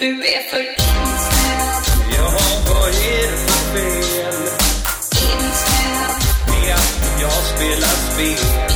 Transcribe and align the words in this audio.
Du 0.00 0.08
är 0.08 0.42
för 0.50 0.60
insnöad, 0.60 1.84
Jaha, 2.16 2.46
vad 2.68 2.88
är 2.88 3.30
det 3.30 3.36
för 3.36 3.62
fel 3.72 4.34
insnöad, 5.40 6.22
med 6.48 6.74
att 6.74 7.20
jag 7.20 7.32
spelar 7.32 7.88
spel? 7.88 8.71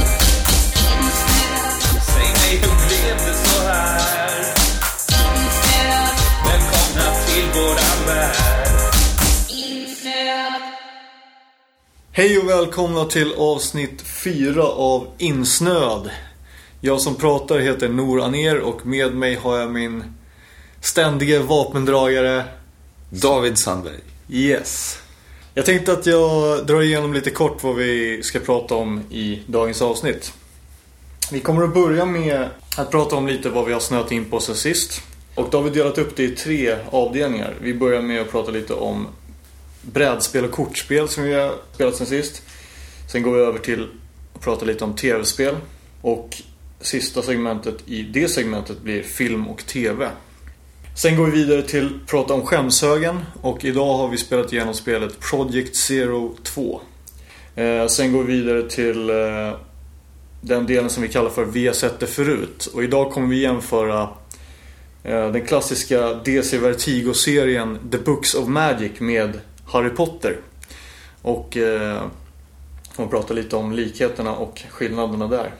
Hej 12.16 12.38
och 12.38 12.48
välkomna 12.48 13.04
till 13.04 13.32
avsnitt 13.36 14.02
4 14.02 14.62
av 14.62 15.06
Insnöad. 15.18 16.10
Jag 16.80 17.00
som 17.00 17.14
pratar 17.14 17.58
heter 17.58 17.88
Nor 17.88 18.20
Aner 18.20 18.60
och 18.60 18.86
med 18.86 19.14
mig 19.14 19.34
har 19.34 19.58
jag 19.58 19.70
min 19.70 20.04
ständige 20.80 21.38
vapendragare 21.38 22.44
David 23.10 23.58
Sandberg. 23.58 23.98
Yes. 24.28 24.98
Jag 25.54 25.66
tänkte 25.66 25.92
att 25.92 26.06
jag 26.06 26.66
drar 26.66 26.82
igenom 26.82 27.12
lite 27.12 27.30
kort 27.30 27.62
vad 27.62 27.76
vi 27.76 28.22
ska 28.22 28.38
prata 28.38 28.74
om 28.74 29.00
i 29.10 29.42
dagens 29.46 29.82
avsnitt. 29.82 30.32
Vi 31.32 31.40
kommer 31.40 31.62
att 31.62 31.74
börja 31.74 32.04
med 32.04 32.48
att 32.76 32.90
prata 32.90 33.16
om 33.16 33.26
lite 33.26 33.48
vad 33.48 33.64
vi 33.66 33.72
har 33.72 33.80
snöat 33.80 34.12
in 34.12 34.24
på 34.24 34.40
sen 34.40 34.54
sist. 34.54 35.02
Och 35.34 35.48
då 35.50 35.58
har 35.58 35.64
vi 35.64 35.70
delat 35.70 35.98
upp 35.98 36.16
det 36.16 36.24
i 36.24 36.30
tre 36.30 36.76
avdelningar. 36.90 37.54
Vi 37.60 37.74
börjar 37.74 38.02
med 38.02 38.20
att 38.20 38.30
prata 38.30 38.50
lite 38.50 38.74
om 38.74 39.06
brädspel 39.92 40.44
och 40.44 40.50
kortspel 40.50 41.08
som 41.08 41.24
vi 41.24 41.34
har 41.34 41.54
spelat 41.74 41.96
sen 41.96 42.06
sist. 42.06 42.42
Sen 43.12 43.22
går 43.22 43.34
vi 43.34 43.40
över 43.40 43.58
till 43.58 43.88
att 44.34 44.40
prata 44.40 44.64
lite 44.64 44.84
om 44.84 44.94
tv-spel. 44.94 45.54
Och 46.00 46.42
sista 46.80 47.22
segmentet 47.22 47.74
i 47.86 48.02
det 48.02 48.28
segmentet 48.28 48.80
blir 48.80 49.02
film 49.02 49.48
och 49.48 49.66
tv. 49.66 50.10
Sen 50.96 51.16
går 51.16 51.26
vi 51.26 51.30
vidare 51.32 51.62
till 51.62 51.86
att 51.86 52.10
prata 52.10 52.34
om 52.34 52.46
skämshögen 52.46 53.20
och 53.42 53.64
idag 53.64 53.96
har 53.96 54.08
vi 54.08 54.16
spelat 54.16 54.52
igenom 54.52 54.74
spelet 54.74 55.20
Project 55.20 55.76
Zero 55.76 56.36
2. 56.42 56.80
Eh, 57.54 57.86
sen 57.86 58.12
går 58.12 58.22
vi 58.22 58.32
vidare 58.32 58.62
till 58.62 59.10
eh, 59.10 59.52
den 60.40 60.66
delen 60.66 60.90
som 60.90 61.02
vi 61.02 61.08
kallar 61.08 61.30
för 61.30 61.44
Vi 61.44 61.66
har 61.66 61.74
sett 61.74 62.00
det 62.00 62.06
förut. 62.06 62.66
Och 62.74 62.84
idag 62.84 63.12
kommer 63.12 63.28
vi 63.28 63.40
jämföra 63.40 64.02
eh, 65.04 65.32
den 65.32 65.46
klassiska 65.46 66.14
DC 66.14 66.58
Vertigo-serien 66.58 67.78
The 67.90 67.98
Books 67.98 68.34
of 68.34 68.48
Magic 68.48 68.92
med 69.00 69.40
Harry 69.66 69.90
Potter. 69.90 70.40
Och 71.22 71.56
eh, 71.56 72.02
kommer 72.96 73.08
prata 73.08 73.34
lite 73.34 73.56
om 73.56 73.72
likheterna 73.72 74.34
och 74.36 74.62
skillnaderna 74.70 75.28
där. 75.28 75.54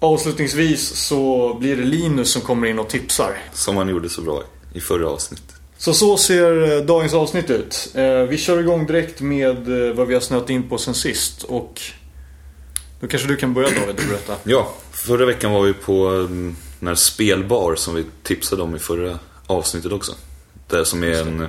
Avslutningsvis 0.00 0.88
så 0.88 1.54
blir 1.60 1.76
det 1.76 1.84
Linus 1.84 2.32
som 2.32 2.42
kommer 2.42 2.66
in 2.66 2.78
och 2.78 2.88
tipsar. 2.88 3.38
Som 3.52 3.76
han 3.76 3.88
gjorde 3.88 4.08
så 4.08 4.22
bra 4.22 4.42
i 4.74 4.80
förra 4.80 5.08
avsnittet. 5.08 5.54
Så 5.78 5.94
så 5.94 6.16
ser 6.16 6.76
eh, 6.76 6.84
dagens 6.84 7.14
avsnitt 7.14 7.50
ut. 7.50 7.92
Eh, 7.94 8.22
Vi 8.22 8.38
kör 8.38 8.60
igång 8.60 8.86
direkt 8.86 9.20
med 9.20 9.88
eh, 9.88 9.94
vad 9.94 10.06
vi 10.08 10.14
har 10.14 10.20
snöat 10.20 10.50
in 10.50 10.68
på 10.68 10.78
sen 10.78 10.94
sist. 10.94 11.42
Och 11.42 11.80
då 13.00 13.06
kanske 13.06 13.28
du 13.28 13.36
kan 13.36 13.54
börja 13.54 13.68
David 13.68 13.96
och 13.98 14.08
berätta. 14.08 14.36
Ja, 14.44 14.74
förra 14.90 15.26
veckan 15.26 15.52
var 15.52 15.62
vi 15.62 15.72
på 15.72 16.06
mm, 16.08 16.56
den 16.80 16.88
här 16.88 16.94
spelbar 16.94 17.74
som 17.74 17.94
vi 17.94 18.04
tipsade 18.22 18.62
om 18.62 18.76
i 18.76 18.78
förra 18.78 19.18
avsnittet 19.46 19.92
också. 19.92 20.12
Där 20.68 20.84
som 20.84 21.02
är 21.02 21.20
en... 21.20 21.48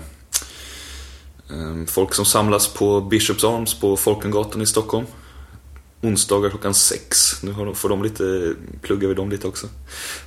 eh, 1.49 1.85
Folk 1.87 2.13
som 2.13 2.25
samlas 2.25 2.67
på 2.67 3.01
Bishops 3.01 3.43
Arms 3.43 3.73
på 3.79 3.97
Folkungagatan 3.97 4.61
i 4.61 4.65
Stockholm. 4.65 5.05
Onsdagar 6.01 6.49
klockan 6.49 6.73
sex. 6.73 7.43
Nu 7.43 7.51
de- 7.51 7.75
får 7.75 7.89
de 7.89 8.03
lite, 8.03 8.53
pluggar 8.81 9.07
vi 9.07 9.13
dem 9.13 9.29
lite 9.29 9.47
också. 9.47 9.67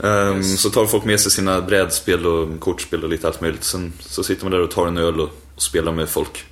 Ehm, 0.04 0.42
Så 0.42 0.70
tar 0.70 0.86
folk 0.86 1.04
med 1.04 1.20
sig 1.20 1.32
sina 1.32 1.60
brädspel 1.60 2.26
och 2.26 2.60
kortspel 2.60 3.02
och 3.04 3.10
lite 3.10 3.26
allt 3.26 3.40
möjligt. 3.40 3.64
Sen 3.64 3.92
så 4.00 4.22
sitter 4.22 4.44
man 4.44 4.52
där 4.52 4.60
och 4.60 4.70
tar 4.70 4.86
en 4.86 4.96
öl 4.98 5.20
och, 5.20 5.28
och 5.54 5.62
spelar 5.62 5.92
med 5.92 6.08
folk. 6.08 6.44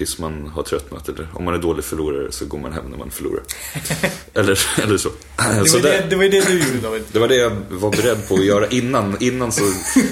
Tills 0.00 0.18
man 0.18 0.46
har 0.54 0.62
tröttnat 0.62 1.08
eller 1.08 1.28
om 1.32 1.44
man 1.44 1.54
är 1.54 1.58
dålig 1.58 1.84
förlorare 1.84 2.32
så 2.32 2.44
går 2.44 2.58
man 2.58 2.72
hem 2.72 2.84
när 2.90 2.98
man 2.98 3.10
förlorar. 3.10 3.42
eller, 4.34 4.60
eller 4.82 4.98
så. 4.98 5.08
Det 5.36 5.68
så 5.68 5.78
var 5.78 5.82
det, 5.90 6.06
det 6.10 6.16
var 6.16 6.24
det 6.24 6.48
du 6.48 6.58
gjorde 6.58 6.78
David. 6.82 7.02
det 7.12 7.18
var 7.18 7.28
det 7.28 7.36
jag 7.36 7.56
var 7.68 7.90
beredd 7.90 8.28
på 8.28 8.34
att 8.34 8.44
göra 8.44 8.68
innan. 8.68 9.16
innan 9.20 9.52
så, 9.52 9.62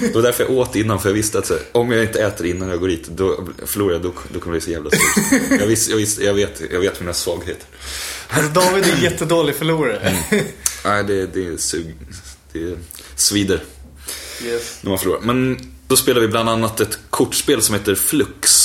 det 0.01 0.15
var 0.15 0.21
därför 0.21 0.43
jag 0.43 0.53
åt 0.53 0.75
innan, 0.75 0.99
för 0.99 1.09
jag 1.09 1.13
visste 1.13 1.39
att 1.39 1.45
så, 1.45 1.57
om 1.71 1.91
jag 1.91 2.03
inte 2.03 2.23
äter 2.23 2.45
innan 2.45 2.69
jag 2.69 2.79
går 2.79 2.87
dit, 2.87 3.07
då 3.07 3.47
förlorar 3.65 3.93
jag, 3.93 4.01
då, 4.01 4.13
då 4.33 4.39
kommer 4.39 4.57
det 4.57 4.59
bli 4.59 4.61
så 4.61 4.71
jävla 4.71 4.89
surt. 4.89 5.59
Jag, 5.59 5.67
visste, 5.67 5.91
jag, 5.91 5.97
visste, 5.97 6.23
jag, 6.23 6.33
vet, 6.33 6.61
jag 6.71 6.79
vet 6.79 6.99
mina 6.99 7.13
svagheter. 7.13 7.65
Alltså 8.27 8.51
David 8.51 8.83
är 8.83 9.03
jättedålig 9.03 9.55
förlorare. 9.55 10.17
Nej, 10.85 11.03
det, 11.03 11.25
det 11.25 11.47
är 11.47 11.57
sug, 11.57 11.95
det 12.53 12.77
svider 13.15 13.63
Yes. 14.43 14.77
när 14.81 14.89
man 14.89 14.99
förlorar. 14.99 15.21
Men 15.21 15.59
då 15.87 15.95
spelar 15.95 16.21
vi 16.21 16.27
bland 16.27 16.49
annat 16.49 16.79
ett 16.79 16.99
kortspel 17.09 17.61
som 17.61 17.75
heter 17.75 17.95
Flux. 17.95 18.58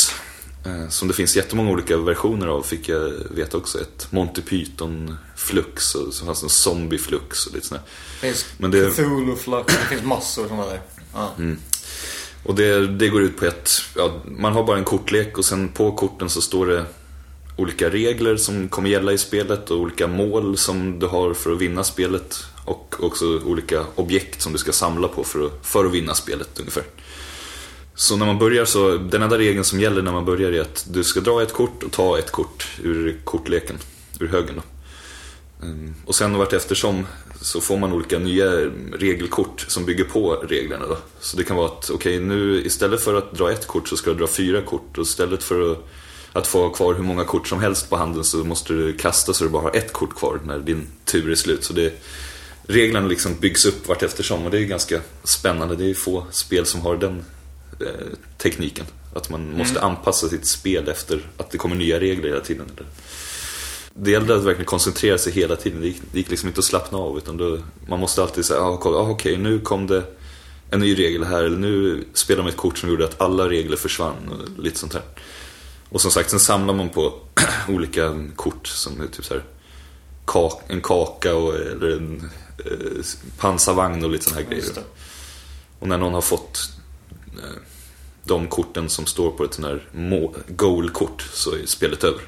Eh, 0.64 0.88
Som 0.88 1.08
det 1.08 1.14
finns 1.14 1.36
jättemånga 1.36 1.70
olika 1.70 1.96
versioner 1.96 2.46
av, 2.46 2.62
fick 2.62 2.88
jag 2.88 3.12
veta 3.30 3.56
också. 3.56 3.80
Ett 3.80 4.06
Monty 4.10 4.42
Python 4.42 5.16
Flux 5.36 5.94
och 5.94 6.14
så 6.14 6.24
fanns 6.26 6.42
en 6.42 6.48
Zombie 6.48 6.98
Flux 6.98 7.46
och 7.46 7.54
lite 7.54 7.66
sådär. 7.66 7.82
Det 8.20 8.26
finns 8.26 8.46
Men 8.58 8.70
det- 8.70 8.90
Cthulhu 8.90 9.36
Flux, 9.36 9.66
det 9.66 9.86
finns 9.88 10.02
massor 10.02 10.48
sådana 10.48 10.66
där. 10.66 10.80
Ja. 11.14 11.34
Och 12.42 12.54
det, 12.54 12.86
det 12.86 13.08
går 13.08 13.22
ut 13.22 13.36
på 13.36 13.46
att 13.46 13.80
ja, 13.96 14.22
man 14.24 14.52
har 14.52 14.64
bara 14.64 14.78
en 14.78 14.84
kortlek 14.84 15.38
och 15.38 15.44
sen 15.44 15.68
på 15.68 15.92
korten 15.92 16.30
så 16.30 16.40
står 16.40 16.66
det 16.66 16.84
olika 17.56 17.90
regler 17.90 18.36
som 18.36 18.68
kommer 18.68 18.88
gälla 18.90 19.12
i 19.12 19.18
spelet 19.18 19.70
och 19.70 19.78
olika 19.80 20.06
mål 20.06 20.56
som 20.56 20.98
du 20.98 21.06
har 21.06 21.34
för 21.34 21.52
att 21.52 21.58
vinna 21.58 21.84
spelet. 21.84 22.44
Och 22.64 22.94
också 23.00 23.24
olika 23.44 23.84
objekt 23.94 24.42
som 24.42 24.52
du 24.52 24.58
ska 24.58 24.72
samla 24.72 25.08
på 25.08 25.24
för 25.24 25.46
att, 25.46 25.52
för 25.62 25.84
att 25.84 25.92
vinna 25.92 26.14
spelet 26.14 26.58
ungefär. 26.58 26.82
Så 27.94 28.16
när 28.16 28.26
man 28.26 28.38
börjar 28.38 28.64
så, 28.64 28.96
den 28.96 29.22
enda 29.22 29.38
regeln 29.38 29.64
som 29.64 29.80
gäller 29.80 30.02
när 30.02 30.12
man 30.12 30.24
börjar 30.24 30.52
är 30.52 30.60
att 30.60 30.86
du 30.90 31.04
ska 31.04 31.20
dra 31.20 31.42
ett 31.42 31.52
kort 31.52 31.82
och 31.82 31.92
ta 31.92 32.18
ett 32.18 32.30
kort 32.30 32.68
ur 32.82 33.20
kortleken, 33.24 33.78
ur 34.20 34.28
högen 34.28 34.54
då. 34.56 34.62
Ehm, 35.66 35.94
och 36.06 36.14
sen 36.14 36.38
vart 36.38 36.52
eftersom 36.52 37.06
så 37.40 37.60
får 37.60 37.76
man 37.76 37.92
olika 37.92 38.18
nya 38.18 38.50
regelkort 38.92 39.64
som 39.68 39.84
bygger 39.84 40.04
på 40.04 40.32
reglerna 40.34 40.86
då. 40.86 40.98
Så 41.20 41.36
det 41.36 41.44
kan 41.44 41.56
vara 41.56 41.66
att, 41.66 41.90
okej 41.90 42.20
nu 42.20 42.62
istället 42.64 43.00
för 43.00 43.14
att 43.14 43.32
dra 43.32 43.52
ett 43.52 43.66
kort 43.66 43.88
så 43.88 43.96
ska 43.96 44.10
du 44.10 44.16
dra 44.16 44.26
fyra 44.26 44.62
kort. 44.62 44.98
Och 44.98 45.02
istället 45.02 45.42
för 45.42 45.72
att, 45.72 45.78
att 46.32 46.46
få 46.46 46.62
ha 46.62 46.70
kvar 46.70 46.94
hur 46.94 47.02
många 47.02 47.24
kort 47.24 47.48
som 47.48 47.60
helst 47.60 47.90
på 47.90 47.96
handen 47.96 48.24
så 48.24 48.36
måste 48.36 48.72
du 48.72 48.92
kasta 48.92 49.32
så 49.32 49.44
du 49.44 49.50
bara 49.50 49.62
har 49.62 49.76
ett 49.76 49.92
kort 49.92 50.14
kvar 50.14 50.40
när 50.44 50.58
din 50.58 50.86
tur 51.04 51.30
är 51.30 51.34
slut. 51.34 51.64
Så 51.64 51.72
det, 51.72 52.02
reglerna 52.62 53.08
liksom 53.08 53.34
byggs 53.40 53.66
upp 53.66 53.88
vart 53.88 54.02
eftersom 54.02 54.44
och 54.44 54.50
det 54.50 54.58
är 54.58 54.64
ganska 54.64 55.00
spännande. 55.24 55.76
Det 55.76 55.90
är 55.90 55.94
få 55.94 56.26
spel 56.30 56.66
som 56.66 56.80
har 56.80 56.96
den 56.96 57.24
tekniken. 58.38 58.86
Att 59.14 59.30
man 59.30 59.56
måste 59.56 59.80
anpassa 59.80 60.28
sitt 60.28 60.46
spel 60.46 60.88
efter 60.88 61.20
att 61.36 61.50
det 61.50 61.58
kommer 61.58 61.76
nya 61.76 62.00
regler 62.00 62.28
hela 62.28 62.40
tiden. 62.40 62.66
Det 63.94 64.10
gällde 64.10 64.36
att 64.36 64.42
verkligen 64.42 64.66
koncentrera 64.66 65.18
sig 65.18 65.32
hela 65.32 65.56
tiden. 65.56 65.80
Det 65.80 65.86
gick, 65.86 66.02
det 66.12 66.18
gick 66.18 66.30
liksom 66.30 66.48
inte 66.48 66.58
att 66.58 66.64
slappna 66.64 66.98
av. 66.98 67.18
Utan 67.18 67.36
då, 67.36 67.58
man 67.88 68.00
måste 68.00 68.22
alltid 68.22 68.44
säga, 68.44 68.60
ah, 68.60 68.76
kolla, 68.76 68.98
ah, 68.98 69.10
okej 69.10 69.36
nu 69.36 69.60
kom 69.60 69.86
det 69.86 70.02
en 70.70 70.80
ny 70.80 70.98
regel 70.98 71.24
här. 71.24 71.44
Eller 71.44 71.58
nu 71.58 72.04
spelar 72.12 72.42
man 72.42 72.52
ett 72.52 72.56
kort 72.56 72.78
som 72.78 72.88
gjorde 72.88 73.04
att 73.04 73.20
alla 73.20 73.48
regler 73.48 73.76
försvann. 73.76 74.28
Och 74.28 74.62
lite 74.62 74.78
sånt 74.78 74.94
här. 74.94 75.02
Och 75.88 76.00
som 76.00 76.10
sagt, 76.10 76.30
sen 76.30 76.40
samlar 76.40 76.74
man 76.74 76.88
på 76.88 77.20
olika 77.68 78.26
kort 78.36 78.66
som 78.66 79.00
är 79.00 79.06
typ 79.06 79.24
så 79.24 79.34
här 79.34 79.44
kak, 80.24 80.62
en 80.68 80.80
kaka 80.80 81.34
och, 81.34 81.54
eller 81.54 81.90
en 81.90 82.30
eh, 82.64 83.04
pansarvagn 83.38 84.04
och 84.04 84.10
lite 84.10 84.24
såna 84.24 84.40
här 84.40 84.48
grejer. 84.48 84.64
Och 85.78 85.88
när 85.88 85.98
någon 85.98 86.14
har 86.14 86.20
fått 86.20 86.70
eh, 87.42 87.60
de 88.24 88.46
korten 88.46 88.88
som 88.88 89.06
står 89.06 89.30
på 89.30 89.44
ett 89.44 89.54
sånt 89.54 89.66
här 89.66 89.88
goal-kort 90.48 91.22
så 91.32 91.52
är 91.54 91.66
spelet 91.66 92.04
över. 92.04 92.20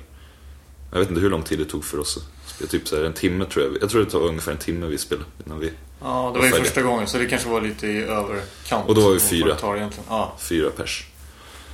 Jag 0.93 0.99
vet 0.99 1.09
inte 1.09 1.21
hur 1.21 1.31
lång 1.31 1.43
tid 1.43 1.59
det 1.59 1.65
tog 1.65 1.85
för 1.85 1.99
oss 1.99 2.17
att 2.17 2.51
spela, 2.51 2.71
typ 2.71 2.89
så 2.89 2.97
här 2.97 3.05
en 3.05 3.13
timme 3.13 3.45
tror 3.45 3.65
jag. 3.65 3.83
Jag 3.83 3.91
tror 3.91 4.05
det 4.05 4.11
tog 4.11 4.23
ungefär 4.23 4.53
en 4.53 4.59
timme 4.59 4.87
vi 4.87 4.99
spelade 4.99 5.27
innan 5.47 5.61
vi, 5.61 5.71
Ja, 6.01 6.31
det 6.35 6.39
var 6.39 6.45
ju 6.47 6.51
färdiga. 6.51 6.65
första 6.65 6.83
gången 6.83 7.07
så 7.07 7.19
det 7.19 7.27
kanske 7.27 7.49
var 7.49 7.61
lite 7.61 7.87
i 7.87 8.03
överkant. 8.03 8.89
Och 8.89 8.95
då 8.95 9.01
var 9.01 9.13
vi 9.13 9.21
fyra. 9.21 9.57
det. 9.75 9.91
Ja, 10.09 10.37
fyra 10.41 10.71
pers. 10.71 11.07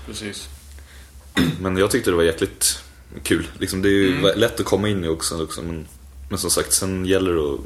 precis. 0.06 0.48
Men 1.60 1.76
jag 1.76 1.90
tyckte 1.90 2.10
det 2.10 2.16
var 2.16 2.22
jäkligt 2.24 2.78
kul. 3.22 3.46
Liksom, 3.58 3.82
det 3.82 3.88
är 3.88 3.92
ju 3.92 4.18
Mm. 4.18 4.38
lätt 4.38 4.60
att 4.60 4.66
komma 4.66 4.88
in 4.88 5.04
i 5.04 5.08
också. 5.08 5.42
också 5.44 5.62
men, 5.62 5.86
men 6.28 6.38
som 6.38 6.50
sagt, 6.50 6.72
sen 6.72 7.06
gäller 7.06 7.32
det 7.34 7.40
att, 7.54 7.60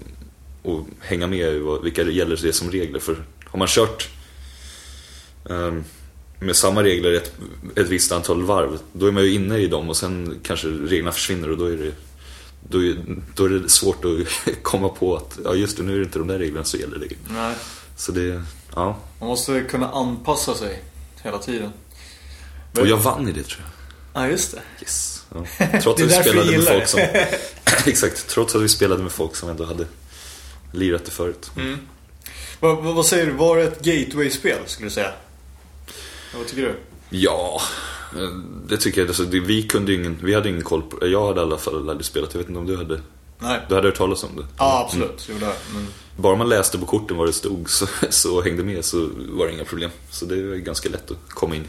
att 0.72 0.86
hänga 1.00 1.26
med 1.26 1.54
i 1.54 1.62
vilka 1.82 2.02
gäller 2.02 2.36
det 2.42 2.52
som 2.52 2.70
regler. 2.70 2.98
För 3.00 3.16
har 3.44 3.58
man 3.58 3.68
kört 3.68 4.08
ehm, 5.50 5.84
med 6.38 6.56
samma 6.56 6.82
regler 6.82 7.12
ett, 7.12 7.32
ett 7.76 7.88
visst 7.88 8.12
antal 8.12 8.42
varv, 8.42 8.78
då 8.92 9.06
är 9.06 9.12
man 9.12 9.24
ju 9.24 9.32
inne 9.32 9.58
i 9.58 9.66
dem 9.66 9.88
och 9.88 9.96
sen 9.96 10.40
kanske 10.42 10.68
reglerna 10.68 11.12
försvinner 11.12 11.50
och 11.50 11.58
då 11.58 11.64
är 11.64 11.76
det 11.76 11.92
då 12.68 12.84
är, 12.84 12.96
då 13.34 13.44
är 13.44 13.48
det 13.48 13.68
svårt 13.68 14.04
att 14.04 14.52
komma 14.62 14.88
på 14.88 15.16
att 15.16 15.38
ja 15.44 15.54
just 15.54 15.76
det, 15.76 15.82
nu 15.82 15.94
är 15.94 15.98
det 15.98 16.04
inte 16.04 16.18
de 16.18 16.28
där 16.28 16.38
reglerna 16.38 16.64
som 16.64 16.80
gäller. 16.80 16.98
längre. 16.98 17.16
Nej, 17.28 17.54
Så 17.96 18.12
det, 18.12 18.42
ja. 18.74 18.96
man 19.20 19.28
måste 19.28 19.60
kunna 19.62 19.90
anpassa 19.90 20.54
sig 20.54 20.82
hela 21.22 21.38
tiden. 21.38 21.72
Och 22.78 22.86
jag 22.86 22.96
vann 22.96 23.28
i 23.28 23.32
det 23.32 23.42
tror 23.42 23.62
jag. 23.62 24.22
Ja, 24.22 24.28
just 24.28 24.52
det. 24.52 24.62
Yes. 24.80 25.24
Ja. 25.34 25.46
Trots 25.82 26.02
att 26.02 26.08
vi 26.08 26.12
spelade 26.12 26.50
med 26.50 26.64
folk 26.64 26.88
som... 26.88 27.00
Exakt, 27.86 28.28
trots 28.28 28.54
att 28.54 28.62
vi 28.62 28.68
spelade 28.68 29.02
med 29.02 29.12
folk 29.12 29.36
som 29.36 29.48
ändå 29.48 29.64
hade 29.64 29.86
lirat 30.72 31.04
det 31.04 31.10
förut. 31.10 31.50
Mm. 31.56 31.78
Vad, 32.60 32.76
vad, 32.84 32.94
vad 32.94 33.06
säger 33.06 33.26
du, 33.26 33.32
var 33.32 33.56
det 33.56 33.62
ett 33.64 33.80
gateway-spel 33.80 34.58
skulle 34.66 34.86
du 34.86 34.90
säga? 34.94 35.12
Ja, 36.32 36.38
vad 36.38 36.46
tycker 36.46 36.62
du? 36.62 36.75
Ja, 37.19 37.61
det 38.69 38.76
tycker 38.76 39.00
jag. 39.00 39.08
Alltså, 39.08 39.25
vi 39.25 39.62
kunde 39.62 39.94
ingen, 39.94 40.19
vi 40.23 40.34
hade 40.34 40.49
ingen 40.49 40.62
koll 40.62 40.82
på 40.82 41.06
Jag 41.06 41.26
hade 41.26 41.40
i 41.40 41.43
alla 41.43 41.58
fall 41.58 41.90
aldrig 41.90 42.05
spelat, 42.05 42.34
jag 42.34 42.38
vet 42.38 42.49
inte 42.49 42.58
om 42.61 42.67
du 42.67 42.76
hade 42.76 43.00
Nej. 43.38 43.61
Du 43.69 43.75
hade 43.75 43.88
hört 43.88 43.96
talas 43.96 44.25
om 44.25 44.37
det? 44.37 44.46
Ja, 44.58 44.84
absolut. 44.87 45.28
Gjorde 45.28 45.44
jag. 45.44 45.55
Men... 45.75 45.87
Bara 46.17 46.37
man 46.37 46.49
läste 46.49 46.78
på 46.78 46.87
korten 46.87 47.17
vad 47.17 47.28
det 47.28 47.32
stod 47.32 47.70
så, 47.70 47.87
så 48.11 48.43
hängde 48.43 48.64
med 48.64 48.84
så 48.84 49.08
var 49.28 49.46
det 49.46 49.52
inga 49.52 49.64
problem. 49.64 49.90
Så 50.11 50.25
det 50.25 50.43
var 50.43 50.56
ganska 50.56 50.88
lätt 50.88 51.11
att 51.11 51.17
komma 51.28 51.56
in 51.56 51.62
i. 51.62 51.67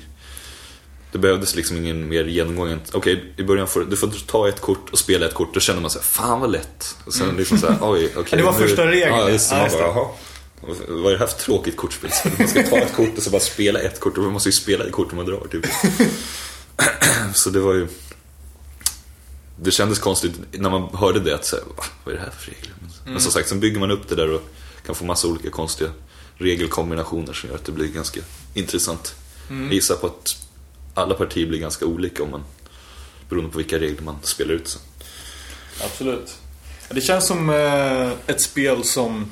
Det 1.11 1.17
behövdes 1.17 1.55
liksom 1.55 1.77
ingen 1.77 2.09
mer 2.09 2.23
genomgång. 2.23 2.79
Okej, 2.93 3.33
i 3.37 3.43
början 3.43 3.67
får 3.67 3.81
du 3.89 3.97
får 3.97 4.07
ta 4.27 4.49
ett 4.49 4.61
kort 4.61 4.89
och 4.91 4.99
spela 4.99 5.25
ett 5.25 5.33
kort. 5.33 5.53
Då 5.53 5.59
känner 5.59 5.81
man 5.81 5.89
sig 5.89 6.01
fan 6.01 6.39
vad 6.41 6.51
lätt. 6.51 6.95
Och 7.05 7.13
sen 7.13 7.35
liksom 7.35 7.57
så 7.57 7.67
här, 7.67 7.77
oj, 7.81 8.11
okej. 8.15 8.23
Ja, 8.31 8.37
det 8.37 8.43
var 8.43 8.51
nu- 8.53 8.67
första 8.67 8.87
regeln. 8.87 9.15
Ja, 9.15 9.29
just 9.29 9.49
det. 9.49 9.55
Ja, 9.55 9.63
just 9.63 9.77
bara, 9.77 9.87
det. 9.87 9.93
jaha. 9.93 10.07
Vad 10.61 11.05
är 11.05 11.11
det 11.11 11.17
här 11.19 11.27
för 11.27 11.39
tråkigt 11.39 11.77
kortspel? 11.77 12.11
Så 12.11 12.29
Man 12.39 12.47
ska 12.47 12.63
ta 12.63 12.77
ett 12.77 12.93
kort 12.95 13.17
och 13.17 13.23
så 13.23 13.29
bara 13.29 13.41
spela 13.41 13.79
ett 13.79 13.99
kort. 13.99 14.17
Och 14.17 14.23
man 14.23 14.33
måste 14.33 14.49
ju 14.49 14.53
spela 14.53 14.83
det 14.85 14.91
kort 14.91 15.11
man 15.13 15.25
drar 15.25 15.47
typ. 15.51 15.65
Så 17.33 17.49
det 17.49 17.59
var 17.59 17.73
ju... 17.73 17.87
Det 19.61 19.71
kändes 19.71 19.99
konstigt 19.99 20.31
när 20.51 20.69
man 20.69 20.95
hörde 20.95 21.19
det 21.19 21.35
att 21.35 21.45
säga, 21.45 21.61
Va? 21.77 21.83
vad 22.03 22.13
är 22.13 22.17
det 22.19 22.23
här 22.25 22.31
för 22.31 22.51
regler? 22.51 22.73
Men, 22.79 22.87
Mm. 23.07 23.19
som 23.19 23.31
sagt, 23.31 23.49
sen 23.49 23.59
bygger 23.59 23.79
man 23.79 23.91
upp 23.91 24.09
det 24.09 24.15
där 24.15 24.31
och 24.33 24.41
kan 24.85 24.95
få 24.95 25.05
massa 25.05 25.27
olika 25.27 25.49
konstiga 25.49 25.89
regelkombinationer 26.37 27.33
som 27.33 27.49
gör 27.49 27.55
att 27.55 27.65
det 27.65 27.71
blir 27.71 27.87
ganska 27.87 28.21
intressant. 28.53 29.15
Mm. 29.49 29.63
Jag 29.65 29.73
gissar 29.73 29.95
på 29.95 30.07
att 30.07 30.35
alla 30.93 31.13
partier 31.13 31.47
blir 31.47 31.59
ganska 31.59 31.85
olika 31.85 32.23
om 32.23 32.31
man, 32.31 32.43
beroende 33.29 33.51
på 33.51 33.57
vilka 33.57 33.79
regler 33.79 34.01
man 34.01 34.15
spelar 34.23 34.53
ut. 34.53 34.67
Så. 34.67 34.79
Absolut. 35.83 36.35
Det 36.89 37.01
känns 37.01 37.27
som 37.27 37.49
eh, 37.49 38.11
ett 38.27 38.41
spel 38.41 38.83
som 38.83 39.31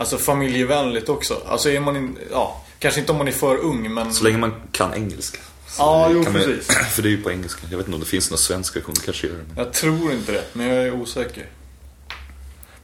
Alltså 0.00 0.18
familjevänligt 0.18 1.08
också. 1.08 1.42
Alltså 1.46 1.70
är 1.70 1.80
man 1.80 1.96
in, 1.96 2.18
ja, 2.30 2.64
kanske 2.78 3.00
inte 3.00 3.12
om 3.12 3.18
man 3.18 3.28
är 3.28 3.32
för 3.32 3.56
ung 3.56 3.94
men... 3.94 4.14
så 4.14 4.24
länge 4.24 4.38
man 4.38 4.54
kan 4.72 4.94
engelska. 4.94 5.38
Så 5.68 5.82
Ja, 5.82 6.08
jo, 6.12 6.24
kan 6.24 6.32
man, 6.32 6.42
precis. 6.42 6.66
För 6.94 7.02
det 7.02 7.08
är 7.08 7.10
ju 7.10 7.22
på 7.22 7.30
engelska. 7.30 7.60
Jag 7.70 7.78
vet 7.78 7.86
inte 7.86 7.94
om 7.94 8.00
det 8.00 8.06
finns 8.06 8.30
någon 8.30 8.38
svensk 8.38 8.76
version, 8.76 8.94
kanske 9.04 9.26
gör 9.26 9.34
det. 9.34 9.42
men- 9.54 9.64
Jag 9.64 9.72
tror 9.72 10.12
inte 10.12 10.32
det, 10.32 10.44
men 10.52 10.66
jag 10.68 10.76
är 10.86 10.92
osäker. 10.92 11.46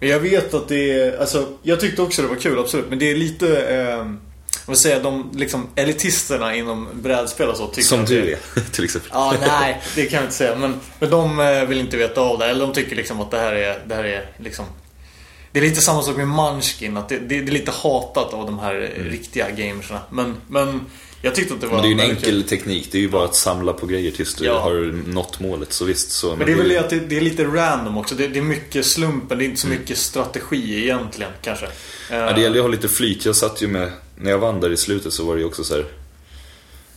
Men 0.01 0.09
jag 0.09 0.21
vet 0.21 0.55
att 0.55 0.69
det 0.69 0.91
är, 1.01 1.19
alltså 1.21 1.49
jag 1.63 1.81
tyckte 1.81 2.03
också 2.03 2.23
det 2.23 2.29
var 2.29 2.37
kul, 2.37 2.59
absolut. 2.59 2.87
Men 2.91 2.99
det 2.99 3.11
är 3.11 3.15
lite, 3.15 3.61
eh, 3.77 4.13
vad 4.67 4.79
säger 4.79 4.97
jag, 4.97 5.05
de 5.05 5.31
liksom 5.35 5.67
elitisterna 5.75 6.55
inom 6.55 6.89
brädspel 6.93 7.49
och 7.49 7.57
så 7.57 7.67
tycker 7.67 7.89
Som 7.89 8.05
du 8.05 8.33
är, 8.33 8.39
till 8.73 8.85
exempel. 8.85 9.11
Ja, 9.15 9.35
nej, 9.47 9.83
det 9.95 10.07
kan 10.07 10.17
jag 10.17 10.25
inte 10.25 10.35
säga. 10.37 10.57
Men, 10.57 10.81
men 10.99 11.11
de 11.11 11.41
eh, 11.41 11.65
vill 11.65 11.79
inte 11.81 11.97
veta 11.97 12.21
av 12.21 12.39
det. 12.39 12.47
Eller 12.47 12.61
de 12.67 12.73
tycker 12.75 12.97
liksom 12.97 13.21
att 13.21 13.31
det 13.31 13.39
här 13.39 13.53
är, 13.53 13.83
det 13.87 13.95
här 13.95 14.05
är 14.05 14.31
liksom... 14.39 14.65
Det 15.57 15.61
är 15.61 15.65
lite 15.69 15.81
samma 15.81 16.03
sak 16.03 16.17
med 16.17 16.29
Munchkin. 16.29 16.97
Att 16.97 17.09
det, 17.09 17.19
det, 17.19 17.41
det 17.41 17.51
är 17.51 17.53
lite 17.53 17.71
hatat 17.71 18.35
av 18.35 18.47
de 18.47 18.59
här 18.59 18.93
eh, 18.97 19.05
riktiga 19.05 19.51
gamersna. 19.51 20.01
Men, 20.11 20.35
men 20.49 20.81
jag 21.23 21.35
tyckte 21.35 21.55
att 21.55 21.61
det 21.61 21.67
var 21.67 21.75
Men 21.75 21.83
det 21.83 21.89
är 21.89 22.07
ju 22.07 22.11
en 22.11 22.17
enkel 22.17 22.31
kul. 22.31 22.43
teknik, 22.43 22.89
det 22.93 22.99
är 22.99 23.03
ju 23.03 23.09
bara 23.09 23.25
att 23.25 23.35
samla 23.35 23.73
på 23.73 23.87
grejer 23.87 24.11
tills 24.11 24.35
du 24.35 24.45
Ja. 24.45 24.59
har 24.61 24.75
nått 25.13 25.41
målet. 25.41 25.73
Så 25.73 25.85
visst, 25.85 26.11
så. 26.11 26.37
Men 26.37 26.47
det 26.47 26.53
är 26.53 26.57
väl 26.57 26.69
det 26.69 26.79
att 26.79 26.91
det, 26.91 26.99
det 26.99 27.17
är 27.17 27.21
lite 27.21 27.45
random 27.45 27.99
också. 27.99 28.15
Det, 28.15 28.29
det 28.29 28.39
är 28.39 28.43
mycket 28.43 28.87
slumpen. 28.87 29.39
Det 29.39 29.45
är 29.45 29.47
inte 29.47 29.61
så 29.61 29.69
mycket 29.69 29.99
strategi 29.99 30.83
egentligen 30.83 31.33
kanske. 31.43 31.67
Mm. 32.11 32.23
Ja, 32.27 32.33
det 32.33 32.41
gäller 32.41 32.55
ju 32.57 32.61
att 32.61 32.65
ha 32.67 32.73
lite 32.73 32.89
flyt. 32.89 33.25
Jag 33.25 33.37
satt 33.37 33.63
ju 33.63 33.67
med, 33.69 33.93
när 34.17 34.31
jag 34.31 34.39
vann 34.39 34.61
där 34.61 34.71
i 34.73 34.77
slutet 34.77 35.13
så 35.13 35.25
var 35.25 35.35
det 35.35 35.41
ju 35.41 35.47
också 35.47 35.65
så 35.65 35.75
här. 35.75 35.85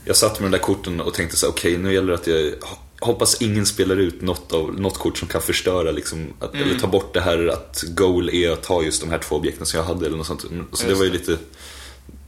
Jag 0.06 0.16
satt 0.16 0.40
med 0.40 0.52
de 0.52 0.58
där 0.58 0.64
korten 0.64 1.02
och 1.02 1.14
tänkte 1.14 1.38
så 1.38 1.48
okej 1.50 1.78
nu 1.78 1.94
gäller 1.94 2.08
det 2.08 2.14
att 2.16 2.28
jag 2.28 2.54
hoppas 3.00 3.42
ingen 3.42 3.66
spelar 3.66 3.96
ut 3.98 4.22
något, 4.22 4.54
av, 4.54 4.80
något 4.80 4.98
kort 4.98 5.18
som 5.18 5.28
kan 5.28 5.42
förstöra 5.42 5.92
liksom, 5.92 6.34
att, 6.40 6.54
Mm. 6.54 6.70
eller 6.70 6.80
ta 6.80 6.88
bort 6.88 7.14
det 7.14 7.22
här 7.22 7.48
att 7.48 7.84
goal 7.88 8.30
är 8.30 8.50
att 8.52 8.64
ta 8.64 8.84
just 8.84 9.02
de 9.02 9.10
här 9.10 9.18
två 9.20 9.36
objekten 9.36 9.66
som 9.66 9.78
jag 9.80 9.86
hade 9.86 10.06
eller 10.06 10.18
något 10.18 10.28
sånt. 10.28 10.46
Så 10.74 10.88
det 10.88 10.94
var 10.94 11.04
ju 11.06 11.12
lite, 11.12 11.38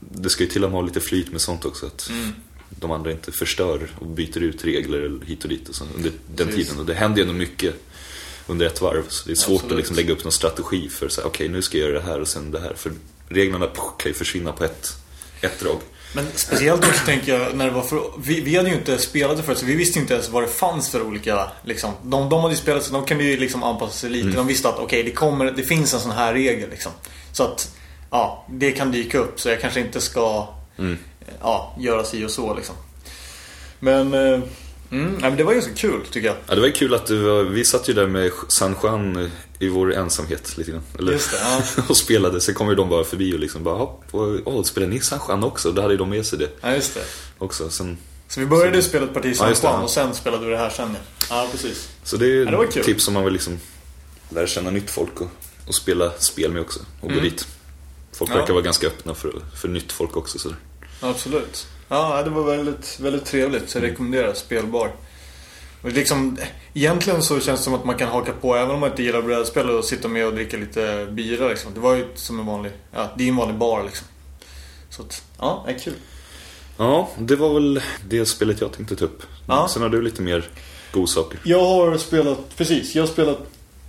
det 0.00 0.30
ska 0.30 0.42
ju 0.44 0.50
till 0.50 0.64
och 0.64 0.70
med 0.70 0.80
ha 0.80 0.86
lite 0.86 1.00
flyt 1.00 1.32
med 1.32 1.40
sånt 1.40 1.64
också. 1.64 1.86
Att 1.86 2.08
Mm. 2.08 2.32
de 2.70 2.90
andra 2.90 3.12
inte 3.12 3.32
förstör 3.32 3.90
och 3.98 4.06
byter 4.06 4.38
ut 4.38 4.64
regler 4.64 4.98
eller 4.98 5.24
hit 5.24 5.42
och 5.42 5.48
dit 5.48 5.68
och 5.68 5.74
så, 5.74 5.84
under 5.96 6.10
den 6.34 6.46
Precis. 6.46 6.66
tiden. 6.66 6.80
Och 6.80 6.86
det 6.86 6.94
händer 6.94 7.18
ju 7.18 7.22
ändå 7.22 7.34
mycket 7.34 7.74
under 8.46 8.66
ett 8.66 8.80
varv. 8.80 9.02
Så 9.08 9.26
det 9.26 9.32
är 9.32 9.36
svårt 9.36 9.54
Absolut. 9.54 9.72
att 9.72 9.78
liksom 9.78 9.96
lägga 9.96 10.12
upp 10.12 10.24
någon 10.24 10.32
strategi 10.32 10.88
för 10.88 11.10
okej 11.24 11.48
nu 11.48 11.62
ska 11.62 11.78
jag 11.78 11.88
göra 11.88 11.98
det 12.00 12.06
här 12.06 12.20
och 12.20 12.28
sen 12.28 12.50
det 12.50 12.60
här. 12.60 12.74
För 12.76 12.92
reglerna 13.28 13.66
kan 13.98 14.10
ju 14.10 14.14
försvinna 14.14 14.52
på 14.52 14.64
ett, 14.64 14.92
ett 15.40 15.60
drag. 15.60 15.78
Men 16.14 16.26
speciellt 16.34 16.84
också 16.84 17.04
tänker 17.06 17.38
jag 17.38 17.56
när 17.56 17.64
det 17.64 17.70
var 17.70 17.82
för... 17.82 18.02
Vi, 18.18 18.40
vi 18.40 18.56
hade 18.56 18.68
ju 18.68 18.74
inte 18.74 18.98
spelat 18.98 19.36
det 19.36 19.42
förut 19.42 19.58
så 19.58 19.66
vi 19.66 19.74
visste 19.74 19.98
inte 19.98 20.14
ens 20.14 20.28
vad 20.28 20.42
det 20.42 20.48
fanns 20.48 20.90
för 20.90 21.02
olika 21.02 21.50
liksom. 21.64 21.92
De, 22.02 22.28
de 22.28 22.40
hade 22.40 22.54
ju 22.54 22.60
spelat 22.60 22.82
så 22.82 22.92
de 22.92 23.04
kunde 23.04 23.24
ju 23.24 23.36
liksom 23.36 23.62
anpassa 23.62 23.92
sig 23.92 24.10
lite. 24.10 24.28
De 24.28 24.46
visste 24.46 24.68
att 24.68 24.78
okej 24.78 25.02
det 25.02 25.10
kommer, 25.10 25.50
det 25.50 25.62
finns 25.62 25.94
en 25.94 26.00
sån 26.00 26.10
här 26.10 26.32
regel 26.32 26.70
liksom. 26.70 26.92
Så 27.32 27.42
att, 27.44 27.76
ja, 28.10 28.46
det 28.50 28.72
kan 28.72 28.92
dyka 28.92 29.18
upp 29.18 29.40
så 29.40 29.48
jag 29.48 29.60
kanske 29.60 29.80
inte 29.80 30.00
ska 30.00 30.48
ja, 31.40 31.76
göra 31.78 32.04
si 32.04 32.24
och 32.24 32.30
så 32.30 32.54
liksom. 32.54 32.74
Men, 33.80 34.14
eh, 34.14 34.40
mm, 34.90 35.36
det 35.36 35.44
var 35.44 35.52
ganska 35.52 35.74
kul 35.74 36.00
tycker 36.10 36.28
jag. 36.28 36.36
Ja, 36.46 36.54
det 36.54 36.60
var 36.60 36.68
ju 36.68 36.72
kul 36.72 36.94
att 36.94 37.06
du 37.06 37.18
var, 37.18 37.42
vi 37.42 37.64
satt 37.64 37.88
ju 37.88 37.92
där 37.92 38.06
med 38.06 38.30
San 38.48 38.76
Juan 38.82 39.30
i 39.62 39.68
vår 39.68 39.94
ensamhet 39.94 40.58
lite 40.58 40.70
grann. 40.70 40.82
Eller, 40.98 41.12
Just 41.12 41.30
det, 41.30 41.36
ja. 41.40 41.82
och 41.88 41.96
spelade, 41.96 42.40
sen 42.40 42.54
kom 42.54 42.68
ju 42.68 42.74
de 42.74 42.88
bara 42.88 43.04
förbi 43.04 43.34
och 43.34 43.38
liksom 43.40 43.64
bara, 43.64 43.74
hopp, 43.78 44.04
åh, 44.44 44.62
spelar 44.62 44.86
ni 44.86 45.00
San 45.00 45.18
Juan 45.28 45.44
också? 45.44 45.72
Då 45.72 45.82
hade 45.82 45.94
ju 45.94 45.98
de 45.98 46.08
med 46.10 46.26
sig 46.26 46.38
det 46.38 46.48
Ja, 46.60 46.74
just 46.74 46.94
det. 46.94 47.04
också. 47.38 47.70
Sen, 47.70 47.98
Så 48.28 48.40
vi 48.40 48.46
började 48.46 48.82
spela 48.82 49.04
ett 49.06 49.14
parti 49.14 49.36
San 49.36 49.48
Juan 49.48 49.74
ja. 49.74 49.82
och 49.82 49.90
sen 49.90 50.14
spelade 50.14 50.44
vi 50.46 50.50
det 50.52 50.58
här 50.58 50.70
sen 50.70 50.96
ja. 51.30 51.48
Precis. 51.52 51.88
så 52.04 52.16
det 52.16 52.26
är 52.26 52.52
Ja, 52.52 52.64
ett 52.64 52.70
tips 52.84 53.08
om 53.08 53.14
man 53.14 53.24
vill 53.24 53.32
liksom 53.32 53.58
lära 54.30 54.46
känna 54.46 54.70
nytt 54.70 54.90
folk 54.90 55.20
och, 55.20 55.28
och 55.66 55.74
spela 55.74 56.10
spel 56.18 56.52
med 56.52 56.62
också. 56.62 56.80
Och 57.00 57.12
gå 57.12 57.20
dit. 57.20 57.46
Folk 58.12 58.28
Mm. 58.30 58.36
Ja. 58.36 58.40
verkar 58.42 58.54
vara 58.54 58.64
ganska 58.64 58.86
öppna 58.86 59.14
för, 59.14 59.32
för 59.60 59.68
nytt 59.68 59.92
folk 59.92 60.16
också. 60.16 60.38
Så. 60.38 60.54
Absolut. 61.00 61.66
Ja, 61.88 62.22
det 62.22 62.30
var 62.30 62.42
väldigt, 62.56 63.00
väldigt 63.00 63.24
trevligt. 63.24 63.70
Så 63.70 63.78
jag 63.78 63.82
rekommenderar 63.84 64.34
spelbar. 64.34 64.92
Och 65.82 65.92
liksom, 65.92 66.38
egentligen 66.74 67.22
så 67.22 67.40
känns 67.40 67.60
det 67.60 67.64
som 67.64 67.74
att 67.74 67.84
man 67.84 67.96
kan 67.96 68.08
haka 68.08 68.32
på 68.32 68.56
även 68.56 68.70
om 68.70 68.80
man 68.80 68.90
inte 68.90 69.02
gillar 69.02 69.22
brädspel 69.22 69.70
och 69.70 69.84
sitta 69.84 70.08
med 70.08 70.26
och 70.26 70.34
dricka 70.34 70.56
lite 70.56 71.06
bira 71.10 71.48
liksom. 71.48 71.74
Det 71.74 71.80
var 71.80 71.94
ju 71.94 72.06
som 72.14 72.40
en 72.40 72.46
vanlig, 72.46 72.72
ja, 72.92 73.10
det 73.16 73.24
är 73.24 73.28
en 73.28 73.36
vanlig 73.36 73.56
bar 73.56 73.84
liksom. 73.84 74.06
Så 74.90 75.02
att, 75.02 75.22
ja, 75.38 75.64
det 75.66 75.72
är 75.72 75.78
kul. 75.78 75.94
Ja, 76.76 77.08
det 77.18 77.36
var 77.36 77.54
väl 77.54 77.82
det 78.08 78.26
spelet 78.26 78.60
jag 78.60 78.72
tänkte 78.72 78.96
ta 78.96 79.04
upp. 79.04 79.22
Ja. 79.48 79.68
Sen 79.70 79.82
har 79.82 79.88
du 79.88 80.02
lite 80.02 80.22
mer 80.22 80.48
godsaker. 80.92 81.38
Jag 81.42 81.64
har 81.64 81.96
spelat, 81.96 82.56
precis, 82.56 82.94
jag 82.94 83.02
har 83.02 83.08
spelat 83.08 83.38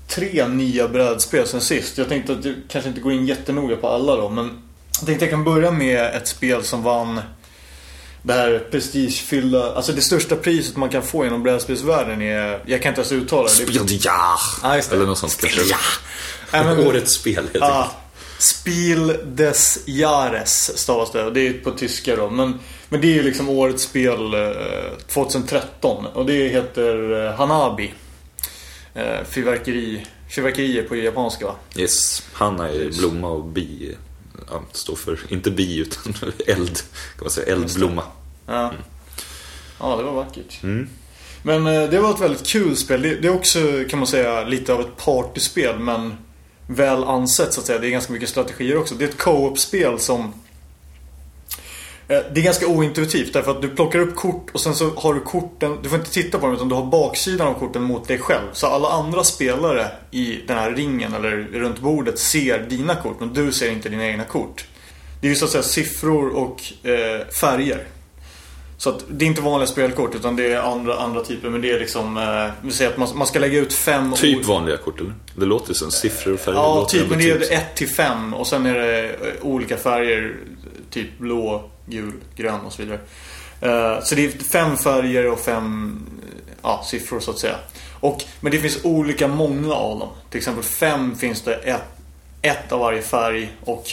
tre 0.07 0.47
nya 0.47 0.87
brädspel 0.87 1.47
sen 1.47 1.61
sist. 1.61 1.97
Jag 1.97 2.09
tänkte 2.09 2.33
att 2.33 2.45
jag 2.45 2.55
kanske 2.67 2.89
inte 2.89 3.01
går 3.01 3.11
in 3.11 3.25
jättenoga 3.25 3.75
på 3.75 3.87
alla 3.87 4.15
då, 4.15 4.29
men 4.29 4.61
jag 4.99 5.05
tänkte 5.05 5.25
jag 5.25 5.31
kan 5.31 5.43
börja 5.43 5.71
med 5.71 6.15
ett 6.15 6.27
spel 6.27 6.63
som 6.63 6.83
vann 6.83 7.21
det 8.23 8.33
här 8.33 8.67
prestigefyllda, 8.71 9.73
alltså 9.75 9.91
det 9.91 10.01
största 10.01 10.35
priset 10.35 10.75
man 10.77 10.89
kan 10.89 11.03
få 11.03 11.25
inom 11.25 11.43
brädspelsvärlden 11.43 12.21
är, 12.21 12.59
jag 12.65 12.81
kan 12.81 12.89
inte 12.89 13.01
ens 13.01 13.11
uttala 13.11 13.49
det. 13.57 13.65
det. 13.65 13.79
är- 13.79 13.99
Ja, 14.05 14.37
Ja, 14.63 14.75
just 14.75 14.89
det. 14.89 14.95
Eller 14.95 15.05
något 15.05 15.17
sånt 15.17 15.37
kanske. 15.41 15.61
Nej, 16.53 16.63
men- 16.65 16.87
Årets 16.87 17.13
spel 17.13 17.33
helt 17.53 17.63
enkelt. 17.63 17.91
Spiel 18.39 19.17
des 19.25 19.79
Jahres 19.85 20.77
stavas 20.77 21.11
det 21.11 21.31
det 21.31 21.47
är 21.47 21.53
på 21.53 21.71
tyska 21.71 22.15
då. 22.15 22.29
Men, 22.29 22.59
men 22.89 23.01
det 23.01 23.07
är 23.07 23.13
ju 23.13 23.23
liksom 23.23 23.49
årets 23.49 23.83
spel 23.83 24.33
eh, 24.33 24.97
2013 25.07 26.05
och 26.05 26.25
det 26.25 26.47
heter 26.49 27.25
eh, 27.27 27.33
Hanabi. 27.35 27.93
Eh, 28.95 29.23
fyrverkeri, 29.29 30.05
fyrverkerier 30.35 30.83
på 30.83 30.95
japanska 30.95 31.45
va? 31.45 31.55
Yes, 31.75 32.23
Hanna 32.33 32.69
är 32.69 32.97
blomma 32.99 33.27
och 33.29 33.43
bi 33.45 33.95
ja, 34.49 34.63
står 34.71 34.95
för, 34.95 35.19
inte 35.29 35.51
bi 35.51 35.77
utan 35.77 36.13
eld. 36.47 36.77
Kan 37.15 37.23
man 37.23 37.29
säga, 37.29 37.53
eldblomma. 37.53 38.03
Ja. 38.45 38.73
ja, 39.79 39.95
det 39.97 40.03
var 40.03 40.13
vackert. 40.13 40.63
Mm. 40.63 40.89
Men 41.43 41.67
eh, 41.67 41.89
det 41.89 41.99
var 41.99 42.13
ett 42.13 42.21
väldigt 42.21 42.47
kul 42.47 42.77
spel. 42.77 43.01
Det, 43.01 43.27
är 43.27 43.35
också 43.35 43.59
kan 43.89 43.99
man 43.99 44.07
säga 44.07 44.43
lite 44.43 44.73
av 44.73 44.81
ett 44.81 44.97
partyspel 44.97 45.79
men 45.79 46.13
väl 46.67 47.03
ansett 47.03 47.53
så 47.53 47.59
att 47.59 47.65
säga. 47.65 47.79
Det 47.79 47.87
är 47.87 47.91
ganska 47.91 48.13
mycket 48.13 48.29
strategier 48.29 48.77
också. 48.77 48.95
Det 48.95 49.05
är 49.05 49.09
ett 49.09 49.17
co-op-spel 49.17 49.99
som 49.99 50.33
Eh, 52.13 52.23
det 52.33 52.39
är 52.39 52.43
ganska 52.43 52.67
ointuitivt 52.67 53.33
därför 53.33 53.51
att 53.51 53.61
du 53.61 53.69
plockar 53.69 53.99
upp 53.99 54.15
kort 54.15 54.49
och 54.53 54.61
sen 54.61 54.75
så 54.75 54.89
har 54.89 55.13
du 55.13 55.19
korten, 55.19 55.77
du 55.83 55.89
får 55.89 55.99
inte 55.99 56.11
titta 56.11 56.39
på 56.39 56.45
dem 56.45 56.55
utan 56.55 56.69
du 56.69 56.75
har 56.75 56.85
baksidan 56.85 57.47
av 57.47 57.53
korten 57.53 57.83
mot 57.83 58.07
dig 58.07 58.17
själv. 58.17 58.47
Så 58.53 58.67
alla 58.67 58.89
andra 58.89 59.23
spelare 59.23 59.87
i 60.11 60.39
den 60.47 60.57
här 60.57 60.71
ringen 60.71 61.13
eller 61.13 61.31
runt 61.31 61.79
bordet 61.79 62.19
ser 62.19 62.59
dina 62.59 62.95
kort 62.95 63.19
men 63.19 63.33
du 63.33 63.51
ser 63.51 63.71
inte 63.71 63.89
dina 63.89 64.05
egna 64.05 64.23
kort. 64.23 64.65
Det 65.21 65.27
är 65.27 65.29
ju 65.29 65.35
så 65.35 65.45
att 65.45 65.51
säga 65.51 65.63
siffror 65.63 66.29
och 66.29 66.87
eh, 66.87 67.27
färger. 67.41 67.83
Så 68.83 68.89
att 68.89 69.03
det 69.09 69.25
är 69.25 69.27
inte 69.27 69.41
vanliga 69.41 69.67
spelkort 69.67 70.15
utan 70.15 70.35
det 70.35 70.53
är 70.53 70.59
andra, 70.61 70.95
andra 70.97 71.23
typer 71.23 71.49
men 71.49 71.61
det 71.61 71.71
är 71.71 71.79
liksom, 71.79 72.17
eh, 72.17 72.51
vi 72.61 72.71
säger 72.71 72.91
att 72.91 72.97
man, 72.97 73.07
man 73.15 73.27
ska 73.27 73.39
lägga 73.39 73.59
ut 73.59 73.73
fem 73.73 74.13
Typ 74.15 74.37
ol- 74.37 74.43
vanliga 74.43 74.77
kort 74.77 74.99
eller? 75.01 75.13
Det 75.35 75.45
låter 75.45 75.69
ju 75.69 75.73
som 75.73 75.91
siffror 75.91 76.33
och 76.33 76.39
färger. 76.39 76.59
Ja, 76.59 76.85
typ. 76.89 77.09
Men 77.09 77.19
det 77.19 77.29
är 77.31 77.39
typ- 77.39 77.51
1 77.51 77.75
till 77.75 77.89
5 77.89 78.33
och 78.33 78.47
sen 78.47 78.65
är 78.65 78.73
det 78.73 79.09
eh, 79.09 79.15
olika 79.41 79.77
färger. 79.77 80.35
Typ 80.89 81.17
blå, 81.19 81.69
gul, 81.85 82.13
grön 82.35 82.59
och 82.65 82.73
så 82.73 82.81
vidare. 82.81 82.99
Eh, 83.61 84.03
så 84.03 84.15
det 84.15 84.25
är 84.25 84.43
fem 84.43 84.77
färger 84.77 85.31
och 85.31 85.39
fem 85.39 85.99
ja, 86.61 86.83
siffror 86.85 87.19
så 87.19 87.31
att 87.31 87.39
säga. 87.39 87.55
Och, 87.99 88.23
men 88.39 88.51
det 88.51 88.57
finns 88.59 88.79
olika 88.83 89.27
många 89.27 89.73
av 89.73 89.99
dem. 89.99 90.09
Till 90.29 90.37
exempel 90.37 90.63
fem 90.63 91.15
finns 91.15 91.41
det 91.41 91.53
ett, 91.55 91.83
ett 92.41 92.71
av 92.71 92.79
varje 92.79 93.01
färg 93.01 93.51
och 93.61 93.85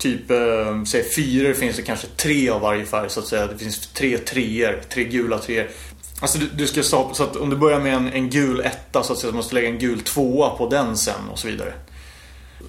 typ 0.00 0.30
eh, 0.30 0.84
säg 0.86 1.04
fyror 1.04 1.52
finns 1.52 1.76
det 1.76 1.82
kanske 1.82 2.06
tre 2.16 2.48
av 2.48 2.60
varje 2.60 2.86
färg 2.86 3.10
så 3.10 3.20
att 3.20 3.26
säga. 3.26 3.46
Det 3.46 3.58
finns 3.58 3.92
tre 3.92 4.18
treor, 4.18 4.82
tre 4.88 5.04
gula 5.04 5.38
treor. 5.38 5.68
Alltså 6.20 6.38
du, 6.38 6.46
du 6.46 6.66
ska 6.66 6.82
så 6.82 7.10
att 7.18 7.36
om 7.36 7.50
du 7.50 7.56
börjar 7.56 7.80
med 7.80 7.94
en, 7.94 8.12
en 8.12 8.30
gul 8.30 8.60
etta 8.60 9.02
så 9.02 9.12
att 9.12 9.18
säga 9.18 9.30
så 9.30 9.36
måste 9.36 9.54
du 9.54 9.60
lägga 9.60 9.68
en 9.68 9.78
gul 9.78 10.00
tvåa 10.00 10.50
på 10.50 10.68
den 10.68 10.96
sen 10.96 11.28
och 11.32 11.38
så 11.38 11.48
vidare. 11.48 11.72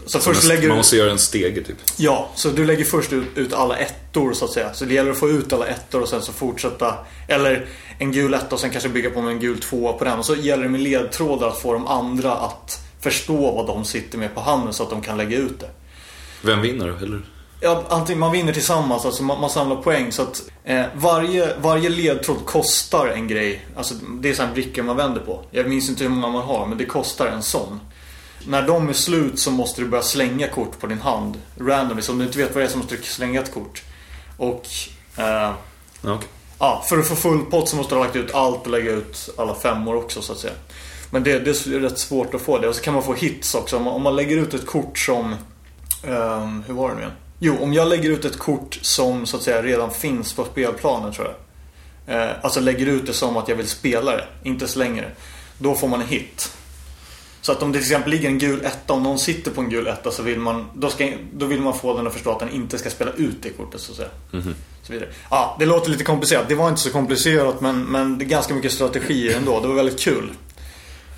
Så 0.05 0.19
först 0.19 0.47
lägger 0.47 0.61
Man 0.61 0.69
du... 0.69 0.77
måste 0.77 0.97
göra 0.97 1.11
en 1.11 1.19
stege 1.19 1.63
typ. 1.63 1.77
Ja, 1.97 2.29
så 2.35 2.49
du 2.49 2.65
lägger 2.65 2.85
först 2.85 3.13
ut, 3.13 3.27
ut 3.35 3.53
alla 3.53 3.77
ettor 3.77 4.33
så 4.33 4.45
att 4.45 4.51
säga. 4.51 4.73
Så 4.73 4.85
det 4.85 4.93
gäller 4.93 5.11
att 5.11 5.17
få 5.17 5.29
ut 5.29 5.53
alla 5.53 5.67
ettor 5.67 6.01
och 6.01 6.07
sen 6.07 6.21
så 6.21 6.33
fortsätta. 6.33 6.95
Eller 7.27 7.65
en 7.97 8.11
gul 8.11 8.33
etta 8.33 8.55
och 8.55 8.61
sen 8.61 8.69
kanske 8.69 8.89
bygga 8.89 9.09
på 9.09 9.21
med 9.21 9.31
en 9.31 9.39
gul 9.39 9.59
tvåa 9.59 9.93
på 9.93 10.03
den. 10.03 10.19
Och 10.19 10.25
så 10.25 10.35
gäller 10.35 10.63
det 10.63 10.69
med 10.69 10.81
ledtrådar 10.81 11.47
att 11.47 11.61
få 11.61 11.73
de 11.73 11.87
andra 11.87 12.33
att 12.33 12.79
förstå 12.99 13.51
vad 13.51 13.67
de 13.67 13.85
sitter 13.85 14.17
med 14.17 14.35
på 14.35 14.41
handen 14.41 14.73
så 14.73 14.83
att 14.83 14.89
de 14.89 15.01
kan 15.01 15.17
lägga 15.17 15.37
ut 15.37 15.59
det. 15.59 15.69
Vem 16.41 16.61
vinner 16.61 16.87
då? 16.87 17.05
Eller? 17.05 17.21
Ja, 17.59 17.83
antingen 17.89 18.19
man 18.19 18.31
vinner 18.31 18.53
tillsammans, 18.53 19.05
alltså 19.05 19.23
man, 19.23 19.41
man 19.41 19.49
samlar 19.49 19.75
poäng. 19.75 20.11
Så 20.11 20.21
att 20.21 20.43
eh, 20.63 20.85
varje, 20.95 21.57
varje 21.57 21.89
ledtråd 21.89 22.45
kostar 22.45 23.07
en 23.07 23.27
grej. 23.27 23.65
Alltså 23.75 23.95
det 23.95 24.29
är 24.29 24.33
sådana 24.33 24.53
brickor 24.53 24.83
man 24.83 24.97
vänder 24.97 25.21
på. 25.21 25.43
Jag 25.51 25.69
minns 25.69 25.89
inte 25.89 26.03
hur 26.03 26.09
många 26.09 26.27
man 26.33 26.43
har, 26.43 26.65
men 26.67 26.77
det 26.77 26.85
kostar 26.85 27.27
en 27.27 27.43
sån. 27.43 27.79
När 28.47 28.61
de 28.67 28.89
är 28.89 28.93
slut 28.93 29.39
så 29.39 29.51
måste 29.51 29.81
du 29.81 29.87
börja 29.87 30.03
slänga 30.03 30.47
kort 30.47 30.79
på 30.79 30.87
din 30.87 31.01
hand. 31.01 31.37
Randomly, 31.59 32.01
så 32.01 32.11
om 32.11 32.19
du 32.19 32.25
inte 32.25 32.37
vet 32.37 32.55
vad 32.55 32.63
det 32.63 32.67
är 32.67 32.71
så 32.71 32.77
måste 32.77 32.95
du 32.95 33.03
slänga 33.03 33.41
ett 33.41 33.53
kort. 33.53 33.83
Och 34.37 34.65
eh, 35.17 35.25
Ja, 35.25 35.55
okej. 36.01 36.27
ja, 36.59 36.85
för 36.89 36.97
att 36.97 37.07
få 37.07 37.15
full 37.15 37.45
pott 37.45 37.69
så 37.69 37.75
måste 37.75 37.95
du 37.95 37.99
ha 37.99 38.05
lagt 38.05 38.15
ut 38.15 38.33
allt 38.33 38.61
och 38.65 38.71
lägga 38.71 38.91
ut 38.91 39.29
alla 39.37 39.55
femmor 39.55 39.95
också 39.95 40.21
så 40.21 40.33
att 40.33 40.39
säga. 40.39 40.53
Men 41.09 41.23
det, 41.23 41.39
det 41.39 41.49
är 41.49 41.79
rätt 41.79 41.99
svårt 41.99 42.33
att 42.33 42.41
få 42.41 42.57
det. 42.57 42.67
Och 42.67 42.75
så 42.75 42.81
kan 42.81 42.93
man 42.93 43.03
få 43.03 43.13
hits 43.13 43.55
också. 43.55 43.77
Om 43.77 43.83
man, 43.83 43.93
om 43.93 44.01
man 44.01 44.15
lägger 44.15 44.37
ut 44.37 44.53
ett 44.53 44.65
kort 44.65 44.97
som... 44.97 45.35
ehm, 46.03 46.63
hur 46.67 46.73
var 46.73 46.89
det 46.89 46.95
nu 46.95 47.01
igen? 47.01 47.13
Jo, 47.39 47.57
om 47.61 47.73
jag 47.73 47.87
lägger 47.87 48.09
ut 48.09 48.25
ett 48.25 48.39
kort 48.39 48.79
som 48.81 49.25
så 49.25 49.37
att 49.37 49.43
säga 49.43 49.61
redan 49.61 49.91
finns 49.91 50.33
på 50.33 50.45
spelplanen 50.45 51.13
tror 51.13 51.27
jag. 51.27 51.35
Eh, 52.15 52.31
alltså 52.41 52.59
lägger 52.59 52.85
ut 52.85 53.05
det 53.05 53.13
som 53.13 53.37
att 53.37 53.47
jag 53.47 53.55
vill 53.55 53.67
spela 53.67 54.11
det, 54.11 54.25
inte 54.43 54.67
slänger 54.67 55.01
det. 55.01 55.11
Då 55.57 55.75
får 55.75 55.87
man 55.87 56.01
en 56.01 56.07
hit. 56.07 56.51
Så 57.41 57.51
att 57.51 57.63
om 57.63 57.71
det 57.71 57.79
till 57.79 57.87
exempel 57.87 58.11
ligger 58.11 58.29
en 58.29 58.39
gul 58.39 58.65
etta, 58.65 58.93
om 58.93 59.03
någon 59.03 59.19
sitter 59.19 59.51
på 59.51 59.61
en 59.61 59.69
gul 59.69 59.87
etta 59.87 60.11
så 60.11 60.23
vill 60.23 60.39
man, 60.39 60.65
då, 60.73 60.89
ska, 60.89 61.11
då 61.33 61.45
vill 61.45 61.61
man 61.61 61.73
få 61.73 61.97
den 61.97 62.07
att 62.07 62.13
förstå 62.13 62.31
att 62.31 62.39
den 62.39 62.49
inte 62.49 62.77
ska 62.77 62.89
spela 62.89 63.11
ut 63.11 63.43
det 63.43 63.49
kortet 63.49 63.81
så 63.81 63.91
att 63.91 63.97
säga. 63.97 64.09
Så 64.83 64.93
vidare. 64.93 65.09
Ja, 65.29 65.55
det 65.59 65.65
låter 65.65 65.91
lite 65.91 66.03
komplicerat. 66.03 66.49
Det 66.49 66.55
var 66.55 66.69
inte 66.69 66.81
så 66.81 66.89
komplicerat 66.89 67.61
men, 67.61 67.83
men 67.83 68.17
det 68.17 68.25
är 68.25 68.27
ganska 68.27 68.53
mycket 68.53 68.71
strategier 68.71 69.37
ändå. 69.37 69.59
Det 69.59 69.67
var 69.67 69.75
väldigt 69.75 69.99
kul. 69.99 70.31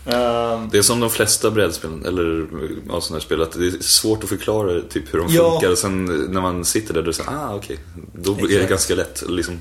Ehm, 0.05 0.69
Det 0.71 0.77
är 0.77 0.81
som 0.81 0.99
de 0.99 1.09
flesta 1.09 1.51
brädspelen, 1.51 2.05
eller 2.05 2.47
ja, 2.89 3.01
sådana 3.01 3.19
här 3.19 3.25
spel, 3.25 3.41
att 3.41 3.51
det 3.51 3.65
är 3.67 3.83
svårt 3.83 4.23
att 4.23 4.29
förklara 4.29 4.81
typ 4.81 5.13
hur 5.13 5.19
de 5.19 5.27
Ja. 5.33 5.51
funkar. 5.51 5.71
Och 5.71 5.77
sen 5.77 6.05
när 6.05 6.41
man 6.41 6.65
sitter 6.65 6.93
där, 6.93 7.01
då 7.03 7.13
säger 7.13 7.29
ah 7.29 7.55
okej. 7.55 7.77
Då 8.15 8.31
är 8.33 8.59
det 8.59 8.69
ganska 8.69 8.95
lätt. 8.95 9.23
Liksom. 9.29 9.59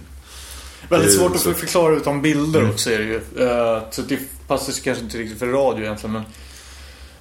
Väldigt 0.88 1.08
Det 1.10 1.14
är 1.14 1.18
svårt 1.18 1.34
att 1.34 1.40
så. 1.40 1.52
förklara 1.54 1.96
utan 1.96 2.22
bilder 2.22 2.60
Mm. 2.60 2.72
också 2.72 2.90
är 2.90 2.98
det 2.98 3.04
ju. 3.04 3.20
Eh, 3.48 3.82
så 3.90 4.02
det 4.02 4.18
passar 4.48 4.72
kanske 4.84 5.04
inte 5.04 5.18
riktigt 5.18 5.38
för 5.38 5.46
radio 5.46 5.84
egentligen. 5.84 6.12
Men, 6.12 6.22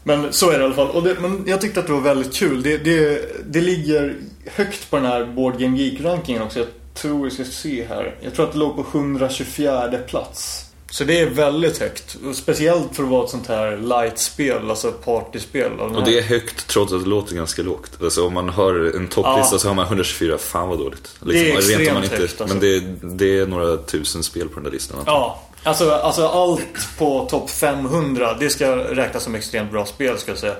men 0.03 0.33
så 0.33 0.49
är 0.49 0.53
det 0.57 0.61
i 0.61 0.65
alla 0.65 0.75
fall. 0.75 0.89
Och 0.89 1.03
det, 1.03 1.17
men 1.21 1.43
jag 1.47 1.61
tyckte 1.61 1.79
att 1.79 1.87
det 1.87 1.93
var 1.93 2.01
väldigt 2.01 2.33
kul. 2.35 2.61
Det, 2.63 2.77
det, 2.77 3.21
det 3.45 3.61
ligger 3.61 4.15
högt 4.45 4.89
på 4.89 4.95
den 4.95 5.05
här 5.05 5.25
Board 5.25 5.59
Game 5.59 5.77
Geek-rankingen 5.77 6.41
också. 6.41 6.59
Jag 6.59 6.67
tror 6.93 7.23
vi 7.25 7.31
ska 7.31 7.43
se 7.45 7.85
här. 7.89 8.15
Jag 8.21 8.33
tror 8.33 8.45
att 8.45 8.51
det 8.53 8.57
låg 8.59 8.75
på 8.75 8.85
124 8.97 9.97
plats. 10.07 10.65
Så 10.91 11.03
det 11.03 11.19
är 11.19 11.25
väldigt 11.29 11.77
högt. 11.77 12.17
Speciellt 12.33 12.95
för 12.95 13.03
att 13.03 13.09
vara 13.09 13.23
ett 13.23 13.29
sånt 13.29 13.47
här 13.47 13.77
light-spel, 13.77 14.69
alltså 14.69 14.91
partyspel. 14.91 15.79
Och 15.79 16.03
det 16.03 16.17
är 16.17 16.21
högt 16.21 16.67
trots 16.67 16.93
att 16.93 17.03
det 17.03 17.09
låter 17.09 17.35
ganska 17.35 17.61
lågt. 17.61 17.91
Alltså 18.03 18.27
om 18.27 18.33
man 18.33 18.49
har 18.49 18.73
en 18.95 19.07
topplista 19.07 19.55
Ja. 19.55 19.59
så 19.59 19.67
har 19.67 19.75
man 19.75 19.85
124, 19.85 20.37
fan 20.37 20.69
vad 20.69 20.79
dåligt. 20.79 21.11
Liksom, 21.21 21.27
Det 21.27 21.39
är 21.39 21.43
rent 21.43 21.53
om 21.53 21.57
extremt 21.57 21.93
man 21.93 22.03
inte, 22.03 22.15
högt, 22.15 22.41
alltså. 22.41 22.57
Men 22.57 22.59
det, 22.59 22.79
det 23.17 23.39
är 23.39 23.45
några 23.47 23.77
tusen 23.77 24.23
spel 24.23 24.47
på 24.49 24.55
den 24.55 24.63
där 24.63 24.71
listan. 24.71 24.97
Ja, 25.05 25.41
alltså, 25.63 25.91
alltså 25.91 26.27
allt 26.27 26.97
på 26.97 27.27
topp 27.29 27.49
500 27.49 28.33
det 28.39 28.49
ska 28.49 28.75
räknas 28.75 29.23
som 29.23 29.35
extremt 29.35 29.71
bra 29.71 29.85
spel 29.85 30.17
ska 30.17 30.31
jag 30.31 30.39
säga. 30.39 30.53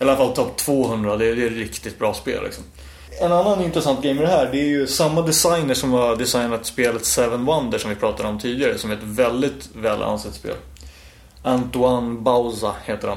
I 0.00 0.04
alla 0.04 0.16
fall 0.16 0.34
topp 0.34 0.56
200, 0.56 1.16
det 1.16 1.26
är, 1.26 1.36
det 1.36 1.46
är 1.46 1.50
riktigt 1.50 1.98
bra 1.98 2.14
spel 2.14 2.44
liksom. 2.44 2.64
En 3.22 3.32
annan 3.32 3.62
intressant 3.64 4.02
grej 4.02 4.14
med 4.14 4.24
det 4.24 4.30
här, 4.30 4.48
det 4.52 4.60
är 4.60 4.66
ju 4.66 4.86
samma 4.86 5.22
designer 5.22 5.74
som 5.74 5.92
har 5.92 6.16
designat 6.16 6.66
spelet 6.66 7.04
Seven 7.04 7.44
Wonders 7.44 7.80
som 7.80 7.90
vi 7.90 7.96
pratade 7.96 8.28
om 8.28 8.38
tidigare, 8.38 8.78
som 8.78 8.90
är 8.90 8.94
ett 8.94 9.02
väldigt 9.02 9.68
väl 9.74 10.02
ansett 10.02 10.34
spel. 10.34 10.54
Antoine 11.42 12.22
Bauza 12.22 12.74
heter 12.84 13.08
han. 13.08 13.16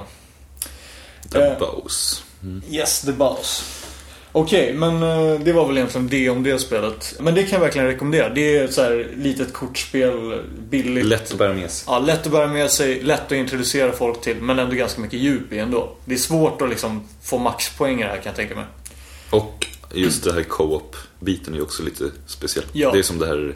The 1.31 1.39
Eh. 1.39 1.59
Bows. 1.59 2.23
Yes, 2.69 3.01
the 3.01 3.11
boss. 3.11 3.63
Okej, 4.31 4.73
men 4.73 5.03
eh, 5.03 5.39
det 5.39 5.53
var 5.53 5.67
väl 5.67 5.77
egentligen 5.77 6.07
det 6.07 6.29
om 6.29 6.43
det 6.43 6.59
spelet. 6.59 7.15
Men 7.19 7.35
det 7.35 7.43
kan 7.43 7.51
jag 7.51 7.59
verkligen 7.59 7.87
rekommendera. 7.87 8.29
Det 8.29 8.57
är 8.57 8.63
ett 8.63 8.73
så 8.73 8.81
här 8.81 9.11
litet 9.17 9.53
kortspel, 9.53 10.41
billigt. 10.69 11.05
Lätt 11.05 11.31
att 11.31 11.37
bära 11.37 11.53
med 11.53 11.71
sig. 11.71 11.85
Ja, 11.87 11.99
lätt 11.99 12.25
att 12.25 12.31
bära 12.31 12.47
med 12.47 12.71
sig, 12.71 13.01
lätt 13.01 13.25
att 13.25 13.31
introducera 13.31 13.91
folk 13.91 14.21
till, 14.21 14.37
men 14.41 14.59
ändå 14.59 14.75
ganska 14.75 15.01
mycket 15.01 15.19
djup 15.19 15.53
i 15.53 15.59
ändå. 15.59 15.89
Det 16.05 16.13
är 16.13 16.19
svårt 16.19 16.61
att 16.61 16.69
liksom 16.69 17.07
få 17.23 17.37
maxpoäng 17.37 17.99
i 17.99 18.03
det 18.03 18.09
här 18.09 18.15
kan 18.15 18.25
jag 18.25 18.35
tänka 18.35 18.55
mig. 18.55 18.65
Och 19.29 19.67
just 19.99 20.23
det 20.23 20.33
här 20.33 20.43
co-op-biten 20.43 21.53
är 21.53 21.57
ju 21.57 21.63
också 21.63 21.83
lite 21.83 22.11
speciell. 22.27 22.65
Ja. 22.71 22.91
Det 22.91 22.99
är 22.99 23.03
som 23.03 23.19
det 23.19 23.25
här 23.25 23.55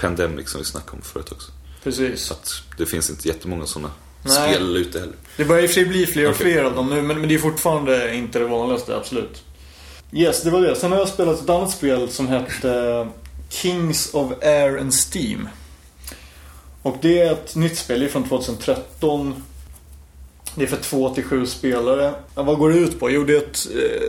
Pandemic 0.00 0.50
som 0.50 0.60
vi 0.60 0.64
snackade 0.64 0.96
om 0.96 1.02
förut 1.02 1.32
också. 1.32 1.52
Precis. 1.84 2.30
Att 2.30 2.62
det 2.78 2.86
finns 2.86 3.10
inte 3.10 3.28
jättemånga 3.28 3.66
sådana 3.66 3.90
Nej. 4.22 4.54
spel 4.54 4.76
ute 4.76 5.00
heller. 5.00 5.14
Det 5.36 5.44
börjar 5.44 5.62
i 5.62 5.66
och 5.66 5.70
för 5.70 5.74
sig 5.74 5.84
bli 5.84 6.06
fler 6.06 6.24
och 6.24 6.34
Okej. 6.34 6.52
fler 6.52 6.64
av 6.64 6.74
dem 6.74 6.90
nu, 6.90 7.02
men, 7.02 7.20
men 7.20 7.28
det 7.28 7.34
är 7.34 7.38
fortfarande 7.38 8.14
inte 8.14 8.38
det 8.38 8.44
vanligaste, 8.44 8.96
absolut. 8.96 9.42
Yes, 10.12 10.42
det 10.42 10.50
var 10.50 10.62
det. 10.62 10.76
Sen 10.76 10.92
har 10.92 10.98
jag 10.98 11.08
spelat 11.08 11.42
ett 11.42 11.50
annat 11.50 11.70
spel 11.70 12.08
som 12.08 12.28
hette 12.28 12.70
eh, 12.70 13.06
Kings 13.48 14.14
of 14.14 14.32
Air 14.42 14.78
and 14.78 14.92
Steam. 14.94 15.48
Och 16.82 16.96
det 17.02 17.18
är 17.18 17.32
ett 17.32 17.54
nytt 17.54 17.78
spel, 17.78 18.00
det 18.00 18.06
är 18.06 18.10
från 18.10 18.28
2013. 18.28 19.44
Det 20.54 20.62
är 20.62 20.66
för 20.66 20.76
2 20.76 21.14
till 21.14 21.24
7 21.24 21.46
spelare. 21.46 22.14
Ja, 22.34 22.42
vad 22.42 22.58
går 22.58 22.70
det 22.70 22.78
ut 22.78 23.00
på? 23.00 23.10
Jo, 23.10 23.24
det 23.24 23.32
är 23.32 23.38
ett, 23.38 23.66
eh, 23.74 24.08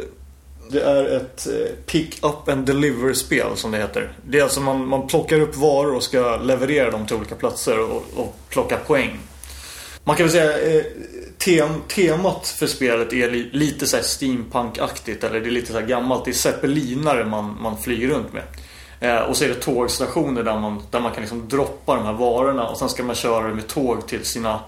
det 0.69 0.81
är 0.81 1.15
ett 1.15 1.47
eh, 1.47 1.75
pick 1.85 2.23
up 2.23 2.49
and 2.49 2.65
deliver 2.65 3.13
spel 3.13 3.47
som 3.55 3.71
det 3.71 3.77
heter. 3.77 4.11
Det 4.25 4.39
är 4.39 4.43
alltså 4.43 4.61
man, 4.61 4.87
man 4.87 5.07
plockar 5.07 5.39
upp 5.39 5.55
varor 5.55 5.95
och 5.95 6.03
ska 6.03 6.37
leverera 6.37 6.91
dem 6.91 7.05
till 7.05 7.15
olika 7.15 7.35
platser 7.35 7.79
och, 7.79 8.03
och 8.15 8.35
plocka 8.49 8.77
poäng. 8.77 9.19
Man 10.03 10.15
kan 10.15 10.25
väl 10.25 10.33
säga 10.33 10.77
eh, 10.77 10.83
tem, 11.37 11.69
temat 11.87 12.47
för 12.47 12.67
spelet 12.67 13.13
är 13.13 13.31
li, 13.31 13.49
lite 13.51 13.87
så 13.87 13.97
här 13.97 14.03
steampunk-aktigt 14.03 15.23
eller 15.23 15.39
det 15.39 15.47
är 15.47 15.51
lite 15.51 15.71
så 15.71 15.79
här 15.79 15.87
gammalt. 15.87 16.25
Det 16.25 16.31
är 16.31 16.33
zeppelinare 16.33 17.25
man, 17.25 17.57
man 17.61 17.77
flyger 17.81 18.07
runt 18.07 18.33
med. 18.33 18.43
Eh, 18.99 19.19
och 19.19 19.37
så 19.37 19.43
är 19.43 19.49
det 19.49 19.55
tågstationer 19.55 20.43
där 20.43 20.59
man, 20.59 20.81
där 20.91 20.99
man 20.99 21.11
kan 21.11 21.21
liksom 21.21 21.49
droppa 21.49 21.95
de 21.95 22.05
här 22.05 22.13
varorna 22.13 22.67
och 22.67 22.77
sen 22.77 22.89
ska 22.89 23.03
man 23.03 23.15
köra 23.15 23.53
med 23.53 23.67
tåg 23.67 24.07
till 24.07 24.25
sina 24.25 24.59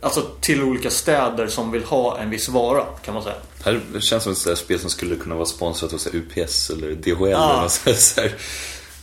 Alltså 0.00 0.22
till 0.40 0.62
olika 0.62 0.90
städer 0.90 1.46
som 1.46 1.70
vill 1.70 1.84
ha 1.84 2.18
en 2.18 2.30
viss 2.30 2.48
vara 2.48 2.84
kan 3.04 3.14
man 3.14 3.22
säga. 3.22 3.34
Här 3.64 3.80
känns 4.00 4.22
som 4.22 4.32
ett 4.52 4.58
spel 4.58 4.78
som 4.78 4.90
skulle 4.90 5.16
kunna 5.16 5.34
vara 5.34 5.46
sponsrat 5.46 5.92
av 5.92 6.00
UPS 6.14 6.70
eller 6.70 6.92
DHL. 6.94 7.30
Ja. 7.30 7.52
Eller 7.52 7.62
något 7.62 8.00
så 8.00 8.20
här. 8.20 8.34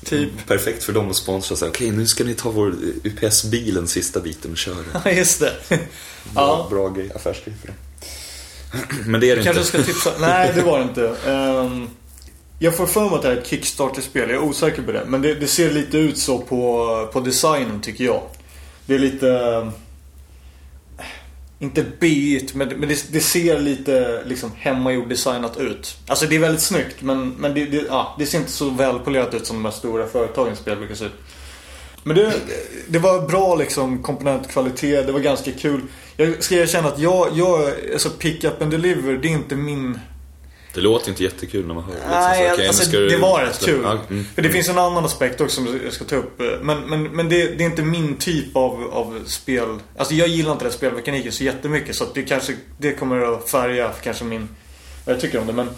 Typ. 0.06 0.30
Perfekt 0.48 0.84
för 0.84 0.94
dem 0.94 1.10
att 1.10 1.16
sponsra. 1.16 1.68
Okej, 1.68 1.92
nu 1.92 2.06
ska 2.08 2.24
ni 2.24 2.34
ta 2.34 2.50
vår 2.50 2.76
UPS-bil 3.04 3.74
den 3.76 3.88
sista 3.88 4.20
biten 4.20 4.52
och 4.52 4.58
köra. 4.58 4.76
Ja, 5.06 5.12
just 5.12 5.40
det. 5.40 5.54
Bra, 5.70 5.80
Ja. 6.36 6.68
bra 6.70 6.90
grej, 6.90 7.12
affärsgrej 7.16 7.56
för 7.62 7.68
dem. 7.68 7.76
Men 9.12 9.22
det 9.22 9.30
är 9.32 9.36
det 9.36 9.44
Kanske 9.44 9.60
inte. 9.62 9.70
ska 9.70 9.84
tipsa. 9.84 10.12
Nej, 10.20 10.52
det 10.56 10.62
var 10.62 10.78
det 10.80 10.84
inte. 10.84 11.16
Ehm, 11.28 11.90
jag 12.60 12.78
får 12.78 12.86
för 12.86 13.02
mig 13.06 13.16
att 13.16 13.22
det 13.22 13.28
här 13.28 13.36
är 13.36 13.42
ett 13.42 13.48
Kickstarter-spel. 13.48 14.30
Jag 14.30 14.44
är 14.44 14.48
osäker 14.48 14.82
på 14.82 14.92
det. 14.92 15.04
Men 15.08 15.22
det, 15.22 15.36
det 15.36 15.48
ser 15.48 15.72
lite 15.72 15.98
ut 15.98 16.18
så 16.18 16.38
på, 16.38 17.10
på 17.14 17.20
designen 17.20 17.82
tycker 17.82 18.04
jag. 18.04 18.22
Det 18.86 18.96
är 18.96 19.00
lite... 19.00 19.72
Inte 21.64 21.86
B-igt, 22.00 22.56
men, 22.56 22.68
men 22.68 22.90
det, 22.90 23.06
det 23.12 23.20
ser 23.20 23.60
lite 23.60 24.24
liksom 24.26 24.52
hemmagjord 24.58 25.10
designat 25.10 25.58
ut. 25.58 25.98
Alltså 26.08 26.26
det 26.26 26.36
är 26.36 26.40
väldigt 26.40 26.62
snyggt, 26.62 27.02
men, 27.02 27.30
men 27.30 27.54
det, 27.54 27.66
det, 27.66 27.86
ja, 27.88 28.16
det 28.20 28.26
ser 28.26 28.38
inte 28.38 28.52
så 28.52 28.70
välpolerat 28.70 29.34
ut 29.34 29.46
som 29.48 29.56
de 29.56 29.66
här 29.66 29.72
stora 29.72 30.08
företagens 30.08 30.60
spel 30.60 30.78
brukar 30.78 30.96
se 30.96 31.06
ut. 31.06 31.14
Men 32.04 32.16
det, 32.16 32.34
det 32.88 33.00
var 33.00 33.28
bra 33.28 33.56
liksom 33.56 34.04
komponentkvalitet, 34.04 35.06
det 35.06 35.12
var 35.12 35.20
ganska 35.20 35.52
kul. 35.52 35.82
Jag 36.18 36.44
ska 36.44 36.56
erkänna 36.56 36.88
att 36.88 37.00
jag, 37.00 37.28
jag 37.34 37.72
alltså 37.94 38.10
pick 38.10 38.44
up 38.44 38.62
and 38.62 38.72
deliver, 38.72 39.14
det 39.14 39.28
är 39.28 39.32
inte 39.32 39.56
min... 39.56 40.00
Det 40.74 40.82
låter 40.82 41.10
inte 41.10 41.24
jättekul 41.24 41.68
när 41.68 41.74
man 41.74 41.84
hör 41.84 41.94
det. 41.94 42.00
Nej, 42.10 42.44
liksom, 42.44 42.54
så, 42.54 42.54
okej, 42.54 42.64
nu 42.64 42.68
alltså 42.68 42.92
du- 42.92 43.10
det 43.10 43.18
var 43.18 43.44
rätt 43.44 43.66
kul. 43.66 43.82
Ja, 43.84 43.98
mm. 44.10 44.26
För 44.36 44.42
det 44.42 44.50
finns 44.50 44.70
en 44.70 44.78
annan 44.78 45.06
aspekt 45.06 45.42
också 45.42 45.56
som 45.56 45.80
jag 45.84 45.94
ska 45.94 46.06
ta 46.06 46.16
upp. 46.16 46.42
Men, 46.62 46.80
men, 46.90 47.04
men 47.04 47.30
det, 47.30 47.46
det 47.58 47.64
är 47.64 47.66
inte 47.66 47.82
min 47.82 48.16
typ 48.16 48.56
av, 48.56 48.90
av 48.92 49.20
spel. 49.26 49.80
Alltså 49.98 50.14
jag 50.14 50.28
gillar 50.28 50.52
inte 50.52 50.66
den 50.66 50.74
spelmekaniken 50.74 51.32
så 51.32 51.44
jättemycket. 51.44 51.96
Så 51.96 52.06
det 52.14 52.24
kanske 52.24 52.56
det 52.78 52.94
kommer 52.94 53.34
att 53.34 53.50
färga 53.50 53.92
kanske 54.04 54.24
min... 54.24 54.50
Vad 55.06 55.16
jag 55.16 55.22
tycker 55.22 55.40
om 55.40 55.48
det. 55.48 55.54
Men 55.54 55.70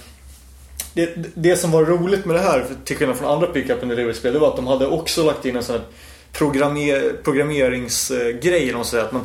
det, 0.94 1.16
det 1.36 1.56
som 1.56 1.72
var 1.72 1.86
roligt 1.86 2.25
med 2.25 2.36
det 2.36 2.42
här, 2.42 2.66
till 2.86 2.98
skillnad 2.98 3.18
från 3.18 3.32
andra 3.32 3.48
pick-up 3.48 3.82
and 3.82 3.92
delivery-spel, 3.92 4.34
det 4.34 4.40
var 4.40 4.48
att 4.48 4.56
de 4.56 4.68
hade 4.68 4.88
också 4.88 5.24
lagt 5.24 5.46
in 5.46 5.56
en 5.56 5.64
sån 5.64 5.75
här 5.75 5.86
programmer, 6.32 7.14
programmeringsgrej. 7.24 8.74
Att 8.74 9.12
man, 9.12 9.22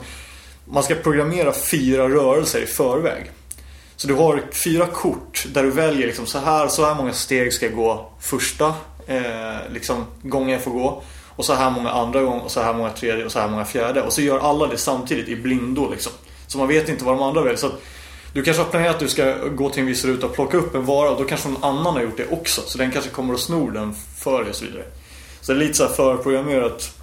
man 0.64 0.82
ska 0.82 0.94
programmera 0.94 1.52
fyra 1.52 2.08
rörelser 2.08 2.62
i 2.62 2.66
förväg. 2.66 3.30
Så 4.00 4.08
du 4.08 4.14
har 4.14 4.42
fyra 4.64 4.86
kort 4.86 5.46
där 5.52 5.62
du 5.62 5.70
väljer 5.70 6.06
liksom 6.06 6.26
så 6.26 6.38
här, 6.38 6.68
så 6.68 6.84
här 6.84 6.94
många 6.94 7.12
steg 7.12 7.52
ska 7.52 7.66
jag 7.66 7.74
gå 7.74 8.10
första 8.20 8.74
eh, 9.06 9.72
liksom, 9.72 10.06
gången 10.22 10.48
jag 10.48 10.62
får 10.62 10.70
gå. 10.70 11.02
Och 11.28 11.44
så 11.44 11.54
här 11.54 11.70
många 11.70 11.90
andra 11.90 12.22
gånger, 12.22 12.44
och 12.44 12.50
så 12.50 12.60
här 12.60 12.74
många 12.74 12.90
tredje 12.90 13.24
och 13.24 13.32
så 13.32 13.38
här 13.38 13.48
många 13.48 13.64
fjärde. 13.64 14.02
Och 14.02 14.12
så 14.12 14.22
gör 14.22 14.38
alla 14.38 14.66
det 14.66 14.76
samtidigt 14.76 15.28
i 15.28 15.36
blindo 15.36 15.90
liksom. 15.90 16.12
Så 16.46 16.58
man 16.58 16.68
vet 16.68 16.88
inte 16.88 17.04
vad 17.04 17.14
de 17.14 17.22
andra 17.22 17.40
väljer. 17.40 17.56
Så 17.56 17.66
att 17.66 17.82
du 18.32 18.42
kanske 18.42 18.62
har 18.62 18.70
planerat 18.70 18.94
att 18.94 19.00
du 19.00 19.08
ska 19.08 19.34
gå 19.48 19.70
till 19.70 19.80
en 19.80 19.86
viss 19.86 20.04
ruta 20.04 20.26
och 20.26 20.34
plocka 20.34 20.56
upp 20.56 20.74
en 20.74 20.84
vara 20.84 21.10
och 21.10 21.22
då 21.22 21.24
kanske 21.24 21.48
någon 21.48 21.64
annan 21.64 21.94
har 21.94 22.02
gjort 22.02 22.16
det 22.16 22.28
också. 22.30 22.60
Så 22.66 22.78
den 22.78 22.90
kanske 22.90 23.10
kommer 23.10 23.34
och 23.34 23.40
snor 23.40 23.70
den 23.70 23.94
för 24.18 24.40
dig 24.40 24.50
och 24.50 24.56
så 24.56 24.64
vidare. 24.64 24.84
Så 25.40 25.52
det 25.52 25.58
är 25.58 25.60
lite 25.60 25.74
så 25.74 25.86
här 25.86 25.92
förprogrammerat. 25.92 26.99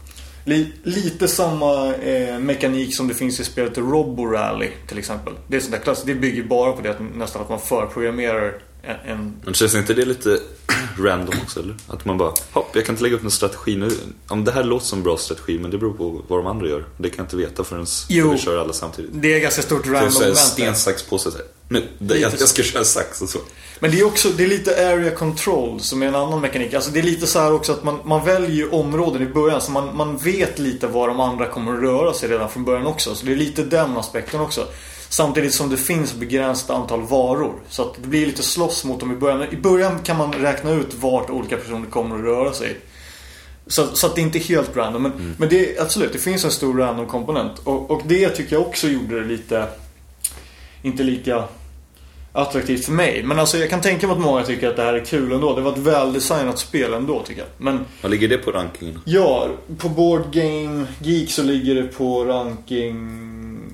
Li, 0.48 0.72
lite 0.84 1.28
samma 1.28 1.96
eh, 1.96 2.40
mekanik 2.40 2.96
som 2.96 3.08
det 3.08 3.14
finns 3.14 3.40
i 3.40 3.44
spelet 3.44 3.78
Robo 3.78 4.26
Rally 4.26 4.70
till 4.88 4.98
exempel. 4.98 5.34
Det 5.48 5.58
är 5.58 5.62
sånt 5.62 5.72
där 5.72 5.80
klass, 5.80 6.04
det 6.06 6.16
bygger 6.16 6.44
bara 6.44 6.72
på 6.72 6.82
det 6.82 6.90
att 6.90 7.00
nästan 7.16 7.42
att 7.42 7.50
man 7.50 7.60
förprogrammerar 7.60 8.54
en, 8.82 8.96
en 9.06 9.34
Men 9.46 9.54
känns 9.54 9.76
inte 9.76 9.94
det 9.94 10.06
lite 10.06 10.40
random 11.00 11.36
också 11.44 11.60
eller? 11.60 11.76
Att 11.88 12.06
man 12.06 12.18
bara, 12.18 12.34
hopp, 12.52 12.70
jag 12.74 12.86
kan 12.86 12.94
inte 12.94 13.04
lägga 13.04 13.16
upp 13.16 13.24
en 13.24 13.32
strategi 13.32 13.76
nu. 13.76 13.90
Om 14.28 14.44
det 14.44 14.52
här 14.52 14.64
låter 14.64 14.86
som 14.86 15.00
en 15.00 15.04
bra 15.04 15.18
strategi, 15.18 15.60
men 15.60 15.72
det 15.72 15.78
beror 15.78 15.94
på 15.94 16.22
vad 16.28 16.40
de 16.40 16.48
andra 16.48 16.68
gör. 16.68 16.86
Det 16.98 17.10
kan 17.10 17.18
jag 17.18 17.26
inte 17.26 17.38
veta 17.38 17.64
förrän 17.64 17.86
Jo. 18.10 18.32
vi 18.32 18.38
kör 18.38 18.58
alla 18.58 18.74
samtidigt. 18.74 19.12
Det 19.14 19.34
är 19.34 19.40
ganska 19.40 19.62
stort 19.62 19.88
random 19.88 20.14
moment 20.14 20.38
sten, 20.38 20.76
sax, 20.76 21.04
påse. 21.04 21.30
Det, 22.00 22.18
jag, 22.18 22.32
jag 22.40 22.50
ska 22.50 22.64
köra 22.64 22.84
sax 22.84 23.22
och 23.22 23.30
så. 23.30 23.40
Men 23.80 23.92
det 23.92 24.00
är 24.00 24.06
också, 24.06 24.30
det 24.30 24.44
är 24.44 24.48
lite 24.48 24.94
area 24.94 25.12
control 25.12 25.80
som 25.80 26.04
är 26.04 26.08
en 26.08 26.16
annan 26.16 26.42
mekanik. 26.42 26.74
Alltså 26.74 26.92
det 26.92 27.00
är 27.00 27.04
lite 27.04 27.28
så 27.28 27.40
här 27.40 27.54
också 27.54 27.72
att 27.72 27.84
man, 27.84 28.00
man 28.06 28.26
väljer 28.26 28.74
områden 28.74 29.22
i 29.22 29.26
början 29.26 29.62
så 29.62 29.72
man, 29.72 29.96
man 29.98 30.18
vet 30.18 30.60
lite 30.60 30.88
var 30.88 31.08
de 31.08 31.20
andra 31.20 31.46
kommer 31.46 31.74
att 31.74 31.82
röra 31.82 32.14
sig 32.14 32.30
redan 32.30 32.50
från 32.50 32.66
början 32.66 32.88
också. 32.88 33.16
Så 33.16 33.26
det 33.26 33.32
är 33.32 33.36
lite 33.36 33.64
den 33.64 33.98
aspekten 33.98 34.40
också. 34.42 34.68
Samtidigt 35.10 35.54
som 35.54 35.70
det 35.70 35.78
finns 35.78 36.14
begränsat 36.14 36.70
antal 36.70 37.02
varor. 37.02 37.54
Så 37.70 37.82
att 37.82 37.96
det 38.02 38.08
blir 38.08 38.26
lite 38.26 38.44
slåss 38.44 38.86
mot 38.86 39.00
dem 39.00 39.12
i 39.12 39.16
början. 39.16 39.40
Men 39.40 39.54
I 39.54 39.58
början 39.58 40.00
kan 40.00 40.18
man 40.18 40.34
räkna 40.34 40.72
ut 40.72 40.94
vart 40.94 41.30
olika 41.30 41.58
personer 41.58 41.90
kommer 41.90 42.16
att 42.16 42.22
röra 42.22 42.54
sig. 42.54 42.80
Så, 43.68 43.88
så 43.96 44.08
att 44.08 44.16
det 44.16 44.22
inte 44.22 44.38
är 44.38 44.44
helt 44.44 44.76
random. 44.76 45.04
Men, 45.04 45.36
men 45.38 45.50
det, 45.50 45.80
absolut, 45.80 46.14
det 46.14 46.20
finns 46.20 46.46
en 46.46 46.52
stor 46.52 46.78
random 46.78 47.08
komponent. 47.08 47.52
Och, 47.64 47.92
och 47.92 48.02
det 48.06 48.30
tycker 48.30 48.56
jag 48.56 48.68
också 48.68 48.88
gjorde 48.88 49.20
det 49.20 49.26
lite... 49.28 49.68
Inte 50.88 51.04
lika 51.04 51.44
attraktivt 52.32 52.86
för 52.86 52.92
mig. 52.92 53.24
Men 53.24 53.40
alltså 53.40 53.58
jag 53.58 53.70
kan 53.70 53.82
tänka 53.82 54.08
mig 54.08 54.14
att 54.14 54.22
många 54.22 54.44
tycker 54.44 54.70
att 54.70 54.76
det 54.76 54.82
här 54.84 54.94
är 54.94 55.06
kul 55.06 55.32
ändå. 55.32 55.56
Det 55.56 55.62
var 55.62 55.72
ett 55.72 55.78
väldesignat 55.78 56.60
spel 56.60 56.94
ändå 56.94 57.24
tycker 57.24 57.42
jag. 57.42 57.50
Men 57.58 57.86
Vad 58.02 58.12
ligger 58.12 58.28
det 58.28 58.38
på 58.38 58.52
rankingen? 58.52 59.00
ja, 59.06 59.50
på 59.78 59.90
Board 59.90 60.32
Game 60.32 60.86
Geek 61.02 61.32
så 61.32 61.44
ligger 61.44 61.76
det 61.76 61.84
på 61.84 62.26
ranking... 62.26 63.24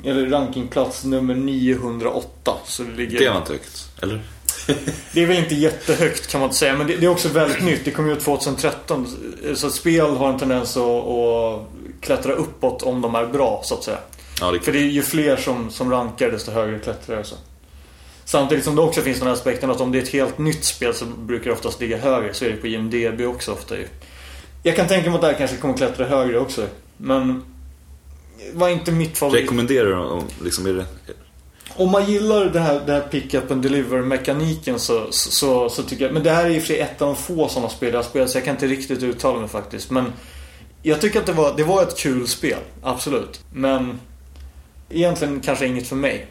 Eller 0.05 0.29
rankingplats 0.29 1.03
nummer 1.03 1.35
908. 1.35 2.53
Så 2.65 2.83
det 2.83 2.91
ligger... 2.91 3.19
Det 3.19 3.29
var 3.29 3.37
inte 3.37 3.51
högt, 3.53 3.87
eller? 4.01 4.21
Det 5.13 5.21
är 5.23 5.25
väl 5.25 5.37
inte 5.37 5.55
jättehögt 5.55 6.27
kan 6.27 6.39
man 6.41 6.47
inte 6.47 6.57
säga. 6.57 6.77
Men 6.77 6.87
det, 6.87 6.95
det 6.95 7.05
är 7.05 7.09
också 7.09 7.29
väldigt 7.29 7.63
nytt. 7.63 7.85
Det 7.85 7.91
kom 7.91 8.07
ju 8.07 8.13
ut 8.13 8.19
2013. 8.19 9.07
Så 9.55 9.69
spel 9.69 10.05
har 10.05 10.29
en 10.29 10.39
tendens 10.39 10.77
att, 10.77 10.83
att 11.07 11.61
klättra 12.01 12.33
uppåt 12.33 12.83
om 12.83 13.01
de 13.01 13.15
är 13.15 13.25
bra 13.25 13.61
så 13.63 13.75
att 13.75 13.83
säga. 13.83 13.97
Ja, 14.43 14.51
det 14.51 14.59
För 14.59 14.71
det 14.71 14.79
är 14.79 14.87
ju 14.87 15.01
fler 15.01 15.35
som, 15.35 15.69
som 15.69 15.91
rankar 15.91 16.31
desto 16.31 16.51
högre 16.51 16.79
klättrar 16.79 17.23
så. 17.23 17.35
Samtidigt 18.25 18.63
som 18.63 18.75
det 18.75 18.81
också 18.81 19.01
finns 19.01 19.19
den 19.19 19.27
här 19.27 19.33
aspekten 19.33 19.71
att 19.71 19.81
om 19.81 19.91
det 19.91 19.97
är 19.97 20.01
ett 20.01 20.09
helt 20.09 20.37
nytt 20.37 20.63
spel 20.63 20.93
så 20.93 21.05
brukar 21.05 21.45
det 21.45 21.51
oftast 21.51 21.81
ligga 21.81 21.97
högre. 21.97 22.33
Så 22.33 22.45
är 22.45 22.49
det 22.49 22.55
på 22.55 22.67
IMDB 22.67 23.21
också 23.21 23.51
ofta 23.51 23.77
ju. 23.77 23.87
Jag 24.63 24.75
kan 24.75 24.87
tänka 24.87 25.09
mig 25.09 25.15
att 25.15 25.21
det 25.21 25.27
här 25.27 25.33
kanske 25.33 25.57
kommer 25.57 25.77
klättra 25.77 26.05
högre 26.05 26.39
också. 26.39 26.67
Men 26.97 27.43
var 28.53 28.69
inte 28.69 28.91
mitt 28.91 29.17
favorit. 29.17 29.43
Rekommenderar 29.43 29.85
du 29.85 29.95
om, 29.95 30.23
liksom, 30.43 30.65
är 30.65 30.73
det... 30.73 30.85
Om 31.75 31.91
man 31.91 32.05
gillar 32.05 32.45
det 32.45 32.59
här, 32.59 32.81
det 32.85 32.91
här 32.91 33.01
pick 33.01 33.33
up 33.33 33.51
and 33.51 33.61
deliver 33.61 34.01
mekaniken 34.01 34.79
så, 34.79 35.07
så, 35.11 35.69
så 35.69 35.83
tycker 35.83 36.05
jag... 36.05 36.13
Men 36.13 36.23
det 36.23 36.31
här 36.31 36.45
är 36.45 36.55
och 36.55 36.61
för 36.61 36.67
sig 36.67 36.79
ett 36.79 37.01
av 37.01 37.07
de 37.07 37.15
få 37.15 37.47
sådana 37.49 37.69
spel 37.69 37.89
jag 37.89 37.97
har 37.97 38.03
spelat 38.03 38.29
så 38.29 38.37
jag 38.37 38.45
kan 38.45 38.55
inte 38.55 38.67
riktigt 38.67 39.03
uttala 39.03 39.39
mig 39.39 39.49
faktiskt. 39.49 39.91
Men 39.91 40.13
jag 40.81 41.01
tycker 41.01 41.19
att 41.19 41.25
det 41.25 41.33
var, 41.33 41.53
det 41.57 41.63
var 41.63 41.83
ett 41.83 41.97
kul 41.97 42.27
spel. 42.27 42.59
Absolut. 42.81 43.41
Men 43.53 43.99
egentligen 44.89 45.39
kanske 45.41 45.65
inget 45.65 45.87
för 45.87 45.95
mig. 45.95 46.27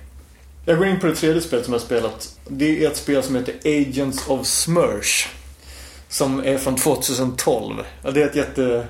Jag 0.64 0.78
går 0.78 0.86
in 0.86 1.00
på 1.00 1.06
det 1.06 1.14
tredje 1.14 1.40
spelet 1.40 1.64
som 1.64 1.74
jag 1.74 1.80
har 1.80 1.86
spelat. 1.86 2.36
Det 2.48 2.84
är 2.84 2.90
ett 2.90 2.96
spel 2.96 3.22
som 3.22 3.36
heter 3.36 3.54
Agents 3.64 4.28
of 4.28 4.46
Smursh. 4.46 5.26
Som 6.08 6.44
är 6.44 6.58
från 6.58 6.76
2012. 6.76 7.74
Ja, 8.02 8.10
Det 8.10 8.22
är 8.22 8.26
ett 8.26 8.36
jätteskönt 8.36 8.86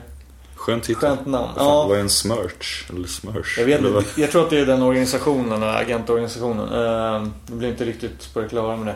Skön 0.54 0.80
titel. 0.80 1.08
namn. 1.26 1.26
Fan, 1.32 1.48
Ja. 1.56 1.86
Vad 1.86 1.96
är 1.96 2.00
en 2.00 2.10
smurch? 2.10 2.84
Eller 2.90 3.08
smurch? 3.08 3.58
Jag 3.58 3.64
vet 3.64 3.78
Eller 3.78 3.90
vad- 3.90 4.02
inte. 4.02 4.20
Jag 4.20 4.30
tror 4.30 4.44
att 4.44 4.50
det 4.50 4.58
är 4.58 4.66
den 4.66 4.82
organisationen, 4.82 5.62
agentorganisationen. 5.62 6.68
Eh, 6.72 7.30
Jag 7.48 7.56
blir 7.58 7.68
inte 7.68 7.84
riktigt 7.84 8.34
på 8.34 8.40
det 8.40 8.48
klara 8.48 8.76
med 8.76 8.94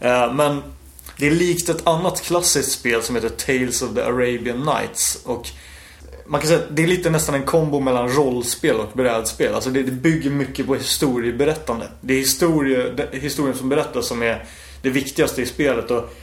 det. 0.00 0.08
Eh, 0.08 0.32
Men 0.34 0.62
det 1.18 1.26
är 1.26 1.30
likt 1.30 1.68
ett 1.68 1.86
annat 1.86 2.22
klassiskt 2.22 2.72
spel 2.72 3.02
som 3.02 3.14
heter 3.14 3.28
Tales 3.28 3.82
of 3.82 3.94
the 3.94 4.00
Arabian 4.02 4.60
Nights. 4.64 5.18
Och 5.24 5.48
man 6.26 6.40
kan 6.40 6.48
säga 6.48 6.60
att 6.60 6.76
det 6.76 6.82
är 6.82 6.86
lite 6.86 7.10
nästan 7.10 7.34
en 7.34 7.42
kombo 7.42 7.80
mellan 7.80 8.08
rollspel 8.08 8.76
och 8.76 8.88
brädspel. 8.92 9.54
Alltså 9.54 9.70
det, 9.70 9.82
det 9.82 9.92
bygger 9.92 10.30
mycket 10.30 10.66
på 10.66 10.74
historieberättande. 10.74 11.88
Det 12.00 12.14
är 12.14 12.18
historie, 12.18 12.90
det- 12.96 13.18
historien 13.18 13.56
som 13.56 13.68
berättas 13.68 14.06
som 14.06 14.22
är 14.22 14.44
det 14.82 14.90
viktigaste 14.90 15.42
i 15.42 15.46
spelet. 15.46 15.90
Och 15.90 16.14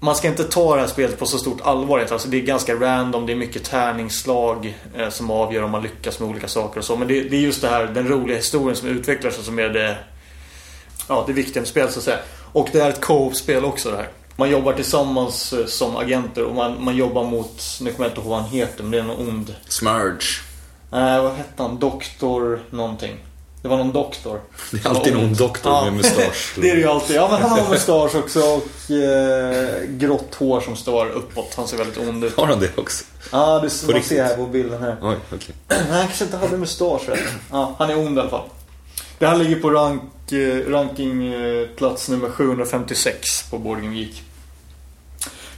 man 0.00 0.14
ska 0.16 0.28
inte 0.28 0.44
ta 0.44 0.74
det 0.74 0.80
här 0.80 0.88
spelet 0.88 1.18
på 1.18 1.26
så 1.26 1.38
stort 1.38 1.60
allvar. 1.60 2.06
Alltså 2.10 2.28
det 2.28 2.36
är 2.36 2.40
ganska 2.42 2.74
random, 2.74 3.26
det 3.26 3.32
är 3.32 3.36
mycket 3.36 3.64
tärningsslag 3.64 4.78
eh, 4.96 5.08
som 5.08 5.30
avgör 5.30 5.62
om 5.62 5.70
man 5.70 5.82
lyckas 5.82 6.20
med 6.20 6.28
olika 6.28 6.48
saker 6.48 6.78
och 6.78 6.84
så. 6.84 6.96
Men 6.96 7.08
det, 7.08 7.22
det 7.22 7.36
är 7.36 7.40
just 7.40 7.62
det 7.62 7.68
här, 7.68 7.86
den 7.86 8.08
roliga 8.08 8.36
historien 8.36 8.76
som 8.76 8.88
utvecklar 8.88 9.30
sig 9.30 9.44
som 9.44 9.58
är 9.58 9.68
det, 9.68 9.96
ja, 11.08 11.24
det 11.26 11.32
viktiga 11.32 11.60
med 11.60 11.68
spelet 11.68 11.92
så 11.92 11.98
att 11.98 12.04
säga. 12.04 12.18
Och 12.52 12.68
det 12.72 12.80
är 12.80 12.88
ett 12.88 13.00
co-op-spel 13.00 13.64
också 13.64 13.90
det 13.90 13.96
här. 13.96 14.08
Man 14.36 14.50
jobbar 14.50 14.72
tillsammans 14.72 15.52
eh, 15.52 15.66
som 15.66 15.96
agenter 15.96 16.44
och 16.44 16.54
man, 16.54 16.84
man 16.84 16.96
jobbar 16.96 17.24
mot, 17.24 17.62
nu 17.80 17.92
kommer 17.92 18.04
jag 18.04 18.10
inte 18.10 18.20
ihåg 18.20 18.30
vad 18.30 18.40
han 18.40 18.50
heter, 18.50 18.82
men 18.82 18.90
det 18.90 18.98
är 18.98 19.02
någon 19.02 19.28
ond. 19.28 19.54
Smurge. 19.68 20.26
Nej, 20.90 21.22
vad 21.22 21.32
hette 21.32 21.62
han? 21.62 21.78
Doktor 21.78 22.60
någonting. 22.70 23.16
Det 23.62 23.68
var 23.68 23.76
någon 23.76 23.92
doktor. 23.92 24.40
Det 24.70 24.84
är 24.84 24.90
alltid 24.90 25.14
någon 25.14 25.34
doktor 25.34 25.84
med 25.84 25.92
mustasch. 25.92 26.54
det 26.60 26.70
är 26.70 26.74
det 26.74 26.80
ju 26.80 26.88
alltid. 26.88 27.16
Ja, 27.16 27.28
men 27.32 27.42
han 27.42 27.60
har 27.60 27.70
mustasch 27.70 28.14
också 28.14 28.40
och 28.40 28.90
eh, 28.90 29.82
grått 29.88 30.34
hår 30.34 30.60
som 30.60 30.76
står 30.76 31.06
uppåt. 31.06 31.54
Han 31.56 31.68
ser 31.68 31.76
väldigt 31.76 31.98
ond 31.98 32.24
ut. 32.24 32.36
Har 32.36 32.46
han 32.46 32.60
det 32.60 32.78
också? 32.78 33.04
Ja, 33.32 33.38
det 33.38 33.86
man 33.86 33.94
riktigt? 33.94 34.04
ser 34.04 34.24
här 34.24 34.36
på 34.36 34.46
bilden 34.46 34.82
här. 34.82 34.96
Oj. 35.02 35.16
Nej, 35.30 35.78
han 35.90 36.06
kanske 36.06 36.24
inte 36.24 36.36
hade 36.36 36.56
mustasch. 36.56 37.02
Ja, 37.50 37.74
han 37.78 37.90
är 37.90 37.98
ond 37.98 38.18
i 38.18 38.20
alla 38.20 38.30
fall. 38.30 38.48
Det 39.20 39.26
här 39.26 39.36
ligger 39.36 39.56
på 39.56 39.70
rank, 39.70 40.32
eh, 40.32 40.70
ranking 40.70 41.32
eh, 41.32 41.66
plats 41.68 42.08
nummer 42.08 42.30
756 42.30 43.50
på 43.50 43.58
Board 43.58 43.82
Game 43.82 43.96
Geek. 43.96 44.22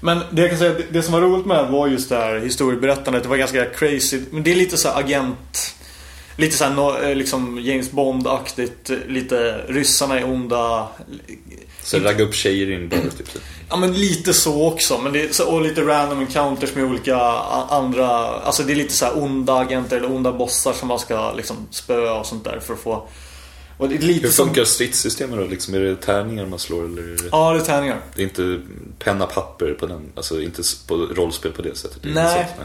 Men 0.01 0.21
det 0.31 0.41
jag 0.43 0.51
kan 0.51 0.59
säga, 0.59 0.75
det, 0.91 1.03
som 1.03 1.13
var 1.13 1.21
roligt 1.21 1.47
med 1.47 1.69
var 1.69 1.89
just 1.89 2.09
det 2.09 2.17
här 2.17 2.41
historieberättandet. 2.41 3.23
Det 3.23 3.29
var 3.29 3.37
ganska 3.37 3.65
crazy. 3.65 4.21
Men 4.31 4.43
det 4.43 4.53
är 4.53 4.55
lite 4.55 4.77
så 4.77 4.89
här 4.89 5.01
agent... 5.01 5.75
Lite 6.37 6.57
så 6.57 6.65
här, 6.65 6.75
no- 6.75 7.09
eh, 7.09 7.17
liksom 7.17 7.61
James 7.61 7.91
Bond-aktigt. 7.91 8.91
Lite 9.09 9.65
ryssarna 9.69 10.21
är 10.21 10.25
onda. 10.25 10.89
Så 11.83 11.99
ragga 11.99 12.25
upp 12.25 12.35
tjejer 12.35 12.71
i 12.71 12.75
en 12.75 12.89
bar, 12.89 12.99
typ. 13.19 13.29
Ja 13.69 13.77
men 13.77 13.93
lite 13.93 14.33
så 14.35 14.67
också. 14.69 14.99
Men 14.99 15.13
det 15.13 15.23
är, 15.23 15.33
så, 15.33 15.55
och 15.55 15.63
lite 15.63 15.81
random 15.81 16.21
encounters 16.21 16.75
med 16.75 16.85
olika 16.85 17.17
andra... 17.69 18.09
Alltså 18.27 18.63
det 18.63 18.73
är 18.73 18.77
lite 18.77 18.95
så 18.95 19.05
här 19.05 19.23
onda 19.23 19.59
agenter 19.59 19.97
eller 19.97 20.13
onda 20.13 20.33
bossar 20.33 20.73
som 20.73 20.89
man 20.89 20.99
ska 20.99 21.33
liksom 21.33 21.57
spöa 21.71 22.15
och 22.15 22.27
sånt 22.27 22.45
där 22.45 22.61
för 22.61 22.75
att 22.75 22.81
få... 22.81 23.09
Och 23.83 23.89
det 23.89 23.95
är 23.95 23.99
lite 23.99 24.27
Hur 24.27 24.33
som... 24.33 24.47
funkar 24.47 24.65
stridssystemet 24.65 25.39
då? 25.39 25.45
Liksom, 25.45 25.75
är 25.75 25.81
det 25.81 25.97
tärningar 25.97 26.47
man 26.47 26.59
slår 26.59 26.85
eller 26.85 27.03
är 27.03 27.07
det... 27.07 27.29
Ja, 27.33 27.53
det 27.53 27.59
är 27.61 27.65
tärningar. 27.65 28.01
Det 28.15 28.23
är 28.23 28.25
inte 28.25 28.61
penna 28.99 29.27
papper 29.27 29.75
på 29.81 29.87
den, 29.87 30.13
alltså 30.15 30.41
inte 30.43 30.63
på 30.89 30.95
rollspel 30.95 31.53
på 31.53 31.63
det 31.63 31.77
sättet. 31.79 31.99
Nej. 32.03 32.47
så- 32.57 32.63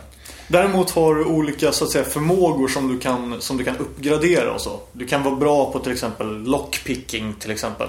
Däremot 0.48 0.90
har 0.92 1.16
du 1.16 1.24
olika 1.26 1.72
så 1.72 1.84
att 1.84 1.92
säga 1.92 2.04
förmågor 2.04 2.68
som 2.68 2.88
du 2.88 3.00
kan, 3.00 3.42
som 3.42 3.58
du 3.58 3.64
kan 3.64 3.78
uppgradera 3.78 4.54
och 4.54 4.62
så. 4.62 4.80
Du 4.94 5.08
kan 5.08 5.24
vara 5.24 5.36
bra 5.36 5.72
på 5.72 5.80
till 5.80 5.92
exempel 5.92 6.44
lockpicking 6.44 7.34
till 7.40 7.52
exempel. 7.52 7.88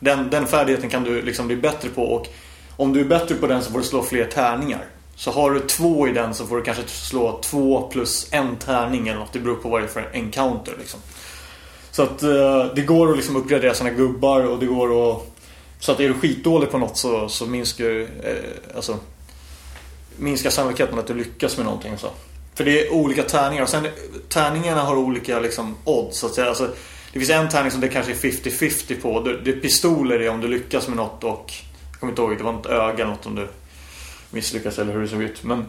Den, 0.00 0.30
den 0.30 0.46
färdigheten 0.46 0.90
kan 0.90 1.04
du 1.04 1.22
liksom 1.22 1.46
bli 1.46 1.56
bättre 1.56 1.88
på 1.88 2.02
och 2.02 2.26
om 2.76 2.92
du 2.92 3.00
är 3.00 3.04
bättre 3.04 3.34
på 3.34 3.46
den 3.46 3.62
så 3.62 3.70
får 3.70 3.78
du 3.78 3.84
slå 3.84 4.02
fler 4.02 4.24
tärningar. 4.24 4.84
Så 5.16 5.30
har 5.30 5.50
du 5.50 5.60
två 5.60 6.08
i 6.08 6.12
den 6.12 6.34
så 6.34 6.46
får 6.46 6.56
du 6.56 6.62
kanske 6.62 6.82
slå 6.86 7.40
två 7.42 7.82
plus 7.92 8.28
en 8.30 8.56
tärning 8.56 9.08
eller 9.08 9.18
något. 9.20 9.32
Det 9.32 9.38
beror 9.38 9.56
på 9.56 9.68
vad 9.68 9.80
det 9.80 9.84
är 9.86 9.88
för 9.88 10.10
encounter 10.12 10.74
liksom. 10.78 11.00
Så 11.94 12.02
att 12.02 12.22
eh, 12.22 12.66
det 12.74 12.82
går 12.82 13.10
att 13.10 13.16
liksom 13.16 13.36
uppgradera 13.36 13.74
sina 13.74 13.90
gubbar 13.90 14.40
och 14.46 14.58
det 14.58 14.66
går 14.66 15.12
att... 15.12 15.22
Så 15.78 15.92
att 15.92 16.00
är 16.00 16.08
du 16.08 16.14
skitdålig 16.14 16.70
på 16.70 16.78
något 16.78 16.96
så, 16.96 17.28
så 17.28 17.46
minskar. 17.46 18.00
Eh, 18.00 18.76
alltså, 18.76 18.98
minskar 20.16 20.50
sannolikheten 20.50 20.98
att 20.98 21.06
du 21.06 21.14
lyckas 21.14 21.56
med 21.56 21.66
någonting. 21.66 21.98
Så. 21.98 22.08
För 22.54 22.64
det 22.64 22.86
är 22.86 22.92
olika 22.92 23.22
tärningar. 23.22 23.62
Och 23.62 23.68
sen, 23.68 23.86
tärningarna 24.28 24.82
har 24.82 24.96
olika 24.96 25.40
liksom, 25.40 25.76
odds. 25.84 26.18
Så 26.18 26.26
att 26.26 26.34
säga. 26.34 26.48
Alltså, 26.48 26.66
det 27.12 27.18
finns 27.18 27.30
en 27.30 27.48
tärning 27.48 27.70
som 27.70 27.80
det 27.80 27.88
kanske 27.88 28.12
är 28.12 28.16
50-50 28.16 29.00
på. 29.00 29.20
Det, 29.20 29.40
det 29.40 29.50
är 29.50 29.60
pistoler 29.60 30.22
i 30.22 30.28
om 30.28 30.40
du 30.40 30.48
lyckas 30.48 30.88
med 30.88 30.96
något 30.96 31.24
och... 31.24 31.52
Jag 31.90 32.00
kommer 32.00 32.12
inte 32.12 32.22
ihåg, 32.22 32.38
det 32.38 32.44
var 32.44 32.52
något 32.52 32.66
öga 32.66 33.04
eller 33.04 33.14
något 33.14 33.26
om 33.26 33.34
du 33.34 33.48
misslyckas 34.30 34.78
eller 34.78 34.92
hur 34.92 35.00
det 35.00 35.08
såg 35.08 35.22
ut. 35.22 35.44
Men, 35.44 35.66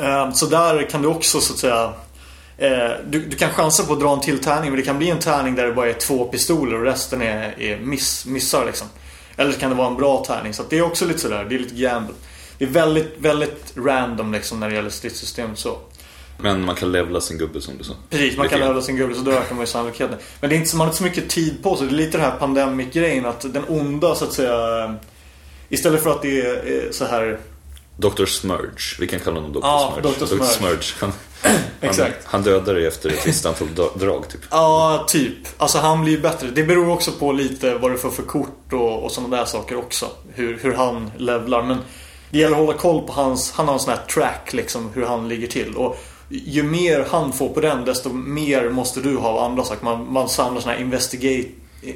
eh, 0.00 0.32
så 0.32 0.46
där 0.46 0.90
kan 0.90 1.02
du 1.02 1.08
också 1.08 1.40
så 1.40 1.52
att 1.52 1.58
säga 1.58 1.92
du, 3.10 3.20
du 3.20 3.36
kan 3.36 3.50
chansa 3.50 3.84
på 3.84 3.92
att 3.92 4.00
dra 4.00 4.12
en 4.12 4.20
till 4.20 4.38
tärning 4.38 4.70
men 4.70 4.80
det 4.80 4.86
kan 4.86 4.98
bli 4.98 5.10
en 5.10 5.18
tärning 5.18 5.54
där 5.54 5.66
det 5.66 5.72
bara 5.72 5.88
är 5.88 5.92
två 5.92 6.24
pistoler 6.24 6.74
och 6.78 6.84
resten 6.84 7.22
är, 7.22 7.60
är 7.60 7.78
miss, 7.78 8.26
missar 8.26 8.66
liksom. 8.66 8.86
Eller 9.36 9.52
så 9.52 9.60
kan 9.60 9.70
det 9.70 9.76
vara 9.76 9.88
en 9.88 9.96
bra 9.96 10.24
tärning. 10.24 10.54
Så 10.54 10.62
det 10.68 10.78
är 10.78 10.82
också 10.82 11.06
lite 11.06 11.18
sådär, 11.18 11.46
det 11.48 11.54
är 11.54 11.58
lite 11.58 11.74
gamble. 11.74 12.14
Det 12.58 12.64
är 12.64 12.68
väldigt, 12.68 13.14
väldigt 13.18 13.72
random 13.76 14.32
liksom 14.32 14.60
när 14.60 14.68
det 14.68 14.74
gäller 14.74 14.90
stridssystem 14.90 15.56
så. 15.56 15.78
Men 16.38 16.64
man 16.64 16.74
kan 16.74 16.92
levla 16.92 17.20
sin 17.20 17.38
gubbe 17.38 17.60
som 17.60 17.78
du 17.78 17.84
sa. 17.84 17.92
Precis, 18.10 18.36
man 18.36 18.48
kan 18.48 18.60
levla 18.60 18.82
sin 18.82 18.96
gubbe 18.96 19.14
så 19.14 19.20
då 19.20 19.30
ökar 19.30 19.54
man 19.54 19.60
ju 19.62 19.66
sannolikheten. 19.66 20.16
Men 20.40 20.50
det 20.50 20.56
är 20.56 20.58
inte, 20.58 20.70
så- 20.70 20.76
man 20.76 20.86
har 20.86 20.90
inte 20.90 20.98
så 20.98 21.04
mycket 21.04 21.28
tid 21.30 21.62
på 21.62 21.76
sig. 21.76 21.86
Det 21.86 21.94
är 21.94 21.96
lite 21.96 22.18
den 22.18 22.30
här 22.30 22.38
pandemic-grejen 22.38 23.26
att 23.26 23.40
den 23.52 23.64
onda 23.68 24.14
så 24.14 24.24
att 24.24 24.32
säga 24.32 24.94
Istället 25.68 26.02
för 26.02 26.10
att 26.10 26.22
det 26.22 26.40
är 26.40 26.84
eh, 26.84 26.90
så 26.90 27.04
här 27.04 27.38
Dr. 27.96 28.24
Smurge. 28.24 28.96
Vi 29.00 29.06
kan 29.06 29.20
kalla 29.20 29.36
honom 29.40 29.52
Dr. 29.52 29.60
Ja, 29.62 29.98
Smurge. 30.02 30.18
Dr. 30.18 30.26
Smurge. 30.26 30.82
Smurge. 30.82 31.12
Han, 31.42 31.54
Exakt. 31.80 32.24
Han, 32.24 32.24
han 32.24 32.42
dödar 32.42 32.74
dig 32.74 32.86
efter 32.86 33.08
ett 33.10 33.26
visst 33.26 33.46
antal 33.46 33.68
drag 33.94 34.28
typ. 34.28 34.40
Ja, 34.50 35.04
typ. 35.08 35.36
Alltså 35.56 35.78
han 35.78 36.02
blir 36.02 36.12
ju 36.12 36.20
bättre. 36.20 36.48
Det 36.48 36.64
beror 36.64 36.90
också 36.90 37.12
på 37.12 37.32
lite 37.32 37.74
vad 37.74 37.90
du 37.90 37.98
får 37.98 38.10
för 38.10 38.22
kort 38.22 38.72
och, 38.72 39.04
och 39.04 39.12
sådana 39.12 39.36
där 39.36 39.44
saker 39.44 39.76
också. 39.76 40.06
Hur, 40.34 40.58
hur 40.62 40.72
han 40.72 41.10
levlar. 41.16 41.62
Men 41.62 41.78
det 42.30 42.38
gäller 42.38 42.56
att 42.56 42.66
hålla 42.66 42.78
koll 42.78 43.06
på 43.06 43.12
hans, 43.12 43.52
han 43.52 43.66
har 43.66 43.74
en 43.74 43.80
sån 43.80 43.94
här 43.94 44.06
track 44.06 44.52
liksom 44.52 44.90
hur 44.94 45.04
han 45.04 45.28
ligger 45.28 45.46
till. 45.46 45.76
Och 45.76 45.98
ju 46.28 46.62
mer 46.62 47.06
han 47.10 47.32
får 47.32 47.48
på 47.48 47.60
den 47.60 47.84
desto 47.84 48.12
mer 48.12 48.68
måste 48.70 49.00
du 49.00 49.16
ha 49.16 49.28
av 49.28 49.38
andra 49.38 49.64
saker. 49.64 49.84
Man, 49.84 50.12
man 50.12 50.28
samlar 50.28 50.60
såna 50.60 50.74
här 50.74 50.80
investigate, 50.80 51.48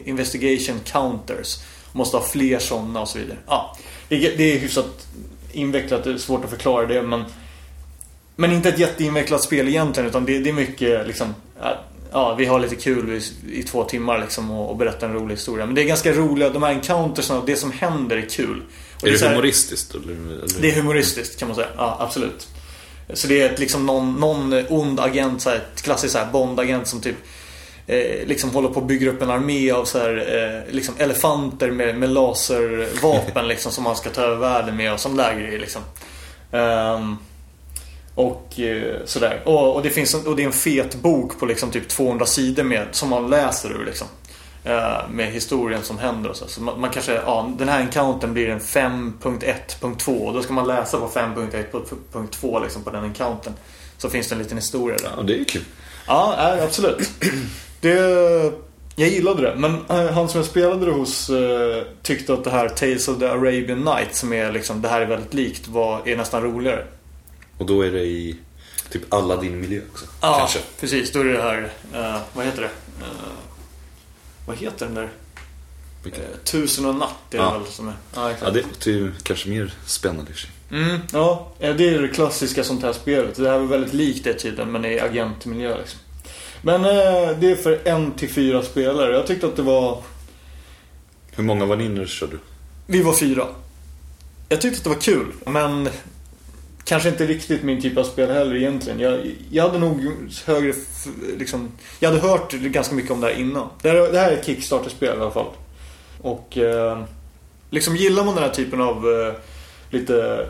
investigation 0.04 0.80
counters. 0.85 1.59
Måste 1.92 2.16
ha 2.16 2.24
fler 2.24 2.59
sådana 2.59 3.00
och 3.00 3.09
så 3.09 3.18
vidare. 3.18 3.38
Ja, 3.46 3.76
det, 4.09 4.16
det 4.16 4.54
är 4.54 4.59
hyfsat 4.59 5.06
invecklat, 5.52 6.04
det 6.04 6.11
är 6.11 6.18
svårt 6.18 6.44
att 6.44 6.50
förklara 6.50 6.87
det 6.87 7.02
men 7.02 7.24
men 8.37 8.53
inte 8.53 8.68
ett 8.68 8.79
jätteinvecklat 8.79 9.42
spel 9.42 9.68
egentligen 9.68 10.09
utan 10.09 10.25
det, 10.25 10.38
det 10.38 10.51
är 10.51 10.55
mycket 10.55 11.07
liksom 11.07 11.35
ja, 12.12 12.35
vi 12.35 12.44
har 12.44 12.61
lite 12.61 12.77
kul 12.77 13.12
i, 13.12 13.22
i 13.61 13.62
två 13.62 13.85
timmar 13.85 14.18
liksom 14.18 14.51
och, 14.51 14.70
och 14.70 14.77
berättar 14.77 15.07
en 15.09 15.14
rolig 15.14 15.35
historia. 15.35 15.66
Men 15.66 15.75
det 15.75 15.83
är 15.83 15.87
ganska 15.87 16.12
roliga, 16.12 16.51
de 16.51 16.62
här 16.62 16.72
encountersna 16.72 17.38
och 17.38 17.46
det 17.46 17.57
som 17.57 17.72
händer 17.72 18.16
är 18.16 18.29
kul. 18.29 18.62
Och 19.01 19.09
Är 19.09 19.12
det 19.12 19.18
så 19.18 19.25
här- 19.25 19.33
humoristiskt? 19.33 19.94
Eller, 19.94 20.12
eller? 20.12 20.61
det 20.61 20.70
är 20.70 20.75
humoristiskt 20.77 21.38
kan 21.38 21.49
man 21.49 21.55
säga. 21.55 21.68
Ja, 21.77 21.96
absolut. 22.01 22.49
Så 23.14 23.27
det 23.29 23.42
är 23.42 23.53
ett, 23.53 23.59
liksom 23.59 23.87
någon, 23.87 24.14
någon 24.14 24.64
ond 24.68 25.01
agent, 25.01 25.42
så 25.42 25.51
här, 25.51 25.57
ett 25.57 25.83
klassiskt 25.83 26.12
så 26.12 26.18
här 26.18 26.33
Bond-agent 26.33 26.85
som 26.85 27.01
typ 27.01 27.16
eh, 27.87 28.27
liksom 28.27 28.51
håller 28.51 28.68
på 28.68 28.81
att 28.81 28.87
bygga 28.87 29.11
upp 29.11 29.22
en 29.22 29.31
armé 29.31 29.70
av 29.70 29.85
så 29.85 29.99
här, 29.99 30.16
eh, 30.16 30.75
liksom 30.75 30.94
elefanter 30.99 31.70
med, 31.70 31.99
med 31.99 32.11
laservapen 32.11 33.49
liksom 33.49 33.72
som 33.72 33.85
man 33.85 33.96
ska 33.96 34.11
ta 34.11 34.22
över 34.22 34.37
världen 34.37 34.77
med 34.77 34.92
och 34.92 35.01
sån 35.01 35.16
där 35.16 35.35
grejer 35.35 35.59
liksom. 35.59 35.83
Ehm, 36.53 37.16
och 38.16 38.61
eh, 38.61 38.96
sådär. 39.05 39.42
Och, 39.44 39.74
och, 39.74 39.83
det 39.83 39.90
finns 39.90 40.14
och 40.14 40.37
det 40.37 40.42
är 40.42 40.46
en 40.46 40.52
fet 40.52 40.94
bok 40.94 41.38
på 41.38 41.46
liksom 41.46 41.70
typ 41.70 41.88
200 41.88 42.26
sidor 42.26 42.62
med, 42.62 42.87
som 42.90 43.09
man 43.09 43.31
läser 43.31 43.70
ur 43.70 43.85
liksom. 43.85 44.07
Eh, 44.64 45.09
med 45.11 45.33
historien 45.33 45.83
som 45.83 45.98
händer 45.98 46.31
och 46.31 46.37
så. 46.37 46.48
Så 46.48 46.62
man, 46.62 46.81
man 46.81 46.90
kanske, 46.90 47.14
ja, 47.14 47.52
den 47.59 47.68
här 47.68 47.81
encountern 47.81 48.33
blir 48.33 48.48
en 48.48 48.61
5.1.2 48.61 50.26
och 50.26 50.35
då 50.35 50.42
ska 50.42 50.52
man 50.52 50.66
läsa 50.66 50.98
på 50.98 51.09
5.1.2 51.09 52.62
liksom 52.62 52.83
på 52.83 52.90
den 52.90 53.05
encountern. 53.05 53.55
Så 53.98 54.11
finns 54.11 54.29
det 54.29 54.35
en 54.35 54.38
liten 54.38 54.59
historia 54.59 54.96
där. 54.96 55.11
Ja, 55.16 55.22
det 55.22 55.40
är 55.40 55.44
kul. 55.44 55.64
Ja, 56.07 56.35
nej, 56.38 56.61
absolut. 56.61 57.11
Det, 57.81 57.92
jag 58.96 59.09
gillade 59.09 59.42
det. 59.42 59.55
Men 59.57 59.74
eh, 59.88 60.12
han 60.12 60.29
som 60.29 60.38
jag 60.38 60.46
spelade 60.46 60.87
det 60.87 60.92
hos 60.92 61.31
eh, 61.31 61.83
tyckte 62.02 62.33
att 62.35 62.44
det 62.44 62.50
här 62.50 62.68
Tales 62.68 63.09
of 63.09 63.18
the 63.18 63.26
Arabian 63.26 63.81
Night 63.81 64.14
som 64.14 64.33
är 64.33 64.52
liksom, 64.52 64.83
det 64.83 64.88
här 64.88 65.00
är 65.00 65.07
väldigt 65.07 65.35
likt, 65.35 65.68
var, 65.68 66.09
är 66.09 66.16
nästan 66.16 66.42
roligare. 66.42 66.85
Och 67.59 67.66
då 67.66 67.83
är 67.83 67.90
det 67.90 68.05
i 68.05 68.37
typ 68.90 69.14
alla 69.14 69.37
din 69.37 69.61
miljö 69.61 69.81
också. 69.92 70.07
Ja, 70.21 70.38
Kanske. 70.38 70.59
precis. 70.81 71.12
Då 71.12 71.21
är 71.21 71.25
det 71.25 71.42
här, 71.42 71.73
eh, 71.95 72.21
vad 72.35 72.45
heter 72.47 72.61
det? 72.62 72.71
Eh, 73.05 73.11
vad 74.47 74.57
heter 74.57 74.87
den 74.87 74.95
där? 74.95 75.11
Eh, 76.05 76.11
Tusen 76.45 76.85
och 76.87 76.95
natt 76.95 77.11
är 77.31 77.38
det 77.38 77.45
Ja. 77.45 77.59
väl 77.59 77.66
som 77.73 77.88
är. 77.88 77.95
Ja. 78.14 78.33
Ja, 78.42 78.51
det 78.51 78.62
låter 78.62 78.90
ju 78.90 79.12
kanske 79.23 79.49
mer 79.49 79.75
spännande 79.87 80.31
i 80.33 80.35
sig. 80.35 80.51
Mm, 80.71 80.99
ja, 81.12 81.49
det 81.59 81.88
är 81.88 82.03
det 82.03 82.09
klassiska 82.09 82.64
sånt 82.64 82.83
här 82.83 82.92
spelet. 82.92 83.37
Det 83.37 83.49
här 83.51 83.57
är 83.61 83.64
väldigt 83.64 83.92
likt 83.92 84.25
det 84.25 84.35
tiden, 84.35 84.73
men 84.73 84.85
i 84.85 85.01
agentmiljö 85.01 85.79
liksom. 85.79 86.01
Men 86.62 86.83
det 87.40 87.51
är 87.51 87.57
för 87.57 87.88
en 87.88 88.12
till 88.12 88.31
fyra 88.31 88.62
spelare. 88.62 89.12
Jag 89.12 89.27
tyckte 89.27 89.47
att 89.47 89.57
det 89.57 89.62
var... 89.62 90.03
Hur 91.31 91.45
många 91.45 91.64
var 91.64 91.77
ni 91.77 91.88
när 91.88 92.01
du 92.01 92.07
körde? 92.09 92.37
Vi 92.87 93.03
var 93.03 93.12
fyra. 93.12 93.47
Jag 94.49 94.61
tyckte 94.61 94.79
att 94.79 94.85
det 94.85 94.90
var 94.90 95.01
kul, 95.01 95.33
men 95.47 95.88
kanske 96.87 97.09
inte 97.09 97.27
riktigt 97.27 97.62
min 97.62 97.83
typ 97.83 97.99
av 97.99 98.05
spel 98.05 98.31
heller 98.31 98.55
egentligen. 98.57 99.01
Jag, 99.01 99.20
jag 99.51 99.64
hade 99.64 99.79
nog 99.79 100.01
högre, 100.46 100.72
liksom, 101.38 101.68
jag 102.01 102.09
hade 102.09 102.20
hört 102.20 102.53
ganska 102.53 102.94
mycket 102.94 103.11
om 103.11 103.20
det 103.20 103.27
här 103.27 103.35
innan. 103.35 103.68
Det 103.83 103.88
här, 103.88 104.12
det 104.12 104.18
här 104.18 104.31
är 104.31 104.37
ett 104.37 104.46
Kickstarter-spel 104.46 105.18
i 105.18 105.20
alla 105.20 105.31
fall. 105.31 105.46
Och 106.20 106.59
eh, 106.59 107.03
liksom 107.70 107.96
gillar 107.96 108.25
man 108.25 108.35
den 108.35 108.44
här 108.44 108.51
typen 108.51 108.81
av 108.81 108.96
eh, 108.96 109.35
lite 109.90 110.46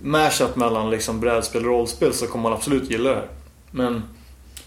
mashup 0.00 0.56
mellan 0.56 0.90
liksom 0.90 1.20
brädspel 1.20 1.62
och 1.62 1.70
rollspel 1.70 2.12
så 2.12 2.26
kommer 2.26 2.42
man 2.42 2.52
absolut 2.52 2.90
gilla 2.90 3.10
det 3.10 3.16
här. 3.16 3.26
Men 3.70 4.02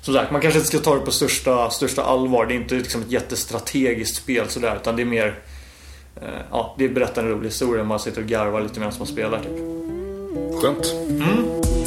som 0.02 0.14
sagt, 0.14 0.32
man 0.32 0.42
kanske 0.42 0.60
inte 0.60 0.68
ska 0.68 0.80
ta 0.80 0.96
det 0.96 1.02
på 1.06 1.12
största, 1.12 1.70
största 1.70 2.04
allvar. 2.04 2.46
Det 2.46 2.54
är 2.54 2.56
inte 2.56 2.76
liksom 2.76 3.02
ett 3.02 3.12
jättestrategiskt 3.12 4.16
spel 4.16 4.50
sådär, 4.50 4.76
utan 4.82 4.96
det 4.96 5.02
är 5.02 5.06
mer 5.06 5.40
Eh, 6.16 6.42
Ja, 6.52 6.76
det 6.78 6.90
berättar 6.90 7.24
en 7.24 7.30
rolig 7.30 7.50
historia. 7.50 7.84
Man 7.84 8.00
sitter 8.00 8.22
och 8.22 8.28
garvar 8.28 8.62
lite 8.62 8.80
medan 8.80 8.94
man 8.98 9.08
spelar 9.08 9.40
typ. 9.40 9.83
Skönt. 10.34 10.96
Mm. 11.10 11.83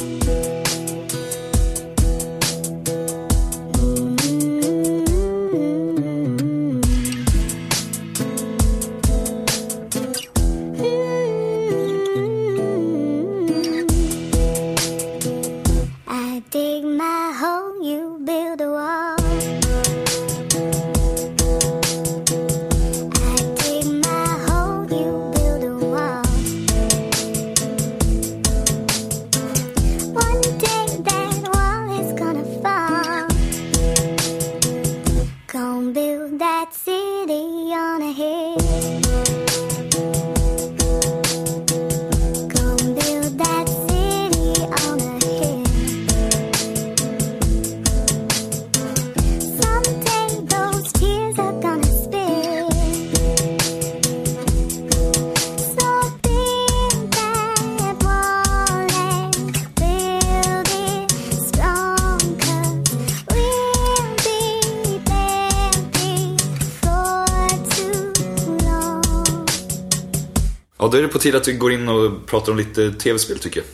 Det 71.07 71.13
på 71.13 71.19
tiden 71.19 71.41
att 71.41 71.47
vi 71.47 71.53
går 71.53 71.71
in 71.71 71.87
och 71.89 72.25
pratar 72.27 72.51
om 72.51 72.57
lite 72.57 72.91
tv-spel 72.91 73.39
tycker 73.39 73.59
jag. 73.59 73.67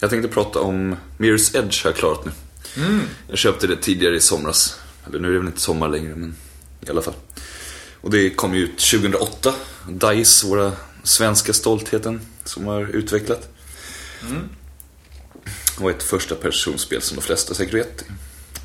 Jag 0.00 0.10
tänkte 0.10 0.28
prata 0.28 0.60
om 0.60 0.96
Mirror's 1.18 1.56
Edge 1.58 1.84
har 1.84 1.90
jag 1.90 1.96
klarat 1.96 2.24
nu. 2.24 2.32
Jag 3.28 3.38
köpte 3.38 3.66
det 3.66 3.76
tidigare 3.76 4.16
i 4.16 4.20
somras. 4.20 4.80
Eller 5.06 5.18
nu 5.18 5.28
är 5.28 5.32
det 5.32 5.38
väl 5.38 5.46
inte 5.48 5.60
sommar 5.60 5.88
längre, 5.88 6.14
men 6.16 6.36
i 6.86 6.90
alla 6.90 7.02
fall. 7.02 7.14
Och 8.00 8.10
det 8.10 8.30
kom 8.30 8.54
ju 8.54 8.60
ut 8.64 8.78
2008. 8.78 9.54
DICE, 9.90 10.46
våra 10.46 10.72
svenska 11.02 11.52
stoltheten, 11.52 12.20
som 12.44 12.66
har 12.66 12.80
utvecklat. 12.96 13.48
Och 15.80 15.90
ett 15.90 16.02
första 16.02 16.34
personspel 16.34 17.02
som 17.02 17.16
de 17.16 17.22
flesta 17.22 17.54
säkert 17.54 17.74
vet. 17.74 18.04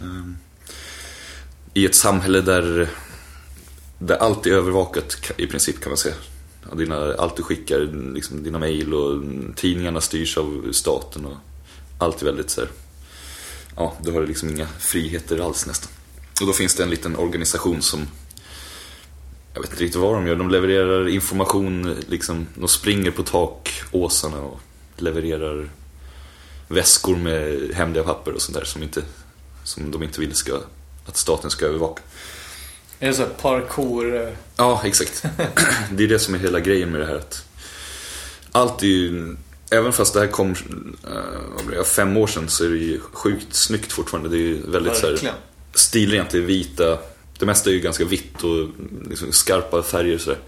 Ehm, 0.02 0.38
I 1.74 1.86
ett 1.86 1.96
samhälle 1.96 2.42
där, 2.42 2.90
där 4.00 4.16
allt 4.16 4.46
är 4.46 4.52
övervakat 4.52 5.18
ka- 5.22 5.34
i 5.38 5.48
princip 5.48 5.82
kan 5.82 5.90
man 5.90 5.98
säga. 5.98 6.16
Dina, 6.78 7.14
allt 7.14 7.36
du 7.36 7.44
skickar, 7.44 7.80
liksom, 8.14 8.44
dina 8.44 8.60
mejl 8.60 8.94
och 8.94 9.24
tidningarna 9.56 10.02
styrs 10.02 10.38
av 10.38 10.72
staten 10.72 11.26
och 11.26 11.38
allt 11.98 12.22
är 12.22 12.26
väldigt 12.26 12.50
så 12.50 12.62
här, 12.62 12.70
ja, 13.76 13.94
du 14.02 14.12
har 14.12 14.28
liksom 14.28 14.50
inga 14.50 14.68
friheter 14.68 15.46
alls 15.46 15.68
nästan. 15.68 15.92
Och 16.42 16.48
då 16.48 16.54
finns 16.54 16.76
det 16.76 16.84
en 16.84 16.90
liten 16.90 17.16
organisation 17.16 17.82
som 17.82 18.08
Jag 19.54 19.62
vet 19.62 19.72
inte 19.72 19.84
riktigt 19.84 20.02
vad 20.02 20.14
de 20.14 20.28
gör. 20.28 20.36
De 20.36 20.50
levererar 20.50 21.08
information, 21.08 21.96
liksom, 22.08 22.48
de 22.56 22.68
springer 22.68 23.12
på 23.12 23.24
takåsarna 23.24 24.42
och 24.42 24.60
levererar 24.98 25.70
väskor 26.68 27.16
med 27.16 27.72
hemliga 27.74 28.04
papper 28.04 28.34
och 28.34 28.42
sånt 28.42 28.58
där 28.58 28.66
som, 28.66 28.84
inte, 28.84 29.02
som 29.64 29.92
de 29.92 30.04
inte 30.04 30.20
vill 30.20 30.36
ska, 30.36 30.60
att 31.06 31.18
staten 31.18 31.50
ska 31.50 31.66
övervaka. 31.66 32.02
Är 33.04 33.08
det 33.08 33.14
så 33.14 33.22
här 33.22 33.30
parkour... 33.30 34.22
eh, 34.22 34.34
Ja, 34.58 34.82
exakt. 34.86 35.24
Det 35.92 36.04
är 36.04 36.08
det 36.08 36.20
som 36.20 36.34
är 36.36 36.40
hela 36.40 36.60
grejen 36.60 36.92
med 36.92 37.02
det 37.02 37.08
här. 37.08 37.16
Att 37.16 37.46
allt 38.52 38.84
är 38.84 38.88
ju, 38.88 39.36
även 39.72 39.94
fast 39.94 40.14
det 40.14 40.20
här 40.20 40.28
kom 40.28 40.56
det, 41.72 41.84
fem 41.84 42.18
år 42.18 42.28
sedan 42.28 42.50
så 42.50 42.66
är 42.66 42.70
det 42.70 42.78
ju 42.78 43.00
sjukt 43.14 43.54
snyggt 43.56 43.92
fortfarande. 43.92 44.30
Det 44.30 44.36
är 44.38 44.48
ju 44.48 44.62
väldigt 44.72 44.96
så 44.96 45.08
här, 45.08 45.14
stilrent, 45.74 46.30
det 46.30 46.38
är 46.38 46.42
vita. 46.42 46.98
Det 47.40 47.46
mesta 47.46 47.70
är 47.70 47.74
ju 47.74 47.80
ganska 47.80 48.06
vitt 48.06 48.44
och 48.44 48.68
liksom 49.10 49.32
skarpa 49.32 49.84
färger 49.84 50.16
och 50.16 50.22
sådär. 50.22 50.40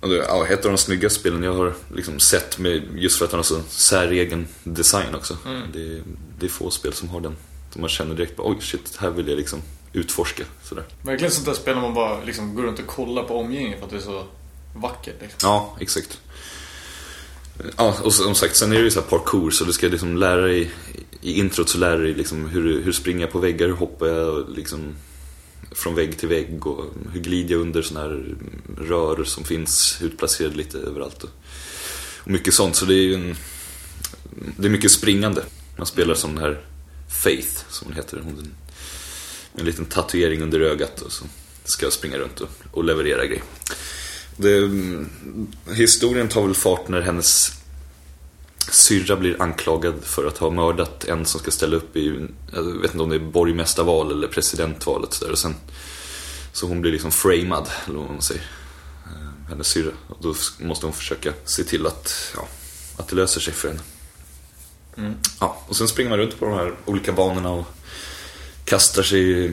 Det, 0.00 0.16
ja, 0.16 0.46
ett 0.46 0.64
av 0.64 0.70
de 0.70 0.78
snyggaste 0.78 1.20
spelen 1.20 1.42
jag 1.42 1.54
har 1.54 1.74
liksom 1.94 2.20
sett 2.20 2.58
med, 2.58 2.82
just 2.96 3.18
för 3.18 3.24
att 3.24 3.30
den 3.30 3.38
har 3.38 3.44
så 3.44 3.60
säregen 3.68 4.46
design 4.64 5.14
också. 5.14 5.36
Det, 5.72 5.82
är- 5.82 6.02
det 6.38 6.46
är 6.46 6.50
få 6.50 6.70
spel 6.70 6.92
som 6.92 7.08
har 7.08 7.20
den. 7.20 7.36
Man 7.76 7.88
känner 7.88 8.14
direkt 8.14 8.34
oj 8.38 8.56
shit, 8.60 8.96
här 8.98 9.10
vill 9.10 9.28
jag 9.28 9.36
liksom 9.38 9.62
utforska. 9.92 10.44
Sådär. 10.62 10.84
Verkligen 11.02 11.32
sånt 11.32 11.46
där 11.46 11.54
spel 11.54 11.74
när 11.74 11.82
man 11.82 11.94
bara 11.94 12.24
liksom 12.24 12.54
går 12.54 12.62
runt 12.62 12.78
och 12.78 12.86
kollar 12.86 13.22
på 13.22 13.38
omgivningen 13.38 13.78
för 13.78 13.84
att 13.84 13.90
det 13.90 13.96
är 13.96 14.00
så 14.00 14.24
vackert. 14.74 15.14
Liksom. 15.20 15.38
Ja, 15.42 15.76
exakt. 15.80 16.20
Ja, 17.76 17.96
och 18.02 18.14
som 18.14 18.34
sagt, 18.34 18.56
sen 18.56 18.72
är 18.72 18.76
det 18.76 18.82
ju 18.82 18.90
så 18.90 19.00
här 19.00 19.06
parkour 19.06 19.50
så 19.50 19.64
du 19.64 19.72
ska 19.72 19.88
liksom 19.88 20.16
lära 20.16 20.40
dig 20.40 20.70
i 21.20 21.38
introt 21.38 21.68
så 21.68 21.78
lär 21.78 21.98
du 21.98 22.04
dig 22.04 22.14
liksom 22.14 22.48
hur, 22.48 22.82
hur 22.82 22.92
springer 22.92 23.20
jag 23.20 23.30
på 23.30 23.38
väggar, 23.38 23.66
hur 23.66 23.74
hoppar 23.74 24.06
jag 24.06 24.50
liksom 24.56 24.94
från 25.72 25.94
vägg 25.94 26.18
till 26.18 26.28
vägg 26.28 26.66
och 26.66 26.84
hur 27.12 27.20
glider 27.20 27.54
jag 27.54 27.60
under 27.60 27.82
sådana 27.82 28.08
här 28.08 28.36
rör 28.78 29.24
som 29.24 29.44
finns 29.44 29.98
utplacerade 30.02 30.56
lite 30.56 30.78
överallt. 30.78 31.22
Och, 31.22 31.30
och 32.18 32.30
mycket 32.30 32.54
sånt, 32.54 32.76
så 32.76 32.84
det 32.84 32.94
är 32.94 33.02
ju 33.02 33.14
en, 33.14 33.36
det 34.56 34.66
är 34.66 34.70
mycket 34.70 34.90
springande. 34.90 35.42
Man 35.76 35.86
spelar 35.86 36.14
som 36.14 36.34
den 36.34 36.44
här 36.44 36.60
Faith, 37.08 37.64
som 37.68 37.86
hon 37.86 37.96
heter. 37.96 38.20
Hon, 38.24 38.34
med 38.34 38.59
en 39.56 39.64
liten 39.64 39.84
tatuering 39.84 40.42
under 40.42 40.60
ögat 40.60 41.00
och 41.00 41.12
så 41.12 41.24
ska 41.64 41.86
jag 41.86 41.92
springa 41.92 42.18
runt 42.18 42.40
och, 42.40 42.48
och 42.70 42.84
leverera 42.84 43.26
grejer. 43.26 43.42
Det, 44.36 44.56
mm, 44.56 45.08
historien 45.74 46.28
tar 46.28 46.42
väl 46.42 46.54
fart 46.54 46.88
när 46.88 47.00
hennes 47.00 47.52
syrra 48.70 49.16
blir 49.16 49.42
anklagad 49.42 49.94
för 50.02 50.26
att 50.26 50.38
ha 50.38 50.50
mördat 50.50 51.04
en 51.04 51.26
som 51.26 51.40
ska 51.40 51.50
ställa 51.50 51.76
upp 51.76 51.96
i, 51.96 52.28
jag 52.52 52.62
vet 52.62 52.90
inte 52.90 53.02
om 53.02 53.08
det 53.10 53.16
är 53.16 53.20
borgmästarval 53.20 54.12
eller 54.12 54.28
presidentvalet 54.28 55.12
så 55.12 55.24
där. 55.24 55.32
Och 55.32 55.38
sen, 55.38 55.54
så 56.52 56.66
hon 56.66 56.80
blir 56.80 56.92
liksom 56.92 57.10
framad, 57.10 57.68
eller 57.86 57.98
vad 57.98 58.10
man 58.10 58.22
säger. 58.22 58.42
Eh, 59.06 59.48
Hennes 59.48 59.66
syrra. 59.66 59.92
Och 60.08 60.16
då 60.20 60.34
måste 60.58 60.86
hon 60.86 60.92
försöka 60.92 61.32
se 61.44 61.64
till 61.64 61.86
att, 61.86 62.32
ja, 62.36 62.48
att 62.96 63.08
det 63.08 63.16
löser 63.16 63.40
sig 63.40 63.52
för 63.52 63.68
henne. 63.68 63.80
Ja, 65.40 65.62
och 65.68 65.76
sen 65.76 65.88
springer 65.88 66.10
man 66.10 66.18
runt 66.18 66.38
på 66.38 66.44
de 66.46 66.54
här 66.54 66.74
olika 66.84 67.12
banorna 67.12 67.50
och 67.50 67.66
kastar 68.70 69.02
sig 69.02 69.52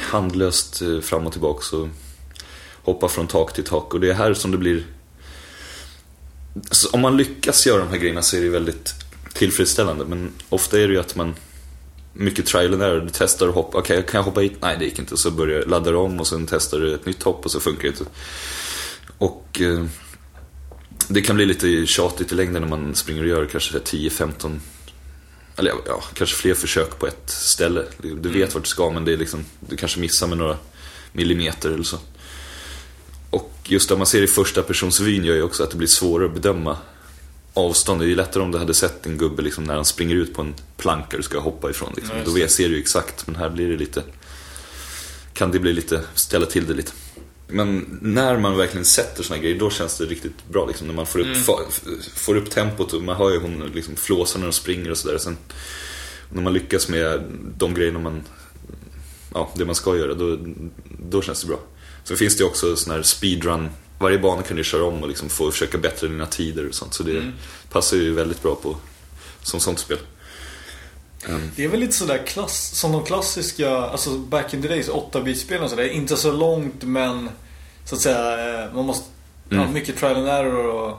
handlöst 0.00 0.82
eh, 0.82 1.00
fram 1.00 1.26
och 1.26 1.32
tillbaka 1.32 1.76
och 1.76 1.88
hoppar 2.82 3.08
från 3.08 3.26
tak 3.26 3.54
till 3.54 3.64
tak. 3.64 3.94
Och 3.94 4.00
det 4.00 4.10
är 4.10 4.14
här 4.14 4.34
som 4.34 4.50
det 4.50 4.58
blir... 4.58 4.86
Så 6.70 6.88
om 6.90 7.00
man 7.00 7.16
lyckas 7.16 7.66
göra 7.66 7.78
de 7.78 7.88
här 7.88 7.96
grejerna 7.96 8.22
så 8.22 8.36
är 8.36 8.40
det 8.40 8.48
väldigt 8.48 8.94
tillfredsställande. 9.32 10.04
Men 10.04 10.32
ofta 10.48 10.80
är 10.80 10.88
det 10.88 10.94
ju 10.94 11.00
att 11.00 11.16
man 11.16 11.34
mycket 12.12 12.46
trial 12.46 12.72
and 12.72 12.82
error. 12.82 13.00
Du 13.00 13.10
testar 13.12 13.48
och 13.48 13.54
hoppar. 13.54 13.78
Okej, 13.78 14.02
kan 14.02 14.18
jag 14.18 14.24
hoppa 14.24 14.40
hit? 14.40 14.56
Nej, 14.60 14.76
det 14.78 14.84
gick 14.84 14.98
inte. 14.98 15.16
Så 15.16 15.30
börjar 15.30 15.60
du 15.60 15.66
ladda 15.66 15.96
om 15.96 16.20
och 16.20 16.26
sen 16.26 16.46
testar 16.50 16.78
du 16.78 16.94
ett 16.94 17.06
nytt 17.06 17.22
hopp 17.22 17.44
och 17.44 17.50
så 17.50 17.60
funkar 17.60 17.82
det 17.82 17.88
inte. 17.88 18.04
Och 19.18 19.60
eh, 19.60 19.84
det 21.08 21.20
kan 21.20 21.36
bli 21.36 21.46
lite 21.46 21.86
tjatigt 21.86 22.32
i 22.32 22.34
längden 22.34 22.62
när 22.62 22.68
man 22.68 22.94
springer 22.94 23.22
och 23.22 23.28
gör 23.28 23.46
kanske 23.46 23.78
10-15 23.78 24.58
eller 25.56 25.72
ja, 25.86 26.02
kanske 26.14 26.36
fler 26.36 26.54
försök 26.54 26.98
på 26.98 27.06
ett 27.06 27.30
ställe. 27.30 27.84
Du 27.98 28.28
vet 28.28 28.54
vart 28.54 28.62
du 28.62 28.68
ska 28.68 28.90
men 28.90 29.04
det 29.04 29.12
är 29.12 29.16
liksom, 29.16 29.44
du 29.60 29.76
kanske 29.76 30.00
missar 30.00 30.26
med 30.26 30.38
några 30.38 30.56
millimeter 31.12 31.70
eller 31.70 31.84
så. 31.84 31.98
Och 33.30 33.52
just 33.64 33.88
det 33.88 33.96
man 33.96 34.06
ser 34.06 34.22
i 34.22 34.26
första 34.26 34.62
personsvyn 34.62 35.24
gör 35.24 35.34
ju 35.34 35.42
också 35.42 35.62
att 35.62 35.70
det 35.70 35.76
blir 35.76 35.88
svårare 35.88 36.28
att 36.28 36.34
bedöma 36.34 36.76
avstånd. 37.54 38.00
Det 38.00 38.04
är 38.04 38.08
ju 38.08 38.14
lättare 38.14 38.42
om 38.42 38.50
du 38.50 38.58
hade 38.58 38.74
sett 38.74 39.06
en 39.06 39.18
gubbe 39.18 39.42
liksom 39.42 39.64
när 39.64 39.74
han 39.74 39.84
springer 39.84 40.16
ut 40.16 40.34
på 40.34 40.42
en 40.42 40.54
planka 40.76 41.16
du 41.16 41.22
ska 41.22 41.38
hoppa 41.38 41.70
ifrån. 41.70 41.92
Liksom. 41.96 42.16
Ja, 42.16 42.22
Då 42.24 42.48
ser 42.48 42.68
du 42.68 42.74
ju 42.74 42.80
exakt, 42.80 43.26
men 43.26 43.36
här 43.36 43.50
blir 43.50 43.68
det 43.68 43.76
lite... 43.76 44.02
Kan 45.32 45.50
det 45.50 45.58
bli 45.58 45.72
lite, 45.72 46.00
ställa 46.14 46.46
till 46.46 46.66
det 46.66 46.74
lite. 46.74 46.92
Men 47.52 47.98
när 48.02 48.38
man 48.38 48.56
verkligen 48.56 48.84
sätter 48.84 49.22
såna 49.22 49.38
grejer, 49.40 49.58
då 49.58 49.70
känns 49.70 49.98
det 49.98 50.04
riktigt 50.04 50.48
bra. 50.48 50.66
Liksom, 50.66 50.86
när 50.86 50.94
man 50.94 51.06
får 51.06 51.18
upp, 51.18 51.26
Mm. 51.26 51.42
fa, 51.42 51.58
får 52.14 52.36
upp 52.36 52.50
tempot 52.50 52.92
och 52.92 53.02
man 53.02 53.16
hör 53.16 53.30
ju 53.30 53.38
hon 53.38 53.70
liksom 53.74 53.96
flåsar 53.96 54.38
när 54.38 54.46
de 54.46 54.52
springer 54.52 54.90
och 54.90 54.98
sådär. 54.98 55.18
Sen 55.18 55.36
när 56.30 56.42
man 56.42 56.52
lyckas 56.52 56.88
med 56.88 57.22
de 57.58 57.74
grejerna 57.74 57.98
man, 57.98 58.22
ja, 59.34 59.50
det 59.56 59.64
man 59.64 59.74
ska 59.74 59.96
göra, 59.96 60.14
då, 60.14 60.38
då 61.08 61.22
känns 61.22 61.40
det 61.40 61.46
bra. 61.46 61.58
Sen 62.04 62.16
finns 62.16 62.36
det 62.36 62.44
också 62.44 62.76
sån 62.76 62.92
här 62.94 63.02
speedrun. 63.02 63.68
Varje 63.98 64.18
bana 64.18 64.42
kan 64.42 64.56
du 64.56 64.64
köra 64.64 64.84
om 64.84 65.02
och 65.02 65.08
liksom 65.08 65.28
få 65.28 65.50
försöka 65.50 65.78
bättra 65.78 66.08
dina 66.08 66.26
tider 66.26 66.68
och 66.68 66.74
sånt. 66.74 66.94
Så 66.94 67.02
det 67.02 67.12
Mm. 67.18 67.32
passar 67.70 67.96
ju 67.96 68.14
väldigt 68.14 68.42
bra 68.42 68.54
på 68.54 68.76
som 69.42 69.60
sånt 69.60 69.78
spel. 69.78 69.98
Det 71.56 71.64
är 71.64 71.68
väl 71.68 71.80
lite 71.80 71.92
sådär 71.92 72.26
klass, 72.26 72.70
som 72.74 72.92
de 72.92 73.04
klassiska, 73.04 73.70
alltså 73.76 74.18
back 74.18 74.54
in 74.54 74.62
the 74.62 74.68
days, 74.68 74.88
8-bitspelen 74.88 75.64
och 75.64 75.70
sådär. 75.70 75.84
Inte 75.88 76.16
så 76.16 76.32
långt 76.32 76.82
men 76.82 77.28
så 77.84 77.94
att 77.94 78.00
säga, 78.00 78.62
eh, 78.64 78.74
man 78.74 78.84
måste, 78.86 79.04
Mm. 79.50 79.72
mycket 79.72 79.96
trial 79.96 80.16
and 80.16 80.28
error 80.28 80.66
och 80.66 80.98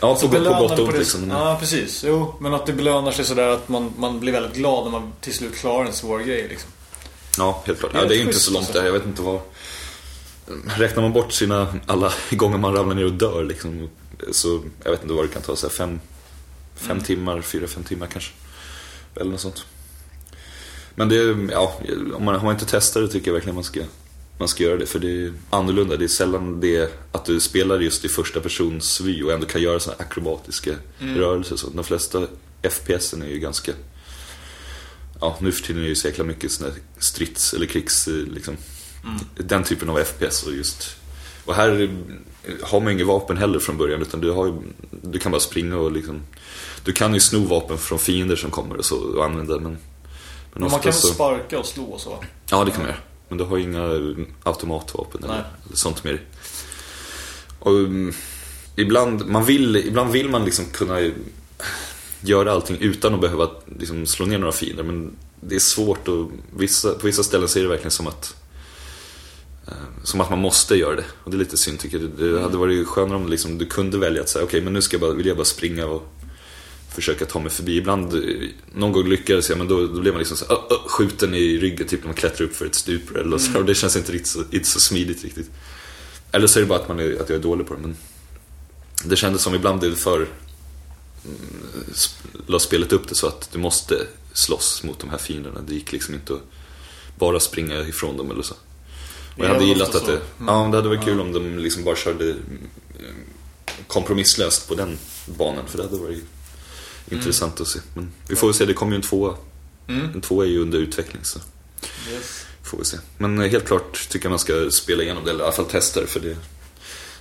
Ja, 0.00 0.10
Alltså 0.10 0.28
på, 0.28 0.34
på 0.44 0.44
gott 0.44 0.78
och 0.78 0.88
ont 0.88 0.98
liksom. 0.98 1.30
Ja, 1.30 1.56
precis. 1.60 2.04
Jo, 2.06 2.34
men 2.40 2.54
att 2.54 2.66
det 2.66 2.72
belönar 2.72 3.12
sig 3.12 3.24
sådär 3.24 3.48
att 3.48 3.68
man, 3.68 3.92
man 3.98 4.20
blir 4.20 4.32
väldigt 4.32 4.54
glad 4.54 4.84
när 4.84 4.90
man 4.90 5.12
till 5.20 5.34
slut 5.34 5.56
klarar 5.56 5.86
en 5.86 5.92
svår 5.92 6.18
grej 6.18 6.48
liksom. 6.48 6.70
Ja, 7.38 7.62
helt 7.66 7.78
klart. 7.78 7.90
Ja, 7.94 8.04
det 8.04 8.14
är 8.14 8.18
ju 8.18 8.24
inte 8.24 8.38
så 8.38 8.52
långt 8.52 8.64
alltså. 8.66 8.78
där. 8.80 8.86
Jag 8.86 8.92
vet 8.92 9.06
inte 9.06 9.22
vad... 9.22 9.40
Räknar 10.76 11.02
man 11.02 11.12
bort 11.12 11.32
sina, 11.32 11.66
alla 11.86 12.12
gånger 12.30 12.58
man 12.58 12.74
ramlar 12.74 12.94
ner 12.94 13.04
och 13.04 13.12
dör 13.12 13.44
liksom, 13.44 13.88
så 14.32 14.60
jag 14.84 14.90
vet 14.90 15.02
inte 15.02 15.14
vad 15.14 15.24
det 15.24 15.28
kan 15.28 15.42
ta, 15.42 15.56
så 15.56 15.66
här 15.66 15.74
fem, 15.74 16.00
fem 16.76 16.90
Mm. 16.90 17.04
timmar, 17.04 17.40
fyra, 17.40 17.66
fem 17.66 17.84
timmar 17.84 18.06
kanske. 18.06 18.30
Eller 19.16 19.30
något 19.30 19.40
sånt. 19.40 19.64
Men 20.94 21.08
det, 21.08 21.36
ja, 21.52 21.74
om 22.14 22.24
man, 22.24 22.34
har 22.34 22.44
man 22.44 22.54
inte 22.54 22.66
testat 22.66 23.02
det 23.02 23.08
tycker 23.08 23.28
jag 23.28 23.34
verkligen 23.34 23.54
man 23.54 23.64
ska, 23.64 23.80
man 24.38 24.48
ska 24.48 24.64
göra 24.64 24.76
det. 24.76 24.86
För 24.86 24.98
det 24.98 25.24
är 25.24 25.32
annorlunda. 25.50 25.96
Det 25.96 26.04
är 26.04 26.08
sällan 26.08 26.60
det 26.60 26.92
att 27.12 27.24
du 27.24 27.40
spelar 27.40 27.80
just 27.80 28.04
i 28.04 28.08
första 28.08 28.40
persons 28.40 29.00
vy 29.00 29.22
och 29.22 29.32
ändå 29.32 29.46
kan 29.46 29.62
göra 29.62 29.80
sådana 29.80 30.02
akrobatiska 30.02 30.74
rörelser. 30.98 31.56
Så 31.56 31.70
de 31.70 31.84
flesta 31.84 32.26
FPSen 32.62 33.22
är 33.22 33.28
ju 33.28 33.38
ganska 33.38 33.72
Ja, 35.20 35.36
nu 35.40 35.52
för 35.52 35.62
tiden 35.62 35.82
är 35.82 35.82
det 35.82 35.88
ju 35.88 35.94
så 35.94 36.08
jäkla 36.08 36.24
mycket 36.24 36.60
här 36.60 36.72
strids 36.98 37.54
eller 37.54 37.66
krigs, 37.66 38.08
eh, 38.08 38.14
liksom. 38.14 38.56
Den 39.34 39.64
typen 39.64 39.90
av 39.90 40.04
FPS 40.04 40.42
och 40.42 40.54
just 40.54 40.96
Och 41.44 41.54
här 41.54 41.90
har 42.62 42.80
man 42.80 42.92
inget 42.92 43.06
vapen 43.06 43.36
heller 43.36 43.58
från 43.58 43.76
början 43.76 44.02
utan 44.02 44.20
du, 44.20 44.30
har 44.30 44.46
ju, 44.46 44.52
du 44.90 45.18
kan 45.18 45.32
bara 45.32 45.40
springa 45.40 45.76
och 45.76 45.92
liksom 45.92 46.22
Du 46.84 46.92
kan 46.92 47.14
ju 47.14 47.20
sno 47.20 47.44
vapen 47.44 47.78
från 47.78 47.98
fiender 47.98 48.36
som 48.36 48.50
kommer 48.50 48.76
och 48.76 48.84
så 48.84 48.96
och 48.96 49.24
använda 49.24 49.58
men 49.58 49.78
Men 50.52 50.62
man 50.62 50.70
kan 50.70 50.80
väl 50.80 50.92
så 50.92 51.06
sparka 51.06 51.58
och 51.58 51.66
slå 51.66 51.84
och 51.84 52.00
så? 52.00 52.24
Ja 52.50 52.64
det 52.64 52.70
kan 52.70 52.80
man 52.80 52.88
göra 52.88 53.00
Men 53.28 53.38
du 53.38 53.44
har 53.44 53.56
ju 53.56 53.62
inga 53.62 54.14
automatvapen 54.42 55.24
eller, 55.24 55.34
eller 55.34 55.76
sånt 55.76 56.04
med 56.04 56.14
dig 56.14 56.22
Och 57.58 57.72
um, 57.72 58.12
ibland, 58.76 59.26
man 59.26 59.44
vill, 59.44 59.76
ibland 59.76 60.12
vill 60.12 60.28
man 60.28 60.44
liksom 60.44 60.64
kunna 60.64 61.10
göra 62.20 62.52
allting 62.52 62.76
utan 62.80 63.14
att 63.14 63.20
behöva 63.20 63.50
liksom, 63.78 64.06
slå 64.06 64.26
ner 64.26 64.38
några 64.38 64.52
fiender. 64.52 64.82
Men 64.82 65.16
det 65.40 65.54
är 65.54 65.60
svårt 65.60 66.08
och 66.08 66.30
vissa, 66.56 66.94
på 66.94 67.06
vissa 67.06 67.22
ställen 67.22 67.48
ser 67.48 67.62
det 67.62 67.68
verkligen 67.68 67.90
som 67.90 68.06
att 68.06 68.36
eh, 69.66 69.72
som 70.02 70.20
att 70.20 70.30
man 70.30 70.38
måste 70.38 70.74
göra 70.74 70.96
det. 70.96 71.04
Och 71.24 71.30
det 71.30 71.36
är 71.36 71.38
lite 71.38 71.56
synd 71.56 71.78
tycker 71.78 71.98
jag. 71.98 72.10
Det 72.10 72.42
hade 72.42 72.56
varit 72.56 72.86
skönare 72.86 73.16
om 73.16 73.28
liksom, 73.28 73.58
du 73.58 73.66
kunde 73.66 73.98
välja 73.98 74.22
att 74.22 74.28
säga 74.28 74.44
okej 74.44 74.60
men 74.60 74.72
nu 74.72 74.82
ska 74.82 74.94
jag 74.94 75.00
bara, 75.00 75.12
vill 75.12 75.26
jag 75.26 75.36
bara 75.36 75.44
springa 75.44 75.86
och 75.86 76.12
försöka 77.00 77.26
ta 77.26 77.38
mig 77.38 77.50
förbi. 77.50 77.76
Ibland, 77.76 78.14
eh, 78.14 78.20
någon 78.74 78.92
gång 78.92 79.08
lyckades 79.08 79.48
jag 79.48 79.58
men 79.58 79.68
då, 79.68 79.86
då 79.86 80.00
blev 80.00 80.12
man 80.12 80.18
liksom 80.18 80.36
så, 80.36 80.44
"Ö, 80.44 80.56
ö", 80.70 80.74
skjuten 80.86 81.34
i 81.34 81.58
ryggen 81.58 81.86
typ 81.86 82.00
när 82.00 82.06
man 82.06 82.14
klättrar 82.14 82.46
upp 82.46 82.56
för 82.56 82.66
ett 82.66 82.74
stup 82.74 83.16
eller 83.16 83.38
så. 83.38 83.58
Och 83.58 83.64
det 83.64 83.74
känns 83.74 83.96
inte, 83.96 84.12
riktigt 84.12 84.32
så, 84.32 84.44
inte 84.50 84.68
så 84.68 84.80
smidigt 84.80 85.24
riktigt. 85.24 85.50
Eller 86.32 86.46
så 86.46 86.58
är 86.58 86.62
det 86.62 86.68
bara 86.68 86.78
att, 86.78 86.88
man 86.88 87.00
är, 87.00 87.20
att 87.20 87.28
jag 87.28 87.38
är 87.38 87.42
dålig 87.42 87.66
på 87.66 87.74
det. 87.74 87.80
Men 87.80 87.96
det 89.04 89.16
kändes 89.16 89.42
som 89.42 89.54
ibland 89.54 89.80
det 89.80 89.96
för 89.96 90.28
sp- 91.92 92.42
la 92.46 92.58
spelet 92.58 92.92
upp 92.92 93.08
det 93.08 93.14
så 93.14 93.26
att 93.26 93.48
du 93.52 93.58
måste 93.58 94.06
slåss 94.32 94.82
mot 94.82 94.98
de 94.98 95.10
här 95.10 95.18
fienderna. 95.18 95.60
Det 95.68 95.74
gick 95.74 95.92
liksom 95.92 96.14
inte 96.14 96.32
att 96.34 96.42
bara 97.18 97.40
springa 97.40 97.80
ifrån 97.80 98.16
dem 98.16 98.30
eller 98.30 98.42
så. 98.42 98.54
Och 99.36 99.44
jag 99.44 99.48
hade 99.48 99.64
gillat 99.64 99.94
att 99.94 100.06
det, 100.06 100.20
ja, 100.46 100.68
det 100.70 100.76
hade 100.76 100.88
varit 100.88 101.04
kul 101.04 101.20
om 101.20 101.32
de 101.32 101.58
liksom 101.58 101.84
bara 101.84 101.96
körde 101.96 102.24
mm, 102.24 102.68
kompromisslöst 103.86 104.68
på 104.68 104.74
den 104.74 104.98
banan. 105.26 105.64
För 105.66 105.78
det 105.78 105.84
hade 105.84 105.96
varit 105.96 106.24
intressant 107.10 107.60
att 107.60 107.68
se. 107.68 107.78
Men 107.94 108.12
vi 108.28 108.36
får 108.36 108.46
väl 108.46 108.54
se, 108.54 108.64
det 108.64 108.74
kommer 108.74 108.92
ju 108.92 108.96
en 108.96 109.02
tvåa. 109.02 109.36
Mm. 109.88 110.10
En 110.14 110.20
tvåa 110.20 110.44
är 110.44 110.48
ju 110.48 110.58
under 110.62 110.78
utveckling 110.78 111.24
så 111.24 111.38
Yes. 112.12 112.46
får 112.62 112.78
vi 112.78 112.84
se. 112.84 112.96
Men 113.18 113.38
eh, 113.40 113.50
helt 113.50 113.66
klart 113.66 114.08
tycker 114.08 114.26
jag 114.26 114.30
man 114.30 114.38
ska 114.38 114.70
spela 114.70 115.02
igenom 115.02 115.24
det, 115.24 115.30
eller 115.30 115.40
i 115.40 115.42
alla 115.42 115.52
fall 115.52 115.64
testa 115.64 116.00
det 116.00 116.06
för 116.06 116.20
det 116.20 116.36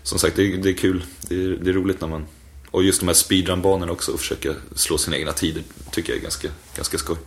Som 0.03 0.19
sagt, 0.19 0.35
det 0.35 0.53
är, 0.53 0.57
det 0.57 0.69
är 0.69 0.73
kul. 0.73 1.03
Det 1.21 1.35
är, 1.35 1.49
det 1.49 1.69
är 1.69 1.73
roligt 1.73 2.01
när 2.01 2.07
man 2.07 2.25
Och 2.71 2.83
just 2.83 2.99
de 2.99 3.07
här 3.07 3.15
speedrun-banorna 3.15 3.91
också, 3.91 4.11
och 4.11 4.19
försöka 4.19 4.53
slå 4.75 4.97
sina 4.97 5.17
egna 5.17 5.31
tider, 5.31 5.63
tycker 5.91 6.09
jag 6.13 6.17
är 6.17 6.23
ganska, 6.23 6.47
ganska 6.75 6.97
skoj. 6.97 7.17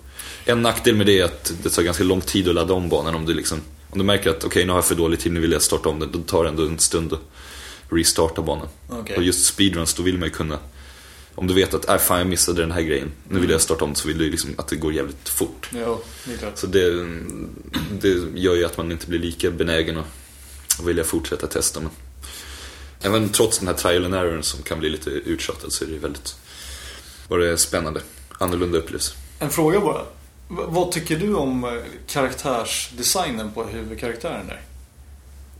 En 0.44 0.62
nackdel 0.62 0.96
med 0.96 1.06
det 1.06 1.18
är 1.18 1.24
att 1.24 1.52
det 1.62 1.70
tar 1.70 1.82
ganska 1.82 2.04
lång 2.04 2.20
tid 2.20 2.48
att 2.48 2.54
ladda 2.54 2.74
om 2.74 2.88
banan 2.88 3.14
om 3.14 3.26
du 3.26 3.34
liksom 3.34 3.60
Om 3.90 3.98
du 3.98 4.04
märker 4.04 4.30
att 4.30 4.44
okej, 4.44 4.64
nu 4.64 4.70
har 4.72 4.76
jag 4.78 4.84
för 4.84 4.94
dålig 4.94 5.20
tid, 5.20 5.32
nu 5.32 5.40
vill 5.40 5.52
jag 5.52 5.62
starta 5.62 5.88
om 5.88 6.00
den, 6.00 6.12
då 6.12 6.18
tar 6.18 6.44
det 6.44 6.50
ändå 6.50 6.66
en 6.66 6.78
stund 6.78 7.12
att 7.12 7.20
restarta 7.90 8.42
banan. 8.42 8.68
Okej. 8.88 9.16
Och 9.16 9.22
just 9.22 9.44
speedruns, 9.46 9.94
då 9.94 10.02
vill 10.02 10.18
man 10.18 10.28
ju 10.28 10.34
kunna 10.34 10.58
Om 11.34 11.46
du 11.46 11.54
vet 11.54 11.74
att, 11.74 11.88
äh, 11.88 11.96
fan 11.98 12.18
jag 12.18 12.26
missade 12.26 12.60
den 12.62 12.72
här 12.72 12.82
grejen, 12.82 13.12
nu 13.28 13.40
vill 13.40 13.50
jag 13.50 13.60
starta 13.60 13.84
om 13.84 13.94
så 13.94 14.08
vill 14.08 14.18
du 14.18 14.30
liksom 14.30 14.54
att 14.58 14.68
det 14.68 14.76
går 14.76 14.92
jävligt 14.92 15.28
fort. 15.28 15.70
Ja, 15.74 16.00
det 16.24 16.32
är 16.32 16.36
klart. 16.36 16.58
Så 16.58 16.66
det, 16.66 16.90
det 18.00 18.08
gör 18.34 18.54
ju 18.54 18.64
att 18.64 18.76
man 18.76 18.92
inte 18.92 19.06
blir 19.06 19.18
lika 19.18 19.50
benägen 19.50 19.96
att, 19.98 20.06
vilja 20.86 21.04
fortsätta 21.04 21.46
testa. 21.46 21.80
Men 21.80 21.90
även 23.00 23.28
trots 23.28 23.58
den 23.58 23.68
här 23.68 23.74
trial 23.74 24.04
and 24.04 24.14
error 24.14 24.42
som 24.42 24.62
kan 24.62 24.78
bli 24.78 24.88
lite 24.90 25.10
uttjatad 25.10 25.72
så 25.72 25.84
är 25.84 25.88
det 25.88 25.98
väldigt 25.98 26.36
var 27.28 27.38
det 27.38 27.58
spännande. 27.58 28.00
Annorlunda 28.38 28.78
upplevelse. 28.78 29.14
En 29.38 29.50
fråga 29.50 29.80
bara. 29.80 30.02
V- 30.48 30.62
vad 30.68 30.92
tycker 30.92 31.16
du 31.18 31.34
om 31.34 31.64
eh, 31.64 31.70
karaktärsdesignen 32.06 33.50
på 33.52 33.64
huvudkaraktären 33.64 34.46
där? 34.46 34.60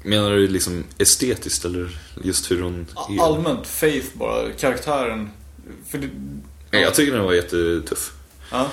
Menar 0.03 0.31
du 0.31 0.49
liksom 0.49 0.85
estetiskt 0.99 1.65
eller 1.65 1.99
just 2.23 2.51
hur 2.51 2.63
hon 2.63 2.87
är? 3.11 3.23
Allmänt, 3.23 3.67
Faith 3.67 4.07
bara, 4.13 4.53
karaktären. 4.53 5.31
För 5.89 5.99
det, 5.99 6.09
Nej, 6.73 6.83
Jag 6.83 6.95
tycker 6.95 7.13
den 7.13 7.25
var 7.25 7.33
jättetuff. 7.33 8.13
ja. 8.51 8.71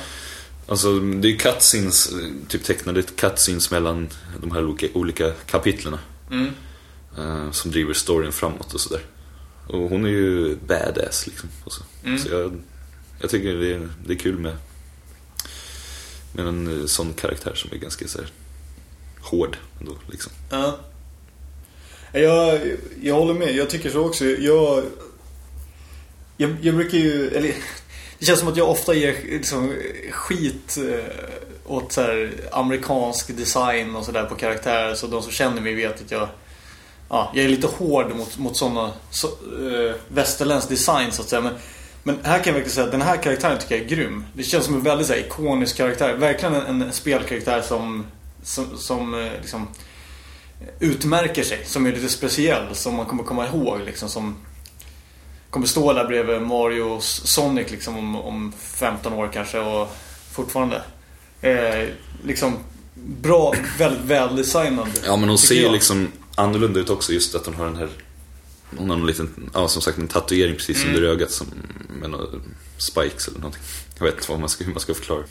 Alltså 0.69 0.99
det 0.99 1.27
är 1.27 1.31
ju 1.31 1.37
cutscenes, 1.37 2.09
typ 2.47 2.63
tecknade 2.63 3.01
cutscenes 3.03 3.71
mellan 3.71 4.09
de 4.41 4.51
här 4.51 4.65
olika, 4.65 4.87
olika 4.93 5.31
kapitlerna. 5.31 5.99
Mm. 6.31 6.47
eh, 7.17 7.51
som 7.51 7.71
driver 7.71 7.93
storyn 7.93 8.31
framåt 8.31 8.73
och 8.73 8.81
sådär. 8.81 9.01
Och 9.67 9.79
hon 9.89 10.05
är 10.05 10.09
ju 10.09 10.55
badass 10.55 11.27
liksom. 11.27 11.49
Och 11.63 11.71
så 11.73 11.83
Mm. 12.03 12.19
så 12.19 12.29
jag, 12.29 12.61
jag 13.21 13.29
tycker 13.29 13.53
det 13.53 13.73
är, 13.73 13.89
det 14.05 14.13
är 14.13 14.17
kul 14.17 14.37
med, 14.39 14.57
med 16.33 16.47
en 16.47 16.79
eh, 16.81 16.85
sån 16.85 17.13
karaktär 17.13 17.53
som 17.55 17.71
är 17.73 17.77
ganska 17.77 18.07
så 18.07 18.17
här, 18.17 18.27
hård 19.21 19.57
ändå 19.79 19.97
liksom. 20.11 20.31
Ja. 20.49 20.79
Jag, 22.13 22.59
jag 23.01 23.15
håller 23.15 23.33
med, 23.33 23.55
jag 23.55 23.69
tycker 23.69 23.89
så 23.89 23.99
också. 24.05 24.25
Jag, 24.25 24.83
jag, 26.37 26.57
jag 26.61 26.75
brukar 26.75 26.97
ju, 26.97 27.27
eller 27.27 27.53
det 28.19 28.25
känns 28.25 28.39
som 28.39 28.47
att 28.47 28.57
jag 28.57 28.69
ofta 28.69 28.93
ger 28.93 29.15
liksom, 29.23 29.75
skit 30.11 30.77
eh, 30.77 31.05
åt 31.65 31.91
så 31.91 32.01
här, 32.01 32.31
amerikansk 32.51 33.37
design 33.37 33.95
och 33.95 34.05
sådär 34.05 34.25
på 34.25 34.35
karaktärer. 34.35 34.95
Så 34.95 35.07
de 35.07 35.21
som 35.21 35.31
känner 35.31 35.61
mig 35.61 35.73
vet 35.73 36.01
att 36.01 36.11
jag, 36.11 36.29
ja, 37.09 37.31
jag 37.35 37.45
är 37.45 37.49
lite 37.49 37.67
hård 37.67 38.15
mot, 38.15 38.37
mot 38.37 38.57
sådana 38.57 38.93
så, 39.11 39.27
äh, 39.27 39.95
västerländsk 40.07 40.69
design 40.69 41.11
så 41.11 41.21
att 41.21 41.29
säga. 41.29 41.41
Men, 41.41 41.53
men 42.03 42.17
här 42.23 42.37
kan 42.37 42.45
jag 42.45 42.53
verkligen 42.53 42.75
säga 42.75 42.85
att 42.85 42.91
den 42.91 43.01
här 43.01 43.17
karaktären 43.17 43.59
tycker 43.59 43.75
jag 43.75 43.85
är 43.85 43.89
grym. 43.89 44.25
Det 44.33 44.43
känns 44.43 44.65
som 44.65 44.73
en 44.73 44.83
väldigt 44.83 45.07
så 45.07 45.13
här, 45.13 45.19
ikonisk 45.19 45.77
karaktär. 45.77 46.13
Verkligen 46.13 46.55
en, 46.55 46.81
en 46.81 46.93
spelkaraktär 46.93 47.61
som, 47.61 48.05
som, 48.43 48.77
som 48.77 49.13
eh, 49.13 49.31
liksom 49.41 49.67
utmärker 50.79 51.43
sig, 51.43 51.65
som 51.65 51.85
är 51.85 51.91
lite 51.91 52.09
speciell, 52.09 52.75
som 52.75 52.95
man 52.95 53.05
kommer 53.05 53.23
komma 53.23 53.47
ihåg 53.47 53.79
liksom 53.85 54.09
som 54.09 54.35
kommer 55.49 55.67
stå 55.67 55.93
där 55.93 56.05
bredvid 56.05 56.41
Mario 56.41 56.81
och 56.81 57.03
Sonic 57.03 57.71
liksom 57.71 57.97
om, 57.97 58.15
om 58.15 58.53
15 58.59 59.13
år 59.13 59.29
kanske 59.33 59.59
och 59.59 59.95
fortfarande 60.31 60.81
eh, 61.41 61.89
liksom 62.23 62.57
bra, 62.95 63.53
väldigt 63.77 64.03
väldesignad. 64.05 64.89
Ja 65.05 65.17
men 65.17 65.29
hon 65.29 65.37
ser 65.37 65.55
ju 65.55 65.71
liksom 65.71 66.11
annorlunda 66.35 66.79
ut 66.79 66.89
också 66.89 67.13
just 67.13 67.35
att 67.35 67.45
hon 67.45 67.55
har 67.55 67.65
den 67.65 67.75
här 67.75 67.89
Hon 68.77 68.89
har 68.89 68.97
en 68.97 69.05
liten, 69.05 69.49
ja 69.53 69.67
som 69.67 69.81
sagt 69.81 69.97
en 69.97 70.07
tatuering 70.07 70.55
precis 70.55 70.83
Mm. 70.83 70.95
under 70.95 71.09
ögat 71.09 71.31
som 71.31 71.47
med 72.01 72.09
några 72.09 72.25
spikes 72.77 73.27
eller 73.27 73.39
någonting. 73.39 73.61
Jag 73.97 74.05
vet 74.05 74.15
inte 74.15 74.31
vad 74.31 74.39
man 74.39 74.49
ska, 74.49 74.63
hur 74.63 74.71
man 74.71 74.79
ska 74.79 74.93
förklara. 74.93 75.23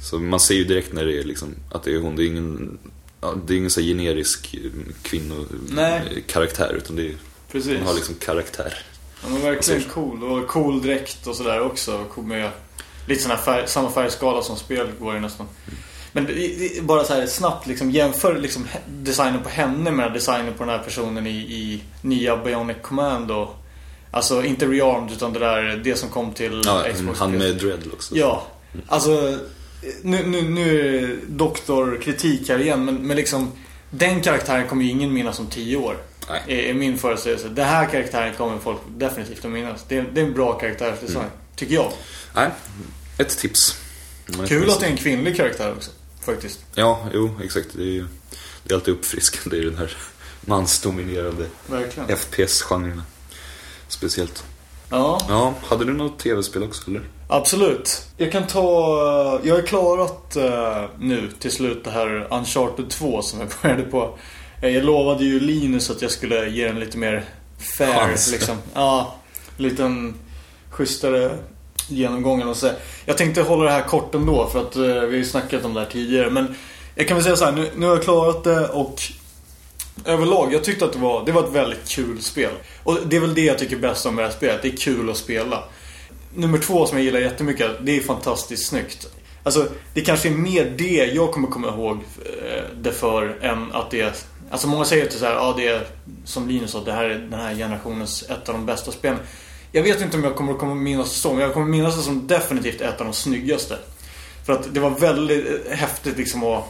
Så 0.00 0.18
man 0.18 0.40
ser 0.40 0.54
ju 0.54 0.64
direkt 0.64 0.92
när 0.92 1.04
det 1.04 1.18
är 1.18 1.24
liksom 1.24 1.54
att 1.70 1.82
det 1.82 1.94
är 1.94 1.98
hon, 2.00 2.16
det 2.16 2.24
är 2.24 2.26
ingen 2.26 2.78
ja, 3.20 3.34
Det 3.46 3.54
är 3.54 3.58
ingen 3.58 3.70
så 3.70 3.80
generisk 3.80 4.54
Nej. 4.54 4.94
kvinnokaraktär 5.02 6.74
utan 6.76 6.96
det 6.96 7.06
är, 7.06 7.14
Precis. 7.52 7.78
hon 7.78 7.86
har 7.86 7.94
liksom 7.94 8.14
karaktär. 8.14 8.74
Hon 9.22 9.36
är 9.36 9.40
verkligen 9.50 9.82
cool 9.82 10.24
och 10.24 10.48
cool 10.48 10.82
dräkt 10.82 11.26
och 11.26 11.36
sådär 11.36 11.60
också. 11.60 12.04
Cool 12.14 12.24
med 12.24 12.50
lite 13.06 13.22
sån 13.22 13.30
här 13.30 13.38
färg, 13.38 13.68
samma 13.68 13.90
färgskala 13.90 14.42
som 14.42 14.56
spelet 14.56 15.00
går 15.00 15.16
i 15.16 15.20
nästan. 15.20 15.46
Men 16.12 16.28
bara 16.82 17.04
så 17.04 17.14
här 17.14 17.26
snabbt 17.26 17.66
liksom 17.66 17.90
jämför 17.90 18.38
liksom 18.38 18.66
designen 18.88 19.42
på 19.42 19.48
henne 19.48 19.90
med 19.90 20.12
designen 20.12 20.54
på 20.54 20.64
den 20.64 20.68
här 20.78 20.84
personen 20.84 21.26
i, 21.26 21.30
i 21.36 21.82
nya 22.02 22.36
Bionic 22.36 22.76
Commando. 22.82 23.48
Alltså 24.10 24.44
inte 24.44 24.66
Rearmed 24.66 25.12
utan 25.12 25.32
det 25.32 25.38
där, 25.38 25.80
det 25.84 25.96
som 25.96 26.08
kom 26.08 26.32
till 26.32 26.62
Ja, 26.64 26.84
Xbox. 26.94 27.18
han 27.18 27.30
med 27.32 27.56
dreadlocks. 27.56 28.12
Ja, 28.12 28.46
alltså 28.88 29.38
nu, 30.02 30.26
nu, 30.26 30.42
nu 30.42 30.80
är 30.80 31.00
det 31.06 31.16
doktorkritik 31.28 32.48
här 32.48 32.58
igen 32.58 32.84
men, 32.84 32.94
men 32.94 33.16
liksom 33.16 33.52
den 33.90 34.20
karaktären 34.20 34.68
kommer 34.68 34.84
ju 34.84 34.90
ingen 34.90 35.12
minnas 35.12 35.38
om 35.38 35.46
tio 35.46 35.76
år. 35.76 35.96
Nej. 36.28 36.70
Är, 36.70 36.74
min 36.74 36.98
föreställelse. 36.98 37.48
Den 37.48 37.66
här 37.66 37.86
karaktären 37.86 38.34
kommer 38.34 38.58
folk 38.58 38.78
definitivt 38.96 39.44
att 39.44 39.50
minnas. 39.50 39.84
Det 39.88 39.96
är, 39.96 40.06
det 40.12 40.20
är 40.20 40.24
en 40.24 40.32
bra 40.32 40.52
karaktärsdesign. 40.52 41.26
Tycker 41.56 41.74
jag. 41.74 41.92
Nej, 42.34 42.50
ett 43.18 43.38
tips. 43.38 43.76
Kul 44.46 44.70
att 44.70 44.80
det 44.80 44.86
är 44.86 44.90
en 44.90 44.96
kvinnlig 44.96 45.36
karaktär 45.36 45.72
också. 45.76 45.90
Faktiskt. 46.24 46.60
Ja, 46.74 47.08
jo, 47.14 47.30
exakt. 47.44 47.68
Det 47.72 47.82
är 47.82 47.86
ju 47.86 48.06
det 48.64 48.72
är 48.72 48.74
alltid 48.74 48.94
uppfriskande 48.94 49.56
i 49.56 49.64
den 49.64 49.76
här 49.78 49.96
mansdominerade. 50.40 51.46
FPS-genren. 52.08 53.02
Speciellt. 53.88 54.44
Ja, 54.90 55.20
Ja, 55.28 55.54
hade 55.62 55.84
du 55.84 55.92
något 55.92 56.18
tv-spel 56.18 56.62
också 56.62 56.90
eller? 56.90 57.02
absolut. 57.28 58.06
Jag 58.16 58.32
kan 58.32 58.46
ta... 58.46 59.40
Jag 59.42 59.54
har 59.54 59.62
klarat 59.62 60.36
eh, 60.36 60.84
nu 60.98 61.30
till 61.38 61.50
slut 61.52 61.84
det 61.84 61.90
här 61.90 62.26
Uncharted 62.30 62.90
2 62.90 63.22
som 63.22 63.40
jag 63.40 63.48
började 63.62 63.82
på. 63.82 64.18
Jag 64.70 64.84
lovade 64.84 65.24
ju 65.24 65.40
Linus 65.40 65.90
att 65.90 66.02
jag 66.02 66.10
skulle 66.10 66.48
ge 66.48 66.66
den 66.66 66.80
lite 66.80 66.98
mer 66.98 67.24
fair 67.58 67.92
Chans. 67.92 68.32
liksom. 68.32 68.56
Ja, 68.74 69.14
liten 69.56 70.14
schysstare 70.70 71.38
genomgången 71.88 72.48
och 72.48 72.56
så. 72.56 72.70
Jag 73.04 73.18
tänkte 73.18 73.42
hålla 73.42 73.64
det 73.64 73.70
här 73.70 73.82
kort 73.82 74.14
ändå 74.14 74.48
för 74.48 74.60
att 74.60 74.76
eh, 74.76 74.82
vi 74.82 74.88
har 74.98 75.06
ju 75.12 75.24
snackat 75.24 75.64
om 75.64 75.74
det 75.74 75.80
här 75.80 75.88
tidigare. 75.90 76.30
Men 76.30 76.54
jag 76.94 77.08
kan 77.08 77.16
väl 77.16 77.24
säga 77.24 77.36
så 77.36 77.44
här, 77.44 77.52
nu, 77.52 77.70
nu 77.76 77.86
har 77.86 77.94
jag 77.94 78.04
klarat 78.04 78.44
det 78.44 78.68
och 78.68 79.02
överlag, 80.04 80.54
jag 80.54 80.64
tyckte 80.64 80.84
att 80.84 80.92
det 80.92 80.98
var, 80.98 81.26
det 81.26 81.32
var 81.32 81.44
ett 81.44 81.52
väldigt 81.52 81.88
kul 81.88 82.22
spel. 82.22 82.52
Och 82.82 82.98
det 83.06 83.16
är 83.16 83.20
väl 83.20 83.34
det 83.34 83.44
jag 83.44 83.58
tycker 83.58 83.76
bäst 83.76 84.06
om 84.06 84.16
det 84.16 84.22
här 84.22 84.30
spelet, 84.30 84.62
det 84.62 84.68
är 84.68 84.76
kul 84.76 85.10
att 85.10 85.16
spela. 85.16 85.64
Nummer 86.34 86.58
två 86.58 86.86
som 86.86 86.98
jag 86.98 87.04
gillar 87.04 87.20
jättemycket, 87.20 87.70
det 87.80 87.96
är 87.96 88.00
fantastiskt 88.00 88.68
snyggt. 88.68 89.08
Alltså, 89.42 89.68
det 89.94 90.00
kanske 90.00 90.28
är 90.28 90.32
mer 90.32 90.74
det 90.76 91.12
jag 91.14 91.32
kommer 91.32 91.48
komma 91.48 91.68
ihåg 91.68 91.96
eh, 91.96 92.64
det 92.76 92.92
för 92.92 93.38
än 93.42 93.72
att 93.72 93.90
det 93.90 94.00
är... 94.00 94.12
Alltså 94.52 94.68
många 94.68 94.84
säger 94.84 95.04
att 95.04 95.10
det 95.10 95.16
är 95.16 95.18
så 95.18 95.24
här, 95.24 95.34
ja 95.34 95.54
det 95.56 95.66
är 95.66 95.86
som 96.24 96.48
Linus 96.48 96.70
sa, 96.70 96.84
det 96.84 96.92
här 96.92 97.04
är 97.04 97.18
den 97.18 97.40
här 97.40 97.54
generationens 97.54 98.22
ett 98.22 98.48
av 98.48 98.54
de 98.54 98.66
bästa 98.66 98.92
spelen. 98.92 99.18
Jag 99.72 99.82
vet 99.82 100.00
inte 100.00 100.16
om 100.16 100.24
jag 100.24 100.36
kommer, 100.36 100.72
att 100.72 100.76
minnas 100.76 101.08
det 101.08 101.20
så, 101.20 101.32
men 101.32 101.42
jag 101.42 101.52
kommer 101.52 101.66
minnas 101.66 101.96
det 101.96 102.02
som 102.02 102.26
definitivt 102.26 102.80
ett 102.80 103.00
av 103.00 103.06
de 103.06 103.12
snyggaste. 103.12 103.78
För 104.46 104.52
att 104.52 104.74
det 104.74 104.80
var 104.80 104.90
väldigt 104.90 105.66
eh, 105.66 105.76
häftigt 105.76 106.16
liksom 106.16 106.44
att 106.44 106.64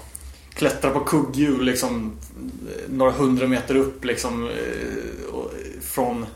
klättra 0.55 0.91
på 0.91 1.01
kugghjul 1.01 1.65
liksom 1.65 2.13
eh, 2.69 2.93
några 2.93 3.13
hundra 3.13 3.47
meter 3.47 3.75
upp 3.75 4.05
liksom 4.05 4.49
eh, 4.49 5.83
från 5.83 6.27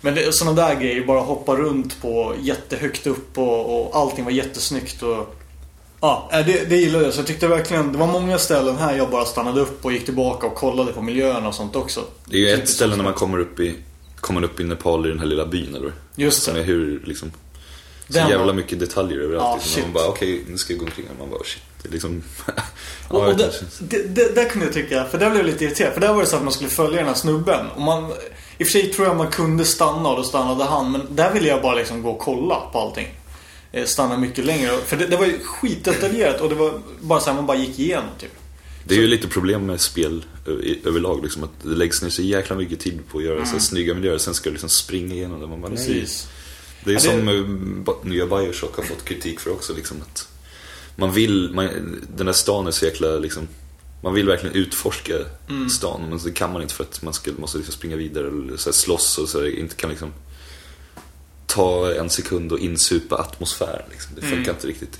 men 0.00 0.14
det, 0.14 0.32
sådana 0.34 0.62
där 0.62 0.80
grejer, 0.80 1.06
bara 1.06 1.20
hoppa 1.20 1.56
runt 1.56 2.02
på 2.02 2.34
jättehögt 2.40 3.06
upp 3.06 3.38
och, 3.38 3.80
och 3.80 3.96
allting 3.96 4.24
var 4.24 4.32
jättesnyggt 4.32 5.02
och 5.02 5.34
Ja, 6.00 6.30
eh, 6.32 6.46
det, 6.46 6.64
det 6.64 6.76
gillade 6.76 7.04
jag. 7.04 7.14
Så 7.14 7.20
jag 7.20 7.26
tyckte 7.26 7.48
verkligen, 7.48 7.92
det 7.92 7.98
var 7.98 8.06
många 8.06 8.38
ställen 8.38 8.76
här 8.76 8.96
jag 8.96 9.10
bara 9.10 9.24
stannade 9.24 9.60
upp 9.60 9.84
och 9.84 9.92
gick 9.92 10.04
tillbaka 10.04 10.46
och 10.46 10.54
kollade 10.54 10.92
på 10.92 11.02
miljöerna 11.02 11.48
och 11.48 11.54
sånt 11.54 11.76
också. 11.76 12.04
Det 12.24 12.36
är 12.36 12.40
ju 12.40 12.50
ett 12.50 12.68
ställe 12.68 12.96
när 12.96 13.04
man 13.04 13.14
kommer 13.14 13.38
upp 13.38 13.60
i 13.60 13.74
Kommer 14.20 14.44
upp 14.44 14.60
i 14.60 14.64
Nepal 14.64 15.06
i 15.06 15.08
den 15.08 15.18
här 15.18 15.26
lilla 15.26 15.46
byn 15.46 15.74
eller? 15.74 15.92
Just 16.16 16.42
Som 16.42 16.54
det. 16.54 16.60
är 16.60 16.64
hur 16.64 17.02
liksom 17.04 17.32
Så 18.08 18.12
Den 18.12 18.28
jävla 18.28 18.52
mycket 18.52 18.80
detaljer 18.80 19.18
överallt. 19.18 19.44
Ja, 19.44 19.54
liksom. 19.56 19.82
Man 19.82 19.92
bara 19.92 20.08
okej, 20.08 20.44
nu 20.48 20.58
ska 20.58 20.72
jag 20.72 20.80
gå 20.80 20.86
omkring 20.86 21.06
här. 21.08 21.14
Man 21.18 21.30
bara 21.30 21.44
shit. 21.44 21.62
Det 21.82 21.88
är 21.88 21.92
liksom... 21.92 22.22
Och, 23.08 23.28
och 23.28 23.36
det 23.36 23.50
det, 23.78 24.02
det, 24.02 24.34
där 24.34 24.48
kunde 24.48 24.66
jag 24.66 24.74
tycka, 24.74 25.04
för 25.04 25.18
där 25.18 25.30
blev 25.30 25.42
jag 25.42 25.52
lite 25.52 25.64
irriterad. 25.64 25.92
För 25.92 26.00
där 26.00 26.12
var 26.12 26.20
det 26.20 26.26
så 26.26 26.36
att 26.36 26.42
man 26.42 26.52
skulle 26.52 26.70
följa 26.70 26.98
den 26.98 27.06
här 27.06 27.14
snubben. 27.14 27.66
Och 27.76 27.80
man, 27.80 28.04
I 28.58 28.64
och 28.64 28.66
för 28.66 28.72
sig 28.72 28.92
tror 28.92 29.06
jag 29.06 29.16
man 29.16 29.30
kunde 29.30 29.64
stanna 29.64 30.08
och 30.08 30.16
då 30.16 30.22
stannade 30.22 30.64
han. 30.64 30.92
Men 30.92 31.06
där 31.10 31.32
ville 31.32 31.48
jag 31.48 31.62
bara 31.62 31.74
liksom 31.74 32.02
gå 32.02 32.10
och 32.10 32.18
kolla 32.18 32.56
på 32.72 32.78
allting. 32.78 33.08
Eh, 33.72 33.84
Stanna 33.84 34.16
mycket 34.16 34.44
längre. 34.44 34.70
För 34.86 34.96
det, 34.96 35.06
det 35.06 35.16
var 35.16 35.26
ju 35.26 35.38
skitdetaljerat 35.38 36.40
och 36.40 36.48
det 36.48 36.54
var 36.54 36.80
bara 37.00 37.20
så 37.20 37.26
här 37.26 37.34
man 37.36 37.46
bara 37.46 37.56
gick 37.58 37.78
igenom 37.78 38.10
typ. 38.18 38.32
Det 38.84 38.94
är 38.94 38.98
ju 39.00 39.06
lite 39.06 39.28
problem 39.28 39.66
med 39.66 39.80
spel 39.80 40.24
i- 40.62 40.78
överlag. 40.88 41.22
Liksom, 41.22 41.44
att 41.44 41.50
det 41.62 41.68
läggs 41.68 42.02
ner 42.02 42.10
så 42.10 42.22
jäkla 42.22 42.56
mycket 42.56 42.80
tid 42.80 43.00
på 43.10 43.18
att 43.18 43.24
göra 43.24 43.44
så 43.46 43.52
här 43.52 43.58
snygga 43.58 43.94
miljöer. 43.94 44.18
Sen 44.18 44.34
ska 44.34 44.44
du 44.50 44.52
liksom 44.52 44.68
springa 44.68 45.14
igenom 45.14 45.40
det. 45.40 45.46
Man 45.46 45.60
bara. 45.60 45.66
Mm. 45.66 45.76
Precis. 45.78 46.28
Det 46.84 46.90
är 46.90 46.94
Ja, 46.94 47.00
det- 47.00 47.06
som 47.18 47.28
eh, 47.28 47.42
Ba- 47.84 48.02
nya 48.04 48.26
Bioshock 48.26 48.76
har 48.76 48.82
fått 48.84 49.04
kritik 49.04 49.40
för 49.40 49.50
också. 49.52 49.74
Liksom, 49.74 49.96
att 50.02 50.28
man 50.96 51.12
vill, 51.12 51.50
man, 51.54 51.68
den 52.16 52.26
här 52.26 52.34
stan 52.34 52.66
är 52.66 52.70
så 52.70 52.84
jäkla 52.84 53.08
liksom, 53.18 53.48
Man 54.02 54.14
vill 54.14 54.26
verkligen 54.26 54.56
utforska 54.56 55.14
Mm. 55.48 55.68
stan 55.70 56.00
men 56.08 56.18
det 56.24 56.30
kan 56.32 56.52
man 56.52 56.62
inte 56.62 56.74
för 56.74 56.84
att 56.84 57.02
man 57.02 57.12
ska, 57.14 57.30
måste 57.38 57.58
liksom 57.58 57.74
springa 57.74 57.96
vidare 57.96 58.26
eller 58.28 58.56
så 58.56 58.68
här 58.68 58.74
slåss 58.74 59.18
och 59.18 59.28
så 59.28 59.38
här, 59.40 59.58
inte 59.58 59.74
kan 59.74 59.90
liksom 59.90 60.12
ta 61.48 61.94
en 61.94 62.10
sekund 62.10 62.52
och 62.52 62.58
insupa 62.58 63.16
atmosfären. 63.16 63.82
Liksom. 63.90 64.12
Det 64.14 64.20
funkar 64.20 64.36
Mm. 64.38 64.50
inte 64.54 64.66
riktigt. 64.66 64.98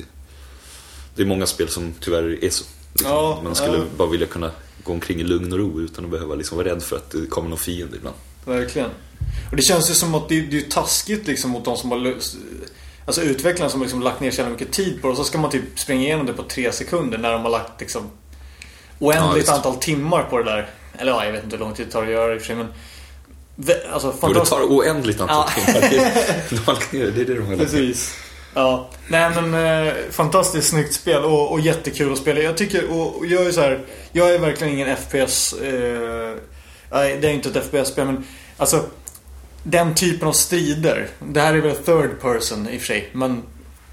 Det 1.15 1.23
är 1.23 1.27
många 1.27 1.47
spel 1.47 1.69
som 1.69 1.95
tyvärr 2.01 2.45
är 2.45 2.51
så. 2.51 2.65
Liksom. 2.93 3.11
Ja, 3.11 3.41
man 3.45 3.55
skulle 3.55 3.77
ja. 3.79 3.85
bara 3.97 4.09
vilja 4.09 4.27
kunna 4.27 4.51
gå 4.85 4.93
omkring 4.93 5.21
i 5.21 5.25
lugn 5.25 5.53
och 5.53 5.59
ro 5.59 5.81
utan 5.81 6.05
att 6.05 6.11
behöva 6.11 6.35
liksom 6.35 6.59
vara 6.59 6.69
rädd 6.69 6.83
för 6.83 6.97
att 6.97 7.11
det 7.11 7.27
kommer 7.27 7.49
någon 7.49 7.59
fiende 7.59 7.97
ibland. 7.97 8.17
Verkligen. 8.45 8.91
Och 9.51 9.57
det 9.57 9.63
känns 9.63 9.91
ju 9.91 9.95
som 9.95 10.15
att 10.15 10.29
det, 10.29 10.41
det 10.41 10.59
är 10.67 10.71
taskigt 10.71 11.27
liksom 11.27 11.51
mot 11.51 11.65
de 11.65 11.77
som 11.77 11.91
har 11.91 11.99
löst, 11.99 12.37
Alltså 13.07 13.23
utvecklarna 13.23 13.71
som 13.71 13.83
liksom 13.83 14.03
lagt 14.03 14.21
ner 14.21 14.31
så 14.31 14.45
mycket 14.49 14.73
tid 14.73 15.03
på 15.03 15.07
det 15.09 15.11
och 15.11 15.17
så 15.17 15.25
ska 15.25 15.39
man 15.39 15.51
typ 15.51 15.63
springa 15.79 16.03
igenom 16.03 16.27
det 16.27 16.33
på 16.33 16.43
tre 16.43 16.73
sekunder 16.73 17.19
när 17.19 17.33
de 17.33 17.43
har 17.43 17.51
lagt 17.51 17.81
liksom 17.81 18.03
Ja, 18.99 19.07
oändligt 19.07 19.43
visst. 19.43 19.53
antal 19.53 19.77
timmar 19.77 20.23
på 20.23 20.39
det 20.39 20.45
där. 20.45 20.71
Eller 20.99 21.13
ja, 21.13 21.25
jag 21.25 21.33
vet 21.33 21.45
inte 21.45 21.57
hur 21.57 21.65
lång 21.65 21.75
tid 21.75 21.87
det 21.87 21.93
tar 21.93 22.03
att 22.03 22.11
göra 22.11 22.35
i 22.35 22.37
och 22.37 22.41
för 22.41 22.47
sig 22.47 22.57
men 22.57 22.67
Alltså 23.93 24.09
Och 24.09 24.15
det 24.15 24.21
fantastiskt. 24.21 24.51
tar 24.53 24.61
oändligt 24.63 25.21
antal 25.21 25.37
Ja. 25.57 25.65
timmar. 25.65 25.81
Det- 26.93 26.99
det. 27.15 27.21
Är 27.21 27.25
det 27.25 27.35
de 27.35 27.47
har. 27.47 27.57
Precis. 27.57 28.15
Ja. 28.55 28.91
Nej 29.09 29.31
men 29.43 29.87
eh, 29.87 29.93
fantastiskt 30.11 30.69
snyggt 30.69 30.95
spel 30.95 31.25
och, 31.25 31.53
och 31.53 31.61
jättekul 31.61 32.13
att 32.13 32.19
spela. 32.19 32.41
Jag 32.41 32.57
tycker, 32.57 32.91
och, 32.91 33.17
och 33.17 33.27
jag 33.27 33.47
är 33.47 33.53
så 33.53 33.61
här. 33.61 33.81
Jag 34.13 34.35
är 34.35 34.39
verkligen 34.39 34.73
ingen 34.75 34.97
FPS... 34.97 35.53
Eh, 35.53 36.35
det 36.91 37.29
är 37.29 37.31
inte 37.31 37.49
ett 37.49 37.65
FPS-spel 37.65 38.07
men 38.07 38.25
alltså 38.57 38.85
den 39.63 39.95
typen 39.95 40.29
av 40.29 40.33
strider. 40.33 41.09
Det 41.29 41.41
här 41.41 41.55
är 41.55 41.61
väl 41.61 41.77
third 41.77 42.21
person 42.21 42.69
i 42.69 42.77
och 42.77 42.81
för 42.81 42.87
sig. 42.87 43.09
Men, 43.13 43.43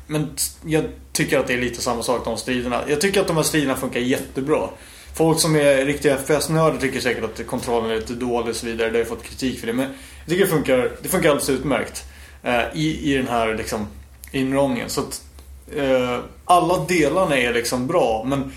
men 0.07 0.36
jag 0.66 0.86
tycker 1.13 1.39
att 1.39 1.47
det 1.47 1.53
är 1.53 1.57
lite 1.57 1.82
samma 1.82 2.03
sak 2.03 2.26
de 2.26 2.38
striderna. 2.38 2.82
Jag 2.88 3.01
tycker 3.01 3.22
att 3.22 3.28
de 3.28 3.36
här 3.36 3.43
striderna 3.43 3.76
funkar 3.76 3.99
jättebra. 3.99 4.70
Folk 5.16 5.39
som 5.39 5.55
är 5.55 5.86
riktiga 5.86 6.18
FPS-nördar 6.18 6.78
tycker 6.80 6.99
säkert 6.99 7.24
att 7.24 7.47
kontrollen 7.47 7.91
är 7.91 7.95
lite 7.95 8.13
dålig 8.13 8.49
och 8.49 8.55
så 8.55 8.66
vidare. 8.66 8.89
Det 8.89 8.93
har 8.93 8.99
ju 8.99 9.05
fått 9.05 9.24
kritik 9.24 9.59
för 9.59 9.68
det. 9.68 9.74
Men 9.74 9.86
jag 10.26 10.30
tycker 10.30 10.45
det 10.45 10.51
funkar, 10.51 10.91
det 11.01 11.09
funkar 11.09 11.30
alldeles 11.30 11.49
utmärkt. 11.49 12.03
Eh, 12.43 12.63
i, 12.74 13.13
I 13.13 13.18
den 13.18 13.28
här 13.28 13.55
liksom 13.55 13.88
inramningen. 14.32 14.89
Så 14.89 15.01
att 15.01 15.24
eh, 15.76 16.20
alla 16.45 16.86
delarna 16.86 17.38
är 17.38 17.53
liksom 17.53 17.88
bra. 17.88 18.24
Men 18.28 18.51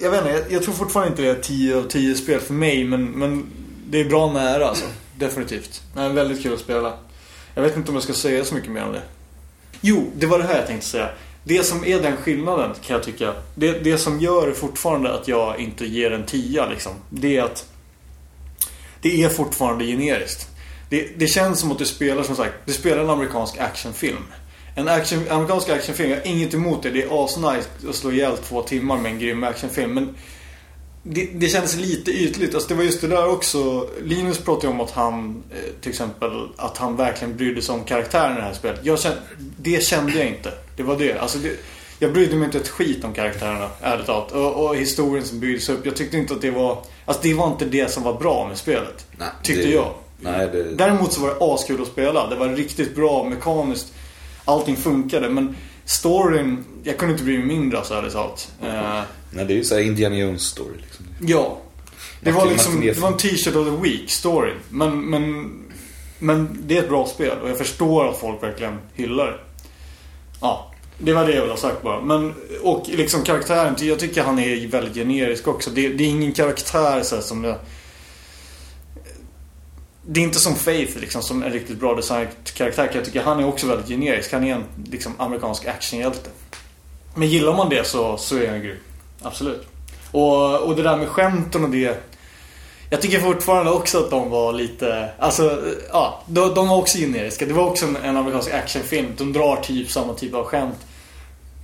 jag 0.00 0.10
vet 0.10 0.20
inte, 0.20 0.32
jag, 0.32 0.52
jag 0.52 0.62
tror 0.62 0.74
fortfarande 0.74 1.10
inte 1.10 1.22
det 1.22 1.30
är 1.30 1.42
10 1.42 1.76
av 1.76 1.82
10 1.82 2.14
spel 2.14 2.40
för 2.40 2.54
mig. 2.54 2.84
Men, 2.84 3.04
men 3.04 3.46
det 3.86 4.00
är 4.00 4.04
bra 4.04 4.32
nära 4.32 4.68
alltså. 4.68 4.84
Definitivt. 5.16 5.82
Nej, 5.94 6.12
väldigt 6.12 6.42
kul 6.42 6.54
att 6.54 6.60
spela. 6.60 6.92
Jag 7.54 7.62
vet 7.62 7.76
inte 7.76 7.88
om 7.88 7.94
jag 7.94 8.04
ska 8.04 8.12
säga 8.12 8.44
så 8.44 8.54
mycket 8.54 8.70
mer 8.70 8.84
om 8.84 8.92
det. 8.92 9.02
Jo, 9.80 10.10
det 10.16 10.26
var 10.26 10.38
det 10.38 10.44
här 10.44 10.56
jag 10.56 10.66
tänkte 10.66 10.86
säga. 10.86 11.08
Det 11.44 11.64
som 11.64 11.84
är 11.84 12.02
den 12.02 12.16
skillnaden 12.16 12.74
kan 12.86 12.94
jag 12.94 13.02
tycka. 13.02 13.34
Det, 13.54 13.72
det 13.72 13.98
som 13.98 14.20
gör 14.20 14.52
fortfarande 14.52 15.14
att 15.14 15.28
jag 15.28 15.60
inte 15.60 15.86
ger 15.86 16.10
en 16.10 16.26
tia 16.26 16.66
liksom. 16.66 16.92
Det 17.10 17.36
är 17.36 17.42
att 17.42 17.66
det 19.00 19.22
är 19.22 19.28
fortfarande 19.28 19.84
generiskt. 19.84 20.48
Det, 20.90 21.08
det 21.16 21.26
känns 21.26 21.60
som 21.60 21.72
att 21.72 21.78
du 21.78 21.84
spelar 21.84 22.22
som 22.22 22.36
sagt, 22.36 22.54
du 22.64 22.72
spelar 22.72 23.02
en 23.02 23.10
amerikansk 23.10 23.58
actionfilm. 23.58 24.24
En 24.74 24.88
action, 24.88 25.28
amerikansk 25.30 25.68
actionfilm, 25.68 26.10
jag 26.10 26.16
har 26.16 26.26
inget 26.26 26.54
emot 26.54 26.82
det. 26.82 26.90
Det 26.90 27.02
är 27.02 27.24
asnice 27.24 27.68
att 27.88 27.94
slå 27.94 28.12
ihjäl 28.12 28.36
två 28.36 28.62
timmar 28.62 28.98
med 28.98 29.12
en 29.12 29.18
grym 29.18 29.44
actionfilm. 29.44 29.94
Men 29.94 30.14
det, 31.02 31.24
det 31.34 31.48
känns 31.48 31.76
lite 31.76 32.10
ytligt. 32.10 32.54
Alltså 32.54 32.68
det 32.68 32.74
var 32.74 32.82
just 32.82 33.00
det 33.00 33.08
där 33.08 33.28
också. 33.28 33.88
Linus 34.02 34.38
pratade 34.38 34.66
ju 34.66 34.72
om 34.72 34.80
att 34.80 34.90
han, 34.90 35.42
eh, 35.50 35.80
till 35.80 35.90
exempel, 35.90 36.48
att 36.56 36.78
han 36.78 36.96
verkligen 36.96 37.36
brydde 37.36 37.62
sig 37.62 37.74
om 37.74 37.84
karaktären 37.84 38.32
i 38.32 38.36
det 38.36 38.42
här 38.42 38.54
spelet. 38.54 38.80
Jag 38.82 39.00
kände, 39.00 39.18
det 39.56 39.84
kände 39.84 40.18
jag 40.18 40.26
inte. 40.26 40.52
Det 40.76 40.82
var 40.82 40.96
det. 40.98 41.18
Alltså 41.18 41.38
det 41.38 41.56
jag 42.02 42.12
brydde 42.12 42.36
mig 42.36 42.44
inte 42.44 42.58
ett 42.58 42.68
skit 42.68 43.04
om 43.04 43.14
karaktärerna, 43.14 43.70
ärligt 43.80 44.06
talat. 44.06 44.32
Och, 44.32 44.66
och 44.66 44.76
historien 44.76 45.24
som 45.26 45.40
byggdes 45.40 45.68
upp. 45.68 45.86
Jag 45.86 45.96
tyckte 45.96 46.16
inte 46.16 46.34
att 46.34 46.40
det 46.40 46.50
var... 46.50 46.82
Alltså 47.04 47.22
det 47.22 47.34
var 47.34 47.46
inte 47.46 47.64
det 47.64 47.90
som 47.90 48.02
var 48.02 48.18
bra 48.18 48.48
med 48.48 48.58
spelet. 48.58 49.06
Nej, 49.16 49.28
tyckte 49.42 49.62
det- 49.62 49.70
jag. 49.70 49.94
Nej, 50.20 50.48
det... 50.52 50.62
Däremot 50.74 51.12
så 51.12 51.20
var 51.20 51.28
det 51.28 51.36
askul 51.40 51.82
att 51.82 51.88
spela. 51.88 52.26
Det 52.26 52.36
var 52.36 52.48
riktigt 52.48 52.94
bra 52.94 53.24
mekaniskt. 53.24 53.92
Allting 54.44 54.76
funkade. 54.76 55.28
Men 55.28 55.56
storyn, 55.84 56.64
jag 56.84 56.98
kunde 56.98 57.12
inte 57.12 57.24
bry 57.24 57.38
mig 57.38 57.46
mindre 57.46 57.78
alltså, 57.78 57.94
ärligt 57.94 58.12
talat. 58.12 58.52
Eh, 58.62 59.00
Nej, 59.30 59.44
det 59.44 59.52
är 59.54 59.56
ju 59.56 59.64
såhär 59.64 59.82
Indiana 59.82 60.16
Jones 60.16 60.42
story 60.42 60.76
liksom. 60.80 61.06
Ja. 61.20 61.58
Det 62.20 62.32
var 62.32 62.46
liksom, 62.46 62.74
Martin 62.74 62.94
det 62.94 63.00
var 63.00 63.08
en 63.08 63.16
t-shirt 63.16 63.56
of 63.56 63.66
the 63.66 63.88
week 63.88 64.10
story. 64.10 64.52
Men, 64.68 65.10
men, 65.10 65.50
men 66.18 66.58
det 66.66 66.78
är 66.78 66.82
ett 66.82 66.88
bra 66.88 67.06
spel 67.06 67.38
och 67.42 67.50
jag 67.50 67.58
förstår 67.58 68.08
att 68.08 68.18
folk 68.18 68.42
verkligen 68.42 68.78
hyllar 68.94 69.26
det. 69.26 69.38
Ja, 70.42 70.70
det 70.98 71.12
var 71.12 71.26
det 71.26 71.32
jag 71.32 71.40
ville 71.40 71.52
ha 71.52 71.58
sagt 71.58 71.82
bara. 71.82 72.00
Men, 72.00 72.34
och 72.62 72.88
liksom 72.88 73.22
karaktären, 73.22 73.76
jag 73.78 73.98
tycker 73.98 74.22
han 74.22 74.38
är 74.38 74.66
väldigt 74.66 74.94
generisk 74.94 75.48
också. 75.48 75.70
Det, 75.70 75.88
det 75.88 76.04
är 76.04 76.08
ingen 76.08 76.32
karaktär 76.32 77.02
så 77.02 77.14
här, 77.14 77.22
som 77.22 77.44
jag... 77.44 77.56
Det 80.06 80.20
är 80.20 80.24
inte 80.24 80.38
som 80.38 80.54
Faith 80.54 80.98
liksom, 80.98 81.22
som 81.22 81.42
en 81.42 81.52
riktigt 81.52 81.80
bra 81.80 81.94
designad 81.94 82.28
karaktär. 82.54 82.90
Jag 82.94 83.04
tycker 83.04 83.22
han 83.22 83.40
är 83.40 83.46
också 83.46 83.66
väldigt 83.66 83.88
generisk. 83.88 84.32
Han 84.32 84.44
är 84.44 84.54
en 84.54 84.64
liksom, 84.90 85.12
amerikansk 85.18 85.66
actionhjälte. 85.66 86.30
Men 87.14 87.28
gillar 87.28 87.56
man 87.56 87.68
det 87.68 87.86
så, 87.86 88.16
så 88.16 88.36
är 88.36 88.50
han 88.50 88.62
grym. 88.62 88.76
Absolut. 89.22 89.66
Och, 90.10 90.60
och 90.60 90.76
det 90.76 90.82
där 90.82 90.96
med 90.96 91.08
skämten 91.08 91.64
och 91.64 91.70
det. 91.70 92.11
Jag 92.92 93.02
tycker 93.02 93.20
fortfarande 93.20 93.70
också 93.70 93.98
att 93.98 94.10
de 94.10 94.30
var 94.30 94.52
lite, 94.52 95.10
alltså, 95.18 95.62
ja, 95.92 96.22
de, 96.26 96.54
de 96.54 96.68
var 96.68 96.76
också 96.76 96.98
generiska. 96.98 97.46
Det 97.46 97.52
var 97.52 97.66
också 97.66 97.86
en, 97.86 97.96
en 97.96 98.16
amerikansk 98.16 98.50
actionfilm. 98.52 99.08
De 99.18 99.32
drar 99.32 99.56
typ 99.56 99.90
samma 99.90 100.14
typ 100.14 100.34
av 100.34 100.44
skämt. 100.44 100.74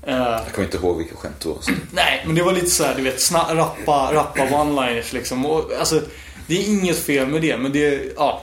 Eh, 0.03 0.17
Jag 0.17 0.53
kommer 0.55 0.65
inte 0.65 0.77
ihåg 0.77 0.99
vilka 0.99 1.17
skämt 1.17 1.35
det 1.43 1.49
var. 1.49 1.57
så. 1.61 1.71
nej, 1.93 2.23
men 2.27 2.35
det 2.35 2.43
var 2.43 2.53
lite 2.53 2.71
så 2.71 2.85
här, 2.85 2.95
du 2.95 3.03
vet, 3.03 3.21
sna, 3.21 3.55
rappa, 3.55 4.11
rappa 4.15 4.41
one-liners 4.43 5.15
liksom. 5.15 5.47
Och, 5.47 5.73
alltså, 5.79 6.01
det 6.47 6.55
är 6.59 6.69
inget 6.69 6.99
fel 6.99 7.27
med 7.27 7.43
det, 7.43 7.57
men 7.57 7.73
det, 7.73 8.13
ja. 8.17 8.43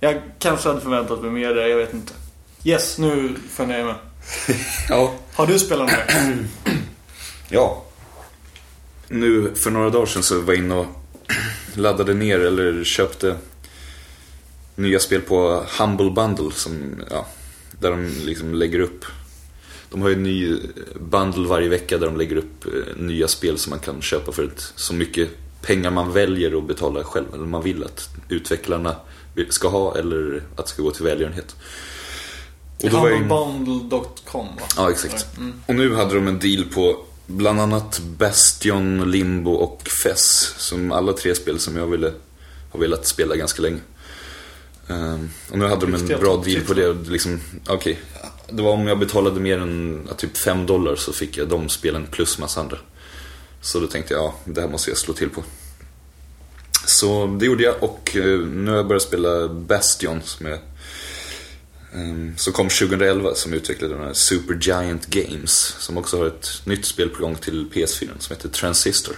Jag 0.00 0.22
kanske 0.38 0.68
hade 0.68 0.80
förväntat 0.80 1.22
mig 1.22 1.30
mer 1.30 1.54
där, 1.54 1.66
jag 1.66 1.76
vet 1.76 1.94
inte. 1.94 2.12
Yes, 2.64 2.98
nu 2.98 3.34
får 3.50 3.70
jag 3.72 3.86
mig. 3.86 3.94
Ja. 4.88 5.12
Har 5.34 5.46
du 5.46 5.58
spelat 5.58 5.86
mer? 5.86 6.06
Ja. 7.48 7.82
Nu 9.08 9.54
för 9.54 9.70
några 9.70 9.90
dagar 9.90 10.06
sedan 10.06 10.22
så 10.22 10.40
var 10.40 10.52
jag 10.54 10.62
inne 10.64 10.74
och 10.74 10.86
laddade 11.74 12.14
ner 12.14 12.40
eller 12.40 12.84
köpte 12.84 13.36
nya 14.74 14.98
spel 14.98 15.20
på 15.20 15.64
Humble 15.78 16.10
Bundle 16.10 16.52
som, 16.52 17.02
ja, 17.10 17.26
där 17.80 17.90
de 17.90 18.06
liksom 18.24 18.54
lägger 18.54 18.80
upp 18.80 19.04
de 19.90 20.02
har 20.02 20.08
ju 20.08 20.14
en 20.14 20.22
ny 20.22 20.58
bundle 21.00 21.48
varje 21.48 21.68
vecka 21.68 21.98
där 21.98 22.06
de 22.06 22.16
lägger 22.16 22.36
upp 22.36 22.64
eh, 22.66 22.96
nya 22.96 23.28
spel 23.28 23.58
som 23.58 23.70
man 23.70 23.78
kan 23.78 24.02
köpa 24.02 24.32
för 24.32 24.44
ett, 24.44 24.72
så 24.76 24.94
mycket 24.94 25.28
pengar 25.62 25.90
man 25.90 26.12
väljer 26.12 26.58
att 26.58 26.66
betala 26.66 27.04
själv. 27.04 27.26
Eller 27.34 27.44
man 27.44 27.62
vill 27.62 27.84
att 27.84 28.08
utvecklarna 28.28 28.96
ska 29.48 29.68
ha 29.68 29.98
eller 29.98 30.42
att 30.56 30.66
det 30.66 30.70
ska 30.70 30.82
gå 30.82 30.90
till 30.90 31.04
välgörenhet. 31.04 31.56
In- 32.78 32.90
Humblebundle.com 32.90 34.46
va? 34.46 34.62
Ja, 34.76 34.90
exakt. 34.90 35.36
Mm. 35.38 35.62
Och 35.66 35.74
nu 35.74 35.94
hade 35.94 36.14
de 36.14 36.28
en 36.28 36.38
deal 36.38 36.64
på 36.64 37.04
bland 37.26 37.60
annat 37.60 37.98
Bastion, 37.98 39.10
Limbo 39.10 39.50
och 39.50 39.88
Fess. 40.04 40.54
Som 40.58 40.92
alla 40.92 41.12
tre 41.12 41.34
spel 41.34 41.58
som 41.58 41.76
jag 41.76 41.86
ville, 41.86 42.12
har 42.70 42.80
velat 42.80 43.06
spela 43.06 43.36
ganska 43.36 43.62
länge. 43.62 43.80
Ehm, 44.88 45.30
och 45.50 45.58
nu 45.58 45.66
hade 45.66 45.86
de 45.86 45.94
en 45.94 46.20
bra 46.20 46.36
deal 46.36 46.62
på 46.62 46.74
det. 46.74 46.92
Liksom, 46.92 47.40
okej. 47.68 48.00
Det 48.50 48.62
var 48.62 48.72
om 48.72 48.86
jag 48.86 48.98
betalade 48.98 49.40
mer 49.40 49.58
än 49.58 50.08
typ 50.16 50.36
5 50.36 50.66
dollar 50.66 50.96
så 50.96 51.12
fick 51.12 51.36
jag 51.36 51.48
de 51.48 51.68
spelen 51.68 52.06
plus 52.06 52.38
massa 52.38 52.60
andra. 52.60 52.78
Så 53.60 53.80
då 53.80 53.86
tänkte 53.86 54.14
jag, 54.14 54.22
ja, 54.22 54.34
det 54.44 54.60
här 54.60 54.68
måste 54.68 54.90
jag 54.90 54.98
slå 54.98 55.14
till 55.14 55.30
på. 55.30 55.44
Så 56.86 57.26
det 57.26 57.46
gjorde 57.46 57.62
jag 57.62 57.82
och 57.82 58.16
eh, 58.16 58.38
nu 58.38 58.70
har 58.70 58.76
jag 58.76 58.86
börjat 58.86 59.02
spela 59.02 59.48
Bastion 59.48 60.20
som 60.24 60.46
är 60.46 60.58
Ehm, 61.96 62.36
som 62.36 62.52
kom 62.52 62.68
2011 62.68 63.34
som 63.34 63.52
utvecklade 63.52 63.94
den 63.94 64.04
här 64.04 64.12
Supergiant 64.12 65.06
Games. 65.06 65.76
Som 65.78 65.98
också 65.98 66.18
har 66.18 66.26
ett 66.26 66.62
nytt 66.64 66.84
spel 66.84 67.08
på 67.08 67.22
gång 67.22 67.36
till 67.36 67.66
PS4 67.72 68.08
som 68.18 68.36
heter 68.36 68.48
Transistor. 68.48 69.16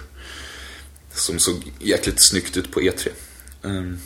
Som 1.13 1.39
såg 1.39 1.71
jäkligt 1.79 2.23
snyggt 2.23 2.57
ut 2.57 2.71
på 2.71 2.81
E3. 2.81 3.09
Ehm, 3.63 3.99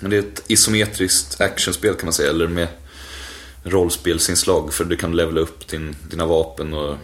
men 0.00 0.10
det 0.10 0.16
är 0.16 0.20
ett 0.20 0.42
isometriskt 0.46 1.40
actionspel 1.40 1.94
kan 1.94 2.06
man 2.06 2.12
säga, 2.12 2.30
eller 2.30 2.48
med 2.48 2.68
rollspelsinslag. 3.62 4.74
För 4.74 4.84
du 4.84 4.96
kan 4.96 5.16
levela 5.16 5.40
upp 5.40 5.68
din, 5.68 5.96
dina 6.10 6.26
vapen 6.26 6.74
och 6.74 6.96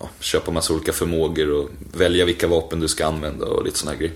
ja, 0.00 0.10
köpa 0.20 0.50
massa 0.50 0.72
olika 0.72 0.92
förmågor 0.92 1.50
och 1.50 1.70
välja 1.92 2.24
vilka 2.24 2.46
vapen 2.46 2.80
du 2.80 2.88
ska 2.88 3.06
använda 3.06 3.46
och 3.46 3.64
lite 3.64 3.78
såna 3.78 3.94
grejer. 3.94 4.14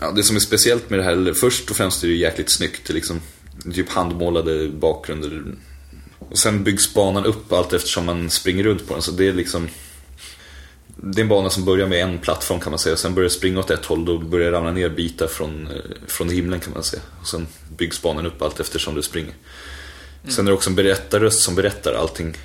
Ja, 0.00 0.12
det 0.12 0.22
som 0.22 0.36
är 0.36 0.40
speciellt 0.40 0.90
med 0.90 0.98
det 0.98 1.02
här, 1.02 1.12
eller 1.12 1.32
först 1.32 1.70
och 1.70 1.76
främst 1.76 2.04
är 2.04 2.08
det 2.08 2.14
jäkligt 2.14 2.50
snyggt. 2.50 2.86
Det 2.86 2.92
liksom 2.92 3.20
typ 3.74 3.88
handmålade 3.88 4.68
bakgrunder. 4.68 5.42
Och 6.18 6.38
sen 6.38 6.64
byggs 6.64 6.94
banan 6.94 7.24
upp 7.24 7.52
allt 7.52 7.72
eftersom 7.72 8.06
man 8.06 8.30
springer 8.30 8.64
runt 8.64 8.88
på 8.88 8.94
den. 8.94 9.02
Så 9.02 9.10
det 9.10 9.28
är 9.28 9.32
liksom 9.32 9.68
Det 10.96 11.20
är 11.20 11.22
en 11.22 11.28
bana 11.28 11.50
som 11.50 11.64
börjar 11.64 11.86
med 11.86 12.02
en 12.02 12.18
plattform 12.18 12.60
kan 12.60 12.70
man 12.70 12.78
säga. 12.78 12.96
Sen 12.96 13.14
börjar 13.14 13.28
det 13.28 13.34
springa 13.34 13.60
åt 13.60 13.70
ett 13.70 13.84
håll. 13.84 14.04
Då 14.04 14.18
börjar 14.18 14.50
det 14.50 14.56
ramla 14.56 14.72
ner 14.72 14.88
bitar 14.88 15.26
från, 15.26 15.66
eh, 15.66 15.72
från 16.06 16.28
himlen 16.28 16.60
kan 16.60 16.72
man 16.72 16.82
säga. 16.82 17.02
Och 17.20 17.26
sen 17.26 17.46
byggs 17.76 18.02
banan 18.02 18.26
upp 18.26 18.42
allt 18.42 18.60
eftersom 18.60 18.94
du 18.94 19.02
springer. 19.02 19.34
Sen 20.28 20.46
är 20.46 20.50
det 20.50 20.54
också 20.54 20.70
en 20.70 20.76
berättarröst 20.76 21.40
som 21.42 21.54
berättar 21.54 21.92
allting 21.92 22.36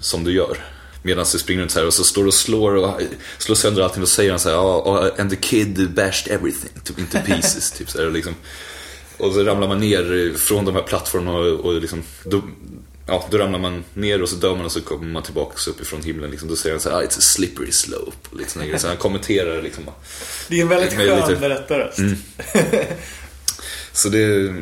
som 0.00 0.24
du 0.24 0.32
gör. 0.32 0.58
Medan 1.02 1.26
du 1.32 1.38
springer 1.38 1.60
runt 1.62 1.70
så 1.70 1.78
här 1.78 1.86
och 1.86 1.94
så 1.94 2.04
står 2.04 2.22
du 2.22 2.28
och 2.28 2.34
slår, 2.34 2.74
och, 2.74 3.00
slår 3.38 3.56
sönder 3.56 3.82
allting 3.82 4.02
och 4.02 4.08
säger 4.08 4.30
han 4.30 4.40
så 4.40 4.48
här, 4.48 4.56
"Ja, 4.56 5.10
and 5.18 5.30
the 5.30 5.36
kid 5.36 5.90
bashed 5.94 6.28
everything 6.30 6.70
to, 6.84 6.92
into 6.98 7.18
pieces. 7.26 7.70
typ 7.78 7.90
så 7.90 7.98
här, 7.98 8.06
och, 8.06 8.12
liksom, 8.12 8.34
och 9.18 9.32
så 9.34 9.44
ramlar 9.44 9.68
man 9.68 9.80
ner 9.80 10.34
från 10.38 10.64
de 10.64 10.74
här 10.74 10.82
plattformarna 10.82 11.38
och, 11.38 11.46
och 11.60 11.80
liksom, 11.80 12.02
då, 12.24 12.42
ja, 13.06 13.24
då 13.30 13.38
ramlar 13.38 13.58
man 13.58 13.84
ner 13.94 14.22
och 14.22 14.28
så 14.28 14.36
dör 14.36 14.56
man 14.56 14.64
och 14.64 14.72
så 14.72 14.80
kommer 14.80 15.06
man 15.06 15.22
tillbaka 15.22 15.70
uppifrån 15.70 16.02
himlen. 16.02 16.30
Liksom, 16.30 16.48
då 16.48 16.56
säger 16.56 16.74
han 16.74 16.80
så 16.80 16.90
här, 16.90 16.96
ah, 16.96 17.02
it's 17.02 17.18
a 17.18 17.20
slippery 17.20 17.72
slope. 17.72 18.28
Och 18.30 18.36
liksom, 18.38 18.62
så 18.78 18.88
han 18.88 18.96
kommenterar 18.96 19.62
liksom. 19.62 19.84
Det 20.48 20.58
är 20.58 20.62
en 20.62 20.68
väldigt 20.68 20.92
skön 20.92 21.16
lite- 21.16 21.26
Mm. 21.28 21.40
berättarröst. 21.40 21.98
Så 23.94 24.08
det, 24.08 24.52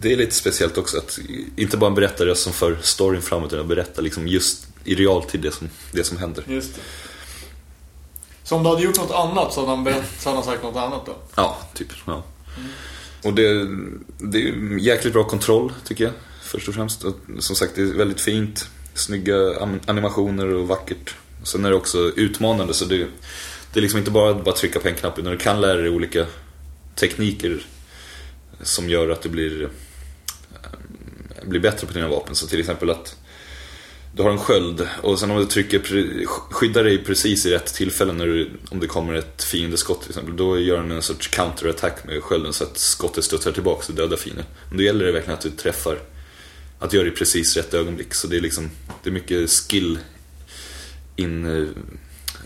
det 0.00 0.12
är 0.12 0.16
lite 0.16 0.34
speciellt 0.34 0.78
också 0.78 0.98
att 0.98 1.18
inte 1.56 1.76
bara 1.76 1.86
en 1.88 1.94
berättare 1.94 2.34
som 2.34 2.52
för 2.52 2.78
storyn 2.82 3.22
framåt 3.22 3.52
utan 3.52 3.68
berättar 3.68 4.02
liksom 4.02 4.28
just 4.28 4.66
i 4.84 4.94
realtid 4.94 5.40
det 5.40 5.52
som, 5.52 5.68
det 5.92 6.04
som 6.04 6.16
händer. 6.18 6.44
Just 6.48 6.74
det. 6.74 6.80
Så 8.44 8.56
om 8.56 8.62
du 8.62 8.68
hade 8.68 8.82
gjort 8.82 8.96
något 8.96 9.10
annat 9.10 9.52
så 9.54 9.60
hade 9.60 9.72
han, 9.72 9.84
berätt, 9.84 10.04
så 10.18 10.28
hade 10.28 10.36
han 10.42 10.44
sagt 10.44 10.62
något 10.62 10.76
annat 10.76 11.06
då? 11.06 11.16
Ja, 11.34 11.58
typ. 11.74 11.88
Ja. 12.06 12.24
Och 13.26 13.34
det, 13.34 13.68
det 14.18 14.48
är 14.48 14.78
jäkligt 14.78 15.12
bra 15.12 15.24
kontroll 15.24 15.72
tycker 15.84 16.04
jag. 16.04 16.12
Först 16.42 16.68
och 16.68 16.74
främst. 16.74 17.04
Och 17.04 17.14
som 17.38 17.56
sagt, 17.56 17.72
det 17.74 17.82
är 17.82 17.86
väldigt 17.86 18.20
fint. 18.20 18.68
Snygga 18.94 19.34
animationer 19.86 20.46
och 20.46 20.68
vackert. 20.68 21.14
Sen 21.42 21.64
är 21.64 21.70
det 21.70 21.76
också 21.76 21.98
utmanande 22.16 22.74
så 22.74 22.84
det, 22.84 23.06
det 23.72 23.80
är 23.80 23.82
liksom 23.82 23.98
inte 23.98 24.10
bara 24.10 24.30
att 24.30 24.44
bara 24.44 24.54
trycka 24.54 24.80
på 24.80 24.88
en 24.88 24.94
knapp 24.94 25.18
utan 25.18 25.32
du 25.32 25.38
kan 25.38 25.60
lära 25.60 25.76
dig 25.76 25.90
olika 25.90 26.26
tekniker 26.94 27.66
som 28.62 28.88
gör 28.88 29.10
att 29.10 29.22
du 29.22 29.28
blir, 29.28 29.62
eh, 29.62 31.48
blir 31.48 31.60
bättre 31.60 31.86
på 31.86 31.92
dina 31.92 32.08
vapen. 32.08 32.34
Så 32.34 32.46
till 32.46 32.60
exempel 32.60 32.90
att 32.90 33.16
du 34.16 34.22
har 34.22 34.30
en 34.30 34.38
sköld 34.38 34.88
och 35.02 35.18
sen 35.18 35.30
om 35.30 35.38
du 35.38 35.46
trycker, 35.46 35.80
skyddar 36.26 36.84
dig 36.84 37.04
precis 37.04 37.46
i 37.46 37.50
rätt 37.50 37.74
tillfälle 37.74 38.12
när 38.12 38.26
du, 38.26 38.50
om 38.70 38.80
det 38.80 38.86
kommer 38.86 39.14
ett 39.14 39.42
fiendeskott 39.42 40.00
till 40.00 40.10
exempel. 40.10 40.36
Då 40.36 40.58
gör 40.58 40.76
den 40.76 40.90
en 40.90 41.02
sorts 41.02 41.28
counterattack 41.28 42.04
med 42.04 42.22
skölden 42.22 42.52
så 42.52 42.64
att 42.64 42.78
skottet 42.78 43.24
studsar 43.24 43.52
tillbaka 43.52 43.84
och 43.88 43.94
dödar 43.94 44.16
fienden. 44.16 44.44
Men 44.68 44.78
då 44.78 44.84
gäller 44.84 45.04
det 45.04 45.12
verkligen 45.12 45.34
att 45.34 45.42
du 45.42 45.50
träffar, 45.50 45.98
att 46.78 46.92
göra 46.92 47.04
det 47.04 47.10
i 47.10 47.12
precis 47.12 47.56
rätt 47.56 47.74
ögonblick. 47.74 48.14
Så 48.14 48.26
det 48.26 48.36
är 48.36 48.40
liksom, 48.40 48.70
det 49.02 49.10
är 49.10 49.12
mycket 49.12 49.50
skill 49.50 49.98
in, 51.16 51.74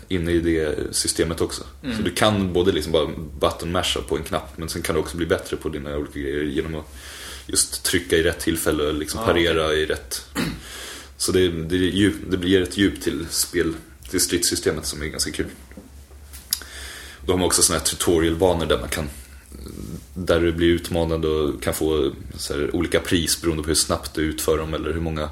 inne 0.07 0.31
i 0.31 0.39
det 0.39 0.95
systemet 0.95 1.41
också. 1.41 1.63
Så 1.97 2.01
du 2.01 2.11
kan 2.11 2.53
både 2.53 2.71
liksom 2.71 2.91
bara 2.91 3.07
button 3.39 3.71
masha 3.71 4.01
på 4.01 4.17
en 4.17 4.23
knapp 4.23 4.57
men 4.57 4.69
sen 4.69 4.81
kan 4.81 4.95
du 4.95 5.01
också 5.01 5.17
bli 5.17 5.25
bättre 5.25 5.57
på 5.57 5.69
dina 5.69 5.97
olika 5.97 6.19
grejer 6.19 6.43
genom 6.43 6.75
att 6.75 6.95
just 7.47 7.83
trycka 7.83 8.17
i 8.17 8.23
rätt 8.23 8.39
tillfälle 8.39 8.83
och 8.83 8.93
liksom 8.93 9.25
parera 9.25 9.73
i 9.73 9.85
rätt 9.85 10.25
så 11.21 11.31
det, 11.31 11.49
det, 11.49 11.75
djup, 11.75 12.15
det 12.29 12.37
blir 12.37 12.61
ett 12.61 12.77
djup 12.77 13.01
till 13.01 13.25
spel, 13.29 13.73
till 14.09 14.19
stridssystemet 14.19 14.85
som 14.85 15.01
är 15.01 15.05
ganska 15.05 15.31
kul. 15.31 15.47
Då 17.25 17.33
har 17.33 17.37
man 17.37 17.47
också 17.47 17.61
såna 17.61 17.79
här 17.79 17.85
tutorialbanor 17.85 18.65
där 18.65 18.79
man 18.79 18.89
kan 18.89 19.09
där 20.13 20.39
du 20.39 20.51
blir 20.51 20.67
utmanad 20.67 21.25
och 21.25 21.63
kan 21.63 21.73
få 21.73 22.11
här, 22.49 22.75
olika 22.75 22.99
pris 22.99 23.41
beroende 23.41 23.63
på 23.63 23.67
hur 23.67 23.75
snabbt 23.75 24.13
du 24.13 24.21
utför 24.21 24.57
dem 24.57 24.73
eller 24.73 24.93
hur 24.93 24.99
många 24.99 25.29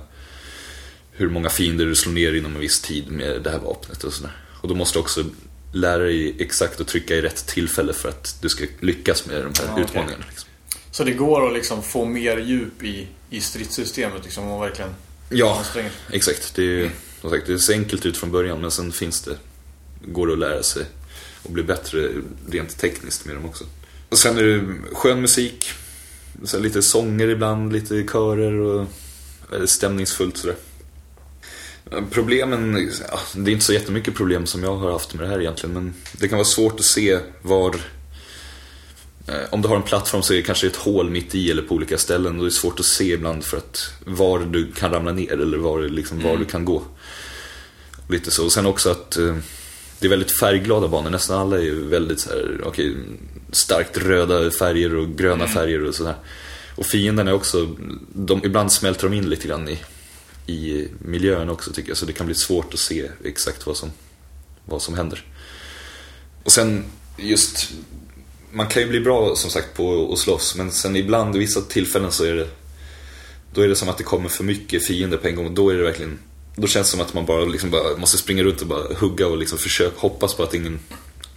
hur 1.11 1.29
många 1.29 1.49
fiender 1.49 1.85
du 1.85 1.95
slår 1.95 2.13
ner 2.13 2.33
inom 2.33 2.55
en 2.55 2.61
viss 2.61 2.81
tid 2.81 3.11
med 3.11 3.41
det 3.43 3.49
här 3.49 3.59
vapnet 3.59 4.03
och 4.03 4.13
sådär. 4.13 4.37
Och 4.61 4.67
då 4.67 4.75
måste 4.75 4.97
du 4.97 5.01
också 5.01 5.25
lära 5.73 6.03
dig 6.03 6.35
exakt 6.39 6.81
att 6.81 6.87
trycka 6.87 7.15
i 7.15 7.21
rätt 7.21 7.47
tillfälle 7.47 7.93
för 7.93 8.09
att 8.09 8.37
du 8.41 8.49
ska 8.49 8.65
lyckas 8.79 9.25
med 9.25 9.35
de 9.35 9.53
här 9.59 9.73
Ja, 9.77 9.83
utmaningarna. 9.83 10.25
Liksom. 10.29 10.49
Så 10.91 11.03
det 11.03 11.11
går 11.11 11.47
att 11.47 11.53
liksom 11.53 11.83
få 11.83 12.05
mer 12.05 12.37
djup 12.37 12.83
i, 12.83 13.07
i 13.29 13.41
stridssystemet 13.41 14.23
liksom, 14.23 14.43
om 14.43 14.49
man 14.49 14.61
verkligen 14.61 14.95
Ja, 15.29 15.63
exakt. 16.11 16.55
Det, 16.55 16.83
är, 16.83 16.91
som 17.21 17.29
sagt, 17.29 17.47
det 17.47 17.59
ser 17.59 17.73
enkelt 17.73 18.05
ut 18.05 18.17
från 18.17 18.31
början 18.31 18.61
men 18.61 18.71
sen 18.71 18.91
finns 18.91 19.21
det, 19.21 19.37
går 20.05 20.27
det 20.27 20.33
att 20.33 20.39
lära 20.39 20.63
sig 20.63 20.85
och 21.43 21.51
bli 21.51 21.63
bättre 21.63 22.09
rent 22.49 22.77
tekniskt 22.77 23.25
med 23.25 23.35
dem 23.35 23.45
också. 23.45 23.63
Och 24.09 24.17
sen 24.17 24.37
är 24.37 24.43
det 24.43 24.61
skön 24.93 25.21
musik, 25.21 25.71
så 26.43 26.59
lite 26.59 26.81
sånger 26.81 27.27
ibland, 27.27 27.73
lite 27.73 28.03
körer 28.03 28.53
och 28.53 28.87
stämningsfullt 29.65 30.37
sådär. 30.37 30.55
Problemen, 32.11 32.91
ja, 33.11 33.19
det 33.35 33.51
är 33.51 33.53
inte 33.53 33.65
så 33.65 33.73
jättemycket 33.73 34.15
problem 34.15 34.45
som 34.45 34.63
jag 34.63 34.75
har 34.75 34.91
haft 34.91 35.13
med 35.13 35.23
det 35.23 35.29
här 35.29 35.39
egentligen 35.39 35.73
men 35.73 35.93
det 36.11 36.27
kan 36.27 36.37
vara 36.37 36.45
svårt 36.45 36.79
att 36.79 36.85
se 36.85 37.19
var 37.41 37.75
Om 39.49 39.61
du 39.61 39.67
har 39.67 39.75
en 39.75 39.83
plattform 39.83 40.23
så 40.23 40.33
är 40.33 40.37
det 40.37 40.43
kanske 40.43 40.67
ett 40.67 40.75
hål 40.75 41.09
mitt 41.09 41.35
i 41.35 41.51
eller 41.51 41.61
på 41.61 41.75
olika 41.75 41.97
ställen 41.97 42.37
och 42.37 42.43
det 42.43 42.49
är 42.49 42.51
svårt 42.51 42.79
att 42.79 42.85
se 42.85 43.13
ibland 43.13 43.43
för 43.43 43.57
att 43.57 43.91
var 44.05 44.39
du 44.39 44.71
kan 44.71 44.91
ramla 44.91 45.11
ner 45.11 45.33
eller 45.33 45.57
var, 45.57 45.81
liksom, 45.81 46.19
var 46.19 46.37
du 46.37 46.45
kan 46.45 46.65
gå. 46.65 46.83
Lite 48.07 48.31
så. 48.31 48.45
Och 48.45 48.51
sen 48.51 48.65
också 48.65 48.89
att 48.89 49.17
eh, 49.17 49.35
det 49.99 50.07
är 50.07 50.09
väldigt 50.09 50.39
färgglada 50.39 50.87
banor. 50.87 51.09
Nästan 51.09 51.39
alla 51.39 51.57
är 51.57 51.61
ju 51.61 51.87
väldigt 51.87 52.19
så 52.19 52.29
här, 52.29 52.61
okej, 52.63 52.95
starkt 53.51 53.97
röda 53.97 54.51
färger 54.51 54.95
och 54.95 55.17
gröna 55.17 55.47
färger 55.47 55.85
och 55.85 55.95
sådär. 55.95 56.15
Och 56.75 56.85
fienderna 56.85 57.31
är 57.31 57.35
också, 57.35 57.75
de, 58.13 58.45
ibland 58.45 58.71
smälter 58.71 59.09
de 59.09 59.15
in 59.15 59.29
lite 59.29 59.47
grann 59.47 59.69
i, 59.69 59.79
i 60.53 60.87
miljön 60.99 61.49
också 61.49 61.71
tycker 61.71 61.89
jag. 61.89 61.97
Så 61.97 62.05
det 62.05 62.13
kan 62.13 62.25
bli 62.25 62.35
svårt 62.35 62.73
att 62.73 62.79
se 62.79 63.09
exakt 63.23 63.65
vad 63.65 63.77
som, 63.77 63.91
vad 64.65 64.81
som 64.81 64.93
händer. 64.93 65.23
Och 66.43 66.51
sen 66.51 66.83
just 67.17 67.71
man 68.51 68.67
kan 68.67 68.81
ju 68.81 68.89
bli 68.89 68.99
bra 68.99 69.35
som 69.35 69.49
sagt 69.49 69.73
på 69.73 70.13
att 70.13 70.19
slåss 70.19 70.55
men 70.55 70.71
sen 70.71 70.95
ibland 70.95 71.35
i 71.35 71.39
vissa 71.39 71.61
tillfällen 71.61 72.11
så 72.11 72.23
är 72.23 72.33
det 72.33 72.47
Då 73.53 73.61
är 73.61 73.67
det 73.67 73.75
som 73.75 73.89
att 73.89 73.97
det 73.97 74.03
kommer 74.03 74.29
för 74.29 74.43
mycket 74.43 74.85
fiender 74.85 75.17
på 75.17 75.27
en 75.27 75.35
gång 75.35 75.45
och 75.45 75.51
då 75.51 75.69
är 75.69 75.75
det 75.75 75.83
verkligen 75.83 76.19
Då 76.55 76.67
känns 76.67 76.87
det 76.87 76.91
som 76.91 77.01
att 77.01 77.13
man 77.13 77.25
bara, 77.25 77.45
liksom 77.45 77.69
bara 77.69 77.97
måste 77.97 78.17
springa 78.17 78.43
runt 78.43 78.61
och 78.61 78.67
bara 78.67 78.93
hugga 78.93 79.27
och 79.27 79.37
liksom 79.37 79.57
försöka 79.57 79.99
hoppas 79.99 80.33
på 80.33 80.43
att 80.43 80.53
ingen 80.53 80.79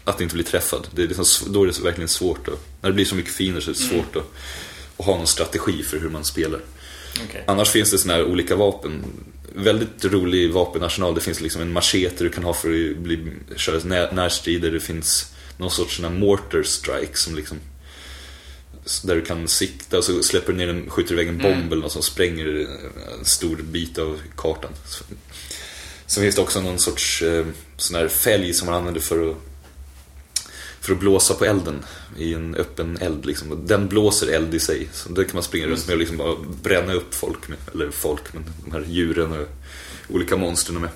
Att 0.05 0.21
inte 0.21 0.35
bli 0.35 0.45
träffad. 0.45 0.89
Det 0.95 1.03
är 1.03 1.09
liksom, 1.09 1.53
då 1.53 1.63
är 1.63 1.67
det 1.67 1.81
verkligen 1.81 2.09
svårt 2.09 2.49
att, 2.49 2.59
När 2.81 2.91
det 2.91 2.95
blir 2.95 3.05
så 3.05 3.15
mycket 3.15 3.33
fiender 3.33 3.61
så 3.61 3.71
är 3.71 3.75
det 3.75 3.81
svårt 3.81 4.17
att, 4.17 4.33
att 4.97 5.07
ha 5.07 5.17
någon 5.17 5.27
strategi 5.27 5.83
för 5.83 5.99
hur 5.99 6.09
man 6.11 6.25
spelar. 6.25 6.61
Okej. 7.29 7.45
Annars 7.47 7.71
finns 7.71 7.91
det 7.91 7.99
såna 7.99 8.15
här 8.15 8.25
olika 8.25 8.57
vapen. 8.57 9.05
Väldigt 9.55 10.05
rolig 10.05 10.53
vapenarsenal. 10.53 11.15
Det 11.15 11.21
finns 11.21 11.41
liksom 11.41 11.63
en 11.63 11.73
machete 11.73 12.25
du 12.25 12.31
kan 12.31 12.45
ha 12.45 12.55
för 12.55 12.69
att 12.69 12.97
bli, 12.97 13.33
köra 13.57 13.81
när, 13.85 14.13
närstrider. 14.13 14.71
Det 14.71 14.81
finns 14.81 15.32
någon 15.63 15.71
sorts 15.71 15.97
sån 15.97 16.05
här 16.05 16.13
mortar 16.13 16.63
strike 16.63 17.17
som 17.17 17.35
liksom 17.35 17.59
där 19.05 19.15
du 19.15 19.23
kan 19.23 19.49
sikta 19.49 19.99
och 19.99 20.05
så 20.05 20.23
släpper 20.23 20.53
du 20.53 20.59
ner 20.59 20.69
en, 20.69 20.91
skjuter 20.91 21.13
iväg 21.13 21.29
en 21.29 21.39
bomb 21.39 21.73
eller 21.73 21.83
något 21.83 21.93
som 21.93 22.03
spränger 22.03 22.67
en 23.19 23.25
stor 23.25 23.57
bit 23.57 23.99
av 23.99 24.21
kartan. 24.37 24.73
Så, 24.87 25.05
sen 26.07 26.23
finns 26.23 26.35
det 26.35 26.43
också 26.43 26.61
någon 26.61 26.79
sorts 26.79 27.23
eh, 27.23 27.47
sån 27.77 27.97
här 27.97 28.09
fälg 28.09 28.55
som 28.55 28.67
man 28.67 28.75
använder 28.75 29.01
för 29.01 29.31
att 29.31 29.37
för 30.83 30.93
att 30.93 31.01
blåsa 31.01 31.35
på 31.35 31.45
elden 31.45 31.85
i 32.19 32.35
en 32.35 32.55
öppen 32.55 32.99
eld. 33.01 33.27
Liksom. 33.27 33.67
Den 33.67 33.89
blåser 33.89 34.27
eld 34.27 34.55
i 34.55 34.61
sig. 34.61 34.89
Så 34.93 35.09
det 35.09 35.25
kan 35.25 35.35
man 35.35 35.43
springa 35.43 35.67
runt 35.67 35.87
med 35.87 35.95
och 35.95 35.99
liksom 35.99 36.17
bara 36.17 36.37
bränna 36.63 36.95
upp 36.95 37.15
folk 37.15 37.49
med. 37.49 37.59
Eller 37.75 37.91
folk, 37.91 38.33
men 38.33 38.45
de 38.65 38.73
här 38.73 38.85
djuren 38.89 39.33
och 39.33 39.49
olika 40.09 40.37
monstren 40.37 40.81
med. 40.81 40.91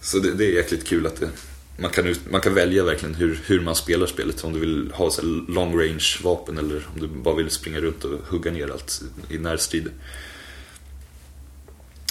Så 0.00 0.18
det, 0.18 0.34
det 0.34 0.44
är 0.44 0.50
jäkligt 0.50 0.86
kul 0.86 1.06
att 1.06 1.20
det, 1.20 1.30
man, 1.76 1.90
kan 1.90 2.06
ut, 2.06 2.20
man 2.30 2.40
kan 2.40 2.54
välja 2.54 2.84
verkligen 2.84 3.14
hur, 3.14 3.40
hur 3.46 3.60
man 3.60 3.76
spelar 3.76 4.06
spelet. 4.06 4.44
Om 4.44 4.52
du 4.52 4.60
vill 4.60 4.90
ha 4.94 5.10
så 5.10 5.22
här 5.22 5.52
long 5.52 5.80
range 5.80 6.18
vapen 6.22 6.58
eller 6.58 6.86
om 6.94 7.00
du 7.00 7.06
bara 7.06 7.34
vill 7.34 7.50
springa 7.50 7.80
runt 7.80 8.04
och 8.04 8.20
hugga 8.28 8.50
ner 8.50 8.68
allt 8.68 9.02
i 9.28 9.38
närstrid. 9.38 9.90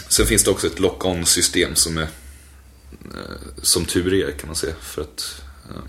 Sen 0.09 0.25
finns 0.25 0.43
det 0.43 0.51
också 0.51 0.67
ett 0.67 0.79
lock-on 0.79 1.25
system 1.25 1.75
som 1.75 1.97
är 1.97 2.07
eh, 3.13 3.61
som 3.61 3.85
tur 3.85 4.13
är 4.13 4.31
kan 4.31 4.47
man 4.47 4.55
säga. 4.55 4.73
För 4.81 5.01
att 5.01 5.41
eh, 5.69 5.83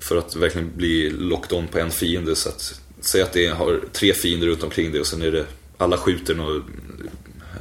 för 0.00 0.16
att 0.16 0.36
verkligen 0.36 0.76
bli 0.76 1.10
locked 1.10 1.58
on 1.58 1.68
på 1.68 1.78
en 1.78 1.90
fiende. 1.90 2.36
Så 2.36 2.48
att, 2.48 2.80
säg 3.00 3.22
att 3.22 3.32
det 3.32 3.46
har 3.46 3.80
tre 3.92 4.14
fiender 4.14 4.46
runt 4.46 4.62
omkring 4.62 4.92
dig 4.92 5.00
och 5.00 5.06
sen 5.06 5.22
är 5.22 5.32
det 5.32 5.46
alla 5.78 5.96
skjuter 5.96 6.34
några 6.34 6.62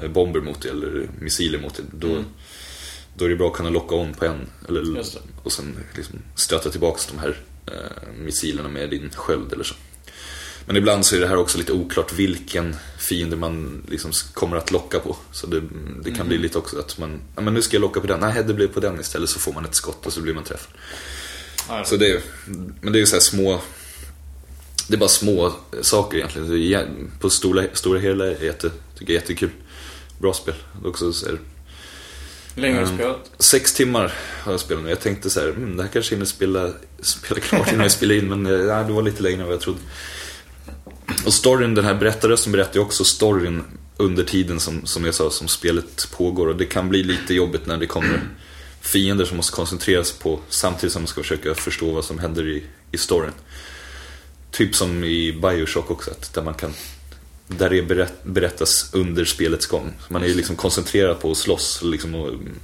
eh, 0.01 0.09
bomber 0.09 0.41
mot 0.41 0.61
dig 0.61 0.71
eller 0.71 1.09
missiler 1.19 1.59
mot 1.59 1.75
dig. 1.75 1.85
Då, 1.91 2.07
mm 2.07 2.25
då 3.17 3.25
är 3.25 3.29
det 3.29 3.35
bra 3.35 3.47
att 3.47 3.53
kunna 3.53 3.69
locka 3.69 3.95
on 3.95 4.13
på 4.13 4.25
en. 4.25 4.47
Eller, 4.67 4.81
och 5.43 5.51
sen 5.51 5.75
liksom 5.95 6.19
stöta 6.35 6.69
tillbaks 6.69 7.05
de 7.05 7.19
här 7.19 7.37
eh, 7.65 8.13
missilerna 8.17 8.69
med 8.69 8.89
din 8.89 9.09
sköld 9.15 9.53
eller 9.53 9.63
så. 9.63 9.75
Men 10.65 10.77
ibland 10.77 11.05
så 11.05 11.15
är 11.15 11.19
det 11.19 11.27
här 11.27 11.37
också 11.37 11.57
lite 11.57 11.73
oklart 11.73 12.13
vilken 12.13 12.75
fiende 12.97 13.35
man 13.35 13.83
liksom 13.89 14.11
kommer 14.33 14.57
att 14.57 14.71
locka 14.71 14.99
på. 14.99 15.15
Så 15.31 15.47
det, 15.47 15.61
det 16.03 16.11
kan 16.11 16.27
bli 16.27 16.37
lite 16.37 16.57
också 16.57 16.79
att 16.79 16.97
man, 16.97 17.21
ja 17.35 17.41
men 17.41 17.53
nu 17.53 17.61
ska 17.61 17.75
jag 17.75 17.81
locka 17.81 17.99
på 17.99 18.07
den, 18.07 18.19
nej 18.19 18.43
det 18.47 18.53
blir 18.53 18.67
på 18.67 18.79
den 18.79 18.99
istället 18.99 19.29
så 19.29 19.39
får 19.39 19.53
man 19.53 19.65
ett 19.65 19.75
skott 19.75 20.05
och 20.05 20.13
så 20.13 20.21
blir 20.21 20.33
man 20.33 20.43
träffad. 20.43 20.71
Så 21.85 21.97
det, 21.97 22.11
är- 22.11 22.21
men 22.81 22.93
det 22.93 22.97
är 22.97 22.99
ju 22.99 23.05
så 23.05 23.15
här 23.15 23.21
små 23.21 23.61
Det 24.87 24.93
är 24.93 24.97
bara 24.99 25.09
små 25.09 25.53
saker 25.81 26.17
egentligen. 26.17 27.11
På 27.19 27.29
stora, 27.29 27.63
stora 27.73 27.99
hela 27.99 28.25
är 28.25 28.43
jätte, 28.43 28.69
tycker 28.69 29.13
jag 29.13 29.17
är 29.17 29.21
jättekul. 29.21 29.49
Bra 30.19 30.33
spel. 30.33 30.55
Också 30.85 31.13
så 31.13 31.25
Länge 32.55 32.75
har 32.75 32.81
du 32.81 32.87
Mm. 32.87 32.97
spelat? 32.97 33.31
Sex 33.39 33.73
timmar 33.73 34.13
har 34.43 34.51
jag 34.53 34.59
spelat 34.59 34.83
nu. 34.83 34.89
Jag 34.89 34.99
tänkte 34.99 35.29
så 35.29 35.39
här, 35.39 35.47
mm, 35.47 35.77
det 35.77 35.83
här 35.83 35.89
kanske 35.89 36.15
hinner 36.15 36.25
spela, 36.25 36.71
spela 37.01 37.39
klart 37.41 37.67
innan 37.71 37.81
jag 37.81 37.91
spelar 37.91 38.15
in. 38.15 38.29
Men 38.29 38.45
eh, 38.45 38.75
nej, 38.75 38.85
det 38.85 38.93
var 38.93 39.01
lite 39.01 39.23
längre 39.23 39.39
än 39.41 39.45
vad 39.45 39.53
jag 39.53 39.61
trodde. 39.61 39.79
Och 41.25 41.33
storyn, 41.33 41.75
den 41.75 41.85
här 41.85 41.95
berättarrösten 41.95 42.51
berättar 42.51 42.75
ju 42.75 42.79
också 42.79 43.03
storyn 43.03 43.63
under 43.97 44.23
tiden 44.23 44.59
som, 44.59 44.85
som 44.85 45.05
jag 45.05 45.13
sa, 45.13 45.29
som 45.29 45.47
spelet 45.47 46.07
pågår. 46.17 46.47
Och 46.47 46.55
det 46.55 46.65
kan 46.65 46.89
bli 46.89 47.03
lite 47.03 47.33
jobbigt 47.33 47.65
när 47.65 47.77
det 47.77 47.87
kommer 47.87 48.21
fiender 48.81 49.25
som 49.25 49.37
måste 49.37 49.55
koncentreras 49.55 50.11
på 50.11 50.39
samtidigt 50.49 50.93
som 50.93 51.01
man 51.01 51.07
ska 51.07 51.21
försöka 51.21 51.55
förstå 51.55 51.91
vad 51.91 52.05
som 52.05 52.19
händer 52.19 52.47
i, 52.47 52.63
i 52.91 52.97
storyn. 52.97 53.31
Typ 54.51 54.75
som 54.75 55.03
i 55.03 55.33
Bioshock 55.41 55.91
också, 55.91 56.11
att 56.11 56.33
där 56.33 56.41
man 56.41 56.53
kan 56.53 56.73
där 57.47 57.69
det 57.69 57.81
berätt, 57.81 58.23
berättas 58.23 58.89
under 58.93 59.25
spelets 59.25 59.65
gång. 59.65 59.93
Man 60.09 60.23
är 60.23 60.27
ju 60.27 60.33
liksom 60.33 60.55
koncentrerad 60.55 61.19
på 61.19 61.31
att 61.31 61.37
slåss 61.37 61.81
liksom, 61.83 62.15
och 62.15 62.29
mm, 62.29 62.59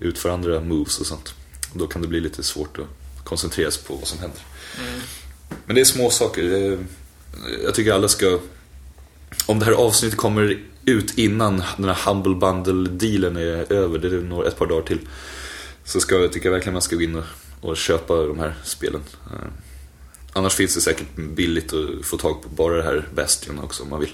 utföra 0.00 0.32
andra 0.32 0.60
moves 0.60 1.00
och 1.00 1.06
sånt. 1.06 1.34
Då 1.72 1.86
kan 1.86 2.02
det 2.02 2.08
bli 2.08 2.20
lite 2.20 2.42
svårt 2.42 2.78
att 2.78 3.24
koncentrera 3.24 3.70
sig 3.70 3.84
på 3.84 3.94
vad 3.94 4.06
som 4.06 4.18
händer. 4.18 4.40
Men 5.66 5.74
det 5.74 5.80
är 5.80 5.84
små 5.84 6.10
saker. 6.10 6.78
Jag 7.64 7.74
tycker 7.74 7.92
alla 7.92 8.08
ska... 8.08 8.40
Om 9.46 9.58
det 9.58 9.64
här 9.64 9.72
avsnittet 9.72 10.18
kommer 10.18 10.58
ut 10.84 11.18
innan 11.18 11.62
den 11.76 11.88
här 11.88 11.98
Humble 12.06 12.34
Bundle-dealen 12.34 13.36
är 13.36 13.72
över, 13.72 13.98
det 13.98 14.08
är 14.08 14.48
ett 14.48 14.56
par 14.56 14.66
dagar 14.66 14.86
till. 14.86 14.98
Så 15.84 16.00
ska 16.00 16.14
jag 16.14 16.32
tycker 16.32 16.46
jag 16.46 16.52
verkligen 16.52 16.72
man 16.72 16.82
ska 16.82 16.96
gå 16.96 17.02
in 17.02 17.16
och, 17.16 17.24
och 17.60 17.76
köpa 17.76 18.14
de 18.14 18.38
här 18.38 18.54
spelen. 18.64 19.00
Annars 20.36 20.54
finns 20.54 20.74
det 20.74 20.80
säkert 20.80 21.16
billigt 21.16 21.72
att 21.72 22.06
få 22.06 22.16
tag 22.16 22.42
på 22.42 22.48
bara 22.48 22.76
det 22.76 22.82
här 22.82 23.08
Bastion 23.14 23.58
också 23.58 23.82
om 23.82 23.90
man 23.90 24.00
vill. 24.00 24.12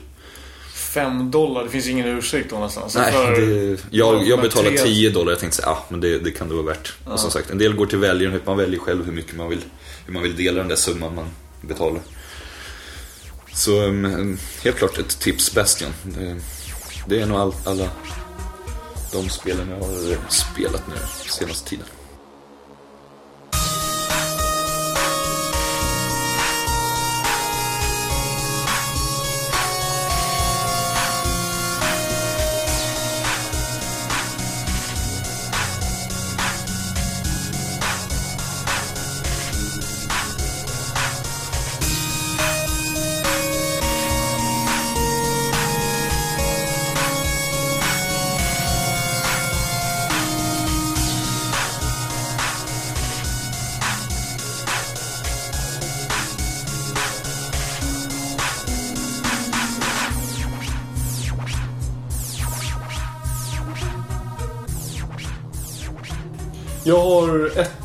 5 0.75 1.31
dollar, 1.31 1.65
det 1.65 1.71
finns 1.71 1.87
ingen 1.89 2.07
ursäkt 2.07 2.51
då. 2.51 2.57
Alltså 2.57 2.89
Nej, 2.95 3.13
det, 3.41 3.77
jag, 3.91 4.27
jag 4.27 4.41
betalar 4.41 4.71
tre- 4.71 4.79
10 4.79 5.11
dollar. 5.11 5.33
Jag 5.33 5.39
tänkte 5.39 5.57
säga, 5.57 5.69
ah, 5.69 5.85
men 5.89 6.01
det, 6.01 6.19
det 6.19 6.31
kan 6.31 6.49
det 6.49 6.55
vara 6.55 6.67
värt. 6.67 6.93
Och 7.05 7.21
som 7.21 7.31
sagt, 7.31 7.51
en 7.51 7.59
del 7.59 7.75
går 7.75 7.87
till 7.87 7.99
välgörenhet. 7.99 8.47
Man 8.47 8.57
väljer 8.57 8.81
själv 8.81 9.05
hur 9.05 9.13
mycket 9.13 9.37
man 9.37 9.49
vill, 9.49 9.65
hur 10.07 10.13
man 10.13 10.23
vill 10.23 10.37
dela 10.37 10.59
den 10.59 10.69
där 10.69 10.77
summan 10.77 11.15
man 11.15 11.27
betalar. 11.61 12.01
Så 13.53 13.83
um, 13.83 14.39
helt 14.63 14.77
klart 14.77 14.99
ett 14.99 15.21
tips 15.21 15.55
Bastion. 15.55 15.95
Det, 16.03 16.37
det 17.07 17.21
är 17.21 17.27
nog 17.27 17.39
all, 17.39 17.55
alla 17.65 17.89
de 19.13 19.29
spelen 19.29 19.69
jag 19.71 19.77
har 19.77 20.29
spelat 20.29 20.83
nu 20.89 20.95
senaste 21.31 21.69
tiden. 21.69 21.87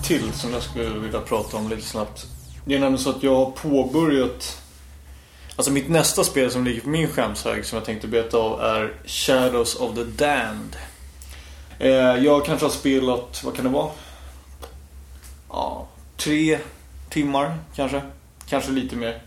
Till 0.05 0.33
som 0.33 0.53
jag 0.53 0.63
skulle 0.63 0.99
vilja 0.99 1.21
prata 1.21 1.57
om 1.57 1.69
lite 1.69 1.81
snabbt. 1.81 2.25
Det 2.65 2.75
är 2.75 2.79
nämligen 2.79 3.03
så 3.03 3.09
att 3.09 3.23
jag 3.23 3.35
har 3.35 3.51
påbörjat... 3.51 4.61
Alltså 5.55 5.71
mitt 5.71 5.89
nästa 5.89 6.23
spel 6.23 6.51
som 6.51 6.65
ligger 6.65 6.81
på 6.81 6.89
min 6.89 7.07
skämshög 7.07 7.65
som 7.65 7.75
jag 7.75 7.85
tänkte 7.85 8.07
beta 8.07 8.37
av 8.37 8.61
är 8.61 8.93
Shadows 9.05 9.75
of 9.75 9.95
the 9.95 10.03
Damned. 10.03 10.75
Eh, 11.79 12.23
jag 12.23 12.45
kanske 12.45 12.65
har 12.65 12.71
spelat, 12.71 13.43
vad 13.43 13.55
kan 13.55 13.65
det 13.65 13.71
vara? 13.71 13.91
Ja, 15.49 15.87
tre 16.17 16.59
timmar 17.09 17.57
kanske. 17.75 18.01
Kanske 18.49 18.71
lite 18.71 18.95
mer. 18.95 19.21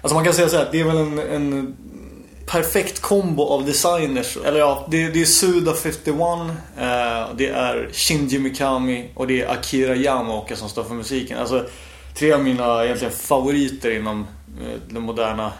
Alltså 0.00 0.14
man 0.14 0.24
kan 0.24 0.34
säga 0.34 0.48
så 0.48 0.56
här, 0.56 0.68
det 0.72 0.80
är 0.80 0.84
väl 0.84 0.96
en, 0.96 1.18
en 1.18 1.76
perfekt 2.46 3.00
kombo 3.00 3.42
av 3.42 3.66
designers. 3.66 4.36
Eller 4.36 4.58
ja, 4.58 4.86
det, 4.90 5.08
det 5.08 5.20
är 5.20 5.24
Suda 5.24 5.74
51, 5.74 6.16
eh, 6.16 7.36
det 7.36 7.48
är 7.48 7.88
Shinji 7.92 8.38
Mikami 8.38 9.10
och 9.14 9.26
det 9.26 9.42
är 9.42 9.48
Akira 9.48 9.96
Yamaoka 9.96 10.56
som 10.56 10.68
står 10.68 10.84
för 10.84 10.94
musiken. 10.94 11.38
Alltså 11.38 11.66
tre 12.14 12.32
av 12.32 12.44
mina 12.44 12.84
egentligen 12.84 13.14
favoriter 13.14 13.90
inom 13.90 14.26
eh, 14.60 14.78
den 14.88 15.02
moderna 15.02 15.52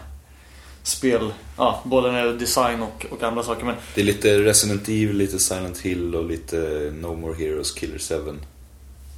spel. 0.83 1.33
Ja, 1.57 1.81
både 1.85 2.11
när 2.11 2.19
det 2.19 2.25
gäller 2.25 2.39
design 2.39 2.81
och, 2.81 3.05
och 3.09 3.23
andra 3.23 3.43
saker. 3.43 3.65
Men 3.65 3.75
Det 3.95 4.01
är 4.01 4.05
lite 4.05 4.39
Resident 4.39 4.87
Evil, 4.87 5.17
lite 5.17 5.39
Silent 5.39 5.79
Hill 5.79 6.15
och 6.15 6.25
lite 6.25 6.57
No 6.93 7.15
More 7.15 7.35
Heroes, 7.35 7.71
Killer 7.71 7.99
7 7.99 8.39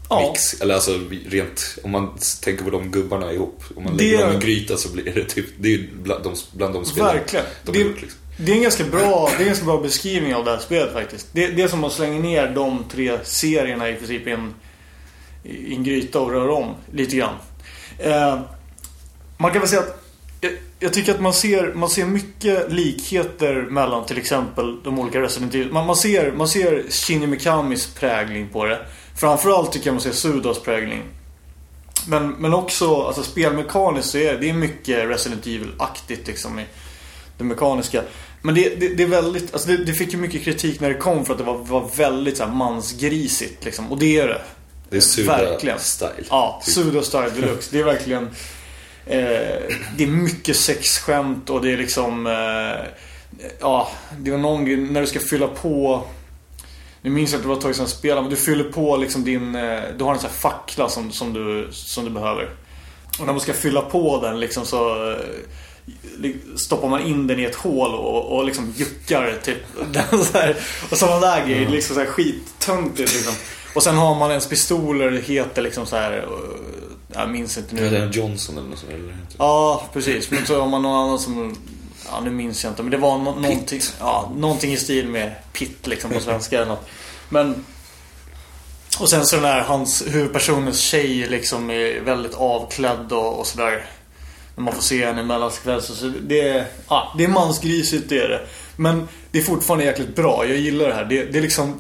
ja, 0.10 0.30
Mix. 0.32 0.62
Eller 0.62 0.76
alltså 0.76 0.99
rent, 1.30 1.78
om 1.84 1.91
man 1.91 2.18
tänker 2.43 2.64
på 2.64 2.70
de 2.70 2.91
gubbarna 2.91 3.34
ihop. 3.34 3.64
Om 3.76 3.84
man 3.84 3.97
Det- 3.97 4.03
lägger 4.03 4.18
dem 4.24 4.32
i 4.32 4.36
en 4.36 4.39
gryta 4.41 4.78
så 4.78 4.89
blir 4.89 5.03
det 5.16 5.24
typ, 5.24 5.45
det 5.60 5.68
är 5.68 5.72
ju 5.72 5.89
bland 6.03 6.24
de, 6.24 6.36
bland 6.51 6.74
de 6.74 6.86
spelen 6.86 7.08
Verkligen. 7.16 7.45
de 7.66 7.72
Det, 7.72 7.80
gjort 7.80 8.01
liksom. 8.01 8.20
det, 8.38 8.51
är 8.51 8.55
en 8.55 8.62
ganska 8.62 8.84
bra, 8.84 9.30
det 9.30 9.36
är 9.36 9.39
en 9.41 9.45
ganska 9.47 9.66
bra 9.66 9.82
beskrivning 9.82 10.36
av 10.36 10.45
det 10.45 10.51
här 10.51 10.60
spelet 10.60 10.93
faktiskt. 10.93 11.28
Det, 11.32 11.47
det 11.47 11.62
är 11.62 11.68
som 11.68 11.84
att 11.84 11.93
slänga 11.93 12.20
ner 12.20 12.47
de 12.55 12.84
tre 12.91 13.18
serierna 13.24 13.89
i 13.89 13.93
princip 13.95 14.28
i 14.28 14.32
en, 14.32 14.53
i 15.43 15.76
en 15.76 15.84
gryta 15.84 16.20
och 16.20 16.32
röra 16.32 16.53
om 16.53 16.74
lite 16.93 17.16
grann. 17.16 17.36
Eh, 17.99 18.39
man 19.38 19.51
kan 19.51 19.62
väl 19.62 19.70
säga 19.70 19.82
att 19.82 20.03
jag, 20.41 20.51
jag 20.80 20.93
tycker 20.93 21.14
att 21.14 21.22
man 21.22 21.34
ser, 21.34 21.74
man 21.74 21.89
ser 21.89 22.05
mycket 22.05 22.72
likheter 22.74 23.55
mellan 23.70 24.05
till 24.05 24.18
exempel 24.18 24.84
de 24.84 24.99
olika 24.99 25.22
Resident 25.22 25.53
Evil. 25.55 25.72
Man, 25.72 25.86
man, 25.86 25.95
ser, 25.95 26.32
man 26.32 26.47
ser 26.47 26.84
Shinji 26.89 27.28
Mikamis 27.28 27.88
prägling 27.99 28.49
på 28.49 28.66
det. 28.66 28.80
Framförallt 29.18 29.72
tycker 29.72 29.88
jag 29.88 29.93
man 29.93 30.01
ser 30.01 30.11
Sudas 30.11 30.59
prägling. 30.59 31.03
Men, 32.07 32.30
men 32.30 32.53
också 32.53 33.01
alltså 33.01 33.24
spelmekaniskt 33.24 34.09
så 34.09 34.18
är 34.18 34.38
det, 34.38 34.49
är 34.49 34.53
mycket 34.53 35.09
Resident 35.09 35.47
Evil-aktigt 35.47 36.28
liksom 36.28 36.59
i 36.59 36.65
det 37.38 37.43
mekaniska. 37.43 38.03
Men 38.41 38.55
det, 38.55 38.80
det, 38.80 38.88
det 38.88 39.03
är 39.03 39.07
väldigt, 39.07 39.53
alltså 39.53 39.70
det, 39.70 39.78
det 39.78 39.93
fick 39.93 40.13
ju 40.13 40.20
mycket 40.20 40.43
kritik 40.43 40.80
när 40.80 40.89
det 40.89 40.95
kom 40.95 41.26
för 41.26 41.34
att 41.34 41.39
det 41.39 41.45
var, 41.45 41.57
var 41.57 41.89
väldigt 41.95 42.38
så 42.38 42.43
här, 42.43 42.51
mansgrisigt 42.51 43.65
liksom. 43.65 43.91
Och 43.91 43.97
det 43.97 44.20
är 44.20 44.28
det. 44.28 44.41
Det 44.89 44.97
är 44.97 45.01
Suda 45.01 45.38
Verkligen. 45.38 45.80
style. 45.80 46.26
Ja, 46.30 46.61
typ. 46.65 46.74
Suda 46.74 47.01
Style 47.01 47.30
Deluxe. 47.30 47.70
Det 47.72 47.80
är 47.80 47.84
verkligen... 47.84 48.24
Eh, 49.05 49.20
det 49.97 50.03
är 50.03 50.07
mycket 50.07 50.55
sexskämt 50.55 51.49
och 51.49 51.61
det 51.61 51.74
är 51.74 51.78
liksom... 51.78 52.28
Eh, 52.28 52.86
ja, 53.59 53.91
det 54.18 54.32
var 54.32 54.38
någon 54.38 54.93
när 54.93 55.01
du 55.01 55.07
ska 55.07 55.20
fylla 55.20 55.47
på... 55.47 56.03
Nu 57.08 57.14
minns 57.14 57.32
jag 57.32 57.39
inte 57.39 57.47
vad 57.47 57.58
det 57.58 57.66
var 57.66 57.72
ett 57.72 57.76
tag 57.76 57.76
sedan 57.76 57.84
jag 57.84 57.89
spelade, 57.97 58.22
men 58.22 58.30
du 58.30 58.36
fyller 58.36 58.64
på 58.64 58.97
liksom 58.97 59.24
din... 59.24 59.55
Eh, 59.55 59.80
du 59.97 60.03
har 60.03 60.14
en 60.14 60.20
sån 60.20 60.30
här 60.30 60.38
fackla 60.38 60.89
som, 60.89 61.12
som, 61.12 61.34
du, 61.34 61.68
som 61.72 62.03
du 62.05 62.10
behöver. 62.10 62.49
Och 63.20 63.26
när 63.26 63.34
man 63.34 63.39
ska 63.39 63.53
fylla 63.53 63.82
på 63.82 64.22
den 64.22 64.39
liksom 64.39 64.66
så... 64.66 65.12
eh, 65.12 65.18
Stoppar 66.55 66.89
man 66.89 67.01
in 67.01 67.28
den 67.28 67.39
i 67.39 67.43
ett 67.43 67.55
hål 67.55 67.93
och, 67.95 68.38
och 68.38 68.45
liksom 68.45 68.74
juckar 68.78 69.34
typ. 69.43 69.58
Den 69.93 70.26
så 70.26 70.38
här, 70.38 70.55
och 70.91 70.97
sådana 70.97 71.20
där 71.20 71.45
grejer. 71.47 71.70
Liksom 71.70 71.95
så 71.95 71.99
här 72.01 72.08
skittöntigt 72.08 73.14
liksom. 73.14 73.34
Och 73.76 73.84
sen 73.84 73.95
har 73.95 74.16
man 74.16 74.30
ens 74.30 74.49
pistoler 74.49 75.12
heter 75.12 75.62
liksom 75.62 75.86
så 75.86 75.95
här. 75.95 76.18
eh, 76.18 76.24
Jag 77.14 77.30
minns 77.30 77.58
inte 77.58 77.76
Det 77.76 77.88
är 77.97 78.05
nu. 78.05 78.12
Johnson 78.14 78.58
eller 78.58 78.70
något 78.70 78.80
sånt 78.80 78.91
eller? 78.93 79.18
Ja, 79.38 79.84
precis. 79.93 80.32
Men 80.32 80.45
så 80.45 80.60
har 80.62 80.68
man 80.68 80.82
någon 80.82 80.95
annan 81.05 81.20
som... 81.20 81.55
Ja, 82.12 82.20
nu 82.20 82.30
minns 82.30 82.64
jag 82.64 82.72
inte. 82.72 82.82
Men 82.84 82.91
det 82.91 82.97
var 82.97 83.12
no- 83.18 83.41
någonting, 83.41 83.82
ja, 83.99 84.32
någonting 84.36 84.74
i 84.74 84.78
stil 84.78 85.08
med 85.08 85.32
Pitt 85.53 85.88
liksom 85.88 86.12
på 86.12 86.20
svenska 86.20 86.55
eller 86.58 86.68
något. 86.68 86.88
Men... 87.30 87.66
Och 88.99 89.10
sen 89.10 89.26
så 89.26 89.36
den 89.36 89.45
här 89.45 89.62
hans 89.62 90.03
huvudpersonens 90.08 90.80
tjej 90.80 91.28
liksom 91.30 91.70
är 91.72 91.99
väldigt 92.01 92.34
avklädd 92.34 93.12
och, 93.12 93.39
och 93.39 93.47
sådär. 93.47 93.86
När 94.55 94.64
man 94.64 94.74
får 94.74 94.82
se 94.82 95.05
henne 95.05 95.22
i 95.22 95.26
mellansekvenser. 95.26 95.93
Så 95.93 96.12
det 96.22 96.41
är, 96.49 96.66
ja, 96.89 97.14
det 97.18 97.24
är 97.24 97.28
mansgrisigt 97.28 98.10
det 98.10 98.20
är 98.20 98.30
det. 98.30 98.47
Men 98.76 99.08
det 99.32 99.39
är 99.39 99.43
fortfarande 99.43 99.86
jäkligt 99.86 100.16
bra. 100.16 100.45
Jag 100.47 100.58
gillar 100.58 100.88
det 100.88 100.93
här. 100.93 101.05
Det, 101.05 101.24
det 101.26 101.38
är 101.38 101.41
liksom... 101.41 101.80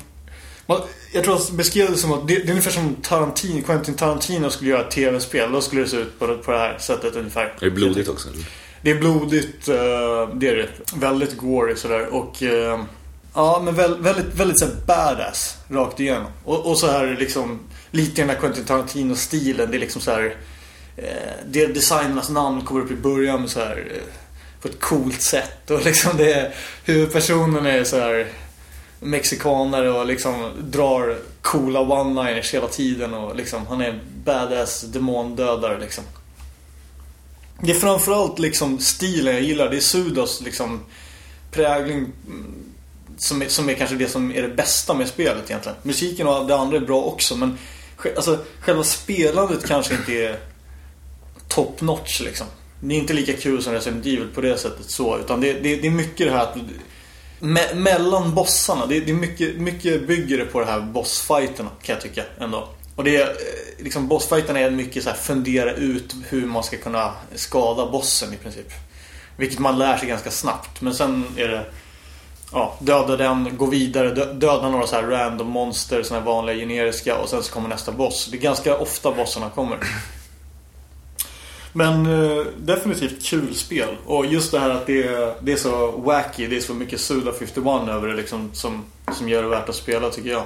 Man, 0.65 0.81
jag 1.13 1.23
tror 1.23 1.35
att 1.35 1.51
beskrev 1.51 1.91
det 1.91 1.97
som 1.97 2.11
att 2.13 2.27
det, 2.27 2.35
det 2.35 2.43
är 2.47 2.49
ungefär 2.49 2.71
som 2.71 2.95
Tarantino, 2.95 3.61
Quentin 3.65 3.93
Tarantino 3.93 4.49
skulle 4.49 4.69
göra 4.69 4.81
ett 4.81 4.91
tv-spel. 4.91 5.51
Då 5.51 5.61
skulle 5.61 5.81
det 5.81 5.87
se 5.89 5.97
ut 5.97 6.19
på, 6.19 6.27
det- 6.27 6.37
på 6.37 6.51
det 6.51 6.57
här 6.59 6.77
sättet 6.79 7.15
ungefär. 7.15 7.43
Är 7.61 7.65
det 7.65 7.71
blodigt 7.71 8.09
också? 8.09 8.29
Eller? 8.29 8.45
Det 8.81 8.91
är 8.91 8.99
blodigt, 8.99 9.67
eh, 9.67 10.29
det 10.33 10.49
är 10.49 10.55
det. 10.55 10.69
Väldigt 10.95 11.37
gory 11.37 11.75
sådär. 11.75 12.13
Och 12.13 12.43
eh, 12.43 12.79
ja, 13.33 13.61
men 13.63 13.75
väldigt, 13.75 14.35
väldigt 14.35 14.59
såhär 14.59 14.73
badass 14.85 15.57
rakt 15.69 15.99
igenom. 15.99 16.31
Och, 16.43 16.65
och 16.65 16.77
så 16.77 16.87
här 16.87 17.17
liksom 17.19 17.59
lite 17.91 18.21
i 18.21 18.23
den 18.23 18.29
här 18.29 18.41
Quentin 18.41 18.65
Tarantino-stilen. 18.65 19.71
Det 19.71 19.77
är 19.77 19.79
liksom 19.79 20.01
så 20.01 20.11
här 20.11 20.35
eh, 20.97 21.67
designernas 21.69 22.29
namn 22.29 22.61
kommer 22.61 22.81
upp 22.81 22.91
i 22.91 22.95
början 22.95 23.41
med 23.41 23.49
så 23.49 23.59
här 23.59 23.87
eh, 23.95 24.13
på 24.61 24.67
ett 24.67 24.79
coolt 24.79 25.21
sätt. 25.21 25.71
Och 25.71 25.85
liksom 25.85 26.17
det 26.17 26.33
är, 26.33 26.53
huvudpersonen 26.85 27.65
är 27.65 27.83
så 27.83 27.99
här 27.99 28.27
mexikanare 28.99 29.89
och 29.89 30.05
liksom 30.05 30.51
drar 30.59 31.17
coola 31.41 31.79
one-liners 31.79 32.53
hela 32.53 32.67
tiden. 32.67 33.13
Och 33.13 33.35
liksom, 33.35 33.67
han 33.67 33.81
är 33.81 33.89
en 33.89 33.99
badass 34.23 34.81
demondödare 34.81 35.79
liksom. 35.79 36.03
Det 37.61 37.71
är 37.71 37.75
framförallt 37.75 38.39
liksom 38.39 38.79
stilen 38.79 39.33
jag 39.33 39.43
gillar. 39.43 39.69
Det 39.69 39.77
är 39.77 39.81
Sudas 39.81 40.41
liksom 40.41 40.79
prägling 41.51 41.97
mm, 41.97 42.55
som 43.17 43.41
är, 43.41 43.47
som 43.47 43.69
är 43.69 43.73
kanske 43.73 43.95
det 43.95 44.09
som 44.09 44.31
är 44.31 44.41
det 44.41 44.47
bästa 44.47 44.93
med 44.93 45.07
spelet 45.07 45.43
egentligen. 45.49 45.77
Musiken 45.83 46.27
och 46.27 46.47
det 46.47 46.55
andra 46.55 46.77
är 46.77 46.81
bra 46.81 47.01
också 47.01 47.35
men 47.35 47.57
alltså, 48.15 48.39
själva 48.59 48.83
spelandet 48.83 49.67
kanske 49.67 49.93
inte 49.93 50.13
är 50.13 50.39
top 51.47 51.81
notch 51.81 52.21
liksom. 52.21 52.47
Det 52.79 52.95
är 52.95 52.99
inte 52.99 53.13
lika 53.13 53.33
kul 53.33 53.63
som 53.63 53.73
Resident 53.73 54.05
Evil 54.05 54.27
på 54.35 54.41
det 54.41 54.57
sättet 54.57 54.89
så 54.89 55.17
utan 55.17 55.41
det, 55.41 55.53
det, 55.53 55.75
det 55.75 55.87
är 55.87 55.91
mycket 55.91 56.27
det 56.27 56.33
här 56.33 56.43
att 56.43 56.57
me, 57.39 57.73
mellan 57.75 58.35
bossarna, 58.35 58.85
det, 58.85 58.99
det 58.99 59.11
är 59.11 59.15
mycket, 59.15 59.55
mycket 59.55 60.07
bygger 60.07 60.37
det 60.37 60.45
på 60.45 60.59
det 60.59 60.65
här 60.65 60.81
bossfighterna 60.81 61.69
kan 61.81 61.93
jag 61.93 62.01
tycka 62.01 62.23
ändå. 62.39 62.69
Och 62.97 63.03
det 63.03 63.15
är 63.15 63.35
liksom 63.77 64.07
bossfighterna 64.07 64.59
är 64.59 64.71
mycket 64.71 65.03
så 65.03 65.09
här 65.09 65.17
fundera 65.17 65.73
ut 65.73 66.15
hur 66.29 66.45
man 66.45 66.63
ska 66.63 66.77
kunna 66.77 67.13
skada 67.35 67.91
bossen 67.91 68.33
i 68.33 68.37
princip. 68.37 68.71
Vilket 69.37 69.59
man 69.59 69.77
lär 69.77 69.97
sig 69.97 70.07
ganska 70.07 70.31
snabbt. 70.31 70.81
Men 70.81 70.93
sen 70.93 71.25
är 71.37 71.47
det 71.47 71.65
ja, 72.51 72.77
döda 72.79 73.17
den, 73.17 73.57
gå 73.57 73.65
vidare, 73.65 74.33
döda 74.33 74.69
några 74.69 74.87
så 74.87 74.95
här 74.95 75.03
random 75.03 75.47
monster, 75.47 76.03
såna 76.03 76.19
här 76.19 76.27
vanliga 76.27 76.55
generiska 76.55 77.17
och 77.17 77.29
sen 77.29 77.43
så 77.43 77.53
kommer 77.53 77.69
nästa 77.69 77.91
boss. 77.91 78.27
Det 78.31 78.37
är 78.37 78.41
ganska 78.41 78.77
ofta 78.77 79.11
bossarna 79.11 79.49
kommer. 79.49 79.79
Men 81.73 82.05
eh, 82.05 82.45
definitivt 82.57 83.23
kul 83.23 83.55
spel. 83.55 83.97
Och 84.05 84.25
just 84.25 84.51
det 84.51 84.59
här 84.59 84.69
att 84.69 84.85
det 84.85 85.03
är, 85.03 85.35
det 85.41 85.51
är 85.51 85.57
så 85.57 85.91
wacky, 85.91 86.47
det 86.47 86.57
är 86.57 86.61
så 86.61 86.73
mycket 86.73 87.01
Suda 87.01 87.31
51 87.33 87.89
över 87.89 88.07
det 88.07 88.15
liksom 88.15 88.49
som, 88.53 88.85
som 89.13 89.29
gör 89.29 89.43
det 89.43 89.49
värt 89.49 89.69
att 89.69 89.75
spela 89.75 90.09
tycker 90.09 90.29
jag. 90.29 90.43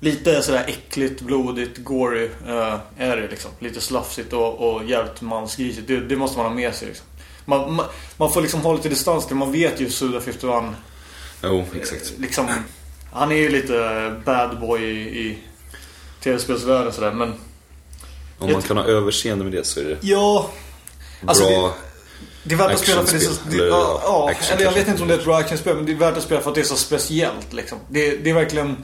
Lite 0.00 0.42
sådär 0.42 0.64
äckligt, 0.68 1.20
blodigt, 1.20 1.78
gory 1.78 2.30
eh, 2.46 2.78
är 2.96 3.16
det 3.16 3.28
liksom. 3.28 3.50
Lite 3.58 3.80
slafsigt 3.80 4.32
och, 4.32 4.74
och 4.74 4.84
jävligt 4.84 5.20
mansgrisigt. 5.20 5.86
Det, 5.86 6.00
det 6.00 6.16
måste 6.16 6.38
man 6.38 6.46
ha 6.46 6.54
med 6.54 6.74
sig 6.74 6.88
liksom. 6.88 7.06
Man, 7.44 7.74
man, 7.74 7.86
man 8.16 8.32
får 8.32 8.42
liksom 8.42 8.60
ha 8.60 8.74
lite 8.74 8.88
distans 8.88 9.26
till 9.26 9.36
man 9.36 9.52
vet 9.52 9.80
ju 9.80 9.90
Suda 9.90 10.20
51 10.20 10.64
Jo, 11.42 11.64
exakt. 11.76 12.12
liksom, 12.18 12.48
han 13.12 13.32
är 13.32 13.36
ju 13.36 13.48
lite 13.48 13.74
bad 14.24 14.60
boy 14.60 14.82
i, 14.82 15.20
i 15.20 15.38
tv-spelsvärlden 16.22 16.92
sådär 16.92 17.12
men 17.12 17.34
Om 18.38 18.52
man 18.52 18.62
kan 18.62 18.76
ha 18.76 18.84
överseende 18.84 19.44
med 19.44 19.52
det 19.52 19.66
så 19.66 19.80
är 19.80 19.84
det 19.84 19.96
ja, 20.00 20.50
alltså 21.26 21.44
bra. 21.44 21.74
det, 22.42 22.54
är 22.54 22.58
värt 22.58 22.72
att 22.72 22.80
spela 22.80 23.04
för 23.04 23.18
det 23.18 23.24
är 23.24 23.28
så, 23.28 23.42
det, 23.50 23.56
eller, 23.56 23.66
ja, 23.66 24.00
ja, 24.04 24.30
action 24.30 24.56
eller 24.56 24.64
jag 24.64 24.72
vet 24.72 24.88
inte 24.88 25.02
om 25.02 25.08
det 25.08 25.14
är 25.14 25.18
ett 25.18 25.24
bra 25.24 25.36
actionspel 25.36 25.76
men 25.76 25.86
det 25.86 25.92
är 25.92 25.96
värt 25.96 26.16
att 26.16 26.22
spela 26.22 26.40
för 26.40 26.50
att 26.50 26.54
det 26.54 26.60
är 26.60 26.64
så 26.64 26.76
speciellt 26.76 27.52
liksom. 27.52 27.78
Det, 27.88 28.16
det 28.16 28.30
är 28.30 28.34
verkligen 28.34 28.76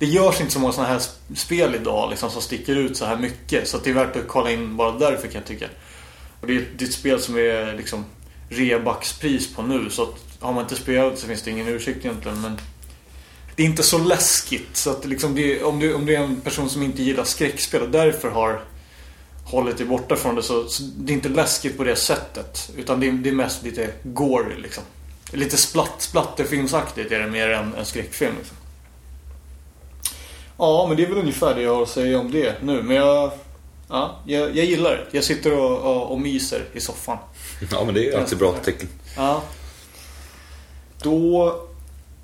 det 0.00 0.06
görs 0.06 0.40
inte 0.40 0.52
så 0.52 0.58
många 0.58 0.72
sådana 0.72 0.92
här 0.92 1.02
spel 1.36 1.74
idag 1.74 2.10
liksom, 2.10 2.30
som 2.30 2.42
sticker 2.42 2.76
ut 2.76 2.96
så 2.96 3.04
här 3.04 3.16
mycket. 3.16 3.68
Så 3.68 3.76
att 3.76 3.84
det 3.84 3.90
är 3.90 3.94
värt 3.94 4.16
att 4.16 4.28
kolla 4.28 4.50
in 4.50 4.76
bara 4.76 4.98
därför 4.98 5.28
kan 5.28 5.34
jag 5.40 5.44
tycka. 5.44 5.66
Och 6.40 6.46
det 6.46 6.56
är, 6.56 6.68
det 6.76 6.84
är 6.84 6.88
ett 6.88 6.94
spel 6.94 7.20
som 7.20 7.36
är 7.36 7.76
liksom 7.76 8.04
rebackspris 8.48 9.54
på 9.54 9.62
nu. 9.62 9.90
Så 9.90 10.02
att 10.02 10.16
har 10.40 10.52
man 10.52 10.62
inte 10.62 10.76
spelat 10.76 11.18
så 11.18 11.26
finns 11.26 11.42
det 11.42 11.50
ingen 11.50 11.68
ursäkt 11.68 12.04
egentligen. 12.04 12.40
Men 12.40 12.60
det 13.56 13.62
är 13.62 13.66
inte 13.66 13.82
så 13.82 13.98
läskigt. 13.98 14.76
Så 14.76 14.90
att 14.90 15.04
liksom 15.04 15.34
det, 15.34 15.62
om, 15.62 15.78
du, 15.78 15.94
om 15.94 16.06
du 16.06 16.14
är 16.14 16.20
en 16.20 16.40
person 16.40 16.70
som 16.70 16.82
inte 16.82 17.02
gillar 17.02 17.24
skräckspel 17.24 17.82
och 17.82 17.90
därför 17.90 18.30
har 18.30 18.64
hållit 19.44 19.76
dig 19.76 19.86
borta 19.86 20.16
från 20.16 20.34
det 20.34 20.42
så, 20.42 20.68
så 20.68 20.82
det 20.82 21.12
är 21.12 21.14
inte 21.14 21.28
läskigt 21.28 21.76
på 21.76 21.84
det 21.84 21.96
sättet. 21.96 22.70
Utan 22.76 23.00
det 23.00 23.08
är, 23.08 23.12
det 23.12 23.28
är 23.28 23.34
mest 23.34 23.62
lite 23.62 23.92
gory 24.02 24.56
liksom. 24.56 24.84
Lite 25.32 25.56
splatt, 25.56 25.94
splatterfilmsaktigt 25.98 27.12
är 27.12 27.20
det 27.20 27.30
mer 27.30 27.48
än 27.48 27.74
en 27.74 27.84
skräckfilm 27.84 28.34
liksom. 28.38 28.56
Ja, 30.60 30.86
men 30.88 30.96
det 30.96 31.02
är 31.02 31.06
väl 31.06 31.18
ungefär 31.18 31.54
det 31.54 31.62
jag 31.62 31.74
har 31.74 31.82
att 31.82 31.88
säga 31.88 32.18
om 32.20 32.30
det 32.30 32.62
nu. 32.62 32.82
Men 32.82 32.96
jag, 32.96 33.32
ja, 33.88 34.20
jag, 34.26 34.56
jag 34.56 34.64
gillar 34.64 34.90
det. 34.90 35.06
Jag 35.10 35.24
sitter 35.24 35.58
och, 35.58 35.78
och, 35.78 36.12
och 36.12 36.20
myser 36.20 36.64
i 36.72 36.80
soffan. 36.80 37.18
Ja, 37.70 37.84
men 37.84 37.94
det 37.94 38.08
är 38.08 38.18
alltid 38.18 38.38
bra 38.38 38.52
tecken. 38.52 38.88
Ja. 39.16 39.42
Då 41.02 41.56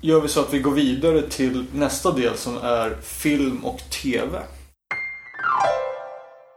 gör 0.01 0.21
vi 0.21 0.27
så 0.27 0.39
att 0.39 0.53
vi 0.53 0.59
går 0.59 0.71
vidare 0.71 1.21
till 1.21 1.65
nästa 1.73 2.11
del 2.11 2.37
som 2.37 2.57
är 2.57 2.97
film 3.01 3.65
och 3.65 3.81
TV. 4.01 4.39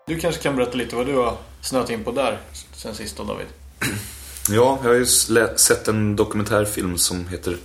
Du 0.07 0.18
kanske 0.18 0.43
kan 0.43 0.57
berätta 0.57 0.76
lite 0.76 0.97
vad 0.97 1.07
du 1.07 1.14
har 1.16 1.37
snöat 1.62 1.91
in 1.91 2.05
på 2.05 2.12
där 2.12 2.39
sen 2.72 2.95
sist 2.95 3.16
då 3.16 3.24
David. 3.24 3.47
Ja, 4.51 4.78
jag 4.83 4.91
har 4.91 4.95
ju 4.95 5.07
sett 5.57 5.89
en 5.89 6.16
dokumentärfilm 6.16 6.99
som 6.99 7.28
heter 7.28 7.57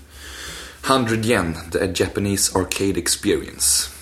100 0.87 1.15
Yen, 1.15 1.57
The 1.71 2.03
Japanese 2.03 2.57
Arcade 2.57 2.99
Experience. 2.99 3.94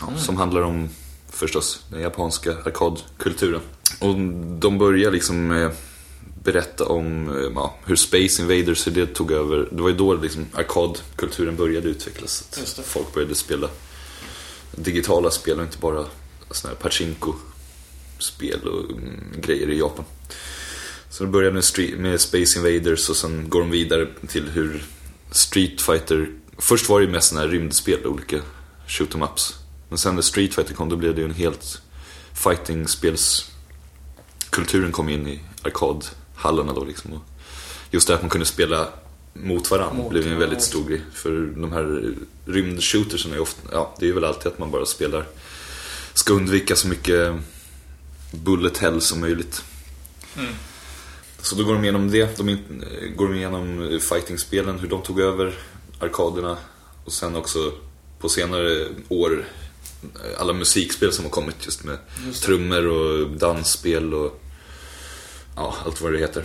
Ja, 0.00 0.18
Som 0.18 0.36
handlar 0.36 0.60
om, 0.60 0.88
förstås, 1.30 1.84
den 1.90 2.00
japanska 2.00 2.56
arkadkulturen. 2.64 3.60
Och 3.98 4.14
de 4.58 4.78
börjar 4.78 5.10
liksom 5.10 5.46
med 5.46 5.70
berätta 6.44 6.84
om 6.84 7.28
eh, 7.28 7.52
ja, 7.54 7.74
hur 7.84 7.96
Space 7.96 8.42
Invaders, 8.42 8.86
hur 8.86 8.92
det 8.92 9.06
tog 9.06 9.32
över. 9.32 9.68
Det 9.70 9.82
var 9.82 9.88
ju 9.88 9.96
då 9.96 10.14
liksom 10.14 10.46
arkadkulturen 10.52 11.56
började 11.56 11.88
utvecklas. 11.88 12.44
Att 12.78 12.86
folk 12.86 13.14
började 13.14 13.34
spela 13.34 13.68
digitala 14.72 15.30
spel 15.30 15.58
och 15.58 15.64
inte 15.64 15.78
bara 15.78 16.04
såna 16.50 16.74
här 16.74 16.80
pachinko-spel 16.80 18.60
och 18.68 18.90
mm, 18.90 19.20
grejer 19.40 19.70
i 19.70 19.78
Japan. 19.78 20.04
Så 21.10 21.24
det 21.24 21.30
började 21.30 21.54
med, 21.54 21.64
street, 21.64 21.98
med 21.98 22.20
Space 22.20 22.58
Invaders 22.58 23.10
och 23.10 23.16
sen 23.16 23.48
går 23.48 23.60
de 23.60 23.70
vidare 23.70 24.08
till 24.28 24.48
hur 24.48 24.84
Street 25.30 25.80
Fighter... 25.80 26.30
Först 26.58 26.88
var 26.88 27.00
det 27.00 27.06
ju 27.06 27.12
mest 27.12 27.28
såna 27.28 27.40
här 27.40 27.48
rymdspel, 27.48 28.06
olika 28.06 28.40
shoot 28.86 29.14
em 29.14 29.22
ups. 29.22 29.59
Men 29.90 29.98
sen 29.98 30.14
när 30.14 30.22
Street 30.22 30.54
Fighter 30.54 30.74
kom 30.74 30.88
då 30.88 30.96
blev 30.96 31.14
det 31.14 31.20
ju 31.20 31.24
en 31.24 31.34
helt 31.34 31.82
fighting-spelskulturen 32.34 34.92
kom 34.92 35.08
in 35.08 35.28
i 35.28 35.40
arkadhallarna 35.62 36.72
då 36.72 36.84
liksom. 36.84 37.12
Och 37.12 37.22
just 37.90 38.08
det 38.08 38.14
att 38.14 38.22
man 38.22 38.30
kunde 38.30 38.46
spela 38.46 38.88
mot 39.32 39.70
varandra 39.70 40.08
blev 40.08 40.26
ju 40.26 40.32
en 40.32 40.38
väldigt 40.38 40.62
stor 40.62 40.88
grej. 40.88 41.02
För 41.12 41.52
de 41.56 41.72
här 41.72 42.14
rymdshootersen 42.44 43.32
är 43.32 43.40
ofta, 43.40 43.60
ja 43.72 43.94
det 43.98 44.08
är 44.08 44.12
väl 44.12 44.24
alltid 44.24 44.52
att 44.52 44.58
man 44.58 44.70
bara 44.70 44.86
spelar, 44.86 45.26
ska 46.14 46.32
undvika 46.32 46.76
så 46.76 46.88
mycket 46.88 47.34
bullet 48.30 48.78
hell 48.78 49.00
som 49.00 49.20
möjligt. 49.20 49.62
Så 51.42 51.56
då 51.56 51.64
går 51.64 51.74
de 51.74 51.82
igenom 51.82 52.10
det. 52.10 52.38
De 52.38 52.58
går 53.16 53.28
de 53.28 53.34
igenom 53.34 53.98
fightingspelen, 54.00 54.78
hur 54.78 54.88
de 54.88 55.02
tog 55.02 55.20
över 55.20 55.58
arkaderna. 56.00 56.56
Och 57.04 57.12
sen 57.12 57.36
också 57.36 57.72
på 58.18 58.28
senare 58.28 58.88
år 59.08 59.44
alla 60.38 60.52
musikspel 60.52 61.12
som 61.12 61.24
har 61.24 61.30
kommit 61.30 61.56
just 61.64 61.84
med 61.84 61.98
Just 62.26 62.42
trummor 62.42 62.86
och 62.86 63.30
dansspel 63.30 64.14
och 64.14 64.40
ja, 65.56 65.76
allt 65.84 66.00
vad 66.00 66.12
det 66.12 66.18
heter. 66.18 66.44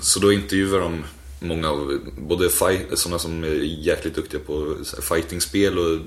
Så 0.00 0.20
då 0.20 0.32
intervjuar 0.32 0.80
de 0.80 1.04
många 1.40 1.70
av, 1.70 1.98
både 2.18 2.50
sådana 2.50 3.18
som 3.18 3.44
är 3.44 3.54
jäkligt 3.62 4.14
duktiga 4.14 4.40
på 4.40 4.76
fightingspel 5.02 5.78
och 5.78 5.98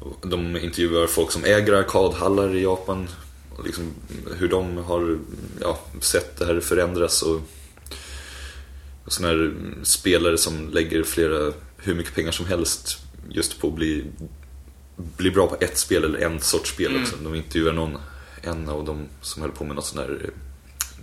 och 0.00 0.28
de 0.28 0.56
intervjuar 0.56 1.06
folk 1.06 1.32
som 1.32 1.44
äger 1.44 1.72
arkadhallar 1.72 2.54
i 2.54 2.62
Japan. 2.62 3.08
Och 3.56 3.64
liksom 3.64 3.94
hur 4.38 4.48
de 4.48 4.76
har 4.76 5.18
ja, 5.60 5.78
sett 6.00 6.36
det 6.38 6.44
här 6.44 6.60
förändras 6.60 7.22
och, 7.22 7.40
och 9.04 9.12
sådana 9.12 9.34
här 9.34 9.54
spelare 9.82 10.38
som 10.38 10.70
lägger 10.70 11.02
flera, 11.02 11.52
hur 11.76 11.94
mycket 11.94 12.14
pengar 12.14 12.30
som 12.30 12.46
helst 12.46 12.98
just 13.30 13.60
på 13.60 13.68
att 13.68 13.74
bli, 13.74 14.04
bli 14.96 15.30
bra 15.30 15.46
på 15.46 15.56
ett 15.60 15.78
spel 15.78 16.04
eller 16.04 16.18
en 16.18 16.40
sorts 16.40 16.70
spel 16.70 17.00
också. 17.02 17.16
De 17.16 17.34
intervjuar 17.34 17.72
någon, 17.72 17.96
en 18.42 18.68
av 18.68 18.84
dem 18.84 19.06
som 19.22 19.42
höll 19.42 19.50
på 19.52 19.64
med 19.64 19.76
något 19.76 19.86
sånt 19.86 20.00
här 20.00 20.18
eh, 20.24 20.30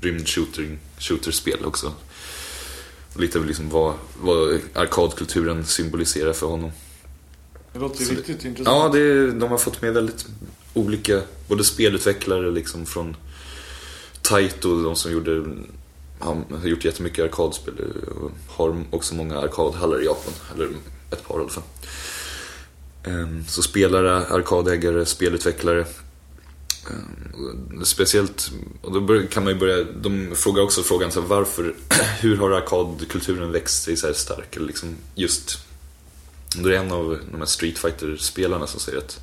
rymdshooter 0.02 0.78
shooterspel 1.00 1.66
också. 1.66 1.94
Och 3.14 3.20
lite 3.22 3.40
liksom 3.40 3.70
vad, 3.70 3.94
vad 4.22 4.60
arkadkulturen 4.74 5.66
symboliserar 5.66 6.34
för 6.34 6.48
honom. 6.48 6.72
Det 7.74 7.80
låter 7.80 8.04
Så 8.06 8.12
det- 8.12 8.18
riktigt 8.18 8.46
intressant. 8.46 8.94
Ja, 8.94 9.00
det, 9.00 9.32
de 9.32 9.52
har 9.52 9.58
fått 9.58 9.82
med 9.82 9.94
väldigt 9.94 10.26
olika, 10.74 11.22
både 11.48 11.64
spelutvecklare 11.64 12.52
liksom 12.52 12.86
från 12.86 13.16
Taito, 14.22 14.84
de 14.84 14.96
som 14.96 15.12
gjorde, 15.12 15.46
han 16.20 16.46
har 16.62 16.68
gjort 16.68 16.86
jättemycket 16.86 17.26
arkadspel 17.26 17.74
och 18.22 18.32
har 18.48 18.84
också 18.90 19.16
många 19.16 19.38
arkadhallar 19.40 20.02
i 20.02 20.06
Japan, 20.06 20.34
eller 20.56 20.70
ett 21.12 21.28
par 21.28 21.38
i 21.38 21.40
alla 21.42 21.50
fall. 21.50 21.64
Ehm, 23.04 23.46
så 23.48 23.62
spelare, 23.62 24.26
arkadägare, 24.26 25.06
spelutvecklare. 25.06 25.86
Ehm, 26.90 27.86
speciellt, 27.86 28.52
och 28.82 28.92
då 28.92 29.22
kan 29.28 29.44
man 29.44 29.54
ju 29.54 29.60
börja, 29.60 29.84
de 29.84 30.36
frågar 30.36 30.64
också 30.64 30.84
frågan 30.84 31.12
så 31.12 31.22
här, 31.22 31.28
varför, 31.28 31.74
hur 32.20 32.38
har 32.38 32.52
arkadkulturen 32.52 33.52
växt 33.52 33.84
sig 33.84 33.98
så 33.98 34.08
här 34.08 34.14
stark? 34.14 34.56
Eller 34.56 34.68
liksom 34.68 34.96
just 35.16 35.60
då 36.56 36.70
är 36.70 36.72
det 36.72 36.78
en 36.78 36.92
av 36.92 37.20
de 37.32 37.38
här 37.38 37.46
Street 37.46 37.78
Fighter-spelarna 37.78 38.68
som 38.68 38.80
säger 38.80 38.98
att 38.98 39.20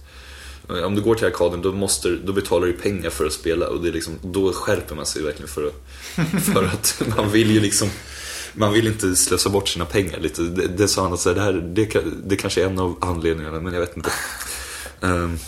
eh, 0.69 0.83
om 0.83 0.95
du 0.95 1.03
går 1.03 1.15
till 1.15 1.27
arkaden 1.27 1.63
då, 1.63 1.73
måste, 1.73 2.11
då 2.11 2.33
betalar 2.33 2.67
du 2.67 2.73
pengar 2.73 3.11
för 3.11 3.27
att 3.27 3.33
spela 3.33 3.69
och 3.69 3.83
det 3.83 3.89
är 3.89 3.93
liksom, 3.93 4.19
då 4.23 4.53
skärper 4.53 4.95
man 4.95 5.07
sig 5.07 5.23
verkligen 5.23 5.49
för 5.49 5.67
att, 5.67 5.75
för 6.45 6.65
att 6.65 7.03
man 7.17 7.31
vill 7.31 7.51
ju 7.51 7.61
liksom 7.61 7.89
man 8.53 8.73
vill 8.73 8.87
inte 8.87 9.17
slösa 9.17 9.49
bort 9.51 9.69
sina 9.69 9.85
pengar 9.85 10.21
lite. 10.21 10.43
Det, 10.43 10.67
det 10.69 10.89
sa 10.89 11.03
han 11.03 11.13
att 11.13 11.21
så 11.21 11.33
det, 11.35 11.41
här, 11.41 11.53
det, 11.53 12.03
det 12.25 12.37
kanske 12.37 12.63
är 12.63 12.67
en 12.67 12.79
av 12.79 12.99
anledningarna 13.01 13.61
men 13.61 13.73
jag 13.73 13.81
vet 13.81 13.97
inte. 13.97 14.13
Ehm, 15.01 15.39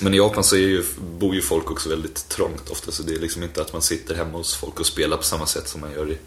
men 0.00 0.14
i 0.14 0.16
Japan 0.16 0.44
så 0.44 0.56
är 0.56 0.60
ju, 0.60 0.84
bor 1.18 1.34
ju 1.34 1.42
folk 1.42 1.70
också 1.70 1.88
väldigt 1.88 2.28
trångt 2.28 2.70
ofta 2.70 2.92
så 2.92 3.02
det 3.02 3.14
är 3.14 3.18
liksom 3.18 3.42
inte 3.42 3.62
att 3.62 3.72
man 3.72 3.82
sitter 3.82 4.14
hemma 4.14 4.38
hos 4.38 4.54
folk 4.54 4.80
och 4.80 4.86
spelar 4.86 5.16
på 5.16 5.22
samma 5.22 5.46
sätt 5.46 5.68
som 5.68 5.80
man 5.80 5.92
gör 5.92 6.10
i 6.10 6.18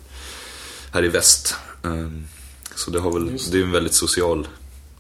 här 0.92 1.04
i 1.06 1.08
väst. 1.08 1.56
Ehm, 1.84 2.24
Så 2.76 2.92
det 2.92 3.00
har 3.00 3.12
väl, 3.12 3.32
Just 3.32 3.52
det 3.52 3.60
är 3.60 3.64
en 3.64 3.72
väldigt 3.72 3.94
social, 3.94 4.48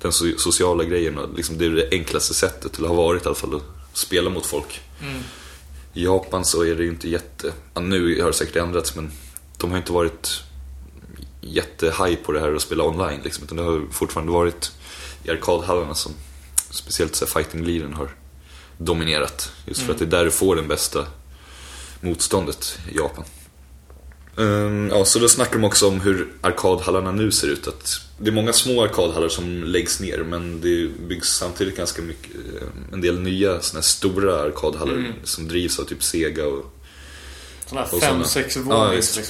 den 0.01 0.11
so- 0.11 0.37
sociala 0.37 0.83
grejen. 0.83 1.19
Liksom 1.37 1.57
det 1.57 1.65
är 1.65 1.69
det 1.69 1.89
enklaste 1.91 2.33
sättet, 2.33 2.77
eller 2.77 2.87
har 2.87 2.95
varit 2.95 3.23
i 3.23 3.25
alla 3.25 3.35
fall, 3.35 3.55
att 3.55 3.63
spela 3.97 4.29
mot 4.29 4.45
folk. 4.45 4.81
I 5.93 6.03
Japan 6.03 6.45
så 6.45 6.61
är 6.65 6.75
det 6.75 6.83
ju 6.83 6.89
inte 6.89 7.09
jätte, 7.09 7.53
ja, 7.73 7.81
nu 7.81 8.21
har 8.21 8.27
det 8.27 8.33
säkert 8.33 8.55
ändrats 8.55 8.95
men 8.95 9.11
de 9.57 9.71
har 9.71 9.77
inte 9.77 9.91
varit 9.91 10.43
jättehaj 11.47 12.15
på 12.15 12.31
det 12.31 12.39
här 12.39 12.53
att 12.55 12.61
spela 12.61 12.83
online 12.83 13.21
liksom. 13.23 13.43
Utan 13.43 13.57
det 13.57 13.63
har 13.63 13.81
fortfarande 13.91 14.31
varit 14.33 14.71
i 15.23 15.29
arkadhallarna 15.29 15.95
som 15.95 16.11
speciellt 16.69 17.15
så 17.15 17.25
här, 17.25 17.31
fighting 17.31 17.63
leaden 17.63 17.93
har 17.93 18.09
dominerat. 18.77 19.51
Just 19.65 19.81
för 19.81 19.91
att 19.91 19.99
det 19.99 20.05
är 20.05 20.09
där 20.09 20.25
du 20.25 20.31
får 20.31 20.55
den 20.55 20.67
bästa 20.67 21.05
motståndet 22.01 22.79
i 22.91 22.97
Japan. 22.97 23.25
Ehm, 24.37 24.89
ja, 24.89 25.05
så 25.05 25.19
då 25.19 25.29
snackar 25.29 25.53
de 25.53 25.63
också 25.63 25.87
om 25.87 26.01
hur 26.01 26.27
arkadhallarna 26.41 27.11
nu 27.11 27.31
ser 27.31 27.47
ut. 27.47 27.67
Att 27.67 28.01
det 28.17 28.29
är 28.29 28.33
många 28.33 28.53
små 28.53 28.83
arkadhallar 28.83 29.29
som 29.29 29.63
läggs 29.63 29.99
ner 29.99 30.17
men 30.17 30.61
det 30.61 30.87
byggs 31.07 31.29
samtidigt 31.29 31.77
ganska 31.77 32.01
mycket, 32.01 32.35
eh, 32.35 32.67
en 32.93 33.01
del 33.01 33.19
nya 33.19 33.61
såna 33.61 33.81
stora 33.81 34.41
arkadhallar 34.41 35.13
som 35.23 35.47
drivs 35.47 35.79
av 35.79 35.83
typ 35.83 36.03
Sega 36.03 36.45
och 36.45 36.73
Sådana 37.65 37.85
här 37.85 37.95
Och 37.95 38.01
fem, 38.01 38.13
såna. 38.13 38.25
sex 38.25 38.57
Ja, 38.69 38.91
liksom. 38.91 39.23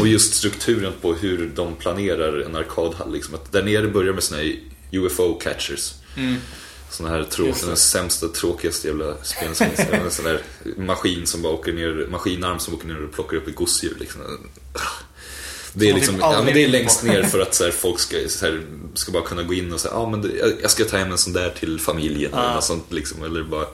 Och 0.00 0.06
just 0.08 0.34
strukturen 0.34 0.92
på 1.02 1.14
hur 1.14 1.50
de 1.54 1.74
planerar 1.76 2.40
en 2.40 2.56
arkadhall. 2.56 3.12
Liksom. 3.12 3.34
Att 3.34 3.52
där 3.52 3.62
nere 3.62 3.88
börjar 3.88 4.12
med 4.12 4.22
såna 4.22 4.40
här 4.40 4.56
UFO-catchers. 4.92 5.92
Såna 6.90 7.08
här 7.08 7.24
trå- 7.30 7.46
Just 7.46 7.60
det. 7.60 7.66
den 7.66 7.76
sämsta, 7.76 8.28
tråkigaste 8.28 8.88
jävla 8.88 9.14
spelen 9.22 9.54
som 9.54 9.66
finns. 9.66 9.88
En 9.92 10.10
sån 10.10 10.24
där 10.24 10.42
maskin 10.76 11.26
som 11.26 11.42
bara 11.42 11.52
åker 11.52 11.72
ner, 11.72 12.06
maskinarm 12.10 12.58
som 12.58 12.74
åker 12.74 12.86
ner 12.88 13.04
och 13.04 13.12
plockar 13.12 13.36
upp 13.36 13.48
ett 13.48 13.54
gosedjur. 13.54 13.96
Liksom. 14.00 14.20
Det 15.72 15.86
är, 15.86 15.90
Som 15.90 15.96
liksom, 15.98 16.14
typ 16.14 16.22
ja, 16.22 16.42
men 16.44 16.54
det 16.54 16.64
är 16.64 16.68
längst 16.68 17.02
ner 17.02 17.22
för 17.22 17.40
att 17.40 17.54
så 17.54 17.64
här, 17.64 17.70
folk 17.70 17.98
ska, 18.00 18.16
så 18.28 18.46
här, 18.46 18.62
ska 18.94 19.12
bara 19.12 19.22
kunna 19.22 19.42
gå 19.42 19.54
in 19.54 19.72
och 19.72 19.80
säga 19.80 19.94
ah, 19.94 20.10
men 20.10 20.22
det, 20.22 20.28
jag- 20.62 20.70
ska 20.70 20.84
ta 20.84 20.96
hem 20.96 21.12
en 21.12 21.18
sån 21.18 21.32
där 21.32 21.50
till 21.50 21.80
familjen. 21.80 22.32
Eller, 22.34 22.54
något 22.54 22.64
sånt, 22.64 22.92
liksom. 22.92 23.22
eller 23.24 23.42
bara, 23.42 23.66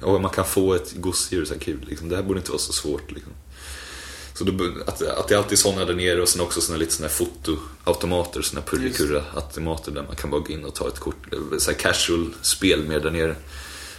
ja, 0.00 0.18
man 0.18 0.30
kan 0.30 0.44
få 0.44 0.74
ett 0.74 0.92
gosedjur, 0.96 1.44
så 1.44 1.52
här 1.54 1.60
kul. 1.60 1.78
Liksom. 1.88 2.08
Det 2.08 2.16
här 2.16 2.22
borde 2.22 2.38
inte 2.38 2.50
vara 2.50 2.60
så 2.60 2.72
svårt. 2.72 3.10
Liksom. 3.12 3.32
Så 4.38 4.44
då, 4.44 4.64
att, 4.86 5.02
att 5.02 5.28
det 5.28 5.34
är 5.34 5.38
alltid 5.38 5.58
sådana 5.58 5.84
där 5.84 5.94
nere 5.94 6.22
och 6.22 6.28
sen 6.28 6.40
också 6.40 6.60
såna 6.60 6.78
lite 6.78 6.92
såna 6.92 7.08
fotoautomater, 7.08 8.42
såna 8.42 8.62
purrikurra-automater 8.62 9.90
där 9.92 10.02
man 10.02 10.16
kan 10.16 10.30
bara 10.30 10.40
gå 10.40 10.52
in 10.52 10.64
och 10.64 10.74
ta 10.74 10.88
ett 10.88 10.98
kort. 10.98 11.26
Så 11.58 11.70
här 11.70 11.78
casual 11.78 12.34
spel 12.42 12.84
mer 12.88 13.00
där 13.00 13.10
nere. 13.10 13.36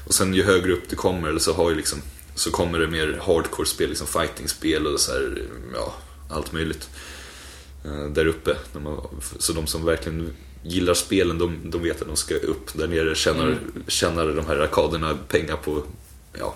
Och 0.08 0.14
sen 0.14 0.34
ju 0.34 0.44
högre 0.44 0.74
upp 0.74 0.90
du 0.90 0.96
kommer, 0.96 1.30
eller 1.30 1.40
så 1.40 1.54
har 1.54 1.70
ju 1.70 1.76
liksom 1.76 2.02
så 2.36 2.52
kommer 2.52 2.80
det 2.80 2.88
mer 2.88 3.22
hardcore-spel, 3.26 3.90
liksom 3.90 4.08
fighting-spel 4.08 4.88
och 4.88 5.00
så 5.00 5.12
här, 5.12 5.44
ja, 5.74 5.94
allt 6.30 6.52
möjligt. 6.54 6.90
eh, 7.86 8.06
Där 8.06 8.26
uppe. 8.26 8.56
Så 9.40 9.54
de 9.54 9.68
som 9.68 9.86
verkligen 9.86 10.34
gillar 10.64 10.94
spelen, 10.94 11.38
de, 11.38 11.72
de 11.72 11.84
vet 11.84 12.02
att 12.02 12.08
de 12.08 12.16
ska 12.16 12.36
upp 12.36 12.74
där 12.74 12.88
nere, 12.88 13.16
tjänar, 13.16 13.60
tjänar 13.88 14.28
de 14.28 14.46
här 14.46 14.56
arkaderna 14.60 15.18
pengar 15.28 15.56
på, 15.56 15.84
ja, 16.40 16.56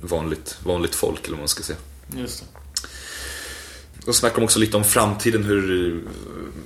vanligt, 0.00 0.58
vanligt 0.64 0.94
folk 0.94 1.20
eller 1.24 1.30
vad 1.36 1.38
man 1.38 1.48
ska 1.48 1.62
säga. 1.62 1.78
Just 2.16 2.40
det. 2.40 2.46
Och 4.06 4.14
snackar 4.14 4.36
de 4.36 4.44
också 4.44 4.58
lite 4.58 4.76
om 4.76 4.84
framtiden, 4.84 5.44
hur, 5.44 6.02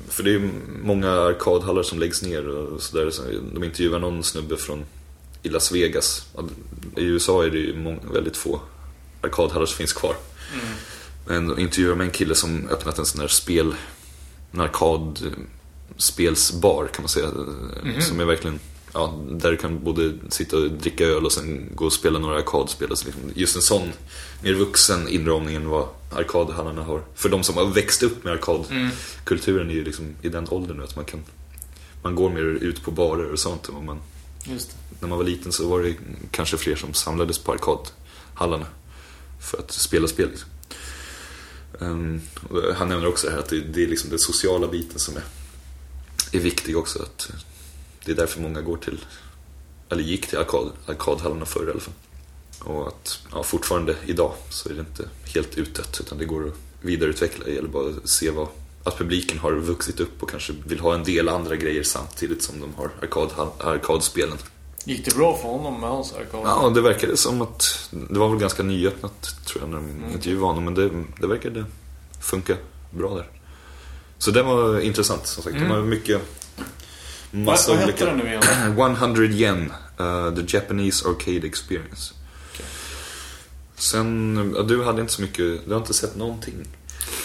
för 0.09 0.23
det 0.23 0.35
är 0.35 0.51
många 0.83 1.11
arkadhallar 1.11 1.83
som 1.83 1.99
läggs 1.99 2.23
ner 2.23 2.49
och 2.49 2.83
sådär. 2.83 3.11
Så 3.11 3.23
de 3.55 3.65
intervjuar 3.65 3.99
någon 3.99 4.25
snubbe 4.25 4.57
från 4.57 4.85
i 5.43 5.49
Las 5.49 5.73
Vegas. 5.73 6.27
I 6.97 7.05
USA 7.05 7.45
är 7.45 7.51
det 7.51 7.59
ju 7.59 7.77
många, 7.77 7.99
väldigt 8.13 8.37
få 8.37 8.61
arkadhallar 9.21 9.67
som 9.67 9.77
finns 9.77 9.93
kvar. 9.93 10.15
Men 11.27 11.49
de 11.49 11.59
intervjuar 11.59 11.97
med 11.97 12.05
en 12.05 12.11
kille 12.11 12.35
som 12.35 12.69
öppnat 12.69 12.99
en 12.99 13.07
sån 13.07 13.21
här 13.21 13.29
spel, 13.29 13.75
en 14.53 14.61
arkadspelsbar 14.61 16.87
kan 16.87 17.03
man 17.03 17.09
säga. 17.09 17.31
Som 18.01 18.21
är 18.21 18.25
verkligen, 18.25 18.61
ja, 18.93 19.19
där 19.31 19.51
du 19.51 19.57
kan 19.57 19.85
både 19.85 20.13
sitta 20.29 20.57
och 20.57 20.71
dricka 20.71 21.05
öl 21.05 21.25
och 21.25 21.33
sen 21.33 21.71
gå 21.75 21.85
och 21.85 21.93
spela 21.93 22.19
några 22.19 22.39
arkadspel. 22.39 22.89
Liksom, 22.89 23.13
just 23.35 23.57
en 23.57 23.63
sån 23.63 23.93
mer 24.43 24.55
vuxen 24.55 25.09
inramning 25.09 25.57
än 25.57 25.69
vad 25.69 25.89
arkadhallarna 26.13 26.83
har. 26.83 27.03
För 27.15 27.29
de 27.29 27.43
som 27.43 27.57
har 27.57 27.67
växt 27.67 28.03
upp 28.03 28.25
med 28.25 28.33
arkadkulturen 28.33 29.71
är 29.71 29.75
ju 29.75 29.85
liksom 29.85 30.15
i 30.23 30.29
den 30.29 30.47
åldern 30.49 30.77
nu 30.77 30.85
att 30.85 30.97
man 30.97 31.05
kan 31.05 31.21
man 32.03 32.15
går 32.15 32.31
mer 32.31 32.43
ut 32.43 32.83
på 32.83 32.91
barer 32.91 33.33
och 33.33 33.39
sånt. 33.39 33.69
Och 33.69 33.85
man, 33.85 34.01
när 35.01 35.09
man 35.09 35.19
var 35.19 35.25
liten 35.25 35.53
så 35.53 35.69
var 35.69 35.83
det 35.83 35.95
kanske 36.31 36.57
fler 36.57 36.77
som 36.77 36.95
samlades 36.95 37.39
på 37.39 37.53
arkadhallarna 37.53 38.67
för 39.41 39.59
att 39.59 39.73
spela 39.73 40.09
spel. 40.09 40.29
Liksom. 40.29 40.49
Och 42.49 42.75
han 42.75 42.89
nämner 42.89 43.07
också 43.07 43.31
här 43.31 43.39
att 43.39 43.49
det, 43.49 43.61
det 43.61 43.83
är 43.83 43.87
liksom 43.87 44.11
den 44.11 44.19
sociala 44.19 44.69
biten 44.69 44.99
som 44.99 45.17
är, 45.17 45.23
är 46.33 46.41
viktig 46.41 46.77
också. 46.77 47.03
Att 47.03 47.31
det 48.05 48.13
är 48.13 48.17
därför 48.17 48.41
många 48.41 48.61
går 48.61 48.77
till, 48.77 49.05
eller 49.89 50.03
gick 50.03 50.27
till 50.27 50.39
arkad, 50.39 50.73
arkadhallarna 50.87 51.45
förr 51.45 51.67
i 51.69 51.71
alla 51.71 51.81
fall. 51.81 51.95
Och 52.65 52.89
att 52.89 53.19
ja, 53.33 53.43
fortfarande 53.43 53.97
idag 54.07 54.33
så 54.51 54.69
är 54.69 54.75
det 54.75 54.81
inte 54.81 55.09
helt 55.35 55.59
utdött 55.59 56.01
utan 56.01 56.19
det 56.19 56.25
går 56.25 56.49
att 56.49 56.55
vidareutveckla. 56.81 57.45
Det 57.45 57.53
gäller 57.53 57.69
bara 57.69 57.89
att 57.89 58.09
se 58.09 58.31
vad, 58.31 58.49
att 58.85 58.99
publiken 58.99 59.39
har 59.39 59.53
vuxit 59.53 60.01
upp 60.01 60.23
och 60.23 60.31
kanske 60.31 60.53
vill 60.67 60.81
ha 60.81 60.95
en 60.95 61.05
del 61.05 61.29
andra 61.29 61.57
grejer 61.57 61.83
samtidigt 61.83 62.43
som 62.43 62.61
de 62.61 62.75
har 62.75 62.91
arkad, 63.03 63.31
arkadspelen. 63.59 64.39
Gick 64.85 65.05
det 65.05 65.15
bra 65.15 65.37
för 65.37 65.49
honom 65.49 65.81
med 65.81 65.91
hans 65.91 66.13
arkad? 66.13 66.41
Ja, 66.45 66.71
det 66.75 66.81
verkade 66.81 67.17
som 67.17 67.43
att 67.43 67.91
det 67.91 68.19
var 68.19 68.29
väl 68.29 68.39
ganska 68.39 68.63
nyöppnat 68.63 69.37
tror 69.47 69.63
jag 69.63 69.71
när 69.71 69.77
de 69.77 70.13
intervjuade 70.15 70.47
honom. 70.47 70.65
Men 70.65 70.75
det, 70.75 71.05
det 71.21 71.27
verkade 71.27 71.65
funka 72.21 72.57
bra 72.91 73.15
där. 73.15 73.31
Så 74.19 74.31
det 74.31 74.43
var 74.43 74.81
intressant 74.81 75.27
som 75.27 75.43
sagt. 75.43 75.57
De 75.57 75.65
har 75.65 75.83
mycket 75.83 76.23
massa 77.31 77.71
Vad- 77.71 77.79
vad 77.79 77.89
olika... 77.89 78.05
hette 78.05 78.17
den 78.17 78.19
nu 78.27 78.31
igen? 78.31 78.43
100 78.97 79.23
yen, 79.25 79.73
uh, 80.01 80.35
the 80.35 80.57
Japanese 80.57 81.09
Arcade 81.09 81.47
Experience. 81.47 82.15
Sen, 83.75 84.53
ja, 84.57 84.63
du 84.63 84.85
hade 84.85 85.01
inte 85.01 85.13
så 85.13 85.23
mycket, 85.23 85.65
du 85.67 85.71
har 85.71 85.77
inte 85.81 85.95
sett 85.95 86.17
någonting. 86.17 86.55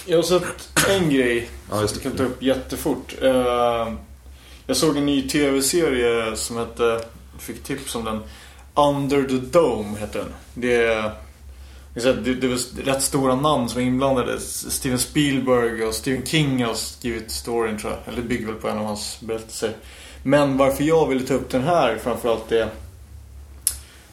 Jag 0.06 0.18
har 0.18 0.24
sett 0.24 0.70
en 0.90 1.10
grej 1.10 1.50
Ja, 1.72 1.82
just 1.82 1.94
som 1.96 2.02
jag 2.04 2.12
kan 2.18 2.18
ta 2.28 2.34
upp 2.34 2.44
jättefort. 2.44 3.16
Eh, 3.22 3.94
Jag 4.68 4.78
såg 4.78 4.98
en 4.98 5.06
ny 5.06 5.28
tv-serie 5.30 6.36
som 6.36 6.58
hette, 6.58 6.84
jag 6.84 7.42
fick 7.42 7.64
tips 7.64 7.96
om 7.96 8.06
den. 8.06 8.20
Under 8.76 9.24
the 9.24 9.34
Dome 9.60 10.00
heter 10.00 10.20
den. 10.20 10.34
Det 10.54 10.76
är, 10.76 11.12
det 12.04 12.34
det, 12.34 12.48
var 12.48 12.84
rätt 12.84 13.04
stora 13.04 13.36
namn 13.36 13.70
som 13.70 13.82
är 13.82 13.86
inblandade. 13.86 14.40
Steven 14.40 15.00
Spielberg 15.00 15.84
och 15.84 15.94
Stephen 15.94 16.26
King 16.26 16.64
har 16.64 16.74
skrivit 16.74 17.32
storyn 17.32 17.78
tror 17.78 17.94
jag. 17.94 18.14
Eller 18.14 18.28
bygger 18.28 18.46
väl 18.46 18.56
på 18.56 18.68
en 18.70 18.78
av 18.78 18.86
hans 18.86 19.18
berättelser. 19.20 19.76
Men 20.24 20.58
varför 20.58 20.84
jag 20.84 21.08
ville 21.08 21.26
ta 21.26 21.34
upp 21.34 21.50
den 21.50 21.64
här 21.64 21.98
framförallt 21.98 22.52
är 22.52 22.70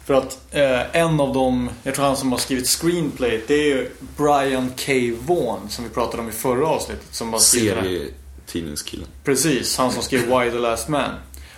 för 0.05 0.14
att 0.14 0.39
eh, 0.51 0.97
en 0.97 1.20
av 1.20 1.35
dem, 1.35 1.70
jag 1.83 1.95
tror 1.95 2.05
han 2.05 2.16
som 2.16 2.33
har 2.33 2.39
skrivit 2.39 2.66
screenplay, 2.66 3.45
det 3.47 3.55
är 3.55 3.66
ju 3.66 3.91
Brian 4.16 4.72
K. 4.87 4.93
Vaughan 5.26 5.68
som 5.68 5.85
vi 5.85 5.91
pratade 5.91 6.22
om 6.22 6.28
i 6.28 6.33
förra 6.33 6.66
avsnittet. 6.66 7.07
Som 7.11 7.33
har 7.33 7.41
skrivit. 7.41 7.74
Serietidningskillen. 7.74 9.07
Precis, 9.24 9.78
han 9.78 9.93
som 9.93 10.03
skrev 10.03 10.20
Why 10.20 10.51
the 10.51 10.59
Last 10.59 10.89
Man. 10.89 11.11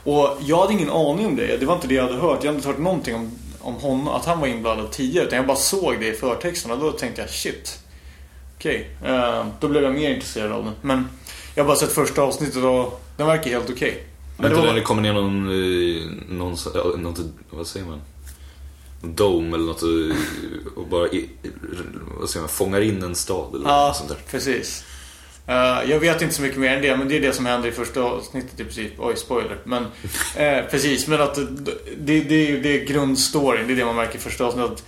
Och 0.04 0.38
jag 0.40 0.60
hade 0.60 0.72
ingen 0.72 0.90
aning 0.90 1.26
om 1.26 1.36
det. 1.36 1.56
Det 1.56 1.66
var 1.66 1.74
inte 1.74 1.88
det 1.88 1.94
jag 1.94 2.02
hade 2.02 2.18
hört. 2.18 2.38
Jag 2.40 2.46
hade 2.46 2.56
inte 2.56 2.68
hört 2.68 2.78
någonting 2.78 3.14
om, 3.14 3.30
om 3.64 3.74
honom, 3.74 4.08
att 4.08 4.24
han 4.24 4.40
var 4.40 4.46
inblandad 4.46 4.92
tidigare. 4.92 5.26
Utan 5.26 5.36
jag 5.36 5.46
bara 5.46 5.56
såg 5.56 6.00
det 6.00 6.06
i 6.08 6.12
förtexten 6.12 6.70
och 6.70 6.78
då 6.78 6.92
tänkte 6.92 7.20
jag 7.20 7.30
shit. 7.30 7.78
Okej, 8.56 8.90
eh, 9.04 9.46
då 9.60 9.68
blev 9.68 9.82
jag 9.82 9.94
mer 9.94 10.14
intresserad 10.14 10.52
av 10.52 10.64
den. 10.64 10.74
Men 10.82 11.08
jag 11.54 11.64
har 11.64 11.68
bara 11.68 11.76
sett 11.76 11.92
första 11.92 12.22
avsnittet 12.22 12.64
och 12.64 13.00
den 13.16 13.26
verkar 13.26 13.50
helt 13.50 13.70
okej. 13.70 14.04
Men 14.36 14.42
Men 14.42 14.50
det 14.50 14.60
när 14.60 14.66
var, 14.66 14.74
det 14.74 14.80
kommer 14.80 15.02
ner 15.02 15.12
någon, 15.12 15.48
eh, 15.48 16.34
någon, 16.38 16.56
ja, 16.74 16.84
något, 16.98 17.18
vad 17.50 17.66
säger 17.66 17.86
man? 17.86 18.00
Dome 19.02 19.56
eller 19.56 19.66
något 19.66 19.82
och- 19.82 20.78
och 20.82 20.86
bara, 20.88 21.08
vad 22.20 22.28
säger 22.30 22.40
man, 22.40 22.48
fångar 22.48 22.80
in 22.80 23.02
en 23.02 23.14
stad 23.14 23.54
eller 23.54 23.68
ja, 23.68 23.86
något 23.88 23.96
sånt 23.96 24.08
där. 24.08 24.18
precis. 24.30 24.84
Eh, 25.46 25.90
jag 25.90 26.00
vet 26.00 26.22
inte 26.22 26.34
så 26.34 26.42
mycket 26.42 26.58
mer 26.58 26.76
än 26.76 26.82
det, 26.82 26.96
men 26.96 27.08
det 27.08 27.16
är 27.16 27.20
det 27.20 27.32
som 27.32 27.46
händer 27.46 27.68
i 27.68 27.72
första 27.72 28.00
avsnittet 28.00 28.60
i 28.60 28.64
princip. 28.64 28.92
Oj, 28.98 29.16
spoiler. 29.16 29.58
Men 29.64 29.82
eh, 30.36 30.64
precis, 30.70 31.06
men 31.08 31.20
att 31.20 31.34
det, 31.34 31.46
det, 31.98 32.20
det, 32.20 32.56
det 32.56 32.80
är 32.82 32.84
grundstoryn. 32.86 33.66
Det 33.66 33.72
är 33.72 33.76
det 33.76 33.84
man 33.84 33.96
märker 33.96 34.16
i 34.16 34.20
första 34.20 34.44
avsnittet. 34.44 34.72
Att 34.72 34.84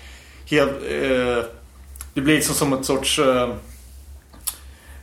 Helt, 0.50 0.70
eh, 0.70 1.44
det 2.14 2.20
blir 2.20 2.34
liksom 2.34 2.54
som 2.54 2.72
ett 2.72 2.84
sorts 2.84 3.20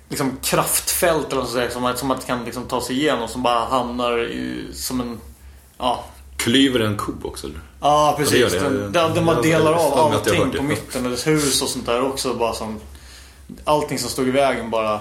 liksom 0.09 0.37
kraftfält 0.43 1.27
eller 1.31 1.41
man 1.41 1.47
säga, 1.47 1.69
som, 1.69 1.81
man- 1.81 1.97
som 1.97 2.07
man 2.07 2.17
kan 2.27 2.45
liksom 2.45 2.63
ta 2.65 2.81
sig 2.81 2.95
igenom. 2.99 3.27
Som 3.27 3.43
bara 3.43 3.65
hamnar 3.65 4.19
i, 4.19 4.67
som 4.73 5.01
en... 5.01 5.19
Ja, 5.77 6.05
Klyver 6.37 6.79
en 6.79 6.97
ko 6.97 7.11
också 7.23 7.47
eller? 7.47 7.59
Ja, 7.81 8.15
precis. 8.17 8.53
Ja, 8.53 8.69
det. 8.69 8.89
Den, 8.89 9.13
den, 9.13 9.27
Jag- 9.27 9.43
delar 9.43 9.73
av 9.73 9.99
allting 10.13 10.51
på 10.51 10.63
mitten. 10.63 11.05
Och 11.05 11.11
dess 11.11 11.27
hus 11.27 11.61
och 11.61 11.69
sånt 11.69 11.85
där 11.85 12.01
också. 12.01 12.33
Bara 12.33 12.53
som, 12.53 12.79
allting 13.63 13.99
som 13.99 14.09
stod 14.09 14.27
i 14.27 14.31
vägen 14.31 14.69
bara... 14.69 14.99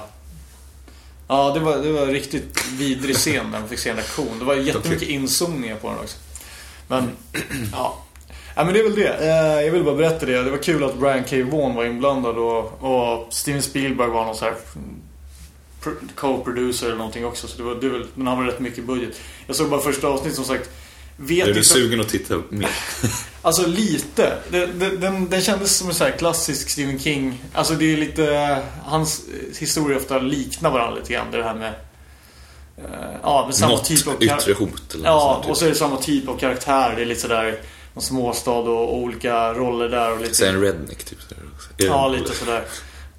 Ja, 1.32 1.50
det 1.54 1.60
var, 1.60 1.76
det 1.76 1.92
var 1.92 2.02
en 2.02 2.12
riktigt 2.12 2.64
vidrig 2.78 3.16
scen 3.16 3.46
när 3.52 3.60
man 3.60 3.68
fick 3.68 3.78
se 3.78 3.92
där 3.92 4.02
kon. 4.16 4.38
Det 4.38 4.44
var 4.44 4.54
jättemycket 4.54 5.08
inzoomningar 5.08 5.76
på 5.76 5.88
den 5.88 5.98
också. 5.98 6.16
Men, 6.88 7.10
ja. 7.72 7.98
Ja 8.56 8.64
men 8.64 8.74
det 8.74 8.80
är 8.80 8.84
väl 8.84 8.94
det. 8.94 9.08
Eh, 9.18 9.64
Jag 9.66 9.72
vill 9.72 9.84
bara 9.84 9.94
berätta 9.94 10.26
det. 10.26 10.42
Det 10.42 10.50
var 10.50 10.58
kul 10.58 10.84
att 10.84 10.98
Brian 10.98 11.24
K. 11.30 11.36
Vaughan 11.56 11.74
var 11.74 11.84
inblandad 11.84 12.38
och, 12.38 12.82
och 12.82 13.26
Steven 13.34 13.62
Spielberg 13.62 14.08
var 14.08 14.24
någon 14.24 14.34
så 14.36 14.44
här 14.44 14.54
pro- 15.82 15.94
co-producer 16.14 16.86
eller 16.86 16.96
någonting 16.96 17.26
också. 17.26 17.48
Så 17.48 17.56
det 17.56 17.62
var, 17.62 17.74
det 17.74 17.88
var, 17.88 18.06
den 18.14 18.26
har 18.26 18.36
väl 18.36 18.46
rätt 18.46 18.60
mycket 18.60 18.84
budget. 18.84 19.20
Jag 19.46 19.56
såg 19.56 19.70
bara 19.70 19.80
första 19.80 20.08
avsnitt 20.08 20.34
som 20.34 20.44
sagt. 20.44 20.70
Vet 21.16 21.48
Är 21.48 21.54
du 21.54 21.64
sugen 21.64 22.00
att 22.00 22.08
titta 22.08 22.42
mer? 22.48 22.70
Alltså 23.44 23.66
lite. 23.66 24.38
Det, 24.50 24.66
den, 24.66 25.28
den 25.28 25.40
kändes 25.40 25.76
som 25.76 25.88
en 25.88 25.94
så 25.94 26.04
klassisk 26.18 26.70
Stephen 26.70 26.98
King. 26.98 27.44
Alltså 27.52 27.74
det 27.74 27.92
är 27.92 27.96
lite... 27.96 28.58
Hans 28.84 29.22
historier 29.58 29.98
ofta 29.98 30.18
liknar 30.18 30.70
varandra 30.70 30.98
lite 31.00 31.12
grann. 31.12 31.30
Det 31.30 31.42
här 31.42 31.54
med... 31.54 31.74
eh, 32.78 33.16
ja, 33.22 33.44
med 33.46 33.54
samma 33.54 33.72
Något 33.72 33.84
typ 33.84 34.06
av 34.06 34.22
yttre 34.22 34.52
hot 34.52 34.94
eller 34.94 35.04
Ja, 35.04 35.34
sånt, 35.34 35.50
och 35.50 35.56
så 35.56 35.64
är 35.64 35.68
det 35.68 35.74
samma 35.74 35.96
typ 35.96 36.28
av 36.28 36.38
karaktär. 36.38 36.92
Det 36.96 37.02
är 37.02 37.06
lite 37.06 37.20
sådär... 37.20 37.60
En 37.94 38.02
småstad 38.02 38.50
och, 38.50 38.88
och 38.88 38.96
olika 38.96 39.52
roller 39.54 39.88
där 39.88 40.12
och 40.12 40.20
lite... 40.20 40.34
Så 40.34 40.44
en 40.44 40.60
redneck 40.60 41.04
typ. 41.04 41.18
Ja, 41.76 42.08
lite 42.08 42.34
sådär. 42.34 42.64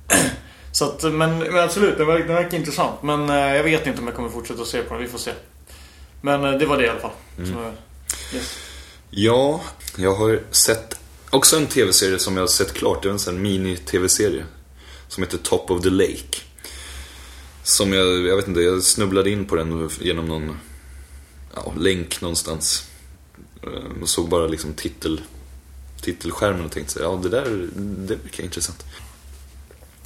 Så 0.72 0.86
att, 0.86 1.04
men, 1.04 1.38
men 1.40 1.60
absolut, 1.60 1.98
den 1.98 2.08
verkar, 2.08 2.28
den 2.28 2.36
verkar 2.36 2.58
intressant. 2.58 3.04
Men 3.04 3.30
eh, 3.30 3.36
jag 3.56 3.64
vet 3.64 3.88
inte 3.88 4.00
om 4.00 4.08
jag 4.08 4.16
kommer 4.16 4.30
fortsätta 4.30 4.62
att 4.62 4.68
se 4.68 4.82
på 4.82 4.94
den. 4.94 5.04
Vi 5.04 5.10
får 5.10 5.18
se. 5.18 5.32
Men 6.26 6.44
eh, 6.44 6.52
det 6.52 6.66
var 6.66 6.78
det 6.78 6.86
i 6.86 6.90
alla 6.90 7.00
fall. 7.00 7.12
Mm. 7.38 7.52
Jag, 7.52 7.74
yes. 8.34 8.58
Ja, 9.10 9.64
jag 9.98 10.16
har 10.16 10.42
sett 10.52 10.96
också 11.30 11.58
en 11.58 11.68
tv-serie 11.68 12.20
som 12.20 12.36
jag 12.36 12.44
har 12.44 12.48
sett 12.48 12.74
klart. 12.74 13.04
Det 13.04 13.10
är 13.10 13.30
en 13.30 13.42
mini-tv-serie. 13.42 14.46
Som 15.08 15.24
heter 15.24 15.38
Top 15.38 15.72
of 15.72 15.84
the 15.84 15.90
Lake. 15.90 16.38
Som 17.64 17.94
jag, 17.94 18.08
jag 18.28 18.36
vet 18.36 18.48
inte, 18.48 18.62
jag 18.62 18.84
snubblade 18.84 19.30
in 19.30 19.46
på 19.46 19.56
den 19.56 19.90
genom 20.02 20.26
någon 20.26 20.58
ja, 21.56 21.74
länk 21.78 22.22
någonstans. 22.22 22.88
Eh, 23.64 24.02
Och 24.02 24.10
såg 24.10 24.30
bara 24.30 24.48
liksom 24.48 24.74
titel, 24.74 25.22
titelskärmen 26.02 26.66
och 26.66 26.72
tänkte 26.72 26.94
så 26.94 27.00
ja 27.00 27.20
det 27.24 27.30
där, 27.30 27.70
det 27.76 28.16
verkar 28.16 28.44
intressant. 28.44 28.86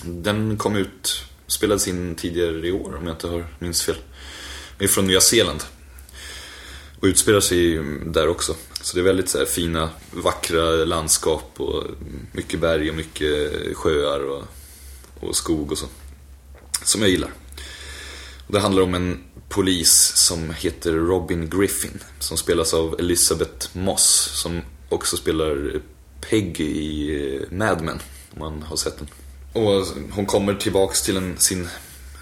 Den 0.05 0.57
kom 0.57 0.75
ut, 0.75 1.23
spelades 1.47 1.87
in 1.87 2.15
tidigare 2.15 2.67
i 2.67 2.71
år 2.71 2.95
om 2.95 3.07
jag 3.07 3.13
inte 3.15 3.27
har 3.27 3.47
minns 3.59 3.83
fel. 3.83 3.97
Den 4.77 4.87
är 4.87 4.91
från 4.91 5.07
Nya 5.07 5.21
Zeeland. 5.21 5.63
Och 6.99 7.05
utspelar 7.05 7.39
sig 7.39 7.83
där 8.05 8.27
också. 8.27 8.55
Så 8.81 8.95
det 8.95 9.01
är 9.01 9.03
väldigt 9.03 9.29
så 9.29 9.37
här 9.37 9.45
fina, 9.45 9.89
vackra 10.11 10.71
landskap 10.85 11.51
och 11.57 11.83
mycket 12.31 12.59
berg 12.59 12.89
och 12.89 12.95
mycket 12.95 13.51
sjöar 13.77 14.19
och, 14.19 14.43
och 15.19 15.35
skog 15.35 15.71
och 15.71 15.77
så. 15.77 15.85
Som 16.83 17.01
jag 17.01 17.09
gillar. 17.09 17.29
Och 18.47 18.53
det 18.53 18.59
handlar 18.59 18.83
om 18.83 18.93
en 18.93 19.23
polis 19.49 20.11
som 20.15 20.49
heter 20.49 20.91
Robin 20.91 21.49
Griffin. 21.49 22.03
Som 22.19 22.37
spelas 22.37 22.73
av 22.73 22.95
Elizabeth 22.99 23.77
Moss. 23.77 24.29
Som 24.33 24.61
också 24.89 25.17
spelar 25.17 25.81
Peggy 26.29 26.63
i 26.63 27.35
eh, 27.35 27.57
Mad 27.57 27.81
Men. 27.81 27.99
Om 28.33 28.39
man 28.39 28.61
har 28.61 28.75
sett 28.75 28.97
den. 28.97 29.07
Och 29.63 29.85
hon 30.11 30.25
kommer 30.25 30.53
tillbaks 30.53 31.01
till 31.01 31.17
en, 31.17 31.37
sin 31.37 31.69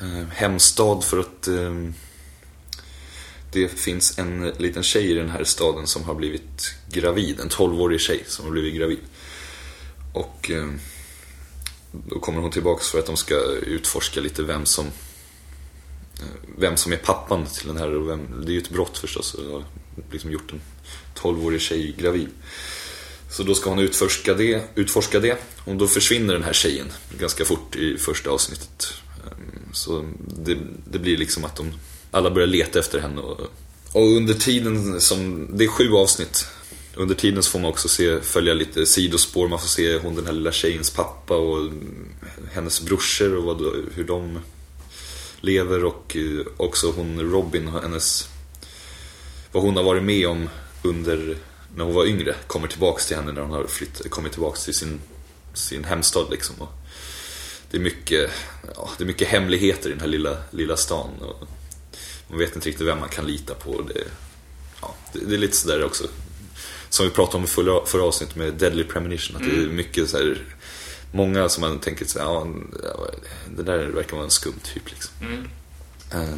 eh, 0.02 0.28
hemstad 0.30 1.04
för 1.04 1.20
att 1.20 1.48
eh, 1.48 1.74
det 3.56 3.68
finns 3.68 4.20
en 4.20 4.52
liten 4.58 4.84
tjej 4.84 5.12
i 5.12 5.14
den 5.14 5.30
här 5.30 5.44
staden 5.44 5.88
som 5.88 6.04
har 6.04 6.16
blivit 6.16 6.76
gravid. 6.92 7.40
En 7.40 7.50
12-årig 7.50 8.02
tjej 8.02 8.24
som 8.28 8.46
har 8.46 8.52
blivit 8.52 8.76
gravid. 8.76 9.00
Och 10.14 10.52
eh, 10.52 10.70
då 11.92 12.20
kommer 12.20 12.42
hon 12.42 12.52
tillbaks 12.52 12.90
för 12.90 13.00
att 13.00 13.06
de 13.06 13.18
ska 13.18 13.36
utforska 13.66 14.22
lite 14.22 14.44
vem 14.44 14.66
som 14.66 14.86
eh, 14.86 16.52
vem 16.58 16.78
som 16.78 16.94
är 16.94 16.98
pappan 16.98 17.46
till 17.46 17.68
den 17.68 17.78
här. 17.78 17.96
och 17.96 18.10
Vem, 18.10 18.46
det 18.46 18.52
är 18.52 18.54
ju 18.54 18.62
ett 18.62 18.70
brott 18.70 18.98
förstås 18.98 19.36
att 19.36 19.46
ha 19.46 19.64
liksom 20.12 20.32
gjort 20.32 20.52
en 20.52 20.62
12-årig 21.16 21.62
tjej 21.62 21.96
gravid. 21.98 22.30
Så 23.32 23.44
då 23.44 23.56
ska 23.56 23.70
hon 23.70 23.80
utforska 23.80 24.34
det, 24.34 24.62
utforska 24.76 25.20
det 25.20 25.38
och 25.66 25.76
då 25.76 25.88
försvinner 25.88 26.34
den 26.34 26.44
här 26.44 26.54
tjejen 26.54 26.88
ganska 27.20 27.46
fort 27.46 27.76
i 27.76 27.98
första 27.98 28.30
avsnittet. 28.30 28.94
Ehm, 29.26 29.74
så 29.74 30.06
det, 30.38 30.58
det 30.92 31.00
blir 31.00 31.18
liksom 31.18 31.46
att 31.46 31.56
de 31.56 31.74
alla 32.16 32.32
börjar 32.32 32.48
leta 32.48 32.80
efter 32.80 33.00
henne 33.00 33.22
och, 33.22 33.40
och 33.92 34.16
under 34.16 34.34
tiden 34.34 35.02
som, 35.02 35.48
det 35.58 35.64
är 35.64 35.68
sju 35.68 35.94
avsnitt. 35.94 36.48
Under 36.96 37.16
tiden 37.16 37.44
så 37.44 37.52
får 37.52 37.60
man 37.60 37.72
också 37.72 37.88
se, 37.88 38.22
följa 38.22 38.54
lite 38.54 38.86
sidospår, 38.86 39.48
man 39.48 39.60
får 39.60 39.68
se 39.68 39.98
hon 39.98 40.16
den 40.16 40.26
här 40.26 40.34
lilla 40.34 40.52
tjejens 40.52 40.90
pappa 40.90 41.36
och 41.36 41.72
hennes 42.52 42.82
brorsor 42.82 43.36
och 43.36 43.44
vad, 43.44 43.62
hur 43.94 44.04
de 44.04 44.40
lever 45.42 45.86
och 45.86 46.16
eh, 46.16 46.46
också 46.58 46.92
hon 46.92 47.32
Robin, 47.32 47.68
hennes 47.68 48.30
vad 49.52 49.64
hon 49.64 49.76
har 49.76 49.84
varit 49.84 50.04
med 50.04 50.28
om 50.28 50.50
under 50.84 51.38
när 51.76 51.86
hon 51.86 51.94
var 51.94 52.06
yngre 52.06 52.36
kommer 52.48 52.68
tillbaks 52.68 53.08
till 53.08 53.16
henne 53.16 53.32
när 53.32 53.42
hon 53.42 53.52
har 53.52 53.68
flytt, 53.68 54.10
kommit 54.10 54.32
tillbaks 54.32 54.66
till 54.66 54.74
sin, 54.74 55.00
sin 55.54 55.84
hemstad 55.84 56.28
liksom. 56.32 56.56
Och 56.60 56.70
det 57.72 57.78
är 57.78 57.82
mycket, 57.82 58.32
ja, 58.76 58.90
det 58.98 59.04
är 59.04 59.08
mycket 59.08 59.28
hemligheter 59.28 59.90
i 59.90 59.92
den 59.92 60.02
här 60.02 60.08
lilla, 60.08 60.38
lilla 60.52 60.78
stan. 60.78 61.10
Och 61.22 61.48
man 62.28 62.40
vet 62.40 62.56
inte 62.56 62.70
riktigt 62.70 62.88
vem 62.88 63.00
man 63.00 63.10
kan 63.10 63.28
lita 63.28 63.54
på. 63.54 63.82
Det, 63.82 64.04
ja, 64.82 64.96
det, 65.14 65.20
det 65.20 65.36
är 65.36 65.40
lite 65.40 65.58
sådär 65.58 65.84
också. 65.84 66.04
Som 66.90 67.06
vi 67.06 67.12
pratade 67.12 67.38
om 67.38 67.44
i 67.44 67.48
förra, 67.48 67.86
förra 67.86 68.04
avsnittet 68.04 68.36
med 68.36 68.54
Deadly 68.54 68.84
Premonition. 68.84 69.36
Att 69.36 69.42
det 69.44 69.56
är 69.64 69.68
mycket 69.68 70.10
så 70.10 70.18
här, 70.18 70.38
Många 71.12 71.50
som 71.50 71.62
man 71.62 71.80
tänker 71.80 72.06
så 72.06 72.20
här, 72.20 72.26
ja, 72.26 72.48
det 73.58 73.64
där 73.64 73.86
verkar 73.86 74.16
vara 74.16 74.24
en 74.26 74.32
skum 74.32 74.54
typ 74.74 74.90
liksom. 74.92 75.12
Eh, 76.14 76.36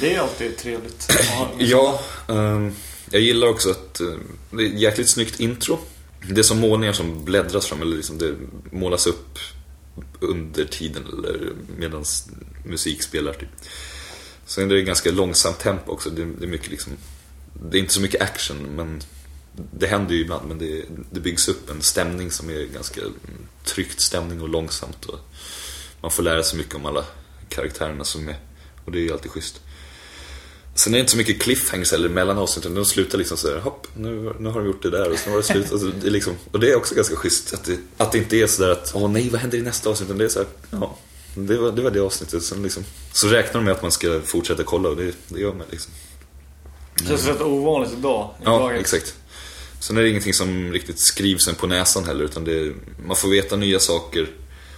Det 0.00 0.14
är 0.14 0.20
alltid 0.20 0.56
trevligt. 0.56 1.08
Ja, 1.28 1.50
Ja, 1.58 2.00
ehm, 2.28 2.72
jag 3.10 3.20
gillar 3.20 3.46
också 3.46 3.70
att 3.70 4.00
eh, 4.00 4.06
det 4.50 4.62
är 4.62 4.66
ett 4.66 4.80
jäkligt 4.80 5.10
snyggt 5.10 5.40
intro. 5.40 5.78
Det 6.30 6.38
är 6.40 6.42
som 6.42 6.58
målningar 6.58 6.92
som 6.92 7.24
bläddras 7.24 7.66
fram, 7.66 7.82
eller 7.82 7.96
liksom 7.96 8.18
det 8.18 8.34
målas 8.72 9.06
upp 9.06 9.38
under 10.20 10.64
tiden 10.64 11.06
eller 11.12 11.52
medan 11.78 12.04
musik 12.64 13.02
spelar. 13.02 13.32
Typ. 13.32 13.48
Sen 14.46 14.70
är 14.70 14.74
det 14.74 14.82
ganska 14.82 15.10
långsamt 15.10 15.58
tempo 15.58 15.92
också. 15.92 16.10
Det, 16.10 16.24
det 16.24 16.44
är 16.44 16.48
mycket 16.48 16.70
liksom, 16.70 16.92
det 17.70 17.78
är 17.78 17.80
inte 17.80 17.94
så 17.94 18.00
mycket 18.00 18.22
action, 18.22 18.56
men 18.76 19.02
det 19.78 19.86
händer 19.86 20.14
ju 20.14 20.20
ibland. 20.20 20.48
Men 20.48 20.58
det, 20.58 20.84
det 21.10 21.20
byggs 21.20 21.48
upp 21.48 21.70
en 21.70 21.82
stämning 21.82 22.30
som 22.30 22.50
är 22.50 22.64
ganska 22.64 23.00
tryckt 23.64 24.00
stämning 24.00 24.42
och 24.42 24.48
långsamt. 24.48 25.04
Och 25.04 25.18
man 26.00 26.10
får 26.10 26.22
lära 26.22 26.42
sig 26.42 26.58
mycket 26.58 26.74
om 26.74 26.86
alla 26.86 27.04
karaktärerna 27.48 28.04
som 28.04 28.20
är 28.20 28.24
med. 28.24 28.36
Och 28.84 28.92
det 28.92 28.98
är 28.98 29.02
ju 29.02 29.12
alltid 29.12 29.30
schysst. 29.30 29.60
Sen 30.74 30.94
är 30.94 30.98
det 30.98 31.00
inte 31.00 31.12
så 31.12 31.18
mycket 31.18 31.42
cliffhangers 31.42 31.92
eller 31.92 32.08
mellan 32.08 32.38
avsnitten. 32.38 32.74
De 32.74 32.84
slutar 32.84 33.18
liksom 33.18 33.36
sådär, 33.36 33.58
hopp, 33.58 33.86
nu, 33.96 34.34
nu 34.38 34.48
har 34.48 34.60
de 34.60 34.66
gjort 34.66 34.82
det 34.82 34.90
där 34.90 35.10
och 35.10 35.18
sen 35.18 35.32
var 35.32 35.40
det 35.40 35.46
slut. 35.46 35.72
Alltså, 35.72 35.86
det 36.00 36.06
är 36.06 36.10
liksom, 36.10 36.34
och 36.52 36.60
det 36.60 36.70
är 36.70 36.76
också 36.76 36.94
ganska 36.94 37.16
schysst. 37.16 37.54
Att 37.54 37.64
det, 37.64 37.78
att 37.96 38.12
det 38.12 38.18
inte 38.18 38.36
är 38.36 38.46
sådär 38.46 38.70
att, 38.70 38.92
åh 38.94 39.10
nej, 39.10 39.28
vad 39.28 39.40
händer 39.40 39.58
i 39.58 39.62
nästa 39.62 39.90
avsnitt? 39.90 40.08
Utan 40.08 40.18
det 40.18 40.24
är 40.24 40.28
såhär, 40.28 40.48
ja, 40.70 40.98
det 41.34 41.58
var 41.58 41.72
det, 41.72 41.82
var 41.82 41.90
det 41.90 42.00
avsnittet. 42.00 42.42
Sen 42.42 42.62
liksom, 42.62 42.84
så 43.12 43.28
räknar 43.28 43.52
de 43.60 43.64
med 43.64 43.72
att 43.74 43.82
man 43.82 43.92
ska 43.92 44.20
fortsätta 44.24 44.62
kolla 44.62 44.88
och 44.88 44.96
det, 44.96 45.12
det 45.28 45.40
gör 45.40 45.52
man 45.54 45.66
liksom. 45.70 45.92
Det 46.94 47.08
känns 47.08 47.26
rätt 47.26 47.40
ovanligt 47.40 47.92
idag. 47.98 48.30
i 48.40 48.42
Ja, 48.44 48.58
dagen. 48.58 48.76
exakt. 48.76 49.14
Sen 49.80 49.96
är 49.96 50.02
det 50.02 50.08
ingenting 50.08 50.34
som 50.34 50.72
riktigt 50.72 51.00
skrivs 51.00 51.48
en 51.48 51.54
på 51.54 51.66
näsan 51.66 52.04
heller. 52.04 52.24
Utan 52.24 52.44
det, 52.44 52.72
man 53.06 53.16
får 53.16 53.28
veta 53.28 53.56
nya 53.56 53.78
saker 53.78 54.28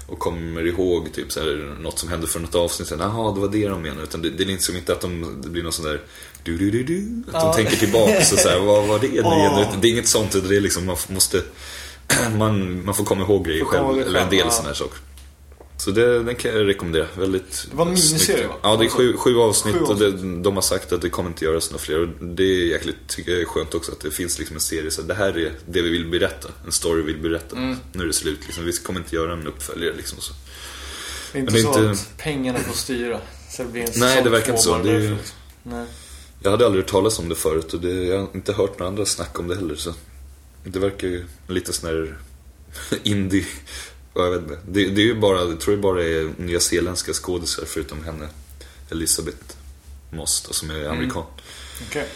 och 0.07 0.19
kommer 0.19 0.67
ihåg 0.67 1.13
typ 1.13 1.33
så 1.33 1.41
här, 1.41 1.77
något 1.81 1.99
som 1.99 2.09
hände 2.09 2.27
för 2.27 2.41
något 2.41 2.55
avsnitt. 2.55 2.89
Sen, 2.89 3.01
Jaha, 3.01 3.35
det 3.35 3.41
var 3.41 3.49
det 3.49 3.69
de 3.69 3.83
menade. 3.83 4.03
Utan 4.03 4.23
det, 4.23 4.31
det 4.31 4.43
är 4.43 4.47
liksom 4.47 4.77
inte 4.77 4.93
att 4.93 5.01
de, 5.01 5.41
det 5.43 5.49
blir 5.49 5.63
någon 5.63 5.73
sån 5.73 5.85
där 5.85 6.01
du, 6.43 6.57
du, 6.59 6.71
du, 6.71 6.83
du, 6.85 7.23
Att 7.33 7.43
de 7.43 7.63
tänker 7.63 7.77
tillbaks 7.77 8.33
och 8.33 8.39
så 8.39 8.49
här, 8.49 8.59
vad 8.61 8.87
var 8.87 8.99
det 8.99 9.09
nu 9.09 9.15
igen? 9.15 9.81
Det 9.81 9.89
är 9.89 9.93
inget 9.93 10.09
sånt. 10.09 10.49
Det 10.49 10.57
är 10.57 10.61
liksom, 10.61 10.87
man 10.87 10.97
måste 11.09 11.43
man, 12.39 12.85
man 12.85 12.95
får 12.95 13.05
komma 13.05 13.23
ihåg 13.23 13.45
grejer 13.45 13.65
själv. 13.65 13.99
Eller 14.01 14.21
en 14.21 14.31
del 14.31 14.51
sådana 14.51 14.69
här 14.69 14.75
saker. 14.75 14.99
Så 15.87 15.93
det, 15.93 16.23
den 16.23 16.35
kan 16.35 16.51
jag 16.57 16.67
rekommendera. 16.67 17.07
Väldigt 17.19 17.67
Det 17.71 17.77
var 17.77 17.87
en 17.87 17.93
miniserie, 17.93 18.47
va? 18.47 18.55
Ja, 18.63 18.77
det 18.77 18.85
är 18.85 18.89
sju, 18.89 19.17
sju 19.17 19.37
avsnitt 19.39 19.75
Sju 19.75 19.81
och 19.81 19.97
det, 19.99 20.11
de 20.43 20.55
har 20.55 20.63
sagt 20.63 20.93
att 20.93 21.03
det 21.03 21.11
kommer 21.11 21.31
inte 21.31 21.45
göras 21.45 21.71
några 21.71 21.83
fler. 21.83 22.01
Och 22.01 22.09
det 22.25 22.43
är 22.43 22.67
jäkligt, 22.67 22.97
tycker 23.09 23.33
är 23.41 23.45
skönt 23.45 23.75
också 23.75 23.93
att 23.93 24.01
det 24.01 24.11
finns 24.11 24.39
liksom 24.39 24.57
en 24.57 24.61
serie. 24.61 24.91
Så 24.91 25.03
det 25.03 25.15
här 25.15 25.39
är 25.39 25.53
det 25.67 25.83
vi 25.83 25.91
vill 25.91 26.07
berätta. 26.07 26.49
En 26.67 26.73
story 26.73 27.03
vi 27.03 27.13
vill 27.13 27.23
berätta. 27.23 27.57
Mm. 27.57 27.77
Nu 27.93 28.03
är 28.03 28.07
det 28.07 28.13
slut 28.13 28.39
liksom. 28.47 28.65
Vi 28.65 28.73
kommer 28.73 29.01
inte 29.01 29.15
göra 29.17 29.33
en 29.33 29.47
uppföljare 29.47 29.95
liksom. 29.97 30.21
Så. 30.21 30.33
Det 31.33 31.39
är 31.39 31.41
inte 31.41 31.53
Men 31.53 31.63
det 31.63 31.69
är 31.69 31.73
så 31.73 31.79
inte- 31.79 31.91
att 31.91 32.19
pengarna 32.19 32.59
får 32.59 32.75
styra. 32.75 33.21
Så 33.51 33.63
det 33.63 33.69
blir 33.69 33.83
en 33.83 33.91
Nej, 33.97 34.23
det 34.25 34.31
verkar 34.31 34.51
inte 34.51 34.63
så. 34.63 34.79
Det 34.79 34.91
är 34.91 34.95
därför, 35.01 35.17
liksom. 35.17 35.37
Nej. 35.63 35.87
Jag 36.43 36.51
hade 36.51 36.67
aldrig 36.67 36.85
hört 36.85 36.91
talas 36.93 37.19
om 37.19 37.29
det 37.29 37.35
förut 37.35 37.75
och 37.75 37.81
det, 37.81 37.93
jag 38.05 38.19
har 38.19 38.29
inte 38.35 38.53
hört 38.53 38.79
några 38.79 38.89
andra 38.91 39.07
snack 39.07 39.39
om 39.39 39.49
det 39.49 39.55
heller. 39.55 39.75
Så 39.75 39.95
det 40.65 40.79
verkar 40.79 41.09
ju 41.09 41.25
lite 41.49 41.73
sån 41.73 41.89
här 41.91 42.19
indie. 43.03 43.45
Ja, 44.17 44.25
Jag 44.25 44.31
vet 44.31 44.41
inte. 44.41 44.59
Det, 44.67 44.85
det 44.89 45.01
är 45.01 45.07
ju 45.07 45.15
bara, 45.15 45.39
jag 45.39 45.61
tror 45.61 45.77
det 45.77 45.83
bara 45.83 46.05
är 46.05 46.33
nyzeeländska 46.37 47.13
skådisar 47.13 47.65
förutom 47.67 48.05
henne. 48.05 48.29
Elisabeth 48.91 49.57
Moss 50.11 50.45
då, 50.49 50.53
som 50.53 50.71
är 50.71 50.85
amerikan. 50.89 51.25
Okej. 51.89 52.09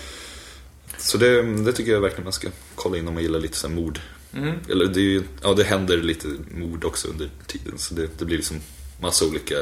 Så 0.99 1.19
det, 1.19 1.43
det 1.43 1.73
tycker 1.73 1.93
jag 1.93 2.01
verkligen 2.01 2.25
man 2.25 2.33
ska 2.33 2.49
kolla 2.75 2.99
in 2.99 3.09
om 3.09 3.15
man 3.15 3.23
gillar 3.23 3.39
lite 3.39 3.57
så 3.57 3.69
här 3.69 3.75
mord. 3.75 4.01
Mm. 4.35 4.59
Eller 4.71 4.87
det 4.87 5.01
är 5.01 5.05
ju, 5.05 5.23
ja 5.43 5.55
det 5.55 5.65
händer 5.65 5.97
lite 5.97 6.29
mord 6.55 6.85
också 6.85 7.09
under 7.09 7.31
tiden. 7.47 7.79
Så 7.79 7.95
det, 7.95 8.19
det 8.19 8.25
blir 8.25 8.37
liksom 8.37 8.61
massa 9.01 9.25
olika 9.25 9.55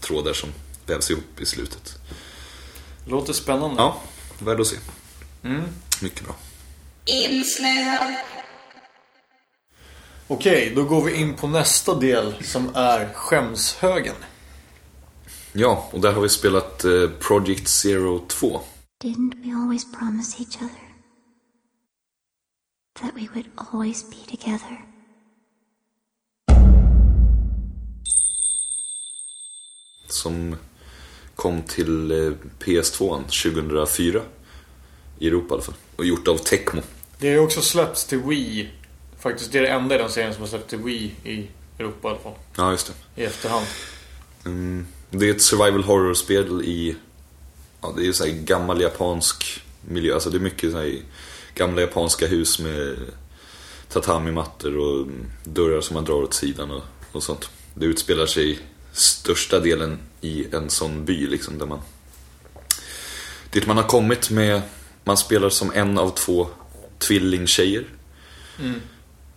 trådar 0.00 0.32
som 0.32 0.48
vävs 0.86 1.10
ihop 1.10 1.40
i 1.40 1.46
slutet. 1.46 1.98
Låter 3.06 3.32
spännande. 3.32 3.76
Ja, 3.76 4.02
värd 4.38 4.60
att 4.60 4.66
se. 4.66 4.76
Mm. 5.42 5.62
Mycket 6.02 6.24
bra. 6.24 6.36
insnöad, 7.04 8.14
Okej, 10.28 10.72
då 10.76 10.84
går 10.84 11.04
vi 11.04 11.14
in 11.14 11.34
på 11.34 11.48
nästa 11.48 11.94
del 11.94 12.34
som 12.44 12.70
är 12.74 13.12
skämshögen. 13.14 14.14
Ja, 15.52 15.88
och 15.92 16.00
där 16.00 16.12
har 16.12 16.22
vi 16.22 16.28
spelat 16.28 16.84
eh, 16.84 17.10
Project 17.20 17.68
Zero 17.68 18.26
2. 18.28 18.60
Didn't 19.04 19.34
we 19.44 19.62
always 19.62 19.92
promise 19.98 20.42
each 20.42 20.56
other 20.56 20.84
that 23.00 23.10
we 23.14 23.28
would 23.34 23.46
always 23.56 24.10
be 24.10 24.36
together? 24.36 24.84
Som 30.08 30.56
kom 31.34 31.62
till 31.62 32.10
eh, 32.10 32.32
PS2 32.58 33.22
2004. 33.22 34.20
I 35.18 35.28
Europa 35.28 35.48
i 35.48 35.52
alla 35.54 35.62
fall. 35.62 35.74
Och 35.96 36.04
gjort 36.04 36.28
av 36.28 36.36
Tecmo. 36.36 36.82
Det 37.18 37.26
har 37.26 37.34
ju 37.34 37.40
också 37.40 37.60
släppts 37.60 38.04
till 38.04 38.18
Wii. 38.18 38.70
Faktiskt, 39.24 39.52
det 39.52 39.58
är 39.58 39.62
det 39.62 39.68
enda 39.68 39.94
i 39.94 39.98
den 39.98 40.10
serien 40.10 40.34
som 40.34 40.42
har 40.42 40.48
släppts 40.48 40.68
till 40.68 40.78
Wii 40.78 41.14
i 41.24 41.48
Europa 41.78 42.08
i 42.08 42.10
alla 42.10 42.20
fall. 42.20 42.34
Ja, 42.56 42.70
just 42.70 42.86
det. 42.86 43.22
I 43.22 43.24
efterhand. 43.24 43.66
Mm, 44.44 44.86
det 45.10 45.28
är 45.28 45.30
ett 45.30 45.42
survival 45.42 45.82
horror-spel 45.84 46.62
i... 46.64 46.96
Ja, 47.80 47.94
det 47.96 48.06
är 48.06 48.12
så 48.12 48.24
här 48.24 48.32
gammal 48.32 48.80
japansk 48.80 49.62
miljö. 49.80 50.14
Alltså 50.14 50.30
det 50.30 50.36
är 50.36 50.40
mycket 50.40 50.72
så 50.72 50.92
gamla 51.54 51.80
japanska 51.80 52.26
hus 52.26 52.58
med 52.58 52.96
tatami-mattor 53.88 54.78
och 54.78 55.06
dörrar 55.44 55.80
som 55.80 55.94
man 55.94 56.04
drar 56.04 56.22
åt 56.22 56.34
sidan 56.34 56.70
och, 56.70 56.82
och 57.12 57.22
sånt. 57.22 57.50
Det 57.74 57.86
utspelar 57.86 58.26
sig 58.26 58.58
största 58.92 59.60
delen 59.60 59.98
i 60.20 60.54
en 60.54 60.70
sån 60.70 61.04
by 61.04 61.26
liksom 61.26 61.58
där 61.58 61.66
man... 61.66 61.80
Dit 63.50 63.66
man 63.66 63.76
har 63.76 63.88
kommit 63.88 64.30
med... 64.30 64.62
Man 65.04 65.16
spelar 65.16 65.48
som 65.48 65.72
en 65.72 65.98
av 65.98 66.10
två 66.10 66.48
tvillingtjejer. 66.98 67.84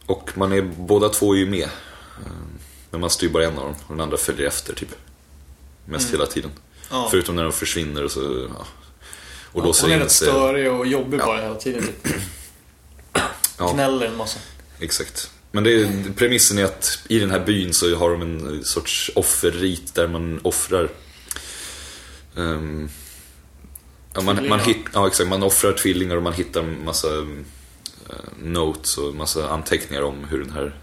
Och 0.08 0.32
man 0.38 0.52
är, 0.52 0.62
båda 0.62 1.10
två 1.10 1.34
är 1.34 1.38
ju 1.38 1.50
med. 1.50 1.64
Eh, 1.64 2.32
Men 2.92 3.02
man 3.02 3.10
styr 3.10 3.30
bara 3.30 3.46
en 3.46 3.58
av 3.58 3.66
dem 3.66 3.76
och 3.88 3.96
den 3.96 4.02
andra 4.02 4.18
följer 4.18 4.48
efter 4.48 4.74
typ. 4.74 4.90
Mest 5.86 6.14
hela 6.14 6.26
tiden. 6.26 6.52
Ja. 6.90 7.08
Förutom 7.12 7.36
när 7.36 7.44
de 7.44 7.52
försvinner 7.52 8.04
och 8.04 8.12
så... 8.12 8.48
Ja. 8.58 8.66
Och 9.52 9.62
Hon 9.62 9.64
låser 9.64 9.88
är 9.90 9.94
in 9.94 10.00
rätt 10.00 10.12
störig 10.12 10.72
och 10.72 10.88
jobbig 10.88 11.20
bara 11.20 11.42
hela 11.42 11.56
tiden. 11.56 11.84
Typ. 11.84 12.14
Ja. 13.60 13.74
Gnäller 13.74 14.06
en 14.06 14.18
massa. 14.18 14.40
Exakt. 14.80 15.32
Men 15.52 15.64
det 15.64 15.82
är, 15.82 16.14
premissen 16.16 16.58
är 16.58 16.64
att 16.64 17.00
i 17.08 17.20
den 17.20 17.32
här 17.32 17.40
byn 17.40 17.74
så 17.74 17.96
har 17.96 18.10
de 18.12 18.22
en 18.22 18.64
sorts 18.64 19.12
offerrit 19.16 19.96
där 19.96 20.08
man 20.08 20.40
offrar 20.44 20.90
ehm, 22.38 22.90
ja, 24.14 24.22
man, 24.22 24.48
man, 24.48 24.60
hit, 24.60 24.78
ja, 24.94 25.08
exakt, 25.08 25.30
man 25.30 25.44
offrar 25.44 25.74
tvillingar 25.74 26.16
och 26.16 26.24
man 26.24 26.34
hittar 26.34 26.64
massa 26.64 27.08
Eh, 28.10 28.44
notes 28.44 28.98
och 28.98 29.16
massa 29.16 29.50
anteckningar 29.50 30.02
om 30.02 30.24
hur 30.24 30.40
den 30.40 30.52
här 30.52 30.76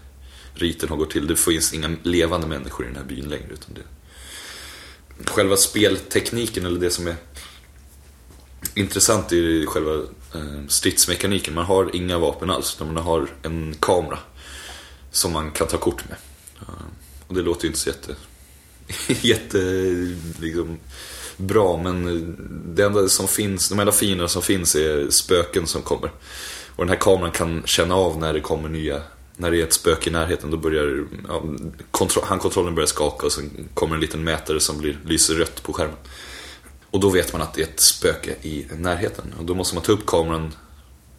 riten 0.53 0.89
har 0.89 0.97
gått 0.97 1.11
till. 1.11 1.27
Det 1.27 1.35
finns 1.35 1.73
inga 1.73 1.95
levande 2.03 2.47
människor 2.47 2.85
i 2.85 2.87
den 2.87 2.97
här 2.97 3.03
byn 3.03 3.29
längre. 3.29 3.53
Utan 3.53 3.73
det, 3.73 3.81
själva 5.25 5.57
speltekniken 5.57 6.65
eller 6.65 6.79
det 6.79 6.89
som 6.89 7.07
är 7.07 7.15
intressant 8.73 9.31
är 9.31 9.65
själva 9.65 9.93
eh, 10.35 10.67
stridsmekaniken. 10.67 11.53
Man 11.53 11.65
har 11.65 11.95
inga 11.95 12.17
vapen 12.17 12.49
alls, 12.49 12.75
utan 12.75 12.93
man 12.93 13.03
har 13.03 13.27
en 13.41 13.75
kamera 13.79 14.19
som 15.11 15.31
man 15.31 15.51
kan 15.51 15.67
ta 15.67 15.77
kort 15.77 16.09
med. 16.09 16.17
Eh, 16.61 16.85
och 17.27 17.35
det 17.35 17.41
låter 17.41 17.63
ju 17.63 17.67
inte 17.67 17.79
så 17.79 17.89
jätte, 17.89 18.15
jätte 19.27 19.57
liksom, 20.39 20.77
bra, 21.37 21.77
men 21.83 22.35
det 22.75 22.83
enda 22.83 23.07
som 23.07 23.27
finns, 23.27 23.69
de 23.69 23.79
enda 23.79 23.91
fienderna 23.91 24.27
som 24.27 24.41
finns 24.41 24.75
är 24.75 25.09
spöken 25.09 25.67
som 25.67 25.81
kommer. 25.81 26.11
Och 26.75 26.85
den 26.85 26.89
här 26.89 27.01
kameran 27.01 27.31
kan 27.31 27.63
känna 27.65 27.95
av 27.95 28.19
när 28.19 28.33
det 28.33 28.39
kommer 28.39 28.69
nya 28.69 29.01
när 29.37 29.51
det 29.51 29.61
är 29.61 29.63
ett 29.63 29.73
spöke 29.73 30.09
i 30.09 30.13
närheten 30.13 30.51
då 30.51 30.57
börjar 30.57 31.05
ja, 31.27 31.43
kontro- 31.91 32.25
handkontrollen 32.25 32.75
börjar 32.75 32.87
skaka 32.87 33.25
och 33.25 33.31
sen 33.31 33.69
kommer 33.73 33.95
en 33.95 34.01
liten 34.01 34.23
mätare 34.23 34.59
som 34.59 34.77
blir, 34.77 34.99
lyser 35.05 35.35
rött 35.35 35.63
på 35.63 35.73
skärmen. 35.73 35.97
Och 36.91 36.99
då 36.99 37.09
vet 37.09 37.33
man 37.33 37.41
att 37.41 37.53
det 37.53 37.61
är 37.61 37.65
ett 37.67 37.79
spöke 37.79 38.35
i 38.41 38.65
närheten. 38.77 39.33
Och 39.39 39.45
då 39.45 39.55
måste 39.55 39.75
man 39.75 39.83
ta 39.83 39.91
upp 39.91 40.05
kameran 40.05 40.55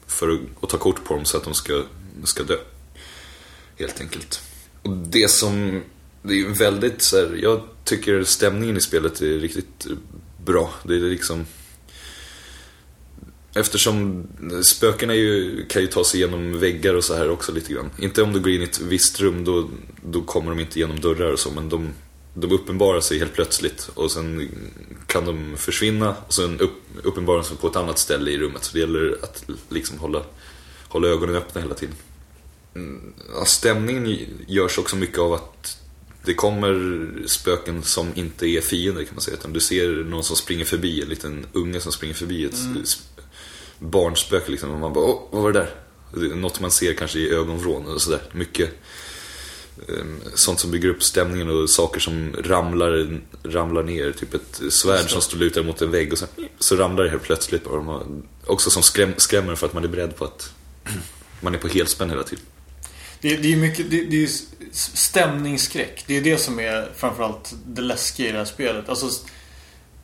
för 0.06 0.28
att, 0.28 0.40
och 0.60 0.68
ta 0.68 0.78
kort 0.78 1.04
på 1.04 1.14
dem 1.14 1.24
så 1.24 1.36
att 1.36 1.44
de 1.44 1.54
ska, 1.54 1.82
ska 2.24 2.42
dö. 2.42 2.56
Helt 3.78 4.00
enkelt. 4.00 4.40
Och 4.82 4.96
det 4.96 5.30
som, 5.30 5.82
det 6.22 6.32
är 6.32 6.38
ju 6.38 6.52
väldigt 6.52 7.02
så 7.02 7.16
här, 7.16 7.38
jag 7.42 7.62
tycker 7.84 8.24
stämningen 8.24 8.76
i 8.76 8.80
spelet 8.80 9.20
är 9.20 9.38
riktigt 9.38 9.86
bra. 10.44 10.70
Det 10.82 10.94
är 10.94 11.00
liksom 11.00 11.46
Eftersom 13.56 14.26
spökena 14.62 15.14
ju, 15.14 15.64
kan 15.66 15.82
ju 15.82 15.88
ta 15.88 16.04
sig 16.04 16.20
igenom 16.20 16.58
väggar 16.58 16.94
och 16.94 17.04
så 17.04 17.14
här 17.14 17.30
också 17.30 17.52
lite 17.52 17.72
grann. 17.72 17.90
Inte 17.98 18.22
om 18.22 18.32
du 18.32 18.40
går 18.40 18.52
in 18.52 18.60
i 18.60 18.64
ett 18.64 18.80
visst 18.80 19.20
rum, 19.20 19.44
då, 19.44 19.68
då 20.02 20.22
kommer 20.22 20.50
de 20.50 20.60
inte 20.60 20.78
genom 20.78 21.00
dörrar 21.00 21.32
och 21.32 21.38
så, 21.38 21.50
men 21.50 21.68
de, 21.68 21.88
de 22.34 22.52
uppenbarar 22.52 23.00
sig 23.00 23.18
helt 23.18 23.34
plötsligt 23.34 23.90
och 23.94 24.10
sen 24.10 24.48
kan 25.06 25.24
de 25.24 25.56
försvinna 25.56 26.16
och 26.26 26.34
sen 26.34 26.60
upp, 26.60 26.82
uppenbarar 27.02 27.38
de 27.38 27.44
sig 27.44 27.56
på 27.56 27.66
ett 27.66 27.76
annat 27.76 27.98
ställe 27.98 28.30
i 28.30 28.38
rummet. 28.38 28.64
Så 28.64 28.72
det 28.72 28.80
gäller 28.80 29.18
att 29.22 29.44
liksom 29.68 29.98
hålla, 29.98 30.22
hålla 30.88 31.08
ögonen 31.08 31.36
öppna 31.36 31.60
hela 31.60 31.74
tiden. 31.74 31.94
Mm, 32.74 33.12
ja, 33.34 33.44
stämningen 33.44 34.18
görs 34.48 34.78
också 34.78 34.96
mycket 34.96 35.18
av 35.18 35.32
att 35.32 35.78
det 36.24 36.34
kommer 36.34 37.08
spöken 37.26 37.82
som 37.82 38.08
inte 38.14 38.46
är 38.46 38.60
fiender 38.60 39.04
kan 39.04 39.14
man 39.14 39.20
säga. 39.20 39.36
Utan 39.36 39.52
du 39.52 39.60
ser 39.60 39.88
någon 39.88 40.24
som 40.24 40.36
springer 40.36 40.64
förbi, 40.64 41.02
en 41.02 41.08
liten 41.08 41.46
unge 41.52 41.80
som 41.80 41.92
springer 41.92 42.14
förbi 42.14 42.44
ett 42.44 42.54
sp- 42.54 43.15
barnspöke 43.78 44.50
liksom. 44.50 44.70
Och 44.70 44.80
man 44.80 44.92
bara, 44.92 45.04
åh, 45.04 45.22
vad 45.30 45.42
var 45.42 45.52
det 45.52 45.58
där? 45.58 46.34
Något 46.34 46.60
man 46.60 46.70
ser 46.70 46.94
kanske 46.94 47.18
i 47.18 47.30
ögonvrån 47.30 47.86
och 47.86 48.02
sådär. 48.02 48.20
Mycket 48.32 48.70
ehm, 49.88 50.20
sånt 50.34 50.60
som 50.60 50.70
bygger 50.70 50.88
upp 50.88 51.02
stämningen 51.02 51.50
och 51.50 51.70
saker 51.70 52.00
som 52.00 52.32
ramlar, 52.38 53.20
ramlar 53.42 53.82
ner. 53.82 54.12
Typ 54.12 54.34
ett 54.34 54.60
svärd 54.72 55.10
som 55.10 55.20
står 55.20 55.38
lutad 55.38 55.62
mot 55.62 55.82
en 55.82 55.90
vägg 55.90 56.12
och 56.12 56.18
så, 56.18 56.26
så 56.58 56.76
ramlar 56.76 57.04
det 57.04 57.10
helt 57.10 57.22
plötsligt. 57.22 57.64
bara. 57.64 58.00
Också 58.46 58.70
som 58.70 58.82
skräm, 58.82 59.14
skrämmer 59.16 59.54
för 59.54 59.66
att 59.66 59.72
man 59.72 59.84
är 59.84 59.88
beredd 59.88 60.16
på 60.16 60.24
att 60.24 60.52
man 61.40 61.54
är 61.54 61.58
på 61.58 61.68
helspänn 61.68 62.10
hela 62.10 62.22
tiden. 62.22 62.44
Det, 63.20 63.36
det 63.36 63.52
är 63.52 63.56
mycket, 63.56 63.90
det, 63.90 64.04
det 64.04 64.22
är 64.22 64.28
stämningsskräck. 64.72 66.04
Det 66.06 66.16
är 66.16 66.20
det 66.20 66.38
som 66.38 66.60
är 66.60 66.92
framförallt 66.96 67.54
det 67.66 67.82
läskiga 67.82 68.28
i 68.28 68.32
det 68.32 68.38
här 68.38 68.44
spelet. 68.44 68.88
Alltså, 68.88 69.06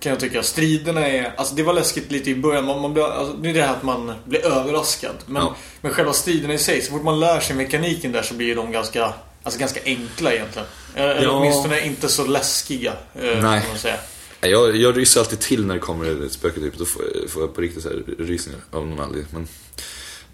kan 0.03 0.11
jag 0.11 0.20
tycka. 0.20 0.42
Striderna 0.42 1.07
är, 1.09 1.32
alltså 1.36 1.55
det 1.55 1.62
var 1.62 1.72
läskigt 1.72 2.12
lite 2.12 2.30
i 2.30 2.34
början. 2.34 2.64
Man, 2.64 2.80
man 2.80 2.92
blir, 2.92 3.05
alltså, 3.05 3.36
det 3.36 3.48
är 3.50 3.55
det 3.55 3.62
här 3.62 3.72
att 3.74 3.82
man 3.82 4.12
blir 4.24 4.44
överraskad. 4.46 5.14
Men, 5.26 5.42
Ja. 5.42 5.57
men 5.80 5.92
själva 5.92 6.12
striderna 6.12 6.55
i 6.55 6.59
sig, 6.59 6.82
så 6.82 6.92
fort 6.92 7.03
man 7.03 7.20
lär 7.20 7.40
sig 7.40 7.57
mekaniken 7.57 8.12
där 8.12 8.22
så 8.22 8.34
blir 8.34 8.55
de 8.55 8.72
ganska, 8.72 9.12
alltså 9.42 9.61
ganska 9.61 9.80
enkla 9.84 10.32
egentligen. 10.34 10.68
Eller 10.94 11.22
Ja. 11.22 11.30
åtminstone 11.30 11.86
inte 11.86 12.09
så 12.09 12.24
läskiga. 12.26 12.92
Eh, 13.14 13.20
Nej. 13.22 13.61
Kan 13.61 13.68
man 13.68 13.78
säga. 13.78 13.96
Jag, 14.40 14.76
jag 14.76 14.98
ryser 14.98 15.20
alltid 15.20 15.40
till 15.40 15.66
när 15.66 15.74
det 15.74 15.80
kommer 15.80 16.26
ett 16.26 16.32
spöke 16.32 16.60
typ. 16.60 16.78
Då 16.78 16.85
får 16.85 17.05
jag, 17.14 17.31
får 17.31 17.43
jag 17.43 17.55
på 17.55 17.60
riktigt 17.60 17.82
så 17.82 17.89
här 17.89 18.02
rysningar 18.18 18.60
av 18.70 18.86
någon 18.86 19.01
anledning. 19.01 19.27
Men, 19.32 19.47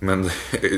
men 0.01 0.31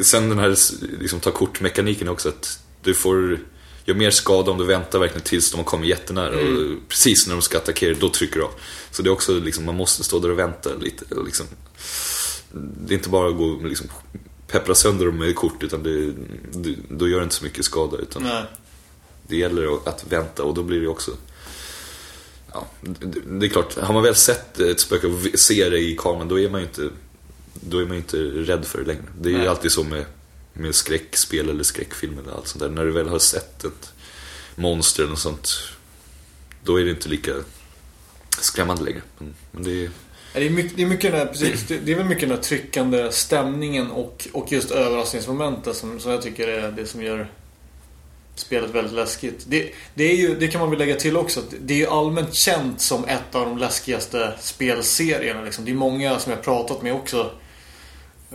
sen 0.05 0.29
den 0.29 0.39
här 0.39 0.57
liksom, 1.01 1.21
ta 1.21 1.31
kort-mekaniken 1.31 2.09
också. 2.09 2.29
Att 2.29 2.59
du 2.83 2.95
får 2.95 3.39
göra 3.85 3.99
mer 3.99 4.11
skada 4.11 4.51
om 4.51 4.59
du 4.59 4.65
väntar 4.65 4.99
verkligen 4.99 5.23
tills 5.23 5.51
de 5.51 5.57
har 5.57 5.65
kommit 5.65 5.89
jättenära. 5.89 6.37
Och 6.37 6.89
precis 6.89 7.27
när 7.27 7.35
de 7.35 7.43
ska 7.43 7.59
attackera, 7.59 7.97
då 8.01 8.09
trycker 8.09 8.37
du 8.37 8.45
av. 8.45 8.53
Så 8.91 9.03
det 9.03 9.09
är 9.09 9.13
också 9.13 9.35
liksom, 9.35 9.65
man 9.65 9.77
måste 9.77 10.05
stå 10.05 10.19
där 10.19 10.31
och 10.31 10.39
vänta 10.39 10.71
lite. 10.81 11.15
och 11.15 11.25
Liksom. 11.25 11.47
Det 12.53 12.95
är 12.95 12.97
inte 12.97 13.09
bara 13.09 13.29
att 13.29 13.37
gå 13.37 13.45
och 13.45 13.65
liksom, 13.65 13.87
peppra 14.47 14.75
sönder 14.75 15.07
dem 15.07 15.19
med 15.19 15.35
kort. 15.35 15.63
Utan 15.63 15.83
det, 15.83 16.13
det, 16.53 16.77
då 16.89 17.09
gör 17.09 17.19
det 17.19 17.25
inte 17.25 17.35
så 17.35 17.45
mycket 17.45 17.65
skada. 17.65 17.97
Utan 17.97 18.23
Nej. 18.23 18.43
det 19.27 19.37
gäller 19.37 19.89
att 19.89 20.05
vänta 20.09 20.43
och 20.43 20.55
då 20.55 20.63
blir 20.63 20.81
det 20.81 20.89
också 20.89 21.11
Ja, 22.53 22.67
det, 23.27 23.47
är 23.47 23.49
klart, 23.49 23.77
har 23.79 23.95
man 23.95 24.03
väl 24.03 24.15
sett 24.15 24.61
ett 24.61 24.81
spöke 24.81 25.07
och 25.07 25.41
ser 25.41 25.71
det 25.71 25.79
i 25.79 25.97
kameran 25.97 26.29
då 26.29 26.41
är 26.41 26.51
man 26.51 26.61
ju 26.61 26.67
inte 26.67 26.89
Då 27.55 27.79
är 27.79 27.83
man 27.85 27.93
ju 27.93 27.97
inte 27.97 28.17
rädd 28.53 28.65
för 28.65 28.79
det 28.79 28.85
längre. 28.85 29.03
Det 29.21 29.29
är 29.29 29.33
ju 29.33 29.39
Nej. 29.39 29.49
alltid 29.49 29.73
så 29.73 29.85
med, 29.85 30.05
med 30.61 30.75
skräckspel 30.75 31.51
eller 31.51 31.65
skräckfilm 31.65 32.19
eller 32.19 32.33
allt 32.33 32.49
sånt 32.49 32.63
där. 32.63 32.71
När 32.71 32.85
du 32.85 32.93
väl 32.93 33.09
har 33.09 33.19
sett 33.19 33.65
ett 33.65 33.93
monster 34.55 35.03
eller 35.03 35.11
något 35.11 35.21
sånt 35.21 35.51
Då 36.65 36.81
är 36.81 36.85
det 36.85 36.91
inte 36.91 37.09
lika 37.09 37.33
skrämmande 38.41 38.85
längre. 38.85 39.03
Men, 39.19 39.35
men 39.51 39.63
det 39.63 39.85
är 39.85 39.91
Det 40.35 40.47
är 40.47 40.51
mycket, 40.51 40.77
det 40.77 40.83
är 40.83 40.87
mycket 40.87 41.13
den 41.13 41.21
här, 41.21 41.27
precis, 41.27 41.65
det, 41.69 41.93
är 41.93 41.97
väl 41.97 42.07
mycket 42.07 42.29
den 42.29 42.37
här 42.39 42.45
tryckande 42.45 43.13
stämningen 43.13 43.91
och, 43.91 44.29
och 44.33 44.53
just 44.53 44.71
överraskningsmomentet 44.71 45.77
som, 45.77 46.01
som 46.01 46.11
jag 46.11 46.23
tycker 46.23 46.49
är 46.49 46.73
det 46.73 46.87
som 46.87 47.03
gör 47.03 47.29
spelet 48.35 48.71
väldigt 48.71 48.93
läskigt. 48.93 49.45
Det, 49.49 49.73
det, 49.95 50.05
är 50.05 50.17
ju, 50.17 50.35
det 50.35 50.49
kan 50.49 50.61
man 50.61 50.71
väl 50.71 50.79
lägga 50.79 50.95
till 50.95 51.17
också. 51.17 51.41
att 51.41 51.55
Det 51.61 51.75
är 51.75 51.79
ju 51.79 51.87
allmänt 51.87 52.35
känt 52.35 52.81
som 52.81 53.05
ett 53.05 53.35
av 53.35 53.47
de 53.47 53.59
läskigaste 53.59 54.33
spelserierna. 54.41 55.43
Liksom. 55.43 55.65
Det 55.65 55.71
är 55.71 55.75
många 55.75 56.19
som 56.19 56.33
jag 56.33 56.43
pratat 56.43 56.83
med 56.83 56.95
också. 56.95 57.31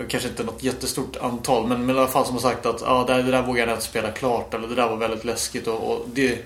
Kanske 0.10 0.30
inte 0.30 0.44
något 0.44 0.64
jättestort 0.64 1.16
antal 1.16 1.68
men, 1.68 1.86
men 1.86 1.96
i 1.96 2.00
alla 2.00 2.08
fall 2.08 2.26
som 2.26 2.34
har 2.34 2.42
sagt 2.42 2.66
att 2.66 2.82
ah, 2.84 3.06
det, 3.06 3.22
det 3.24 3.32
där 3.32 3.42
vågar 3.42 3.68
jag 3.68 3.76
inte 3.76 3.86
spela 3.86 4.12
klart. 4.12 4.54
Eller 4.54 4.68
det 4.68 4.76
där 4.76 4.90
var 4.90 4.98
väldigt 4.98 5.26
läskigt. 5.26 5.68
Och, 5.68 5.92
och 5.92 6.06
det, 6.14 6.40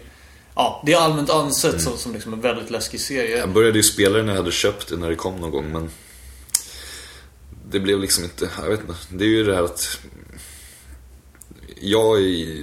ja, 0.56 0.84
det 0.86 0.94
är 0.94 0.98
allmänt 0.98 1.30
ansett 1.30 1.82
som, 1.82 1.98
som 1.98 2.14
liksom 2.14 2.34
en 2.34 2.42
väldigt 2.42 2.70
läskig 2.70 3.00
serie. 3.00 3.38
Jag 3.38 3.50
började 3.54 3.78
ju 3.78 3.84
spela 3.84 4.18
det 4.18 4.24
när 4.24 4.34
jag 4.34 4.38
hade 4.42 4.52
köpt 4.52 4.88
det 4.88 4.98
när 4.98 5.10
det 5.10 5.16
kom 5.16 5.36
någon 5.36 5.52
gång 5.52 5.72
men 5.72 5.90
Det 7.72 7.80
blev 7.80 8.00
liksom 8.00 8.24
inte, 8.24 8.50
jag 8.62 8.70
vet 8.70 8.80
inte. 8.80 8.94
Det 9.10 9.24
är 9.24 9.30
ju 9.30 9.44
det 9.44 9.56
här 9.56 9.64
att 9.64 10.00
Jag 11.82 12.18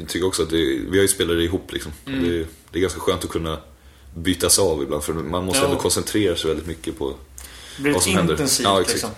tycker 0.09 0.27
också 0.27 0.43
att 0.43 0.51
det, 0.51 0.57
vi 0.91 0.99
har 0.99 1.03
ju 1.03 1.09
spelat 1.09 1.37
det 1.37 1.43
ihop 1.45 1.73
liksom. 1.73 1.93
Och 2.05 2.11
Det, 2.11 2.47
det 2.71 2.79
är 2.79 2.81
ganska 2.81 3.01
skönt 3.01 3.25
att 3.25 3.31
kunna 3.31 3.59
bytas 4.15 4.59
av 4.59 4.83
ibland. 4.83 5.05
För 5.05 5.13
man 5.13 5.45
måste 5.45 5.61
Ja. 5.63 5.69
ändå 5.69 5.81
koncentrera 5.81 6.37
sig 6.37 6.49
väldigt 6.49 6.67
mycket 6.67 6.99
på 6.99 7.15
Det 7.77 7.83
blir 7.83 7.93
vad 7.93 8.03
som 8.03 8.15
händer. 8.15 8.33
intensivt 8.35 8.65
Ja, 8.65 8.81
exakt. 8.81 8.93
liksom. 8.95 9.11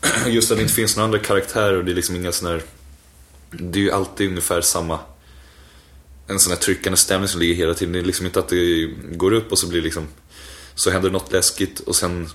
Just 0.26 0.50
att 0.50 0.58
det 0.58 0.62
inte 0.62 0.74
finns 0.74 0.96
några 0.96 1.04
andra 1.04 1.18
karaktärer 1.18 1.76
och 1.76 1.84
det 1.84 1.90
är 1.92 1.94
liksom 1.94 2.16
inga 2.16 2.32
sån 2.32 2.48
här... 2.48 2.62
Det 3.50 3.78
är 3.78 3.82
ju 3.82 3.90
alltid 3.90 4.28
ungefär 4.28 4.60
samma... 4.60 4.98
En 6.28 6.38
sån 6.40 6.52
här 6.52 6.58
tryckande 6.58 6.96
stämning 6.96 7.28
som 7.28 7.40
ligger 7.40 7.54
hela 7.54 7.74
tiden. 7.74 7.92
Det 7.92 7.98
är 7.98 8.02
liksom 8.02 8.26
inte 8.26 8.38
att 8.38 8.48
det 8.48 8.86
går 9.12 9.32
upp 9.32 9.52
och 9.52 9.58
så 9.58 9.66
blir 9.68 9.80
det 9.80 9.84
liksom... 9.84 10.06
Så 10.74 10.90
händer 10.90 11.10
något 11.10 11.32
läskigt 11.32 11.80
och 11.80 11.96
sen 11.96 12.28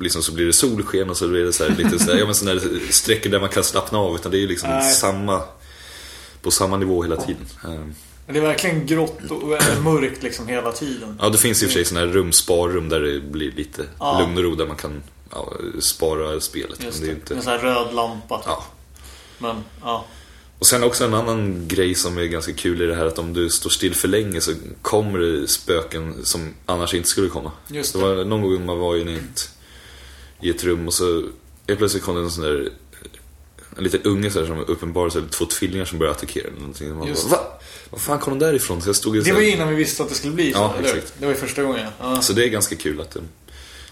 liksom 0.00 0.22
så 0.22 0.32
blir 0.32 0.46
det 0.46 0.52
solsken 0.52 1.10
och 1.10 1.16
så 1.16 1.28
blir 1.28 1.44
det 1.44 1.52
så 1.52 1.64
här 1.64 1.76
lite 1.76 1.98
så 1.98 2.10
här, 2.12 2.18
ja 2.18 2.24
men 2.26 2.34
sån 2.34 2.48
här 2.48 2.60
sträckor 2.90 3.30
där 3.30 3.40
man 3.40 3.48
kan 3.48 3.64
slappna 3.64 3.98
av. 3.98 4.14
Utan 4.14 4.30
det 4.32 4.38
är 4.38 4.40
ju 4.40 4.48
liksom 4.48 4.70
Nej. 4.70 4.92
samma... 4.92 5.42
På 6.42 6.50
samma 6.50 6.76
nivå 6.76 7.02
hela 7.02 7.16
tiden. 7.16 7.46
Ehm, 7.64 7.94
Men 8.26 8.34
det 8.34 8.38
är 8.38 8.42
verkligen 8.42 8.86
grått 8.86 9.30
och 9.30 9.58
mörkt 9.82 10.22
liksom 10.22 10.48
hela 10.48 10.72
tiden. 10.72 11.16
Ja, 11.20 11.28
det 11.28 11.38
finns 11.38 11.62
i 11.62 11.66
och 11.66 11.70
för 11.70 11.74
sig 11.74 11.84
såna 11.84 12.00
här 12.00 12.06
rum, 12.06 12.32
sparrum 12.32 12.88
där 12.88 13.00
det 13.00 13.20
blir 13.20 13.52
lite 13.52 13.84
Ja. 13.98 14.20
lugn 14.20 14.36
och 14.36 14.42
ro 14.44 14.54
där 14.54 14.66
man 14.66 14.76
kan 14.76 15.02
ja, 15.30 15.52
spara 15.80 16.40
spelet. 16.40 16.82
Just 16.82 16.98
men 16.98 17.06
det 17.06 17.12
är 17.12 17.16
inte... 17.16 17.34
En 17.34 17.42
sån 17.42 17.52
här 17.52 17.58
röd 17.58 17.94
lampa. 17.94 18.36
typ. 18.38 18.46
Ja. 18.46 18.64
Men, 19.38 19.64
ja. 19.82 20.04
Och 20.58 20.66
sen 20.66 20.82
också 20.82 21.04
en 21.04 21.14
annan 21.14 21.68
grej 21.68 21.94
som 21.94 22.18
är 22.18 22.24
ganska 22.24 22.52
kul 22.52 22.82
i 22.82 22.86
det 22.86 22.94
här 22.94 23.06
att 23.06 23.18
om 23.18 23.32
du 23.32 23.50
står 23.50 23.70
still 23.70 23.94
för 23.94 24.08
länge 24.08 24.40
så 24.40 24.52
kommer 24.82 25.18
det 25.18 25.48
spöken 25.48 26.24
som 26.24 26.54
annars 26.66 26.94
inte 26.94 27.08
skulle 27.08 27.28
komma. 27.28 27.52
Just 27.68 27.92
det 27.92 27.98
det. 27.98 28.14
var 28.14 28.24
någon 28.24 28.42
gång 28.42 28.66
man 28.66 28.78
var 28.78 28.96
i 28.96 29.14
ett, 29.14 29.50
i 30.40 30.50
ett 30.50 30.64
rum 30.64 30.86
och 30.86 30.94
så 30.94 31.22
helt 31.66 31.78
plötsligt 31.78 32.02
kom 32.02 32.14
det 32.14 32.20
en 32.20 32.30
sån 32.30 32.44
där 32.44 32.70
en 33.76 33.84
liten 33.84 34.02
unge 34.02 34.30
så 34.30 34.38
här, 34.40 34.46
som 34.46 34.58
uppenbarade 34.58 35.10
sig, 35.10 35.22
två 35.30 35.46
tvillingar 35.46 35.84
som 35.84 35.98
började 35.98 36.16
attackera 36.16 36.48
eller 36.48 36.58
någonting. 36.58 36.94
Man 36.94 37.08
Just 37.08 37.30
bara, 37.30 37.36
Va? 37.36 37.46
Var 37.90 37.98
fan 37.98 38.18
kom 38.18 38.38
de 38.38 38.44
därifrån? 38.46 38.82
Så 38.82 38.88
jag 38.88 38.96
stod 38.96 39.24
Det 39.24 39.32
var 39.32 39.40
ju 39.40 39.50
innan 39.50 39.68
vi 39.68 39.74
visste 39.74 40.02
att 40.02 40.08
det 40.08 40.14
skulle 40.14 40.34
bli 40.34 40.52
så, 40.52 40.58
Ja, 40.58 40.74
eller. 40.78 40.94
Det 41.18 41.26
var 41.26 41.32
ju 41.32 41.38
första 41.38 41.62
gången, 41.62 41.86
ja. 42.00 42.22
Så 42.22 42.32
det 42.32 42.44
är 42.44 42.48
ganska 42.48 42.76
kul 42.76 43.00
att 43.00 43.10
de, 43.10 43.20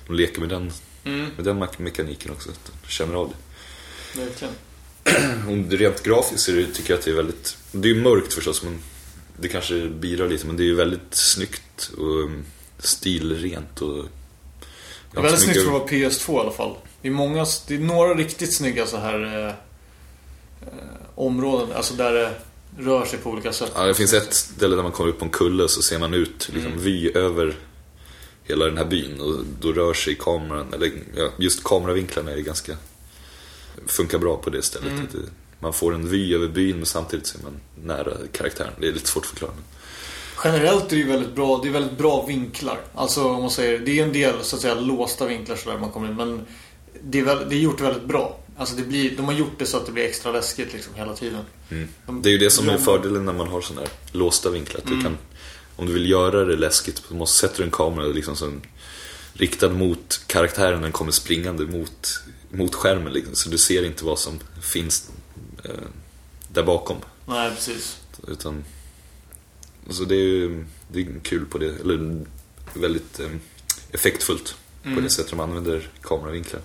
de 0.06 0.16
leker 0.16 0.40
med 0.40 0.48
den, 0.48 0.72
Mm, 1.14 1.30
med 1.36 1.44
den 1.44 1.62
me- 1.62 1.80
mekaniken 1.82 2.32
också. 2.32 2.50
Att 2.50 2.72
de 2.84 2.88
känner 2.88 3.14
av 3.14 3.28
det. 4.14 4.20
verkligen. 4.20 4.54
Rent 5.78 6.02
grafiskt 6.02 6.40
så 6.44 6.50
det, 6.52 6.66
tycker 6.66 6.90
jag 6.90 6.98
att 6.98 7.04
det 7.04 7.10
är 7.10 7.14
väldigt... 7.14 7.56
Det 7.72 7.88
är 7.88 7.94
ju 7.94 8.02
mörkt 8.02 8.32
förstås, 8.34 8.62
men 8.62 8.78
det 9.40 9.48
kanske 9.48 9.88
bidrar 9.88 10.28
lite. 10.28 10.46
Men 10.46 10.56
det 10.56 10.62
är 10.62 10.66
ju 10.66 10.74
väldigt 10.74 11.14
snyggt 11.14 11.90
och 11.98 12.04
um, 12.24 12.44
stilrent 12.78 13.80
och... 13.82 14.04
Det 15.12 15.18
är 15.18 15.22
väldigt 15.22 15.40
snyggt 15.40 15.58
för 15.64 15.66
att 15.66 15.72
vara 15.80 15.86
PS2 15.90 16.36
i 16.36 16.40
alla 16.40 16.50
fall. 16.50 16.74
Det 17.02 17.08
är, 17.08 17.12
många, 17.12 17.46
det 17.68 17.74
är 17.74 17.78
några 17.78 18.14
riktigt 18.14 18.54
snygga 18.56 18.86
så 18.86 18.96
här 18.96 19.24
eh, 19.46 19.48
eh, 20.62 20.74
områden, 21.14 21.76
alltså 21.76 21.94
där 21.94 22.12
det 22.12 22.34
rör 22.78 23.04
sig 23.04 23.18
på 23.18 23.30
olika 23.30 23.52
sätt. 23.52 23.72
Ja, 23.74 23.86
det 23.86 23.94
finns 23.94 24.12
ett 24.12 24.34
ställe 24.34 24.76
där 24.76 24.82
man 24.82 24.92
kommer 24.92 25.10
upp 25.10 25.18
på 25.18 25.24
en 25.24 25.30
kulle 25.30 25.62
och 25.62 25.70
så 25.70 25.82
ser 25.82 25.98
man 25.98 26.14
ut, 26.14 26.48
liksom 26.52 26.72
Mm. 26.72 26.84
vy 26.84 27.12
över 27.14 27.56
hela 28.48 28.64
den 28.64 28.76
här 28.76 28.84
byn. 28.84 29.20
Och 29.20 29.34
då 29.60 29.72
rör 29.72 29.94
sig 29.94 30.14
kameran, 30.14 30.72
eller 30.74 30.90
ja, 31.16 31.28
just 31.38 31.64
kameravinklarna 31.64 32.30
är 32.32 32.38
ganska... 32.40 32.76
Funkar 33.86 34.18
bra 34.18 34.36
på 34.36 34.50
det 34.50 34.62
stället. 34.62 34.92
Mm. 34.92 35.06
Det, 35.12 35.18
man 35.60 35.72
får 35.72 35.94
en 35.94 36.08
vy 36.08 36.34
över 36.34 36.48
byn 36.48 36.76
men 36.76 36.86
samtidigt 36.86 37.26
så 37.26 37.38
är 37.38 37.42
man 37.42 37.60
nära 37.84 38.12
karaktären. 38.32 38.72
Det 38.80 38.88
är 38.88 38.92
lite 38.92 39.08
svårt 39.08 39.22
att 39.24 39.28
förklara. 39.30 39.52
Generellt 40.44 40.92
är 40.92 40.96
det 40.96 41.04
väldigt 41.04 41.34
bra, 41.34 41.60
det 41.62 41.68
är 41.68 41.72
väldigt 41.72 41.98
bra 41.98 42.26
vinklar. 42.26 42.80
Alltså 42.94 43.24
om 43.28 43.40
man 43.40 43.50
säger, 43.50 43.78
det 43.78 43.98
är 43.98 44.02
en 44.04 44.12
del 44.12 44.34
så 44.42 44.56
att 44.56 44.62
säga 44.62 44.74
låsta 44.74 45.26
vinklar 45.26 45.56
sådär 45.56 45.78
man 45.78 45.90
kommer 45.90 46.08
in. 46.08 46.16
Men 46.16 46.40
det 47.02 47.18
är, 47.18 47.24
väl, 47.24 47.48
det 47.48 47.54
är 47.54 47.60
gjort 47.60 47.80
väldigt 47.80 48.04
bra. 48.04 48.38
Alltså 48.56 48.76
det 48.76 48.82
blir, 48.82 49.16
de 49.16 49.26
har 49.26 49.32
gjort 49.32 49.58
det 49.58 49.66
så 49.66 49.76
att 49.76 49.86
det 49.86 49.92
blir 49.92 50.04
extra 50.04 50.32
läskigt 50.32 50.72
liksom 50.72 50.94
hela 50.94 51.14
tiden. 51.14 51.40
De- 52.06 52.22
Det 52.22 52.28
är 52.28 52.32
ju 52.32 52.38
det 52.38 52.50
som 52.50 52.68
är 52.68 52.72
jobbar- 52.72 52.84
fördelen 52.84 53.24
när 53.24 53.32
man 53.32 53.48
har 53.48 53.60
sådana 53.60 53.80
här 53.80 53.90
låsta 54.18 54.50
vinklar. 54.50 54.80
Att 54.80 54.86
Mm. 54.86 54.98
du 54.98 55.04
kan, 55.04 55.18
om 55.78 55.86
du 55.86 55.92
vill 55.92 56.10
göra 56.10 56.44
det 56.44 56.56
läskigt 56.56 57.02
så 57.08 57.14
måste, 57.14 57.38
sätter 57.38 57.58
du 57.58 57.64
en 57.64 57.70
kamera 57.70 58.06
liksom 58.06 58.36
som, 58.36 58.62
riktad 59.32 59.68
mot 59.68 60.20
karaktären. 60.26 60.82
Den 60.82 60.92
kommer 60.92 61.12
springande 61.12 61.66
mot, 61.66 62.20
mot 62.50 62.74
skärmen. 62.74 63.12
Liksom, 63.12 63.34
så 63.34 63.48
du 63.50 63.58
ser 63.58 63.82
inte 63.84 64.04
vad 64.04 64.18
som 64.18 64.38
finns 64.62 65.10
eh, 65.64 65.70
där 66.48 66.62
bakom. 66.62 66.96
Nej, 67.26 67.50
precis. 67.50 68.00
Utan, 68.28 68.64
alltså 69.86 70.04
det 70.04 70.14
är 70.14 70.18
ju 70.18 70.64
det 70.92 71.00
är 71.00 71.20
kul 71.22 71.46
på 71.46 71.58
det. 71.58 71.80
Eller 71.80 72.24
väldigt 72.74 73.20
eh, 73.20 73.30
effektfullt 73.92 74.56
på 74.82 74.88
Mm. 74.88 75.04
det 75.04 75.10
sättet 75.10 75.30
de 75.30 75.40
använder 75.40 75.88
kameravinklar. 76.02 76.60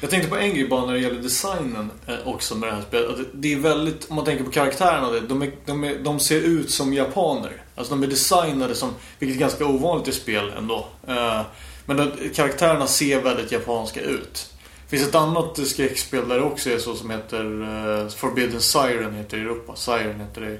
Jag 0.00 0.10
tänkte 0.10 0.28
på 0.30 0.36
en 0.36 0.54
grej 0.54 0.68
bara 0.68 0.86
när 0.86 0.92
det 0.92 0.98
gäller 1.00 1.22
designen 1.22 1.90
eh, 2.06 2.14
också 2.24 2.54
med 2.54 2.68
det 2.68 2.74
här 2.74 2.82
spelet. 2.82 3.16
Det- 3.32 3.52
är 3.52 3.56
väldigt, 3.58 4.10
om 4.10 4.16
man 4.16 4.24
tänker 4.24 4.44
på 4.44 4.50
karaktärerna, 4.50 5.10
de, 5.28 5.42
är, 5.42 5.50
de, 5.66 5.84
är, 5.84 5.98
de 5.98 6.20
ser 6.20 6.40
ut 6.40 6.70
som 6.70 6.92
japaner. 6.94 7.62
Alltså 7.74 7.94
de 7.94 8.02
är 8.02 8.06
designade 8.06 8.74
som, 8.74 8.90
vilket 9.18 9.36
är 9.36 9.40
ganska 9.40 9.66
ovanligt 9.66 10.08
i 10.08 10.12
spel 10.12 10.52
ändå. 10.58 10.86
Eh, 11.08 11.40
men 11.86 11.96
de, 11.96 12.10
karaktärerna 12.34 12.86
ser 12.86 13.20
väldigt 13.22 13.52
japanska 13.52 14.00
ut. 14.00 14.50
Det 14.90 14.96
finns 14.96 15.08
ett 15.08 15.14
annat 15.14 15.58
skräckspel 15.66 16.28
där 16.28 16.36
det 16.36 16.42
också 16.42 16.70
är 16.70 16.78
så 16.78 16.94
som 16.94 17.10
heter 17.10 17.44
eh, 18.02 18.08
Forbidden 18.08 18.60
Siren 18.60 19.14
heter 19.14 19.36
det 19.36 19.42
i 19.42 19.46
Europa. 19.46 19.76
Siren 19.76 20.20
heter 20.20 20.40
det 20.40 20.58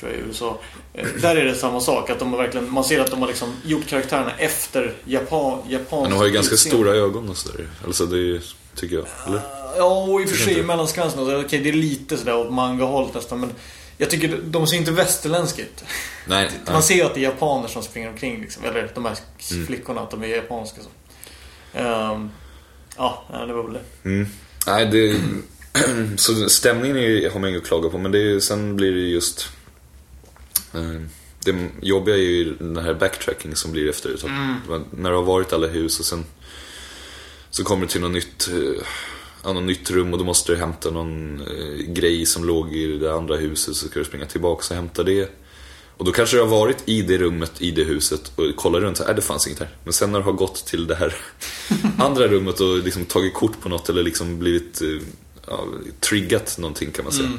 tror 0.00 0.10
jag 0.12 0.20
i 0.20 0.22
USA. 0.28 0.58
Eh, 0.94 1.06
Där 1.22 1.36
är 1.36 1.44
det 1.44 1.54
samma 1.54 1.80
sak. 1.80 2.10
Att 2.10 2.18
de 2.18 2.30
har 2.32 2.38
verkligen, 2.42 2.72
man 2.72 2.84
ser 2.84 3.00
att 3.00 3.10
de 3.10 3.20
har 3.20 3.28
liksom 3.28 3.54
gjort 3.64 3.86
karaktärerna 3.86 4.32
efter 4.38 4.94
Japan, 5.04 5.58
japanskt 5.68 5.92
Men 6.02 6.10
de 6.10 6.16
har 6.16 6.26
ju 6.26 6.32
ganska 6.32 6.54
utseende. 6.54 6.76
stora 6.84 6.94
ögon 6.96 7.28
och 7.28 7.36
sådär. 7.36 7.66
Alltså 7.86 8.06
det 8.06 8.16
är 8.16 8.20
ju, 8.20 8.40
tycker 8.74 8.96
jag. 8.96 9.06
Eller? 9.26 9.40
Ja, 9.76 10.02
och 10.02 10.22
i 10.22 10.24
och 10.24 10.28
för 10.28 10.36
sig 10.36 10.62
mellanskansen. 10.62 11.36
Okej, 11.44 11.58
det 11.60 11.68
är 11.68 11.72
lite 11.72 12.16
sådär 12.16 12.36
åt 12.36 12.52
manga-hållet 12.52 13.14
nästan. 13.14 13.40
Men 13.40 13.52
jag 13.98 14.10
tycker 14.10 14.38
de 14.44 14.66
ser 14.66 14.76
inte 14.76 14.90
västerländska 14.90 15.62
ut. 15.62 15.84
Nej, 16.28 16.50
Man 16.64 16.74
nej. 16.74 16.82
ser 16.82 16.94
ju 16.94 17.02
att 17.02 17.14
det 17.14 17.20
är 17.20 17.22
japaner 17.22 17.68
som 17.68 17.82
springer 17.82 18.08
omkring. 18.08 18.40
Liksom. 18.40 18.64
Eller 18.64 18.90
de 18.94 19.04
här 19.04 19.16
Mm. 19.52 19.66
flickorna, 19.66 20.00
att 20.00 20.10
de 20.10 20.22
är 20.22 20.26
japanska. 20.26 20.80
Så. 20.82 20.88
Ja, 21.78 23.24
ja, 23.32 23.46
det 23.46 23.52
var 23.52 23.62
väl 23.62 23.72
det. 23.72 24.08
Mm. 24.08 24.26
Nej, 24.66 24.86
det... 24.86 25.16
så 26.16 26.48
stämningen 26.48 26.96
är, 26.96 27.30
har 27.30 27.40
man 27.40 27.50
inget 27.50 27.62
att 27.62 27.68
klaga 27.68 27.88
på, 27.88 27.98
men 27.98 28.12
det 28.12 28.18
är, 28.32 28.40
sen 28.40 28.76
blir 28.76 28.92
det 28.92 29.00
just... 29.00 29.48
Eh, 30.74 31.00
det 31.44 31.68
jobbiga 31.82 32.14
är 32.16 32.20
ju 32.20 32.54
den 32.58 32.76
här 32.76 32.94
backtracking 32.94 33.56
som 33.56 33.72
blir 33.72 33.88
efter 33.90 34.14
ett 34.14 34.20
tag. 34.20 34.30
Man- 34.68 34.84
När 34.90 35.10
du 35.10 35.16
har 35.16 35.22
varit 35.24 35.52
alla 35.52 35.66
hus 35.66 35.98
och 36.00 36.04
sen 36.06 36.24
så 37.50 37.64
kommer 37.64 37.82
du 37.86 37.88
till 37.92 38.00
något 38.00 38.12
nytt, 38.12 38.48
eh, 38.52 38.82
ja, 39.44 39.52
något 39.52 39.62
nytt 39.62 39.90
rum 39.90 40.12
och 40.12 40.18
då 40.18 40.24
måste 40.24 40.52
du 40.52 40.58
hämta 40.58 40.90
någon 40.90 41.40
eh, 41.40 41.92
grej 41.92 42.26
som 42.26 42.44
låg 42.44 42.74
i 42.76 42.98
det 42.98 43.14
andra 43.14 43.36
huset 43.36 43.76
så 43.76 43.88
ska 43.88 43.98
du 43.98 44.04
springa 44.04 44.26
tillbaka 44.26 44.64
och 44.70 44.76
hämta 44.76 45.02
det. 45.02 45.30
Och 45.98 46.04
då 46.04 46.12
kanske 46.12 46.36
du 46.36 46.40
har 46.40 46.48
varit 46.48 46.82
i 46.88 47.02
det 47.02 47.18
rummet, 47.18 47.52
i 47.58 47.70
det 47.70 47.84
huset 47.84 48.32
och 48.36 48.56
kollar 48.56 48.80
runt 48.80 48.96
så 48.96 49.02
här, 49.02 49.10
"Äh, 49.10 49.16
det 49.16 49.22
fanns 49.22 49.46
inget 49.46 49.58
här. 49.58 49.68
Men 49.84 49.92
sen 49.92 50.12
när 50.12 50.18
du 50.18 50.24
har 50.24 50.32
gått 50.32 50.66
till 50.66 50.86
det 50.86 50.94
här 50.94 51.14
andra 51.98 52.28
rummet 52.28 52.60
och 52.60 52.78
liksom 52.78 53.04
tagit 53.04 53.34
kort 53.34 53.60
på 53.60 53.68
något 53.68 53.88
eller 53.88 54.02
liksom 54.02 54.38
blivit 54.38 54.82
ja, 55.46 55.64
triggat 56.00 56.58
någonting 56.58 56.90
kan 56.90 57.04
man 57.04 57.12
säga. 57.12 57.30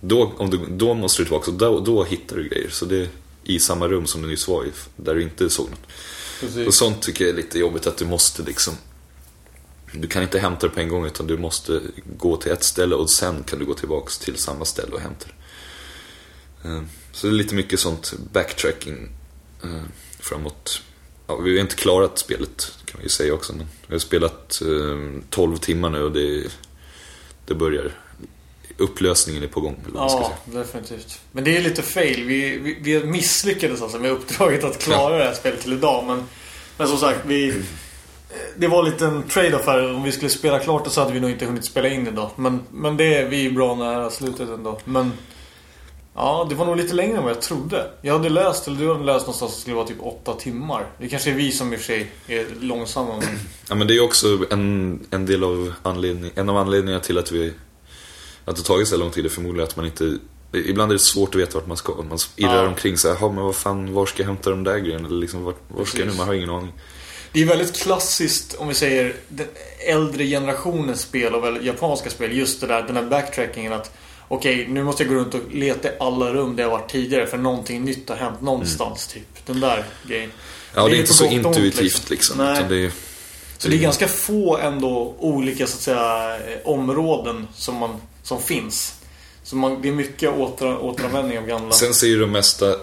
Då, 0.00 0.32
om 0.38 0.50
du, 0.50 0.60
då 0.68 0.94
måste 0.94 1.22
du 1.22 1.24
tillbaka 1.24 1.50
och 1.50 1.56
då, 1.56 1.80
då 1.80 2.04
hittar 2.04 2.36
du 2.36 2.48
grejer. 2.48 2.68
Så 2.70 2.84
det 2.84 2.96
är 3.00 3.08
i 3.44 3.58
samma 3.58 3.88
rum 3.88 4.06
som 4.06 4.22
du 4.22 4.28
nyss 4.28 4.48
var 4.48 4.64
i, 4.64 4.68
där 4.96 5.14
du 5.14 5.22
inte 5.22 5.50
såg 5.50 5.70
något. 5.70 6.66
Och 6.66 6.74
sånt 6.74 7.02
tycker 7.02 7.24
jag 7.24 7.32
är 7.32 7.36
lite 7.36 7.58
jobbigt 7.58 7.86
att 7.86 7.96
du 7.96 8.04
måste 8.04 8.42
liksom 8.42 8.74
Du 9.92 10.08
kan 10.08 10.22
inte 10.22 10.38
hämta 10.38 10.66
det 10.66 10.74
på 10.74 10.80
en 10.80 10.88
gång 10.88 11.06
utan 11.06 11.26
du 11.26 11.38
måste 11.38 11.80
gå 12.18 12.36
till 12.36 12.52
ett 12.52 12.64
ställe 12.64 12.94
och 12.94 13.10
sen 13.10 13.42
kan 13.42 13.58
du 13.58 13.64
gå 13.64 13.74
tillbaks 13.74 14.18
till 14.18 14.36
samma 14.36 14.64
ställe 14.64 14.92
och 14.92 15.00
hämta 15.00 15.26
det. 15.26 16.68
Eh, 16.68 16.82
Så 17.12 17.26
det 17.26 17.32
är 17.32 17.34
lite 17.34 17.54
mycket 17.54 17.80
sånt 17.80 18.14
backtracking 18.32 19.08
eh, 19.64 19.82
framåt. 20.20 20.82
Ja, 21.26 21.36
vi 21.36 21.50
har 21.54 21.60
inte 21.60 21.76
klarat 21.76 22.18
spelet 22.18 22.72
kan 22.84 22.98
man 22.98 23.02
ju 23.02 23.08
säga 23.08 23.34
också. 23.34 23.52
Men 23.52 23.66
vi 23.86 23.94
har 23.94 23.98
spelat 23.98 24.62
eh, 24.62 25.20
12 25.30 25.56
timmar 25.56 25.90
nu 25.90 26.02
och 26.02 26.12
det, 26.12 26.44
det 27.46 27.54
börjar. 27.54 27.92
Upplösningen 28.78 29.42
är 29.42 29.46
på 29.46 29.60
gång. 29.60 29.76
Eller 29.84 29.98
vad 29.98 30.10
Ja, 30.10 30.32
definitivt. 30.44 31.20
Men 31.32 31.44
det 31.44 31.56
är 31.56 31.62
lite 31.62 31.82
fail. 31.82 32.24
Vi, 32.24 32.58
vi, 32.58 32.78
vi 32.80 33.06
misslyckades 33.06 33.82
alltså 33.82 33.98
med 33.98 34.10
uppdraget 34.10 34.64
att 34.64 34.78
klara 34.78 35.18
det 35.18 35.24
här 35.24 35.34
spelet 35.34 35.60
till 35.60 35.72
idag. 35.72 36.04
Men, 36.06 36.24
men 36.76 36.88
som 36.88 36.98
sagt, 36.98 37.20
vi... 37.26 37.62
Det 38.56 38.68
var 38.68 38.82
lite 38.82 39.06
en 39.06 39.22
trade-off 39.22 39.66
här. 39.66 39.94
Om 39.94 40.02
vi 40.02 40.12
skulle 40.12 40.30
spela 40.30 40.58
klart 40.58 40.84
det 40.84 40.90
så 40.90 41.00
hade 41.00 41.12
vi 41.12 41.20
nog 41.20 41.30
inte 41.30 41.46
hunnit 41.46 41.64
spela 41.64 41.88
in 41.88 42.06
idag. 42.06 42.30
Men, 42.36 42.60
men 42.72 42.96
det 42.96 43.14
är 43.14 43.28
vi 43.28 43.50
bra 43.50 43.74
nära 43.74 44.10
slutet 44.10 44.48
ändå. 44.48 44.80
Men... 44.84 45.12
Ja, 46.14 46.46
det 46.48 46.54
var 46.54 46.66
nog 46.66 46.76
lite 46.76 46.94
längre 46.94 47.16
än 47.16 47.22
vad 47.22 47.32
jag 47.32 47.42
trodde. 47.42 47.90
Jag 48.02 48.12
hade 48.12 48.28
läst, 48.28 48.66
eller 48.66 48.78
du 48.78 48.88
hade 48.92 49.04
läst 49.04 49.26
någonstans 49.26 49.52
att 49.52 49.56
det 49.56 49.60
skulle 49.60 49.76
vara 49.76 49.86
typ 49.86 50.00
åtta 50.00 50.32
timmar. 50.32 50.86
Det 50.98 51.08
kanske 51.08 51.30
är 51.30 51.34
vi 51.34 51.52
som 51.52 51.72
i 51.72 51.76
och 51.76 51.80
för 51.80 51.86
sig 51.86 52.10
är 52.26 52.46
långsamma. 52.60 53.16
Men... 53.16 53.38
Ja 53.68 53.74
men 53.74 53.86
det 53.86 53.96
är 53.96 54.00
också 54.00 54.26
en, 54.50 55.06
en 55.10 55.26
del 55.26 55.44
av 55.44 55.74
anledning, 55.82 56.30
en 56.34 56.48
av 56.48 56.56
anledningarna 56.56 57.02
till 57.02 57.18
att 57.18 57.32
vi 57.32 57.52
att 58.46 58.56
det 58.56 58.62
tagit 58.62 58.88
så 58.88 58.96
lång 58.96 59.10
tid 59.10 59.24
är 59.24 59.28
förmodligen 59.28 59.68
att 59.68 59.76
man 59.76 59.86
inte 59.86 60.18
Ibland 60.52 60.92
är 60.92 60.94
det 60.94 60.98
svårt 60.98 61.34
att 61.34 61.40
veta 61.40 61.58
vart 61.58 61.66
man 61.66 61.76
ska. 61.76 61.92
Man 62.08 62.18
irrar 62.36 62.62
Ja. 62.62 62.68
omkring 62.68 62.98
så 62.98 63.08
här, 63.08 63.16
"Jaha, 63.20 63.32
men 63.32 63.44
vad 63.44 63.56
fan, 63.56 63.92
var 63.92 64.06
ska 64.06 64.22
jag 64.22 64.26
hämta 64.26 64.50
de 64.50 64.64
där 64.64 64.78
grejerna? 64.78 65.08
Eller 65.08 65.20
liksom, 65.20 65.44
var, 65.44 65.54
var 65.68 65.84
ska 65.84 65.98
jag 65.98 66.08
nu? 66.08 66.14
Man 66.14 66.26
har 66.26 66.34
ingen 66.34 66.50
aning. 66.50 66.72
Det 67.32 67.42
är 67.42 67.46
väldigt 67.46 67.76
klassiskt 67.76 68.54
om 68.58 68.68
vi 68.68 68.74
säger 68.74 69.16
den 69.28 69.46
äldre 69.86 70.24
generationens 70.26 71.00
spel 71.00 71.34
och 71.34 71.44
väl 71.44 71.66
japanska 71.66 72.10
spel. 72.10 72.36
Just 72.36 72.60
det 72.60 72.66
där, 72.66 72.82
den 72.82 72.96
här 72.96 73.02
backtrackingen 73.02 73.72
att 73.72 73.90
okej, 74.28 74.66
nu 74.68 74.84
måste 74.84 75.02
jag 75.02 75.12
gå 75.12 75.18
runt 75.18 75.34
och 75.34 75.40
leta 75.52 75.88
i 75.88 75.92
alla 76.00 76.32
rum 76.32 76.56
där 76.56 76.62
jag 76.62 76.70
varit 76.70 76.90
tidigare 76.90 77.26
för 77.26 77.38
någonting 77.38 77.84
nytt 77.84 78.08
har 78.08 78.16
hänt 78.16 78.40
någonstans 78.42 79.06
typ. 79.06 79.46
Den 79.46 79.60
där 79.60 79.84
grejen. 80.06 80.30
Ja, 80.74 80.84
det 80.84 80.90
är 80.90 80.94
ju 80.94 81.00
inte 81.00 81.14
så 81.14 81.24
intuitivt 81.26 82.10
liksom. 82.10 82.40
Utan 82.40 82.68
det 82.68 82.76
är, 82.84 82.90
Så 83.58 83.68
det 83.68 83.76
är 83.76 83.78
ganska 83.80 84.08
få 84.08 84.56
ändå 84.58 85.14
olika 85.18 85.66
så 85.66 85.76
att 85.76 85.82
säga 85.82 86.36
områden 86.64 87.48
som, 87.54 87.74
man, 87.74 87.96
som 88.26 88.42
finns. 88.42 88.94
Så 89.42 89.56
man, 89.56 89.82
det 89.82 89.88
är 89.88 89.92
mycket 89.92 90.30
åter, 90.30 90.78
återanvändning 90.78 91.38
av 91.38 91.46
gamla. 91.46 91.72
Sen 91.72 91.94
ser 91.94 92.06
ju 92.06 92.20
det 92.20 92.26
mesta 92.26 92.76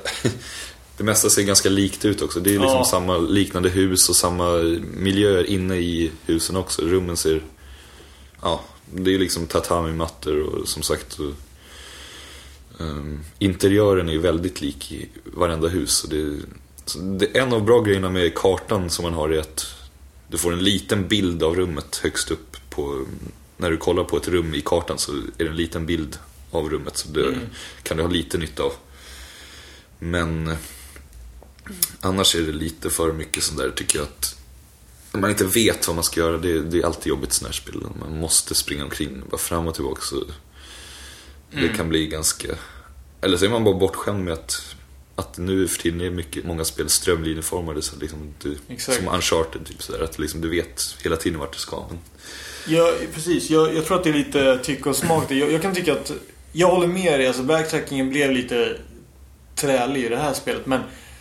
Det 0.97 1.03
mesta 1.03 1.29
ser 1.29 1.43
ganska 1.43 1.69
likt 1.69 2.05
ut 2.05 2.21
också. 2.21 2.39
Det 2.39 2.49
är 2.49 2.59
liksom 2.59 2.77
Ja. 2.77 2.85
samma 2.85 3.17
liknande 3.17 3.69
hus 3.69 4.09
och 4.09 4.15
samma 4.15 4.51
miljöer 4.93 5.43
inne 5.43 5.75
i 5.75 6.11
husen 6.25 6.55
också. 6.55 6.81
Rummen 6.81 7.17
ser... 7.17 7.43
Ja, 8.41 8.61
det 8.93 9.13
är 9.13 9.19
liksom 9.19 9.47
tatami-mattor 9.47 10.39
och 10.39 10.67
som 10.67 10.83
sagt... 10.83 11.17
Ehm, 12.79 13.19
interiören 13.39 14.09
är 14.09 14.13
ju 14.13 14.19
väldigt 14.19 14.61
lik 14.61 14.91
i 14.91 15.09
varenda 15.23 15.67
hus. 15.67 16.03
Och 16.03 16.09
det, 16.09 16.39
så 16.85 16.99
det, 16.99 17.25
en 17.37 17.53
av 17.53 17.63
bra 17.65 17.81
grejerna 17.81 18.09
med 18.09 18.35
kartan 18.35 18.89
som 18.89 19.03
man 19.03 19.13
har 19.13 19.29
är 19.29 19.39
att 19.39 19.65
du 20.27 20.37
får 20.37 20.53
en 20.53 20.63
liten 20.63 21.07
bild 21.07 21.43
av 21.43 21.55
rummet 21.55 21.99
högst 22.03 22.31
upp 22.31 22.57
på... 22.69 23.05
När 23.63 23.71
du 23.71 23.77
kollar 23.77 24.03
på 24.03 24.17
ett 24.17 24.27
rum 24.27 24.53
i 24.53 24.61
kartan 24.61 24.97
så 24.97 25.11
är 25.11 25.43
det 25.43 25.49
en 25.49 25.55
liten 25.55 25.85
bild 25.85 26.19
av 26.51 26.69
rummet. 26.69 26.97
Så 26.97 27.09
det 27.09 27.39
kan 27.83 27.97
du 27.97 28.03
ha 28.03 28.09
lite 28.09 28.37
nytta 28.37 28.63
av. 28.63 28.73
Men 29.99 30.47
eh, 30.47 30.57
annars 31.99 32.35
är 32.35 32.41
det 32.41 32.51
lite 32.51 32.89
för 32.89 33.13
mycket 33.13 33.43
sådär 33.43 33.71
tycker 33.75 33.99
jag 33.99 34.03
att 34.03 34.35
när 35.11 35.21
man 35.21 35.29
inte 35.29 35.45
vet 35.45 35.87
vad 35.87 35.95
man 35.95 36.03
ska 36.03 36.19
göra, 36.19 36.37
det, 36.37 36.59
det 36.59 36.79
är 36.79 36.85
alltid 36.85 37.07
jobbigt 37.07 37.31
i 37.31 37.33
sådana 37.33 37.49
här 37.49 37.53
spel. 37.53 37.81
Man 37.99 38.19
måste 38.19 38.55
springa 38.55 38.83
omkring 38.83 39.23
bara 39.29 39.37
fram 39.37 39.67
och 39.67 39.75
tillbaka. 39.75 40.01
Så 40.01 40.23
Det 41.51 41.69
kan 41.69 41.89
bli 41.89 42.07
ganska... 42.07 42.47
Eller 43.21 43.37
så 43.37 43.45
är 43.45 43.49
man 43.49 43.63
bara 43.63 43.75
bortskämd 43.75 44.23
med 44.23 44.33
att, 44.33 44.75
att 45.15 45.37
nu 45.37 45.67
för 45.67 45.81
tiden 45.81 46.01
är 46.01 46.09
mycket, 46.09 46.45
många 46.45 46.65
spel 46.65 46.89
strömlinjeformade. 46.89 47.81
Så 47.81 47.95
liksom 47.99 48.33
du, 48.41 48.57
som 48.77 49.07
Uncharted, 49.07 49.65
typ 49.65 49.83
sådär, 49.83 50.03
att 50.03 50.19
liksom 50.19 50.41
du 50.41 50.49
vet 50.49 50.95
hela 51.03 51.15
tiden 51.17 51.39
vart 51.39 51.53
du 51.53 51.59
ska. 51.59 51.85
Men, 51.89 51.99
Ja, 52.67 52.91
precis. 53.13 53.49
Jag, 53.49 53.75
jag 53.75 53.85
tror 53.85 53.97
att 53.97 54.03
det 54.03 54.09
är 54.09 54.13
lite 54.13 54.57
tycke 54.57 54.89
och 54.89 54.95
smak. 54.95 55.31
Jag, 55.31 55.51
jag 55.51 55.61
kan 55.61 55.73
tycka 55.73 55.93
att... 55.93 56.11
Jag 56.51 56.67
håller 56.67 56.87
med 56.87 57.19
dig. 57.19 57.27
Alltså 57.27 57.43
backtrackingen 57.43 58.09
blev 58.09 58.31
lite 58.31 58.75
trälig 59.55 60.05
i 60.05 60.09
det 60.09 60.17
här 60.17 60.33
spelet. 60.33 60.65
Men 60.65 60.79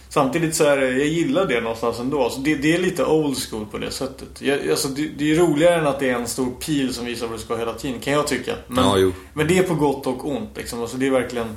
samtidigt 0.09 0.55
så 0.55 0.65
är 0.65 0.77
det, 0.77 0.91
jag 0.91 1.07
gillar 1.07 1.47
det 1.47 1.61
någonstans 1.61 2.01
ändå. 2.01 2.23
Alltså 2.25 2.41
det, 2.41 2.55
det 2.55 2.75
är 2.75 2.79
lite 2.79 3.05
old 3.05 3.39
school 3.39 3.67
på 3.67 3.79
det 3.79 3.91
sättet. 3.91 4.43
Jag, 4.43 4.71
alltså 4.71 4.89
det, 4.89 5.09
det 5.19 5.33
är 5.33 5.37
roligare 5.37 5.81
än 5.81 5.87
att 5.87 6.01
det 6.01 6.11
är 6.11 6.15
en 6.15 6.29
stor 6.29 6.51
pil 6.51 6.95
som 6.95 7.07
visar 7.07 7.27
vad 7.27 7.39
du 7.39 7.43
ska 7.43 7.57
hela 7.57 7.75
tiden. 7.75 8.01
Kan 8.01 8.13
jag 8.13 8.27
tycka. 8.27 8.55
Men, 8.67 8.85
Ja, 8.85 9.13
men 9.35 9.47
det 9.47 9.59
är 9.59 9.63
på 9.63 9.75
gott 9.75 10.07
och 10.07 10.29
ont 10.29 10.51
liksom. 10.57 10.81
Alltså 10.81 10.97
det 10.97 11.07
är 11.07 11.11
verkligen... 11.11 11.57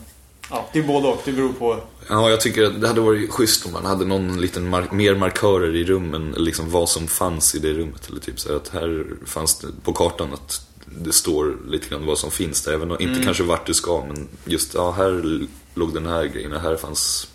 Ja, 0.49 0.69
det 0.73 0.79
är 0.79 0.83
både 0.83 1.07
och. 1.07 1.21
Det 1.25 1.31
beror 1.31 1.53
på... 1.53 1.83
Ja, 2.09 2.29
jag 2.29 2.41
tycker 2.41 2.63
att 2.63 2.81
det 2.81 2.87
hade 2.87 3.01
varit 3.01 3.31
schysst 3.31 3.65
om 3.65 3.71
man 3.71 3.85
hade 3.85 4.05
någon 4.05 4.41
liten 4.41 4.73
mar- 4.75 4.93
mer 4.93 5.15
markörer 5.15 5.75
i 5.75 5.83
rummen, 5.83 6.35
liksom 6.37 6.71
vad 6.71 6.89
som 6.89 7.07
fanns 7.07 7.55
i 7.55 7.59
det 7.59 7.73
rummet. 7.73 8.09
Eller 8.09 8.19
typ 8.19 8.39
så 8.39 8.49
här 8.49 8.55
att 8.55 8.69
här 8.69 9.05
fanns 9.25 9.59
det 9.59 9.67
på 9.83 9.93
kartan 9.93 10.33
att 10.33 10.67
det 10.85 11.13
står 11.13 11.57
lite 11.67 11.89
grann 11.89 12.05
vad 12.05 12.17
som 12.17 12.31
finns 12.31 12.61
där. 12.61 12.73
Även 12.73 12.91
om, 12.91 12.97
inte 12.99 13.23
kanske 13.23 13.43
vart 13.43 13.65
du 13.65 13.73
ska, 13.73 14.05
men 14.07 14.27
just 14.45 14.73
ja, 14.73 14.91
här 14.91 15.41
låg 15.73 15.93
den 15.93 16.05
här 16.05 16.25
grejen 16.25 16.53
och 16.53 16.61
här 16.61 16.75
fanns 16.75 17.27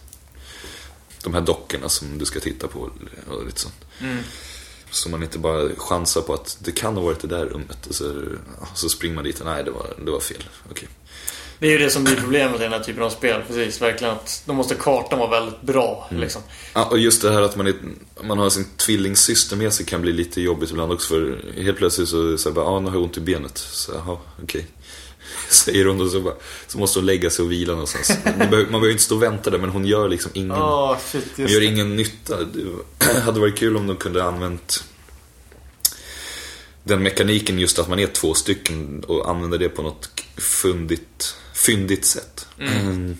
de 1.24 1.34
här 1.34 1.40
dockorna 1.40 1.88
som 1.88 2.18
du 2.18 2.24
ska 2.24 2.40
titta 2.40 2.68
på. 2.68 2.90
Och 3.30 3.44
lite 3.46 3.60
sånt. 3.60 3.84
Så 4.90 5.08
man 5.08 5.22
inte 5.22 5.38
bara 5.38 5.68
chansar 5.76 6.20
på 6.20 6.34
att 6.34 6.58
det 6.60 6.72
kan 6.72 6.94
ha 6.94 7.02
varit 7.02 7.20
det 7.20 7.28
där 7.28 7.46
rummet 7.46 7.86
och 7.86 7.94
så, 7.94 8.04
ja, 8.60 8.66
så 8.74 8.88
springer 8.88 9.14
man 9.14 9.24
dit 9.24 9.40
och 9.40 9.46
nej, 9.46 9.64
det 9.64 9.70
var, 9.70 9.86
det 10.04 10.10
var 10.10 10.20
fel. 10.20 10.44
Okej. 10.70 10.88
Det 11.60 11.66
är 11.66 11.70
ju 11.70 11.78
det 11.78 11.90
som 11.90 12.04
blir 12.04 12.16
problemet 12.16 12.60
i 12.60 12.62
den 12.62 12.72
här 12.72 12.80
typen 12.80 13.02
av 13.02 13.10
spel. 13.10 13.42
Precis, 13.46 13.82
verkligen 13.82 14.14
att 14.14 14.42
då 14.46 14.52
måste 14.52 14.74
kartan 14.74 15.18
vara 15.18 15.30
väldigt 15.30 15.62
bra. 15.62 16.08
Liksom. 16.10 16.42
Ja, 16.74 16.84
och 16.84 16.98
just 16.98 17.22
det 17.22 17.32
här 17.32 17.42
att 17.42 17.56
man, 17.56 17.66
är, 17.66 17.74
man 18.22 18.38
har 18.38 18.50
sin 18.50 18.66
tvillingsyster 18.76 19.56
med 19.56 19.72
sig 19.72 19.86
kan 19.86 20.02
bli 20.02 20.12
lite 20.12 20.40
jobbigt 20.40 20.70
ibland 20.70 20.92
också 20.92 21.08
för 21.08 21.40
helt 21.62 21.78
plötsligt 21.78 22.08
så 22.08 22.38
säger 22.38 22.54
bara, 22.54 22.64
ah, 22.64 22.80
nu 22.80 22.88
har 22.88 22.96
jag 22.96 23.02
ont 23.02 23.16
i 23.16 23.20
benet. 23.20 23.58
Så 23.58 23.92
jaha, 23.94 24.18
okej. 24.42 24.66
Säger 25.50 25.84
hon 25.84 26.00
och 26.00 26.10
så, 26.10 26.20
bara, 26.20 26.34
så 26.66 26.78
måste 26.78 26.98
hon 26.98 27.06
lägga 27.06 27.30
sig 27.30 27.44
och 27.44 27.52
vila 27.52 27.72
någonstans. 27.72 28.12
Man 28.24 28.50
behöver, 28.50 28.64
behöver 28.64 28.90
inte 28.90 29.02
stå 29.02 29.14
och 29.14 29.22
vänta 29.22 29.50
där 29.50 29.58
men 29.58 29.70
hon 29.70 29.84
gör 29.84 30.08
liksom 30.08 30.30
ingen, 30.34 30.52
Åh, 30.52 30.96
shit, 30.98 31.24
hon 31.36 31.46
gör 31.46 31.62
ingen 31.62 31.96
nytta. 31.96 32.36
Det 32.98 33.20
hade 33.20 33.40
varit 33.40 33.58
kul 33.58 33.76
om 33.76 33.86
de 33.86 33.96
kunde 33.96 34.24
använt 34.24 34.84
den 36.84 37.02
mekaniken 37.02 37.58
just 37.58 37.78
att 37.78 37.88
man 37.88 37.98
är 37.98 38.06
två 38.06 38.34
stycken 38.34 39.04
och 39.04 39.30
använder 39.30 39.58
det 39.58 39.68
på 39.68 39.82
något 39.82 40.10
fundigt, 40.36 41.36
fyndigt 41.66 42.04
sätt. 42.04 42.46
Mm. 42.58 43.16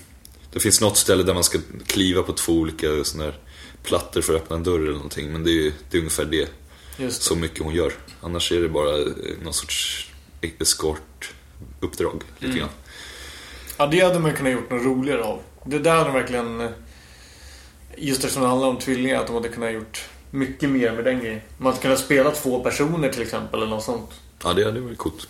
Det 0.53 0.61
finns 0.61 0.81
något 0.81 0.97
ställe 0.97 1.23
där 1.23 1.35
man 1.35 1.45
ska 1.45 1.59
kliva 1.87 2.23
på 2.23 2.33
två 2.33 2.53
olika 2.53 3.05
såna 3.05 3.25
här 3.25 3.39
plattor 3.83 4.21
för 4.21 4.35
att 4.35 4.43
öppna 4.43 4.57
en 4.57 4.63
dörr 4.63 4.81
eller 4.81 4.93
någonting. 4.93 5.33
Men 5.33 5.45
det 5.45 5.67
är, 5.67 5.73
det 5.91 5.97
är 5.97 5.99
ungefär 5.99 6.25
det. 6.25 6.49
Det. 6.97 7.11
Så 7.11 7.37
mycket 7.37 7.63
hon 7.63 7.75
gör. 7.75 7.93
Annars 8.21 8.53
är 8.53 8.61
det 8.61 8.69
bara 8.69 8.99
eh, 8.99 9.07
någon 9.43 9.55
sorts 9.55 10.09
escort-uppdrag. 10.41 12.23
Lite 12.39 12.59
grann. 12.59 12.69
Ja, 13.77 13.87
det 13.87 14.01
hade 14.01 14.19
man 14.19 14.37
kunnat 14.37 14.53
gjort 14.53 14.71
något 14.71 14.85
roligare 14.85 15.23
av. 15.23 15.43
Det 15.65 15.79
där 15.79 15.97
hade 15.97 16.05
de 16.05 16.15
verkligen... 16.15 16.69
Just 17.97 18.25
eftersom 18.25 18.43
det 18.43 18.49
handlar 18.49 18.69
om 18.69 18.79
tvillingar, 18.79 19.21
att 19.21 19.27
de 19.27 19.37
hade 19.37 19.49
kunnat 19.49 19.73
gjort 19.73 20.05
mycket 20.31 20.71
mer 20.71 20.93
med 20.93 21.05
den 21.05 21.21
grejen. 21.21 21.41
Man 21.59 21.73
hade 21.73 21.83
kunnat 21.83 21.99
spela 21.99 22.31
två 22.31 22.61
personer 22.61 23.09
till 23.09 23.23
exempel, 23.23 23.61
eller 23.61 23.71
något 23.71 23.85
sånt. 23.85 24.11
Ja, 24.45 24.53
det 24.53 24.65
hade 24.65 24.81
varit 24.81 24.99
coolt. 24.99 25.29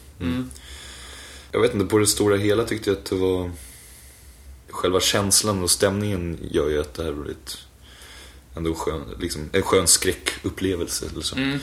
Jag 1.53 1.61
vet 1.61 1.75
inte, 1.75 1.87
på 1.87 1.99
det 1.99 2.07
stora 2.07 2.37
hela 2.37 2.65
tyckte 2.65 2.91
jag 2.91 2.99
att 2.99 3.05
det 3.05 3.17
var... 3.17 3.51
Själva 4.69 5.01
känslan 5.01 5.63
och 5.63 5.71
stämningen 5.71 6.39
gör 6.51 6.69
ju 6.69 6.81
att 6.81 6.95
det 6.95 7.05
här 7.05 7.13
blir 7.13 7.31
ett... 7.33 7.59
Ändå 8.57 8.75
skön, 8.75 9.03
liksom, 9.21 9.51
en 9.53 9.63
skön 9.63 9.87
skräckupplevelse 9.87 11.07
eller 11.13 11.21
så. 11.21 11.37
Mm. 11.37 11.59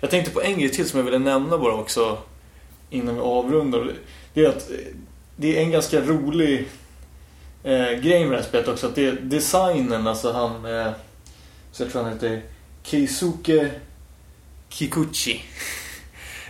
Jag 0.00 0.10
tänkte 0.10 0.30
på 0.30 0.42
en 0.42 0.58
grej 0.58 0.70
till 0.70 0.88
som 0.88 0.98
jag 0.98 1.04
ville 1.04 1.18
nämna 1.18 1.58
bara 1.58 1.74
också 1.74 2.18
innan 2.90 3.14
vi 3.14 3.20
avrundar. 3.20 3.94
Det 4.34 4.44
är 4.44 4.48
att 4.48 4.70
eh, 4.70 4.76
det 5.36 5.56
är 5.56 5.62
en 5.62 5.70
ganska 5.70 6.00
rolig 6.00 6.68
eh, 7.62 7.90
grej 7.92 8.24
med 8.24 8.30
det 8.30 8.36
här 8.36 8.48
spelet 8.48 8.68
också. 8.68 8.86
Att 8.86 8.94
det 8.94 9.06
är 9.06 9.12
designen, 9.12 10.06
alltså 10.06 10.32
han... 10.32 10.64
Eh, 10.64 10.92
så 11.72 11.82
jag 11.82 11.92
tror 11.92 12.02
han 12.02 12.12
heter 12.12 12.42
Keisuke 12.82 13.70
Kikuchi. 14.68 15.42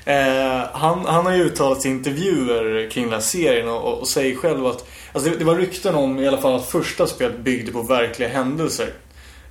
Eh, 0.04 0.68
han, 0.72 1.04
han 1.06 1.26
har 1.26 1.32
ju 1.32 1.44
uttalat 1.44 1.82
sig 1.82 1.90
i 1.90 1.94
intervjuer 1.94 2.90
kring 2.90 3.04
den 3.04 3.12
här 3.12 3.20
serien 3.20 3.68
och, 3.68 3.98
och 3.98 4.08
säger 4.08 4.36
själv 4.36 4.66
att... 4.66 4.88
Alltså 5.12 5.30
det, 5.30 5.36
det 5.36 5.44
var 5.44 5.56
rykten 5.56 5.94
om 5.94 6.18
i 6.18 6.28
alla 6.28 6.40
fall 6.40 6.54
att 6.54 6.68
första 6.68 7.06
spelet 7.06 7.38
byggde 7.38 7.72
på 7.72 7.82
verkliga 7.82 8.28
händelser. 8.28 8.92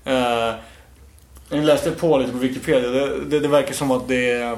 Eh, 0.05 0.53
jag 1.49 1.63
läste 1.63 1.91
på 1.91 2.17
lite 2.17 2.31
på 2.31 2.37
Wikipedia. 2.37 2.89
Det, 2.89 3.25
det, 3.25 3.39
det 3.39 3.47
verkar 3.47 3.73
som 3.73 3.91
att 3.91 4.07
det 4.07 4.57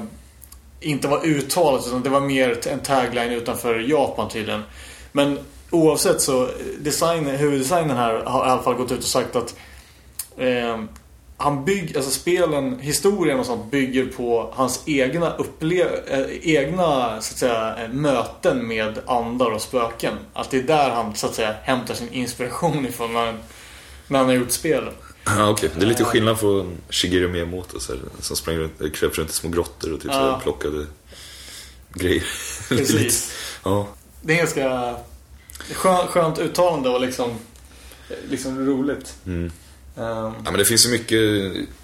inte 0.80 1.08
var 1.08 1.26
uttalat 1.26 1.86
utan 1.86 2.02
det 2.02 2.10
var 2.10 2.20
mer 2.20 2.68
en 2.68 2.80
tagline 2.80 3.32
utanför 3.32 3.78
Japan 3.78 4.28
tydligen. 4.28 4.62
Men 5.12 5.38
oavsett 5.70 6.20
så, 6.20 6.48
design, 6.78 7.26
huvuddesignen 7.26 7.96
här 7.96 8.14
har 8.14 8.46
i 8.46 8.50
alla 8.50 8.62
fall 8.62 8.74
gått 8.74 8.92
ut 8.92 8.98
och 8.98 9.04
sagt 9.04 9.36
att 9.36 9.56
eh, 10.36 10.78
han 11.38 11.64
bygger, 11.64 11.96
alltså 11.96 12.10
spelen, 12.10 12.78
historien 12.80 13.40
och 13.40 13.46
sånt 13.46 13.70
bygger 13.70 14.06
på 14.06 14.52
hans 14.54 14.82
egna 14.86 15.36
upplev, 15.36 15.86
eh, 16.06 16.26
egna 16.42 17.20
så 17.20 17.32
att 17.34 17.38
säga 17.38 17.76
eh, 17.84 17.88
möten 17.88 18.66
med 18.68 18.98
andar 19.06 19.50
och 19.50 19.60
spöken. 19.62 20.14
Att 20.32 20.50
det 20.50 20.58
är 20.58 20.62
där 20.62 20.90
han 20.90 21.14
så 21.14 21.26
att 21.26 21.34
säga 21.34 21.54
hämtar 21.62 21.94
sin 21.94 22.12
inspiration 22.12 22.86
ifrån 22.86 23.12
när, 23.12 23.26
han- 23.26 23.38
när 24.08 24.18
han 24.18 24.28
har 24.28 24.34
gjort 24.34 24.50
spelen. 24.50 24.92
Ja, 25.26 25.50
okej. 25.50 25.70
Det 25.76 25.82
är 25.82 25.86
lite 25.86 26.04
skillnad 26.04 26.40
från 26.40 26.76
Shigeru 26.90 27.28
Miyamoto 27.28 27.80
så 27.80 27.92
här, 27.92 28.00
som 28.20 28.36
sprang 28.36 28.56
runt, 28.56 28.94
kröp 28.96 29.18
runt 29.18 29.30
i 29.30 29.32
små 29.32 29.50
grottor 29.50 29.92
och 29.92 30.00
typ 30.00 30.12
så 30.12 30.18
Ja. 30.18 30.40
plockade 30.42 30.86
grejer. 31.94 32.24
Precis. 32.68 33.32
Ja. 33.64 33.88
Det 34.22 34.32
är 34.32 34.36
ganska 34.38 34.94
skönt, 35.72 36.10
skönt 36.10 36.38
uttalande 36.38 36.88
och 36.88 37.00
liksom, 37.00 37.34
liksom 38.28 38.66
roligt. 38.66 39.14
Mm. 39.26 39.52
Ehm, 39.96 40.32
ja, 40.44 40.50
men 40.50 40.54
det 40.58 40.64
finns 40.64 40.86
ju 40.86 40.90
mycket 40.90 41.20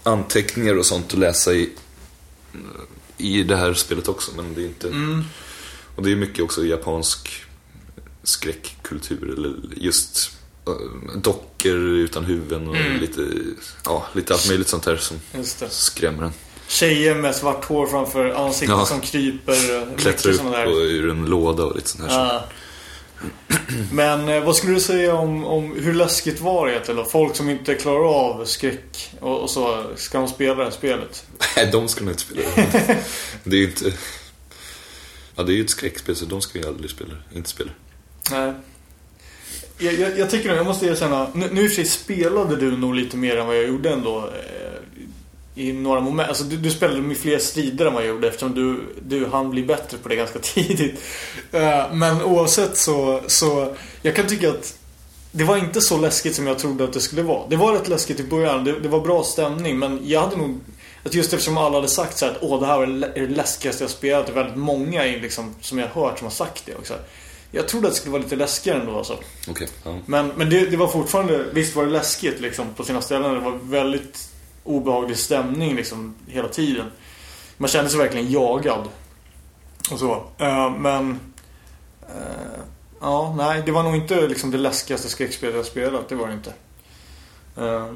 anteckningar 0.03 0.75
och 0.79 0.87
sånt 0.87 1.13
att 1.13 1.19
läsa 1.19 1.53
i, 1.53 1.71
i 3.17 3.43
det 3.43 3.57
här 3.57 3.75
spelet 3.75 4.09
också. 4.09 4.31
Men 4.37 4.55
det 4.55 4.61
är 4.63 4.67
inte... 4.67 4.93
Och 5.97 6.03
det 6.03 6.13
är 6.13 6.17
mycket 6.17 6.45
också 6.45 6.65
japansk 6.65 7.45
skräckkultur. 8.23 9.35
Eller 9.37 9.55
just 9.77 10.31
uh, 10.69 11.17
dockor 11.17 11.77
utan 11.77 12.25
huvuden 12.25 12.69
och 12.69 12.77
lite, 13.01 13.27
ja, 13.85 14.07
lite 14.13 14.33
allt 14.35 14.49
möjligt 14.49 14.69
sånt 14.69 14.87
här 14.87 14.97
som 14.97 15.17
skrämmer 15.69 16.23
en. 16.25 16.33
Tjejer 16.69 17.15
med 17.15 17.37
svart 17.37 17.65
hår 17.65 17.87
framför 17.87 18.29
ansiktet 18.47 18.69
Ja. 18.79 18.87
som 18.87 19.01
kryper. 19.01 19.97
Klättrar 19.97 20.33
upp 20.33 20.41
där. 20.53 20.67
och 20.67 20.77
ur 20.77 21.11
en 21.11 21.25
låda 21.27 21.65
och 21.65 21.77
lite 21.77 21.89
sånt 21.89 22.11
här. 22.11 22.19
Ja. 22.19 22.45
Men 23.93 24.29
eh, 24.29 24.45
vad 24.45 24.57
skulle 24.57 24.75
du 24.75 24.81
säga 24.81 25.15
om, 25.15 25.45
om 25.45 25.77
hur 25.77 25.95
läskigt 25.95 26.41
var 26.41 26.67
det 26.67 26.93
då? 26.93 27.05
Folk 27.05 27.37
som 27.37 27.51
inte 27.51 27.75
klarar 27.75 28.09
av 28.09 28.45
skräck 28.45 29.11
och, 29.21 29.41
och 29.41 29.51
så, 29.51 29.85
ska 29.97 30.19
de 30.19 30.29
spela 30.29 30.55
det 30.55 30.65
här 30.65 30.71
spelet? 30.71 31.27
Nej, 31.57 31.69
de 31.73 31.89
ska 31.89 32.05
nog 32.05 32.13
inte 32.13 32.23
spela 32.23 32.41
det. 32.57 32.99
Det 33.45 33.57
är 33.57 33.61
ju 33.61 33.67
inte... 33.67 33.93
Ja, 35.37 35.43
det 35.43 35.53
är 35.53 35.55
ju 35.55 35.65
ett 35.65 35.71
skräckspel 35.71 36.17
så 36.17 36.25
de 36.25 36.41
ska 36.41 36.59
ju 36.59 36.67
aldrig 36.67 36.91
spela, 36.91 37.15
inte 37.35 37.51
spela. 37.51 37.71
Nej. 38.31 38.53
Jag, 39.79 39.95
jag, 39.95 40.19
jag 40.19 40.31
tycker 40.31 40.49
nog, 40.49 40.59
jag 40.59 40.67
måste 40.67 40.87
erkänna, 40.87 41.29
nu, 41.35 41.49
nu 41.53 41.63
i 41.63 41.67
och 41.67 41.71
för 41.71 41.75
sig 41.75 41.85
spelade 41.85 42.57
du 42.57 42.77
nog 42.77 42.95
lite 42.95 43.17
mer 43.17 43.37
än 43.37 43.47
vad 43.47 43.57
jag 43.57 43.69
gjorde 43.69 43.91
ändå. 43.91 44.31
I 45.55 45.73
några 45.73 46.01
moment. 46.01 46.29
Alltså 46.29 46.45
du, 46.45 46.57
du 46.57 46.71
spelade 46.71 47.01
med 47.01 47.17
fler 47.17 47.39
strider 47.39 47.87
än 47.87 47.93
vad 47.95 48.03
jag 48.03 48.09
gjorde 48.09 48.29
eftersom 48.29 48.55
du, 48.55 48.81
du 49.03 49.27
hann 49.27 49.51
bli 49.51 49.63
bättre 49.63 49.99
på 49.99 50.09
det 50.09 50.17
ganska 50.17 50.39
tidigt. 50.43 51.01
Eh, 51.53 51.93
men 51.93 52.23
oavsett 52.23 52.77
så, 52.77 53.21
så, 53.27 53.75
jag 54.03 54.17
kan 54.17 54.27
tycka 54.27 54.51
att 54.51 54.79
det 55.33 55.45
var 55.45 55.57
inte 55.57 55.81
så 55.81 55.99
läskigt 55.99 56.35
som 56.37 56.47
jag 56.47 56.59
trodde 56.59 56.85
att 56.85 56.93
det 56.93 57.01
skulle 57.01 57.23
vara. 57.23 57.49
Det 57.49 57.57
var 57.57 57.73
rätt 57.73 57.89
läskigt 57.89 58.21
i 58.21 58.25
början, 58.25 58.65
det, 58.65 58.81
det 58.81 58.89
var 58.89 59.01
bra 59.01 59.23
stämning 59.25 59.79
men 59.79 60.01
jag 60.05 60.21
hade 60.21 60.37
nog 60.37 60.61
att 61.05 61.15
just 61.15 61.33
eftersom 61.33 61.59
alla 61.59 61.75
hade 61.75 61.89
sagt 61.89 62.19
så 62.19 62.25
här 62.27 62.33
att 62.33 62.39
Åh, 62.43 62.61
det 62.61 62.67
här 62.67 62.77
var 62.79 62.87
det 62.87 62.93
lä- 62.93 63.13
det 63.15 63.27
läskigaste 63.29 63.85
jag 63.85 63.91
spelat. 63.91 64.27
Det 64.27 64.33
är 64.33 64.35
väldigt 64.35 64.57
många 64.57 65.03
liksom, 65.03 65.55
som 65.61 65.79
jag 65.79 65.89
har 65.89 66.09
hört 66.09 66.19
som 66.19 66.27
har 66.27 66.33
sagt 66.33 66.63
det 66.67 66.75
också. 66.75 66.95
Jag 67.51 67.69
trodde 67.69 67.87
att 67.89 67.93
det 67.95 67.99
skulle 68.01 68.13
vara 68.13 68.23
lite 68.23 68.37
läskigare 68.37 68.81
ändå 68.81 68.99
alltså. 68.99 69.19
Okej, 69.49 69.69
ja. 69.85 69.99
Men, 70.07 70.29
men 70.37 70.51
det, 70.51 70.67
det 70.67 70.77
var 70.77 70.89
fortfarande, 70.89 71.45
visst 71.53 71.77
var 71.77 71.85
det 71.85 71.91
läskigt 71.91 72.41
liksom 72.41 72.67
på 72.77 72.85
sina 72.85 73.03
ställen. 73.03 73.35
Det 73.35 73.41
var 73.41 73.59
väldigt 73.63 74.29
obehaglig 74.65 75.17
stämning 75.19 75.77
liksom 75.77 76.15
hela 76.27 76.49
tiden. 76.49 76.87
Man 77.57 77.69
kände 77.69 77.91
sig 77.91 77.99
verkligen 77.99 78.31
jagad. 78.31 78.89
Och 79.91 79.99
så. 79.99 80.25
Eh, 80.39 80.77
men... 80.79 81.21
eh, 82.03 82.61
ja, 83.01 83.35
nej. 83.39 83.63
Det 83.67 83.73
var 83.73 83.83
nog 83.83 83.97
inte 83.97 84.29
liksom 84.29 84.51
det 84.51 84.59
läskigaste 84.59 85.09
skräckspelet 85.09 85.57
jag 85.57 85.67
spelat. 85.67 86.09
Det 86.09 86.15
var 86.15 86.27
det 86.29 86.33
inte. 86.35 86.53
Eh, 87.57 87.93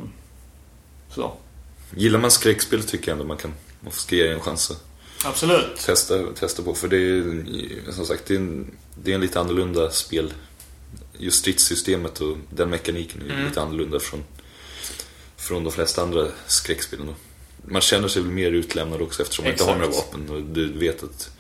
så. 1.10 1.32
Gillar 1.94 2.18
man 2.18 2.30
skräckspel 2.30 2.82
tycker 2.82 3.08
jag 3.10 3.12
ändå 3.16 3.24
man 3.28 3.36
kan 3.36 3.54
man 3.80 3.92
ska 3.92 4.16
ge 4.16 4.28
en 4.28 4.40
chans 4.40 4.70
att 4.70 4.84
Absolut. 5.24 5.76
testa, 5.76 6.32
testa 6.32 6.62
på. 6.62 6.74
För 6.74 6.88
det 6.88 6.96
är 6.96 7.92
som 7.92 8.06
sagt 8.06 8.26
det 8.26 8.34
är 8.34 8.38
en, 8.38 8.70
det 9.02 9.10
är 9.10 9.14
en 9.14 9.20
lite 9.20 9.40
annorlunda 9.40 9.90
spel. 9.90 10.32
Just 11.18 11.38
stridssystemet 11.38 12.20
och 12.20 12.36
den 12.50 12.70
mekaniken 12.70 13.22
är 13.22 13.30
Mm. 13.34 13.44
lite 13.46 13.62
annorlunda 13.62 14.00
från, 14.00 14.24
från 15.46 15.64
de 15.64 15.72
flesta 15.72 16.02
andra 16.02 16.26
skräckspelen. 16.46 17.14
Man 17.64 17.80
känner 17.80 18.08
sig 18.08 18.22
väl 18.22 18.30
mer 18.30 18.50
utlämnad 18.50 19.02
också 19.02 19.22
eftersom 19.22 19.44
man 19.44 19.52
inte 19.52 19.64
har 19.64 19.74
några 19.74 19.88
Exakt. 19.88 20.06
vapen 20.12 20.30
och 20.30 20.42
du 20.42 20.72
vet 20.72 21.02
att... 21.02 21.30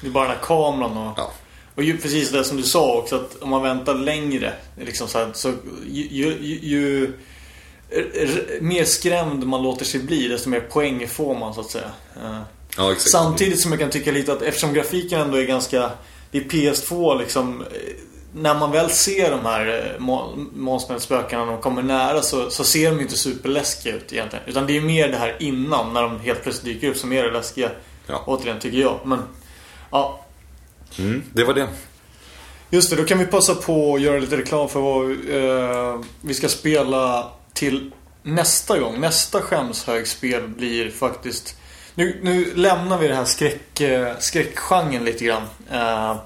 Det 0.00 0.06
är 0.06 0.10
bara 0.10 0.28
den 0.28 0.36
här 0.36 0.42
kameran 0.42 0.96
och... 0.96 1.18
Ja, 1.18 1.32
Och 1.74 1.82
ju, 1.82 1.98
precis 1.98 2.30
det 2.30 2.44
som 2.44 2.56
du 2.56 2.62
sa 2.62 2.98
också 2.98 3.16
att 3.16 3.42
om 3.42 3.50
man 3.50 3.62
väntar 3.62 3.94
längre 3.94 4.52
liksom 4.80 5.08
så, 5.08 5.18
här, 5.18 5.30
så 5.34 5.52
ju, 5.86 6.02
ju, 6.02 6.58
ju, 6.62 7.12
mer 8.60 8.84
skrämd 8.84 9.46
man 9.46 9.62
låter 9.62 9.84
sig 9.84 10.00
bli 10.00 10.28
desto 10.28 10.48
mer 10.48 10.60
poäng 10.60 11.08
får 11.08 11.38
man 11.38 11.54
så 11.54 11.60
att 11.60 11.70
säga. 11.70 11.90
Eh, 12.16 12.40
ja 12.76 12.92
exakt. 12.92 13.10
Samtidigt 13.10 13.60
som 13.60 13.70
jag 13.70 13.80
kan 13.80 13.90
tycka 13.90 14.12
lite 14.12 14.32
att 14.32 14.42
eftersom 14.42 14.74
grafiken 14.74 15.20
ändå 15.20 15.36
är 15.36 15.44
ganska 15.44 15.90
Det 16.30 16.38
är 16.38 16.42
PS2 16.42 17.18
liksom 17.18 17.60
eh, 17.60 17.66
När 18.34 18.54
man 18.58 18.70
väl 18.70 18.90
ser 18.90 19.30
de 19.30 19.40
här 19.44 19.92
eh, 19.94 20.00
må- 20.00 20.34
monstren, 20.54 21.00
spökena 21.00 21.44
när 21.44 21.52
de 21.52 21.60
kommer 21.62 21.82
nära 21.82 22.22
så, 22.22 22.50
så 22.50 22.64
ser 22.64 22.90
de 22.90 22.96
ju 22.96 23.02
inte 23.02 23.16
superläskiga 23.16 23.94
ut 23.94 24.12
egentligen. 24.12 24.44
Utan 24.48 24.66
det 24.66 24.76
är 24.76 24.80
mer 24.80 25.08
det 25.08 25.16
här 25.16 25.36
innan 25.40 25.92
när 25.92 26.02
de 26.02 26.20
helt 26.20 26.42
plötsligt 26.42 26.74
dyker 26.74 26.88
upp 26.88 26.96
som 26.96 27.12
är 27.12 27.22
det 27.22 27.30
läskiga. 27.30 27.70
Ja. 28.06 28.22
Återigen 28.26 28.58
tycker 28.60 28.78
jag. 28.78 28.98
Men 29.04 29.22
ja, 29.90 30.18
Mm, 30.98 31.22
det 31.32 31.44
var 31.44 31.54
det. 31.54 31.68
Just 32.70 32.90
det, 32.90 32.96
då 32.96 33.04
kan 33.04 33.18
vi 33.18 33.26
passa 33.26 33.54
på 33.54 33.94
att 33.94 34.00
göra 34.00 34.18
lite 34.18 34.36
reklam 34.36 34.68
för 34.68 34.80
vad 34.80 35.10
eh, 35.10 36.00
vi 36.20 36.34
ska 36.34 36.48
spela 36.48 37.28
till 37.52 37.90
nästa 38.22 38.78
gång. 38.78 39.00
Nästa 39.00 39.40
skämshögspel 39.40 40.48
blir 40.48 40.90
faktiskt... 40.90 41.56
Nu, 41.94 42.20
nu 42.22 42.54
lämnar 42.54 42.98
vi 42.98 43.08
det 43.08 43.14
här 43.14 43.24
skräck, 43.24 43.80
eh, 43.80 44.18
skräckgenren 44.18 45.04
lite 45.04 45.24
grann. 45.24 45.42
Eh, 45.72 46.16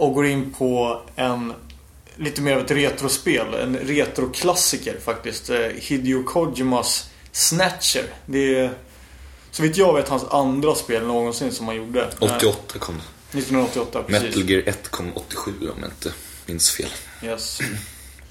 och 0.00 0.14
går 0.14 0.26
in 0.26 0.54
på 0.58 1.00
en 1.16 1.52
lite 2.16 2.42
mer 2.42 2.54
av 2.54 2.60
ett 2.60 2.70
retrospel. 2.70 3.54
En 3.54 3.76
retroklassiker 3.76 4.96
faktiskt. 5.04 5.50
Eh, 5.50 5.58
Hideo 5.58 6.22
Kojimas 6.22 7.10
Snatcher. 7.32 8.04
Det 8.26 8.54
är 8.54 8.70
så 9.50 9.62
vitt 9.62 9.76
jag 9.76 9.94
vet 9.94 10.08
hans 10.08 10.24
andra 10.24 10.74
spel 10.74 11.06
någonsin 11.06 11.52
som 11.52 11.66
han 11.66 11.76
gjorde. 11.76 12.02
Eh, 12.02 12.36
88 12.36 12.78
kom 12.78 12.94
det. 12.94 13.38
1988, 13.38 14.02
precis. 14.02 14.22
Metal 14.22 14.50
Gear 14.50 14.62
1 14.68 14.88
kom 14.90 15.12
87 15.14 15.50
om 15.60 15.66
jag 15.80 15.90
inte 15.90 16.12
minns 16.46 16.70
fel. 16.70 16.90
Yes. 17.24 17.60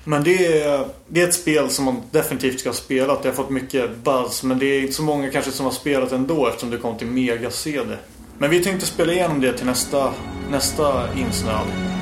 Men 0.04 0.24
det 0.24 0.62
är, 0.62 0.88
det 1.08 1.22
är 1.22 1.28
ett 1.28 1.34
spel 1.34 1.70
som 1.70 1.86
man 1.86 2.02
definitivt 2.12 2.60
ska 2.60 2.70
ha 2.70 2.74
spelat. 2.74 3.24
Det 3.24 3.30
har 3.30 3.36
fått 3.36 3.50
mycket 3.50 3.98
buzz. 3.98 4.44
Men 4.44 4.60
det 4.60 4.66
är 4.66 4.82
inte 4.82 4.94
så 4.94 5.04
många 5.04 5.32
kanske 5.32 5.52
som 5.52 5.66
har 5.66 5.74
spelat 5.74 6.12
ändå 6.12 6.48
eftersom 6.48 6.70
det 6.70 6.78
kom 6.78 6.98
till 6.98 7.08
Mega-CD. 7.08 7.98
Men 8.42 8.50
vi 8.50 8.64
tänkte 8.64 8.86
spela 8.86 9.14
igenom 9.14 9.42
det 9.42 9.54
till 9.54 9.66
nästa, 9.66 10.14
nästa 10.50 11.18
insnöad. 11.18 11.99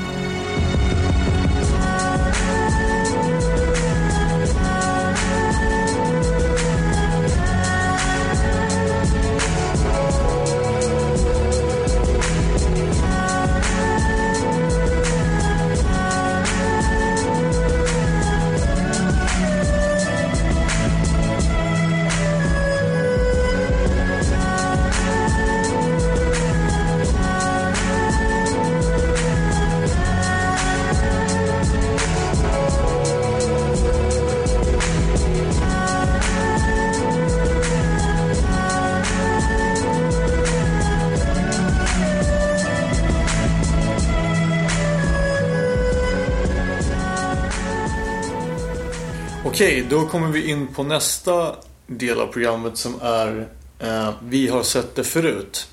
Då 49.97 50.07
kommer 50.07 50.27
vi 50.27 50.49
in 50.49 50.67
på 50.67 50.83
nästa 50.83 51.55
del 51.87 52.19
av 52.19 52.27
programmet 52.27 52.77
som 52.77 53.01
är 53.01 53.47
eh, 53.79 54.13
Vi 54.23 54.47
har 54.47 54.63
sett 54.63 54.95
det 54.95 55.03
förut. 55.03 55.67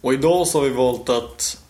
Och 0.00 0.14
idag 0.14 0.46
så 0.46 0.58
har 0.58 0.64
vi 0.64 0.70
valt 0.70 1.08
att 1.08 1.62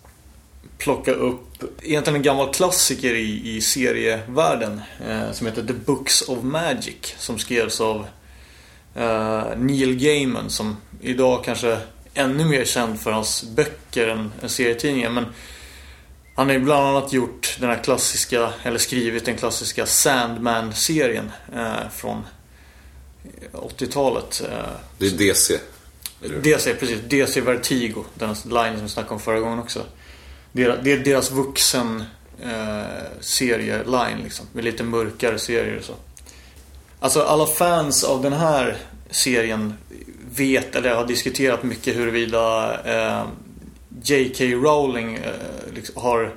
plocka 0.79 1.13
upp 1.13 1.65
egentligen 1.83 2.17
en 2.17 2.23
gammal 2.23 2.55
klassiker 2.55 3.15
i, 3.15 3.57
i 3.57 3.61
serievärlden 3.61 4.81
eh, 5.09 5.33
som 5.33 5.47
heter 5.47 5.63
The 5.63 5.73
Books 5.73 6.23
of 6.23 6.43
Magic 6.43 7.15
som 7.19 7.39
skrevs 7.39 7.81
av 7.81 8.07
eh, 8.95 9.45
Neil 9.57 9.97
Gaiman 9.97 10.51
som 10.51 10.77
idag 11.01 11.45
kanske 11.45 11.69
är 11.69 11.81
ännu 12.15 12.45
mer 12.45 12.65
känd 12.65 13.01
för 13.01 13.11
hans 13.11 13.45
böcker 13.45 14.09
än, 14.09 14.33
än 14.43 14.49
serietidningar. 14.49 15.11
Men 15.11 15.27
han 16.39 16.47
har 16.47 16.55
ju 16.55 16.61
bland 16.61 16.87
annat 16.87 17.13
gjort 17.13 17.57
den 17.61 17.71
här 17.71 17.85
klassiska, 17.85 18.53
eller 18.63 18.79
skrivit 18.79 19.25
den 19.25 19.37
klassiska 19.37 19.87
Sandman-serien 19.87 21.31
eh, 21.57 21.89
från 21.97 22.27
80-talet. 23.53 24.43
Eh, 24.51 24.71
Det 24.99 25.07
är 25.07 25.11
DC. 25.11 25.59
eller? 26.25 26.37
DC, 26.39 26.75
precis. 26.75 26.99
DC 27.09 27.41
Vertigo. 27.41 28.05
Den 28.15 28.29
line 28.29 28.75
som 28.75 28.83
vi 28.83 28.89
snackade 28.89 29.15
om 29.15 29.21
förra 29.21 29.41
gången 29.41 29.59
också. 29.59 29.83
Det 30.53 30.63
är 30.65 31.05
deras 31.05 31.31
vuxen 31.31 32.05
eh, 32.43 33.21
serie-line 33.21 34.19
liksom. 34.25 34.47
Med 34.53 34.65
lite 34.65 34.83
mörkare 34.83 35.39
serier 35.39 35.79
och 35.79 35.85
så. 35.85 35.95
Alltså 37.01 37.23
alla 37.23 37.47
fans 37.47 38.05
av 38.05 38.23
den 38.23 38.33
här 38.33 38.77
serien 39.11 39.75
vet, 40.37 40.75
eller 40.75 40.95
har 40.95 41.07
diskuterat 41.07 41.63
mycket 41.63 41.97
huruvida 41.97 42.75
eh, 42.85 43.27
J.K. 44.03 44.45
Rowling 44.45 45.15
eh, 45.15 45.31
liksom 45.75 46.03
har 46.03 46.35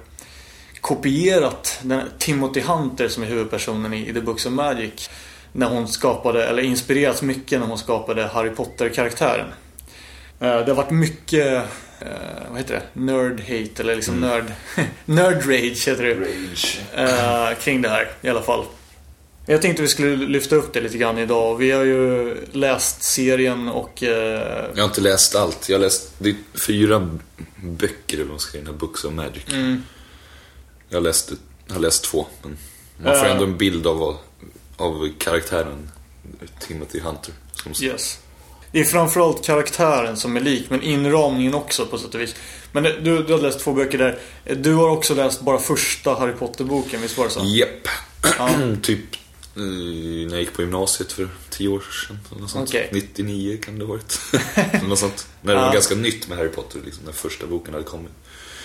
kopierat 0.81 1.79
den, 1.83 2.01
Timothy 2.19 2.61
Hunter 2.61 3.07
som 3.07 3.23
är 3.23 3.27
huvudpersonen 3.27 3.93
i, 3.93 4.09
i 4.09 4.13
The 4.13 4.21
Books 4.21 4.45
of 4.45 4.51
Magic. 4.51 5.09
När 5.53 5.67
hon 5.69 5.87
skapade, 5.87 6.45
eller 6.47 6.63
inspirerats 6.63 7.21
mycket 7.21 7.59
när 7.59 7.67
hon 7.67 7.77
skapade 7.77 8.27
Harry 8.27 8.49
Potter-karaktären. 8.49 9.47
Eh, 10.39 10.57
Det 10.65 10.67
har 10.67 10.73
varit 10.75 10.91
mycket, 10.91 11.47
eh, 11.99 12.49
vad 12.49 12.57
heter 12.57 12.73
det? 12.73 12.99
Nerd 13.01 13.39
hate 13.41 13.83
eller 13.83 13.95
liksom 13.95 14.19
nörd... 14.19 14.45
nerd 15.05 15.35
rage 15.49 15.87
heter 15.87 16.03
det. 16.03 16.13
Rage. 16.13 16.79
Kring 17.63 17.81
det 17.81 17.89
här 17.89 18.11
i 18.21 18.29
alla 18.29 18.41
fall. 18.41 18.65
Jag 19.45 19.61
tänkte 19.61 19.81
vi 19.81 19.87
skulle 19.87 20.15
lyfta 20.15 20.55
upp 20.55 20.73
det 20.73 20.81
lite 20.81 20.97
grann 20.97 21.17
idag. 21.17 21.55
Vi 21.57 21.71
har 21.71 21.83
ju 21.83 22.35
läst 22.51 23.03
serien 23.03 23.67
och... 23.67 24.03
eh, 24.03 24.69
Jag 24.75 24.83
har 24.83 24.87
inte 24.87 25.01
läst 25.01 25.35
allt. 25.35 25.69
Jag 25.69 25.77
har 25.77 25.81
läst 25.81 26.13
det 26.17 26.35
fyra 26.67 27.17
böcker 27.55 28.13
eller 28.15 28.23
vad 28.23 28.29
man 28.31 28.39
ska 28.39 28.51
säga, 28.51 28.71
Books 28.73 29.03
of 29.03 29.13
Magic. 29.13 29.43
Mm. 29.51 29.83
Jag 30.89 30.97
har 30.97 31.01
läst, 31.03 31.31
jag 31.67 31.73
har 31.73 31.81
läst 31.81 32.03
två. 32.03 32.25
Men 32.41 32.57
man 33.03 33.17
får 33.19 33.25
Eh. 33.25 33.31
ändå 33.31 33.43
en 33.43 33.57
bild 33.57 33.87
av, 33.87 34.17
av 34.77 35.09
karaktären 35.17 35.91
Timothy 36.59 36.99
Hunter. 36.99 37.33
Yes. 37.81 38.19
Det 38.71 38.79
är 38.79 38.83
framförallt 38.83 39.43
karaktären 39.45 40.17
som 40.17 40.35
är 40.37 40.41
lik, 40.41 40.65
men 40.69 40.81
inramningen 40.81 41.53
också 41.53 41.85
på 41.85 41.97
sätt 41.97 42.15
och 42.15 42.21
vis. 42.21 42.35
Men 42.71 42.83
det- 42.83 42.99
du, 43.01 43.23
du 43.23 43.33
har 43.33 43.39
läst 43.41 43.59
två 43.59 43.73
böcker 43.73 43.97
där. 43.97 44.19
Du 44.55 44.73
har 44.73 44.89
också 44.89 45.15
läst 45.15 45.41
bara 45.41 45.57
första 45.57 46.13
Harry 46.13 46.33
Potter-boken, 46.33 47.01
visst 47.01 47.17
var 47.17 47.25
det 47.25 47.31
så? 47.31 47.43
Japp. 47.45 47.87
typ 48.81 48.99
eh, 49.13 49.19
när 49.53 50.29
jag 50.31 50.39
gick 50.39 50.53
på 50.53 50.61
gymnasiet 50.61 51.11
för 51.11 51.29
tio 51.49 51.67
år 51.67 51.83
sedan. 52.07 52.19
Eller 52.31 52.41
något 52.41 52.49
sånt. 52.51 52.69
Okej. 52.69 52.89
99 52.91 53.57
kan 53.63 53.79
det 53.79 53.85
ha 53.85 53.89
varit. 53.93 54.19
Något 54.87 54.99
sånt. 54.99 55.27
När 55.41 55.53
det 55.53 55.59
Ja. 55.59 55.65
var 55.65 55.73
ganska 55.73 55.95
nytt 55.95 56.27
med 56.27 56.37
Harry 56.37 56.49
Potter, 56.49 56.79
liksom, 56.85 57.03
när 57.05 57.11
första 57.11 57.47
boken 57.47 57.73
hade 57.73 57.85
kommit. 57.85 58.11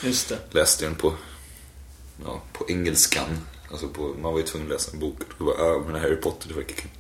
Just 0.05 0.29
det. 0.29 0.39
Läste 0.51 0.85
jag 0.85 0.93
den 0.93 0.99
på, 0.99 1.15
ja, 2.25 2.43
på 2.53 2.65
engelskan. 2.69 3.39
Alltså 3.71 3.89
på, 3.89 4.03
man 4.23 4.33
var 4.33 4.41
ju 4.41 4.47
tvungen 4.47 4.67
att 4.69 4.73
läsa 4.73 4.91
en 4.93 4.99
bok. 4.99 5.17
Och 5.39 5.45
bara, 5.47 5.57
ja, 5.59 5.83
men 5.87 6.01
Harry 6.01 6.17
Potter, 6.17 6.49
det 6.49 6.55
verkar 6.55 6.75
kul. 6.75 6.91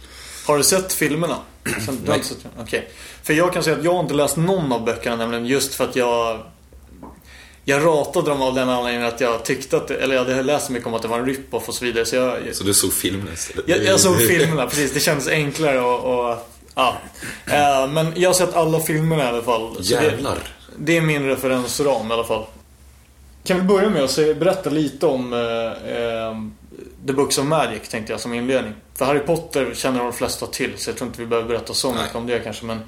Har 0.46 0.58
du 0.58 0.64
sett 0.64 0.92
filmerna? 0.92 1.38
Sen, 1.86 2.04
dem? 2.04 2.20
Okej. 2.58 2.90
För 3.22 3.32
jag 3.34 3.52
kan 3.52 3.62
säga 3.62 3.76
att 3.76 3.84
jag 3.84 3.92
har 3.92 4.00
inte 4.00 4.14
läst 4.14 4.36
någon 4.36 4.72
av 4.72 4.84
böckerna 4.84 5.16
nämligen 5.16 5.46
just 5.46 5.74
för 5.74 5.84
att 5.84 5.96
jag 5.96 6.42
jag 7.68 7.84
ratade 7.86 8.30
dem 8.30 8.42
av 8.42 8.54
den 8.54 8.68
anledningen 8.68 9.08
att 9.08 9.20
jag 9.20 9.44
tyckte 9.44 9.76
att, 9.76 9.90
eller 9.90 10.14
jag 10.14 10.24
hade 10.24 10.42
läst 10.42 10.66
så 10.66 10.72
mycket 10.72 10.86
om 10.86 10.94
att 10.94 11.02
det 11.02 11.08
var 11.08 11.18
en 11.18 11.26
rip-off 11.26 11.68
och 11.68 11.74
så 11.74 11.84
vidare. 11.84 12.04
Så 12.06 12.16
jag, 12.16 12.36
Så 12.52 12.64
du 12.64 12.74
såg 12.74 12.92
filmen 12.92 13.32
istället? 13.34 13.68
jag, 13.68 13.84
jag 13.84 14.00
såg 14.00 14.20
filmerna, 14.20 14.66
precis. 14.66 14.92
Det 14.92 15.00
kändes 15.00 15.28
enklare 15.28 15.80
och, 15.80 16.28
och 16.30 16.38
ja. 16.74 16.96
Eh, 17.46 17.88
Men 17.88 18.12
jag 18.16 18.28
har 18.28 18.34
sett 18.34 18.54
alla 18.56 18.80
filmerna 18.80 19.24
i 19.24 19.26
alla 19.26 19.42
fall. 19.42 19.76
Jävlar. 19.80 20.34
Det, 20.34 20.92
det 20.92 20.96
är 20.96 21.00
min 21.00 21.26
referensram 21.26 22.10
i 22.10 22.14
alla 22.14 22.24
fall. 22.24 22.44
Kan 23.44 23.56
vi 23.56 23.62
börja 23.62 23.90
med 23.90 24.04
att 24.04 24.16
berätta 24.16 24.70
lite 24.70 25.06
om 25.06 25.32
eh, 25.32 26.56
The 27.06 27.12
Books 27.12 27.38
of 27.38 27.44
Magic 27.44 27.88
tänkte 27.88 28.12
jag 28.12 28.20
som 28.20 28.34
inledning. 28.34 28.72
För 28.94 29.04
Harry 29.04 29.20
Potter 29.20 29.74
känner 29.74 29.98
de 29.98 30.12
flesta 30.12 30.46
till 30.46 30.72
så 30.76 30.90
jag 30.90 30.96
tror 30.96 31.08
inte 31.08 31.20
vi 31.20 31.26
behöver 31.26 31.48
berätta 31.48 31.74
så 31.74 31.88
mycket 31.88 32.04
Nej. 32.14 32.20
om 32.20 32.26
det 32.26 32.38
kanske 32.38 32.64
men 32.64 32.80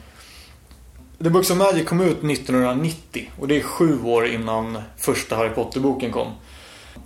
The 1.23 1.31
Books 1.31 1.51
of 1.51 1.57
Magic 1.57 1.87
kom 1.89 2.01
ut 2.01 2.25
1990 2.25 3.31
och 3.41 3.49
det 3.49 3.57
är 3.57 3.61
sju 3.61 4.03
år 4.05 4.27
innan 4.27 4.83
första 4.99 5.37
Harry 5.37 5.51
Potter-boken 5.51 6.13
kom. 6.13 6.33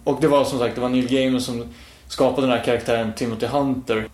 Och 0.04 0.18
det 0.20 0.28
var 0.28 0.44
som 0.44 0.58
sagt, 0.58 0.74
det 0.74 0.80
var 0.80 0.88
Neil 0.88 1.08
Gaiman 1.08 1.40
som 1.40 1.64
skapade 2.08 2.46
den 2.46 2.56
här 2.58 2.64
karaktären 2.64 3.12
Timothy 3.14 3.46
Hunter. 3.46 4.08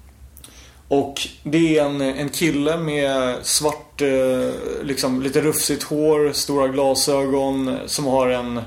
Och 0.89 1.15
det 1.43 1.79
är 1.79 1.85
en, 1.85 2.01
en 2.01 2.29
kille 2.29 2.77
med 2.77 3.37
svart, 3.47 4.03
eh, 4.03 4.51
liksom 4.83 5.23
lite 5.23 5.41
rufsigt 5.41 5.83
hår, 5.83 6.33
stora 6.33 6.69
glasögon 6.69 7.79
som 7.87 8.05
har 8.07 8.29
en, 8.29 8.61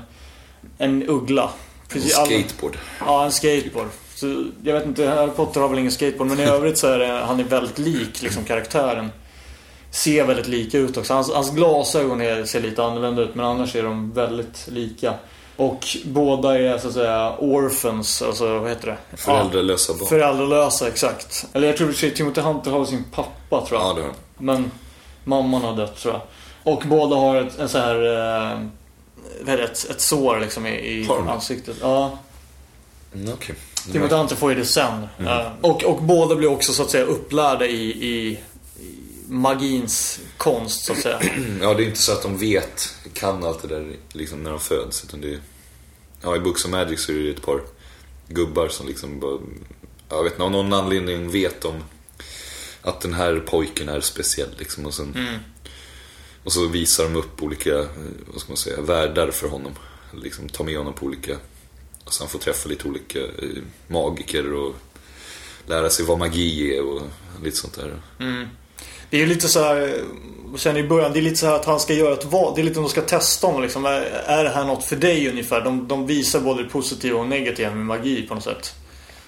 en 0.78 1.08
uggla. 1.08 1.42
En 1.42 1.48
Precis, 1.88 2.18
alla- 2.18 2.26
skateboard. 2.26 2.78
Ja, 3.00 3.24
en 3.24 3.32
skateboard. 3.32 3.88
Så, 4.14 4.44
jag 4.64 4.74
vet 4.74 4.86
inte, 4.86 5.06
Harry 5.06 5.30
Potter 5.30 5.60
har 5.60 5.68
väl 5.68 5.78
ingen 5.78 5.92
skateboard 5.92 6.28
men 6.28 6.40
i 6.40 6.42
övrigt 6.50 6.78
så 6.78 6.86
är 6.86 6.98
det, 6.98 7.06
han 7.26 7.40
är 7.40 7.44
väldigt 7.44 7.78
lik 7.78 8.22
liksom 8.22 8.44
karaktären. 8.44 9.10
Ser 9.92 10.24
väldigt 10.24 10.48
lika 10.48 10.78
ut 10.78 10.96
också. 10.96 11.14
Hans, 11.14 11.32
hans 11.32 11.50
glasögon 11.50 12.20
är, 12.20 12.44
ser 12.44 12.60
lite 12.60 12.84
annorlunda 12.84 13.22
ut 13.22 13.34
men 13.34 13.46
annars 13.46 13.76
är 13.76 13.82
de 13.82 14.12
väldigt 14.12 14.68
lika. 14.68 15.14
Och 15.56 15.86
båda 16.04 16.58
är 16.58 16.78
så 16.78 16.88
att 16.88 16.94
säga 16.94 17.36
orphans, 17.36 18.22
alltså 18.22 18.58
vad 18.58 18.68
heter 18.68 18.86
det? 18.86 19.16
Föräldralösa 19.16 19.92
barn. 19.94 20.08
Föräldralösa, 20.08 20.88
exakt. 20.88 21.46
Eller 21.52 21.66
jag 21.66 21.76
tror 21.76 21.92
sig 21.92 22.10
Timothy 22.10 22.40
Hunter 22.40 22.70
har 22.70 22.84
sin 22.84 23.04
pappa 23.04 23.66
tror 23.66 23.80
jag. 23.80 23.88
Ja, 23.88 23.94
det 23.94 24.02
det. 24.02 24.14
Men 24.38 24.70
mamman 25.24 25.62
har 25.62 25.76
dött 25.76 25.96
tror 25.96 26.14
jag. 26.14 26.22
Och 26.74 26.82
båda 26.86 27.16
har 27.16 27.36
ett, 27.36 27.58
en 27.58 27.68
så 27.68 27.78
här, 27.78 28.04
eh, 29.46 29.54
ett, 29.54 29.90
ett 29.90 30.00
sår 30.00 30.40
liksom 30.40 30.66
i, 30.66 30.70
i 30.70 31.04
Har 31.04 31.26
ansiktet. 31.28 31.76
Ja. 31.80 32.18
Mm, 33.14 33.32
Okej. 33.34 33.54
Timothy 33.92 34.14
Hunter 34.14 34.36
får 34.36 34.52
ju 34.52 34.58
det 34.58 34.64
sen. 34.64 35.08
Eh, 35.26 35.46
och, 35.60 35.84
och 35.84 36.02
båda 36.02 36.34
blir 36.34 36.50
också 36.50 36.72
så 36.72 36.82
att 36.82 36.90
säga 36.90 37.04
upplärda 37.04 37.66
i, 37.66 37.84
i 37.88 38.38
magins 39.28 40.20
konst 40.36 40.84
så 40.84 40.92
att 40.92 40.98
säga. 40.98 41.20
Ja, 41.60 41.74
det 41.74 41.84
är 41.84 41.86
inte 41.86 42.02
så 42.02 42.12
att 42.12 42.22
de 42.22 42.38
vet, 42.38 42.94
kan 43.12 43.44
allt 43.44 43.62
det 43.62 43.68
där 43.68 43.96
liksom 44.12 44.42
när 44.42 44.50
de 44.50 44.60
föds. 44.60 45.04
Utan 45.04 45.20
det 45.20 45.32
är, 45.32 45.40
ja, 46.22 46.36
i 46.36 46.40
Books 46.40 46.64
of 46.64 46.70
Magic 46.70 47.00
så 47.00 47.12
är 47.12 47.16
det 47.16 47.30
ett 47.30 47.42
par 47.42 47.60
gubbar 48.28 48.68
som 48.68 48.86
liksom 48.86 49.20
bara, 49.20 49.38
jag 50.08 50.22
vet 50.24 50.32
inte, 50.32 50.42
av 50.44 50.50
någon 50.50 50.72
anledning 50.72 51.30
vet 51.30 51.64
om 51.64 51.74
att 52.82 53.00
den 53.00 53.14
här 53.14 53.40
pojken 53.46 53.88
är 53.88 54.00
speciell 54.00 54.54
liksom. 54.58 54.86
Och, 54.86 54.94
sen, 54.94 55.38
och 56.44 56.52
så 56.52 56.66
visar 56.66 57.04
de 57.04 57.16
upp 57.16 57.42
olika, 57.42 57.78
eh, 57.78 57.86
vad 58.26 58.40
ska 58.40 58.50
man 58.50 58.56
säga, 58.56 58.80
världar 58.80 59.30
för 59.30 59.48
honom. 59.48 59.72
Liksom 60.22 60.48
tar 60.48 60.64
med 60.64 60.78
honom 60.78 60.92
på 60.92 61.06
olika, 61.06 61.36
och 62.04 62.12
så 62.12 62.22
han 62.22 62.28
får 62.30 62.38
träffa 62.38 62.68
lite 62.68 62.88
olika 62.88 63.18
eh, 63.18 63.62
magiker 63.88 64.52
och 64.52 64.74
lära 65.66 65.90
sig 65.90 66.04
vad 66.04 66.18
magi 66.18 66.76
är 66.76 66.82
och 66.82 67.02
lite 67.42 67.56
sånt 67.56 67.74
där. 67.74 68.02
Det 69.10 69.22
är 69.22 69.26
lite 69.26 69.48
så 69.48 69.60
här, 69.60 70.02
jag 70.50 70.60
känner 70.60 70.80
i 70.80 70.88
början, 70.88 71.12
det 71.12 71.18
är 71.18 71.22
lite 71.22 71.36
så 71.36 71.46
här 71.46 71.54
att 71.54 71.64
han 71.64 71.80
ska 71.80 71.94
göra 71.94 72.14
ett 72.14 72.24
val. 72.24 72.52
Det 72.54 72.60
är 72.60 72.62
lite 72.62 72.74
som 72.74 72.82
de 72.82 72.90
ska 72.90 73.00
testa 73.00 73.46
honom 73.46 73.62
liksom. 73.62 73.86
Är, 73.86 74.00
är 74.26 74.44
det 74.44 74.50
här 74.50 74.64
något 74.64 74.84
för 74.84 74.96
dig 74.96 75.28
ungefär? 75.28 75.60
De, 75.64 75.88
de 75.88 76.06
visar 76.06 76.40
både 76.40 76.62
det 76.62 76.68
positiva 76.68 77.18
och 77.20 77.26
negativa 77.26 77.74
med 77.74 77.86
magi 77.86 78.22
på 78.28 78.34
något 78.34 78.44
sätt. 78.44 78.74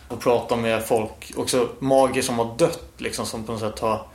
Och 0.08 0.20
pratar 0.20 0.56
med 0.56 0.86
folk, 0.86 1.32
också 1.36 1.68
magier 1.78 2.22
som 2.22 2.38
har 2.38 2.58
dött 2.58 2.84
liksom, 2.98 3.26
som 3.26 3.44
på 3.44 3.52
något 3.52 3.60
sätt 3.60 3.78
har... 3.78 4.06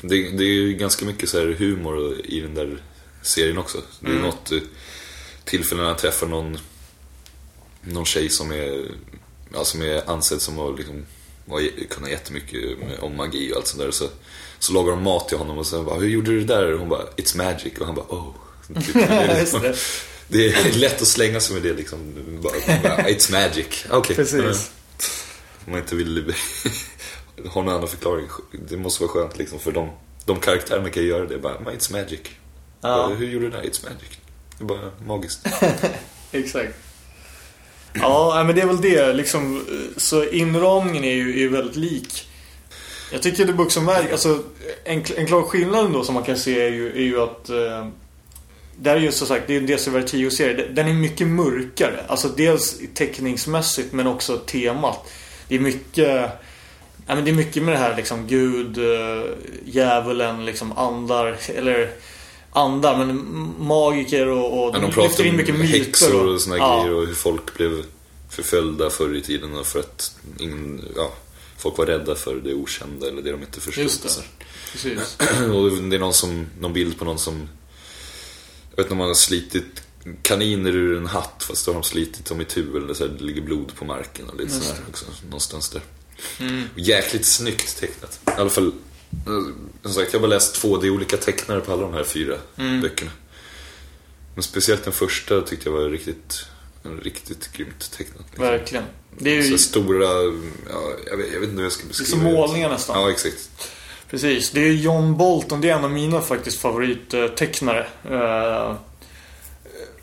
Det, 0.00 0.30
det 0.30 0.44
är 0.44 0.54
ju 0.54 0.72
ganska 0.72 1.04
mycket 1.06 1.28
så 1.28 1.38
här 1.38 1.46
humor 1.46 2.20
i 2.24 2.40
den 2.40 2.54
där 2.54 2.78
serien 3.22 3.58
också. 3.58 3.78
Det 4.00 4.06
är 4.06 4.10
Mm. 4.10 4.22
något 4.22 4.52
eh, 4.52 4.58
tillfälle 5.44 5.80
när 5.80 5.88
han 5.88 5.96
träffar 5.96 6.26
någon, 6.26 6.58
någon 7.82 8.04
tjej 8.04 8.28
som 8.28 8.52
är, 8.52 8.84
ja, 9.54 9.64
som 9.64 9.82
är 9.82 10.10
ansedd 10.10 10.40
som 10.40 10.58
att 10.58 10.78
liksom, 10.78 11.06
var, 11.46 11.88
kunna 11.90 12.10
jättemycket 12.10 12.60
om 13.00 13.16
magi 13.16 13.52
och 13.52 13.56
allt 13.56 13.66
sånt 13.66 13.82
där. 13.82 13.90
Så, 13.90 14.08
så 14.58 14.72
lagar 14.72 14.90
de 14.90 15.02
mat 15.02 15.28
till 15.28 15.38
honom 15.38 15.58
och 15.58 15.66
sen 15.66 15.84
bara, 15.84 15.98
hur 15.98 16.08
gjorde 16.08 16.30
du 16.30 16.40
det 16.40 16.54
där? 16.54 16.72
Och 16.72 16.78
hon 16.80 16.88
bara, 16.88 17.02
it's 17.16 17.36
magic. 17.36 17.72
Och 17.80 17.86
han 17.86 17.94
bara, 17.94 18.06
oh. 18.08 18.34
Typ, 18.74 18.92
det, 18.94 19.02
är 19.02 19.40
Just 19.40 19.52
liksom, 19.52 19.74
det. 20.28 20.46
är 20.48 20.72
lätt 20.72 21.02
att 21.02 21.08
slänga 21.08 21.40
sig 21.40 21.54
med 21.54 21.62
det 21.62 21.72
liksom. 21.72 21.98
Bara, 22.42 22.52
it's 23.08 23.32
magic. 23.32 23.84
Okej. 23.90 24.16
Precis. 24.16 24.70
Om 25.66 25.72
man 25.72 25.80
inte 25.80 25.96
vill 25.96 26.34
ha 27.48 27.62
någon 27.62 27.74
annan 27.74 27.88
förklaring. 27.88 28.26
Det 28.68 28.76
måste 28.76 29.02
vara 29.02 29.12
skönt 29.12 29.38
liksom 29.38 29.58
för 29.58 29.72
de, 29.72 29.90
de 30.24 30.40
karaktärerna 30.40 30.90
kan 30.90 31.04
göra 31.06 31.26
det. 31.26 31.38
Bara, 31.38 31.60
"Men 31.60 31.74
it's 31.78 31.92
magic. 31.92 32.20
Bara, 32.80 33.14
Hur 33.14 33.26
gjorde 33.28 33.44
du 33.46 33.50
det 33.50 33.56
där? 33.56 33.64
It's 33.64 33.84
magic. 33.84 34.18
Det 34.58 34.64
är 34.64 34.66
bara 34.66 34.90
magiskt. 35.06 35.46
Exakt. 36.32 36.74
Ja, 38.00 38.42
men 38.46 38.54
det 38.54 38.62
är 38.62 38.66
väl 38.66 38.80
det. 38.80 39.12
Liksom, 39.12 39.64
så 39.96 40.24
inramningen 40.24 41.04
är 41.04 41.14
ju, 41.14 41.44
är 41.44 41.48
väldigt 41.48 41.76
lik. 41.76 42.28
Jag 43.12 43.22
tycker 43.22 43.46
The 43.46 43.52
Books 43.52 43.76
of 43.76 43.82
Magic, 43.82 44.12
alltså 44.12 44.42
en, 44.84 45.04
en 45.16 45.26
klar 45.26 45.42
skillnad 45.42 45.92
då 45.92 46.04
som 46.04 46.14
man 46.14 46.24
kan 46.24 46.36
se 46.36 46.60
är 46.60 46.70
ju, 46.70 46.88
är 46.88 47.02
ju 47.02 47.20
att 47.20 47.48
eh, 47.48 47.86
det 48.78 48.90
här 48.90 48.96
är 48.96 49.00
ju 49.00 49.12
som 49.12 49.26
sagt, 49.26 49.44
det 49.46 49.56
är 49.56 49.60
en 49.60 49.66
DC-serie. 49.66 50.68
Den 50.70 50.88
är 50.88 50.92
mycket 50.92 51.26
mörkare. 51.26 52.04
Alltså 52.08 52.28
dels 52.28 52.80
teckningsmässigt 52.94 53.92
men 53.92 54.06
också 54.06 54.38
temat. 54.38 55.12
Det 55.48 55.54
är 55.54 55.60
mycket 55.60 56.30
Ja, 57.08 57.14
men 57.14 57.24
det 57.24 57.30
är 57.30 57.34
mycket 57.34 57.62
med 57.62 57.74
det 57.74 57.78
här 57.78 57.96
liksom 57.96 58.26
Gud, 58.26 58.78
eh, 58.78 59.24
djävulen, 59.64 60.44
liksom 60.44 60.78
andar 60.78 61.36
eller 61.54 61.90
andar 62.56 62.96
men 62.98 63.54
magiker 63.58 64.26
och, 64.26 64.66
och 64.66 64.72
Men 64.72 64.90
de 64.90 65.02
lyfter 65.02 65.26
in 65.26 65.36
mycket 65.36 65.54
myter 65.54 65.78
häxor 65.78 66.26
och 66.26 66.40
såna 66.40 66.56
ja, 66.56 66.82
grejer 66.82 66.94
och 66.94 67.06
hur 67.06 67.14
folk 67.14 67.54
blev 67.54 67.84
förföljda 68.30 68.90
förr 68.90 69.14
i 69.14 69.20
tiden 69.20 69.56
och 69.56 69.66
för 69.66 69.80
att 69.80 70.16
ingen, 70.38 70.84
ja, 70.96 71.12
folk 71.58 71.78
var 71.78 71.86
rädda 71.86 72.14
för 72.14 72.34
det 72.34 72.54
okända 72.54 73.08
eller 73.08 73.22
det 73.22 73.32
de 73.32 73.40
inte 73.40 73.60
förstod. 73.60 73.84
Just 73.84 74.02
det. 74.02 75.44
Och 75.52 75.70
det 75.70 75.96
är 75.96 75.98
någon, 75.98 76.14
som, 76.14 76.46
någon 76.60 76.72
bild 76.72 76.98
på 76.98 77.04
någon 77.04 77.18
som 77.18 77.48
Jag 78.70 78.76
vet 78.76 78.86
inte 78.86 78.92
om 78.92 78.98
man 78.98 79.08
har 79.08 79.14
slitit 79.14 79.82
kaniner 80.22 80.76
ur 80.76 80.96
en 80.96 81.06
hatt 81.06 81.44
fast 81.48 81.66
då 81.66 81.72
har 81.72 81.80
de 81.80 81.82
slitit 81.82 82.26
dem 82.26 82.40
i 82.40 82.44
tu 82.44 82.76
eller 82.76 82.94
så 82.94 83.06
här, 83.06 83.14
det 83.18 83.24
ligger 83.24 83.42
blod 83.42 83.74
på 83.74 83.84
marken 83.84 84.28
och 84.28 84.36
lite 84.36 84.52
sådär 84.52 84.80
också. 84.88 85.04
Någonstans 85.24 85.70
där. 85.70 85.82
Mm. 86.40 86.62
Jäkligt 86.74 87.26
snyggt 87.26 87.80
tecknat. 87.80 88.20
I 88.26 88.30
alla 88.30 88.50
fall, 88.50 88.72
som 89.82 89.92
sagt 89.92 90.12
jag 90.12 90.20
har 90.20 90.28
bara 90.28 90.34
läst 90.34 90.54
två, 90.54 90.76
det 90.76 90.86
är 90.86 90.90
olika 90.90 91.16
tecknare 91.16 91.60
på 91.60 91.72
alla 91.72 91.82
de 91.82 91.94
här 91.94 92.04
fyra 92.04 92.36
Mm. 92.58 92.80
böckerna. 92.80 93.10
Men 94.34 94.42
speciellt 94.42 94.84
den 94.84 94.92
första 94.92 95.40
tyckte 95.40 95.68
jag 95.68 95.76
var 95.76 95.88
riktigt, 95.88 96.46
riktigt 97.02 97.52
grymt 97.52 97.90
tecknat. 97.96 98.24
liksom. 98.30 98.44
Verkligen. 98.44 98.84
Det 99.18 99.30
är 99.30 99.40
Så 99.40 99.46
ju 99.46 99.50
här 99.50 99.58
stora, 99.58 100.04
ja, 100.04 100.82
jag, 101.10 101.16
vet, 101.16 101.32
jag 101.32 101.40
vet 101.40 101.48
inte 101.48 101.56
hur 101.56 101.62
jag 101.62 101.72
ska 101.72 101.82
det 101.82 101.86
är 101.86 101.88
beskriva 101.88 102.10
som 102.10 102.22
målningar 102.22 102.68
nästan. 102.68 103.00
Ja, 103.02 103.10
exakt. 103.10 103.70
Precis. 104.10 104.50
Det 104.50 104.60
är 104.60 104.72
John 104.72 105.16
Bolton. 105.16 105.60
Det 105.60 105.70
är 105.70 105.76
en 105.78 105.84
av 105.84 105.90
mina 105.90 106.20
faktiskt 106.20 106.58
favorittecknare. 106.58 107.86
Uh, 108.10 108.74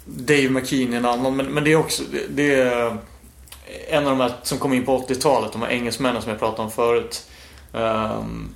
Dave 0.05 0.49
McKean 0.49 0.93
är 0.93 0.97
en 0.97 1.05
annan. 1.05 1.35
Men, 1.35 1.45
men 1.45 1.63
det 1.63 1.71
är 1.71 1.75
också... 1.75 2.03
Det, 2.11 2.27
det 2.29 2.53
är 2.53 2.97
en 3.89 4.03
av 4.03 4.09
de 4.09 4.19
här 4.19 4.33
som 4.43 4.57
kom 4.57 4.73
in 4.73 4.85
på 4.85 5.05
80-talet. 5.07 5.51
De 5.51 5.61
här 5.61 5.69
engelsmännen 5.69 6.21
som 6.21 6.31
jag 6.31 6.39
pratade 6.39 6.61
om 6.63 6.71
förut. 6.71 7.23
Um, 7.71 8.49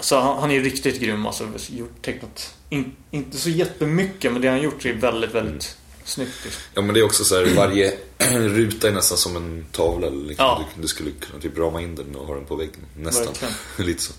så 0.00 0.20
han, 0.20 0.38
han 0.38 0.50
är 0.50 0.60
riktigt 0.60 1.00
grym 1.00 1.26
alltså. 1.26 1.48
Gjort, 1.68 2.02
tecknat. 2.02 2.54
In, 2.68 2.96
inte 3.10 3.36
så 3.36 3.50
jättemycket 3.50 4.32
men 4.32 4.42
det 4.42 4.48
han 4.48 4.62
gjort 4.62 4.84
är 4.84 4.92
väldigt, 4.92 5.34
väldigt 5.34 5.76
snyggt. 6.04 6.44
Liksom. 6.44 6.62
Ja 6.74 6.82
men 6.82 6.94
det 6.94 7.00
är 7.00 7.04
också 7.04 7.24
så 7.24 7.36
här, 7.36 7.54
varje 7.56 7.94
ruta 8.30 8.88
är 8.88 8.92
nästan 8.92 9.18
som 9.18 9.36
en 9.36 9.66
tavla. 9.72 10.06
eller 10.06 10.26
Liksom. 10.26 10.46
Ja. 10.46 10.64
Du, 10.76 10.82
du 10.82 10.88
skulle 10.88 11.10
kunna 11.10 11.42
typ 11.42 11.58
rama 11.58 11.80
in 11.80 11.94
den 11.94 12.16
och 12.16 12.26
ha 12.26 12.34
den 12.34 12.44
på 12.44 12.56
väggen. 12.56 12.86
Nästan. 12.96 13.26
Verkligen. 13.26 13.54
Lite 13.86 14.02
så. 14.02 14.12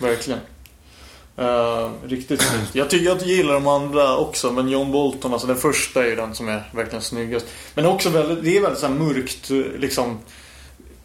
Verkligen. 0.00 0.40
Eh, 1.36 1.90
riktigt 2.04 2.42
snyggt. 2.42 2.74
Jag 2.74 2.90
tycker 2.90 3.06
jag 3.06 3.22
gillar 3.22 3.54
de 3.54 3.66
andra 3.66 4.16
också 4.16 4.52
men 4.52 4.68
John 4.68 4.92
Bolton, 4.92 5.32
alltså 5.32 5.46
den 5.46 5.56
första 5.56 6.04
är 6.04 6.08
ju 6.08 6.16
den 6.16 6.34
som 6.34 6.48
är 6.48 6.70
verkligen 6.72 7.02
snyggast. 7.02 7.46
Men 7.74 7.86
också 7.86 8.10
väldigt, 8.10 8.44
det 8.44 8.56
är 8.56 8.60
väldigt 8.60 8.80
så 8.80 8.86
här 8.86 8.94
mörkt 8.94 9.50
liksom. 9.78 10.18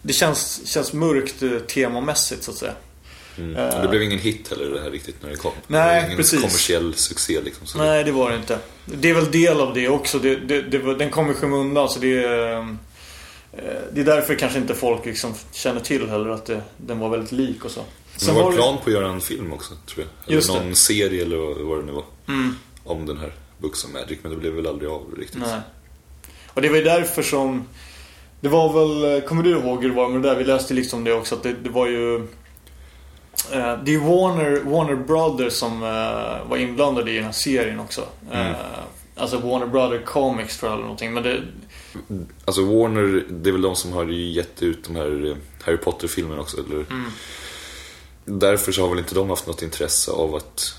Det 0.01 0.13
känns, 0.13 0.67
känns 0.67 0.93
mörkt 0.93 1.43
eh, 1.43 1.59
temamässigt 1.59 2.43
så 2.43 2.51
att 2.51 2.57
säga. 2.57 2.73
Mm. 3.37 3.55
Eh. 3.55 3.81
Det 3.81 3.87
blev 3.87 4.01
ingen 4.01 4.19
hit 4.19 4.49
heller 4.49 4.69
det 4.69 4.81
här 4.81 4.91
riktigt 4.91 5.15
när 5.23 5.29
det 5.29 5.35
kom. 5.35 5.51
Nej, 5.67 5.95
det 5.95 5.99
var 5.99 6.05
ingen 6.05 6.17
precis. 6.17 6.41
kommersiell 6.41 6.93
succé 6.93 7.41
liksom. 7.41 7.67
Så 7.67 7.77
Nej, 7.77 8.03
det 8.03 8.11
var 8.11 8.29
det 8.29 8.35
inte. 8.37 8.59
Det 8.85 9.09
är 9.09 9.13
väl 9.13 9.31
del 9.31 9.61
av 9.61 9.73
det 9.73 9.89
också. 9.89 10.19
Det, 10.19 10.35
det, 10.35 10.61
det, 10.61 10.77
var- 10.79 10.93
den 10.95 11.09
kom 11.09 11.31
i 11.31 11.33
skymundan 11.33 11.89
så 11.89 11.99
det 11.99 12.23
är... 12.23 12.57
eh, 12.59 12.65
Det 13.93 14.01
är 14.01 14.05
därför 14.05 14.35
kanske 14.35 14.59
inte 14.59 14.75
folk 14.75 15.05
liksom 15.05 15.33
känner 15.51 15.79
till 15.79 16.09
heller 16.09 16.29
att 16.29 16.45
det, 16.45 16.61
den 16.77 16.99
var 16.99 17.09
väldigt 17.09 17.31
lik 17.31 17.65
och 17.65 17.71
så. 17.71 17.81
Men 18.25 18.35
det 18.35 18.41
var 18.41 18.51
du- 18.51 18.57
plan 18.57 18.77
på 18.77 18.83
att 18.89 18.93
göra 18.93 19.07
en 19.09 19.21
film 19.21 19.53
också, 19.53 19.73
tror 19.87 20.05
jag. 20.05 20.25
Eller 20.27 20.35
Just 20.35 20.53
det. 20.53 20.59
någon 20.63 20.75
serie 20.75 21.21
eller 21.21 21.37
vad- 21.37 21.57
vad 21.57 21.79
det 21.79 21.85
nu 21.85 21.91
var. 21.91 22.03
Mm. 22.27 22.55
Om 22.83 23.05
den 23.05 23.17
här 23.17 23.33
Books 23.57 23.83
of 23.85 23.91
Magic, 23.93 24.19
men 24.21 24.31
det 24.31 24.37
blev 24.37 24.53
väl 24.53 24.67
aldrig 24.67 24.89
av 24.91 25.01
riktigt. 25.17 25.41
Nej. 25.41 25.59
Och 26.47 26.61
det 26.61 26.69
var 26.69 26.77
ju 26.77 26.83
därför 26.83 27.21
som... 27.23 27.67
Det 28.41 28.49
var 28.49 28.73
väl... 28.73 29.21
Kommer 29.21 29.43
du 29.43 29.49
ihåg 29.49 29.81
hur 29.81 29.89
det 29.89 29.95
var 29.95 30.09
med 30.09 30.21
det 30.21 30.29
där? 30.29 30.35
Vi 30.35 30.43
läste 30.43 30.73
liksom 30.73 31.03
det 31.03 31.13
också 31.13 31.35
att 31.35 31.43
det, 31.43 31.53
det 31.63 31.69
var 31.69 31.87
ju... 31.87 32.27
eh, 33.51 33.83
det 33.83 33.93
är 33.93 33.99
Warner, 33.99 34.59
Warner 34.59 34.95
Brothers 34.95 35.53
som 35.53 35.83
eh, 35.83 36.49
var 36.49 36.57
inblandade 36.57 37.11
i 37.11 37.15
den 37.15 37.25
här 37.25 37.31
serien 37.31 37.79
också. 37.79 38.05
Mm. 38.31 38.47
Eh, 38.47 38.57
alltså 39.15 39.37
Warner 39.37 39.67
Brothers 39.67 40.05
Comics 40.05 40.57
tror 40.57 40.71
jag 40.71 40.75
eller 40.75 40.83
någonting. 40.83 41.13
Men 41.13 41.23
det... 41.23 41.41
Alltså 42.45 42.65
Warner, 42.65 43.25
det 43.29 43.49
är 43.49 43.51
väl 43.51 43.61
de 43.61 43.75
som 43.75 43.93
har 43.93 44.05
gett 44.05 44.63
ut 44.63 44.83
de 44.83 44.95
här 44.95 45.37
Harry 45.63 45.77
Potter-filmerna 45.77 46.41
också, 46.41 46.57
eller? 46.57 46.75
Mm. 46.75 47.11
Därför 48.25 48.71
så 48.71 48.81
har 48.81 48.89
väl 48.89 48.99
inte 48.99 49.15
de 49.15 49.29
haft 49.29 49.47
något 49.47 49.61
intresse 49.61 50.11
av 50.11 50.35
att 50.35 50.75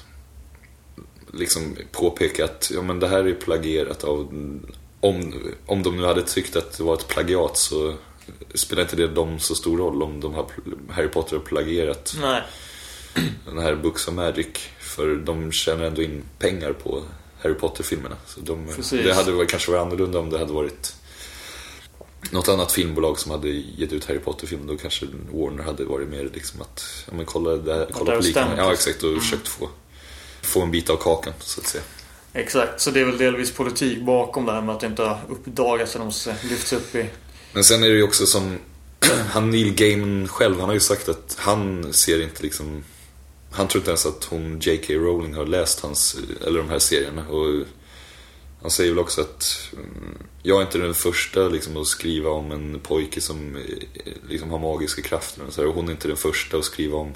liksom 1.33 1.77
påpeka 1.93 2.45
att 2.45 2.71
ja, 2.75 2.83
men 2.83 3.01
det 3.01 3.09
här 3.09 3.25
är 3.29 3.35
plagierat 3.35 4.05
av... 4.05 4.19
Om, 5.01 5.35
om 5.67 5.83
de 5.83 5.97
nu 5.97 6.05
hade 6.05 6.23
tyckt 6.23 6.57
att 6.57 6.79
det 6.79 6.83
var 6.83 6.95
ett 6.95 7.09
plagiat 7.09 7.57
så 7.57 7.95
spelar 8.55 8.83
inte 8.83 8.97
det 8.97 9.09
dem 9.09 9.39
så 9.39 9.55
stor 9.55 9.79
roll 9.79 10.03
om 10.03 10.21
de 10.21 10.35
har, 10.35 10.47
Harry 10.91 11.09
Potter 11.09 11.37
har 11.37 11.45
plagierat 11.45 12.17
Nej. 12.21 12.43
den 13.47 13.59
här 13.59 13.75
Books 13.75 14.09
of 14.09 14.15
Magic. 14.15 14.47
För 14.79 15.17
de 15.17 15.53
tjänar 15.53 15.85
ändå 15.85 16.03
in 16.03 16.23
pengar 16.39 16.73
på 16.73 17.03
Harry 17.43 17.55
Potter-filmerna. 17.55 18.17
Så 18.27 18.41
de, 18.41 18.67
Precis. 18.77 19.05
det 19.05 19.15
hade 19.15 19.33
väl 19.33 19.47
kanske 19.47 19.71
varit 19.71 19.83
annorlunda 19.83 20.19
om 20.19 20.31
det 20.31 20.39
hade 20.39 20.53
varit 20.53 20.95
något 22.31 22.49
annat 22.49 22.73
filmbolag 22.73 23.19
som 23.19 23.31
hade 23.31 23.49
gett 23.49 23.93
ut 23.93 24.05
Harry 24.05 24.19
Potter-filmen. 24.19 24.67
Då 24.67 24.77
kanske 24.77 25.07
Warner 25.33 25.63
hade 25.63 25.85
varit 25.85 26.09
mer 26.09 26.31
liksom 26.35 26.63
att, 26.63 27.05
ja 27.07 27.17
men 27.17 27.27
kolla, 27.27 27.57
det 27.57 27.75
här, 27.75 27.89
kolla 27.93 28.11
där 28.11 28.19
på 28.19 28.25
liknande. 28.25 28.57
Ja 28.57 28.73
exakt, 28.73 29.03
och 29.03 29.23
försökt 29.23 29.49
få, 29.49 29.69
få 30.43 30.63
en 30.63 30.71
bit 30.71 30.91
av 30.91 30.97
kakan 30.97 31.33
så 31.39 31.61
att 31.61 31.67
säga. 31.67 31.85
Exakt, 32.33 32.81
så 32.81 32.91
det 32.91 33.01
är 33.01 33.05
väl 33.05 33.19
delvis 33.19 33.53
politik 33.53 34.03
bakom 34.03 34.47
det 34.47 34.53
här 34.53 34.61
med 34.61 34.75
att 34.75 34.81
det 34.81 34.87
inte 34.87 35.03
har 35.03 35.19
uppdagats 35.29 35.97
eller 35.97 36.49
lyfts 36.49 36.73
upp 36.73 36.95
i... 36.95 37.11
Men 37.55 37.65
sen 37.65 37.83
är 37.83 37.89
det 37.89 37.97
ju 37.97 38.03
också 38.03 38.27
som 38.27 38.59
han 39.31 39.51
Neil 39.51 39.75
Gaiman 39.75 40.29
själv, 40.29 40.61
han 40.61 40.69
har 40.69 40.75
ju 40.75 40.81
sagt 40.81 41.09
att 41.09 41.37
han 41.39 41.93
ser 41.93 42.23
inte 42.23 42.43
liksom 42.43 42.85
Han 43.51 43.69
tror 43.69 43.81
inte 43.81 43.91
ens 43.91 44.07
att 44.07 44.25
hon 44.25 44.61
J.K. 44.61 44.95
Rowling 44.95 45.35
har 45.35 45.47
läst 45.47 45.81
hans, 45.81 46.17
eller 46.47 46.59
de 46.59 46.69
här 46.69 46.79
serierna 46.79 47.29
och 47.29 47.65
Han 48.63 48.71
säger 48.71 48.91
väl 48.91 48.99
också 48.99 49.21
att 49.21 49.71
mm, 49.73 50.19
Jag 50.43 50.59
är 50.59 50.63
inte 50.63 50.79
den 50.79 50.95
första 50.95 51.49
liksom 51.49 51.77
att 51.77 51.87
skriva 51.87 52.31
om 52.31 52.53
en 52.53 52.81
pojke 52.81 53.21
som 53.21 53.57
eh, 53.57 54.13
liksom 54.29 54.51
har 54.51 54.59
magiska 54.59 55.03
krafter 55.03 55.43
och 55.47 55.53
så 55.53 55.61
här, 55.61 55.69
och 55.69 55.75
hon 55.75 55.89
är 55.89 55.93
inte 55.93 56.09
den 56.09 56.17
första 56.17 56.57
att 56.57 56.65
skriva 56.65 56.99
om 56.99 57.15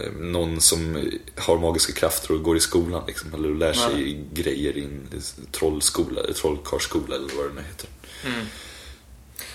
eh, 0.00 0.12
någon 0.12 0.60
som 0.60 1.10
har 1.36 1.58
magiska 1.58 1.92
krafter 1.92 2.34
och 2.34 2.42
går 2.42 2.56
i 2.56 2.60
skolan 2.60 3.02
liksom, 3.06 3.34
eller 3.34 3.54
lär 3.54 3.72
sig 3.72 4.24
grejer 4.32 4.76
i 4.76 4.84
en 4.84 5.08
trollskola, 5.52 6.22
trollkarlsskola 6.32 7.16
eller 7.16 7.36
vad 7.36 7.46
det 7.46 7.54
nu 7.54 7.60
heter. 7.60 7.88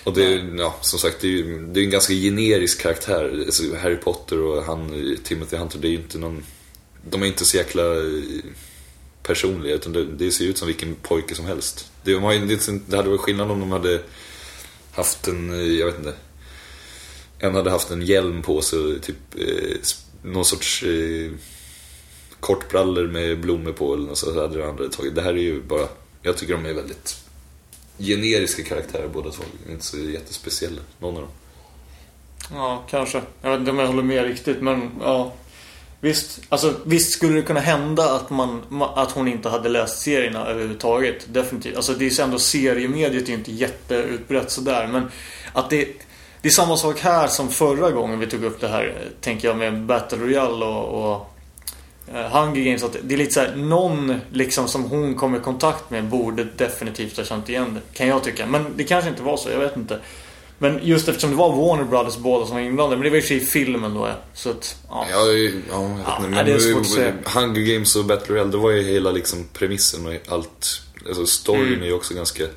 Och 0.04 0.12
det, 0.14 0.24
är- 0.24 0.54
ja, 0.58 0.76
som 0.80 0.98
sagt, 0.98 1.20
det 1.20 1.26
är, 1.26 1.30
ju- 1.30 1.66
det 1.66 1.80
är 1.80 1.84
en 1.84 1.90
ganska 1.90 2.12
generisk 2.12 2.80
karaktär. 2.82 3.42
Alltså, 3.46 3.62
Harry 3.76 3.96
Potter 3.96 4.38
och 4.42 4.64
han, 4.64 5.16
Timothy 5.24 5.56
Hunter, 5.56 5.78
det 5.78 5.88
är 5.88 5.90
ju 5.90 5.96
inte 5.96 6.18
någon... 6.18 6.44
De 7.10 7.22
är 7.22 7.26
inte 7.26 7.44
så 7.44 7.56
jäkla 7.56 7.82
eh, 7.96 8.22
personliga, 9.22 9.74
utan 9.74 9.92
det, 9.92 10.04
det 10.04 10.30
ser 10.32 10.44
ut 10.44 10.58
som 10.58 10.66
vilken 10.68 10.94
pojke 10.94 11.34
som 11.34 11.44
helst. 11.44 11.90
Det, 12.04 12.12
de 12.12 12.22
har, 12.22 12.32
ju- 12.32 12.46
det, 12.46 12.70
det 12.88 12.96
hade 12.96 13.08
varit 13.08 13.20
skillnad 13.20 13.50
om 13.50 13.60
de 13.60 13.70
hade 13.72 14.00
haft 14.92 15.28
en, 15.28 15.52
eh, 15.52 15.72
jag 15.78 15.86
vet 15.86 15.98
inte... 15.98 16.14
En 17.38 17.54
hade 17.54 17.70
haft 17.70 17.90
en 17.90 18.02
hjälm 18.02 18.42
på 18.42 18.62
sig, 18.62 19.00
typ 19.00 19.16
eh, 19.38 19.76
någon 20.22 20.44
sorts 20.44 20.82
eh, 20.82 21.30
kortbrallor 22.40 23.06
med 23.06 23.40
blommor 23.40 23.72
på 23.72 23.94
eller 23.94 24.04
något 24.06 24.18
så 24.18 24.40
hade 24.42 24.58
det 24.58 24.68
andra 24.68 24.88
tagit. 24.88 25.14
Det 25.14 25.22
här 25.22 25.30
är 25.34 25.42
ju 25.42 25.62
bara, 25.62 25.88
jag 26.22 26.36
tycker 26.36 26.52
de 26.54 26.66
är 26.66 26.72
väldigt 26.74 27.16
generiska 27.98 28.62
karaktärer 28.62 29.08
båda 29.08 29.30
två. 29.30 29.44
Inte 29.70 29.84
så 29.84 29.96
jättespeciella, 29.98 30.80
någon 30.98 31.16
av 31.16 31.22
dem. 31.22 31.30
Ja, 32.52 32.84
kanske. 32.90 33.22
Jag 33.42 33.50
vet 33.50 33.58
inte 33.58 33.70
om 33.70 33.78
jag 33.78 33.86
håller 33.86 34.02
med 34.02 34.24
riktigt, 34.24 34.62
men 34.62 34.90
ja. 35.00 35.32
Visst, 36.00 36.40
alltså, 36.48 36.74
visst 36.84 37.12
skulle 37.12 37.34
det 37.34 37.42
kunna 37.42 37.60
hända 37.60 38.14
att, 38.14 38.30
man, 38.30 38.62
att 38.94 39.10
hon 39.10 39.28
inte 39.28 39.48
hade 39.48 39.68
läst 39.68 39.98
serierna 39.98 40.46
överhuvudtaget. 40.46 41.34
Definitivt. 41.34 41.76
Alltså 41.76 41.92
det 41.92 42.04
är 42.04 42.10
ju 42.10 42.22
ändå 42.22 42.38
seriemediet 42.38 43.24
är 43.24 43.28
ju 43.28 43.34
inte 43.34 43.52
jätteutbrett 43.52 44.50
sådär. 44.50 44.86
Men 44.86 45.10
att 45.52 45.70
det, 45.70 45.88
det 46.40 46.48
är 46.48 46.52
samma 46.52 46.76
sak 46.76 47.00
här 47.00 47.28
som 47.28 47.48
förra 47.48 47.90
gången 47.90 48.18
vi 48.18 48.26
tog 48.26 48.44
upp 48.44 48.60
det 48.60 48.68
här, 48.68 49.08
tänker 49.20 49.48
jag, 49.48 49.56
med 49.56 49.82
Battle 49.82 50.18
Royale 50.18 50.64
och, 50.64 51.12
och 51.12 51.33
Hunger 52.12 52.64
Games. 52.64 52.82
Att 52.82 52.96
det 53.02 53.14
är 53.14 53.18
lite 53.18 53.32
såhär, 53.34 53.56
någon 53.56 54.20
liksom 54.32 54.68
som 54.68 54.84
hon 54.84 55.14
kom 55.14 55.36
i 55.36 55.40
kontakt 55.40 55.90
med 55.90 56.04
borde 56.04 56.44
definitivt 56.56 57.16
ha 57.16 57.24
känt 57.24 57.48
igen 57.48 57.74
det. 57.74 57.96
Kan 57.98 58.06
jag 58.08 58.24
tycka. 58.24 58.46
Men 58.46 58.66
det 58.76 58.84
kanske 58.84 59.10
inte 59.10 59.22
var 59.22 59.36
så, 59.36 59.50
jag 59.50 59.58
vet 59.58 59.76
inte. 59.76 60.00
Men 60.58 60.80
just 60.82 61.08
eftersom 61.08 61.30
det 61.30 61.36
var 61.36 61.56
Warner 61.56 61.84
Brothers 61.84 62.16
båda 62.16 62.46
som 62.46 62.54
var 62.56 62.62
inblandade. 62.62 62.96
Men 62.96 63.04
det 63.04 63.10
var 63.10 63.16
i 63.16 63.20
för 63.20 63.28
sig 63.28 63.40
filmen 63.40 63.94
då 63.94 64.06
ja. 64.06 64.14
Så 64.34 64.50
att, 64.50 64.76
ja. 64.88 65.06
Ja, 65.10 65.26
ja, 65.32 65.52
Ja, 65.70 66.16
inte, 66.18 66.28
nej, 66.30 66.44
det 66.44 66.52
är 66.52 66.58
svårt 66.58 66.70
att 66.70 66.74
men 66.76 66.84
säga. 66.84 67.14
Hunger 67.24 67.60
Games 67.74 67.96
och 67.96 68.04
Battle 68.04 68.34
Royale, 68.34 68.50
det 68.50 68.56
var 68.56 68.70
ju 68.70 68.82
hela 68.82 69.10
liksom 69.10 69.44
premissen 69.52 70.06
och 70.06 70.14
allt. 70.28 70.80
Alltså 71.08 71.26
storyn 71.26 71.66
Mm. 71.66 71.82
är 71.82 71.86
ju 71.86 71.92
också 71.92 72.14
ganska 72.14 72.44
eh, 72.44 72.50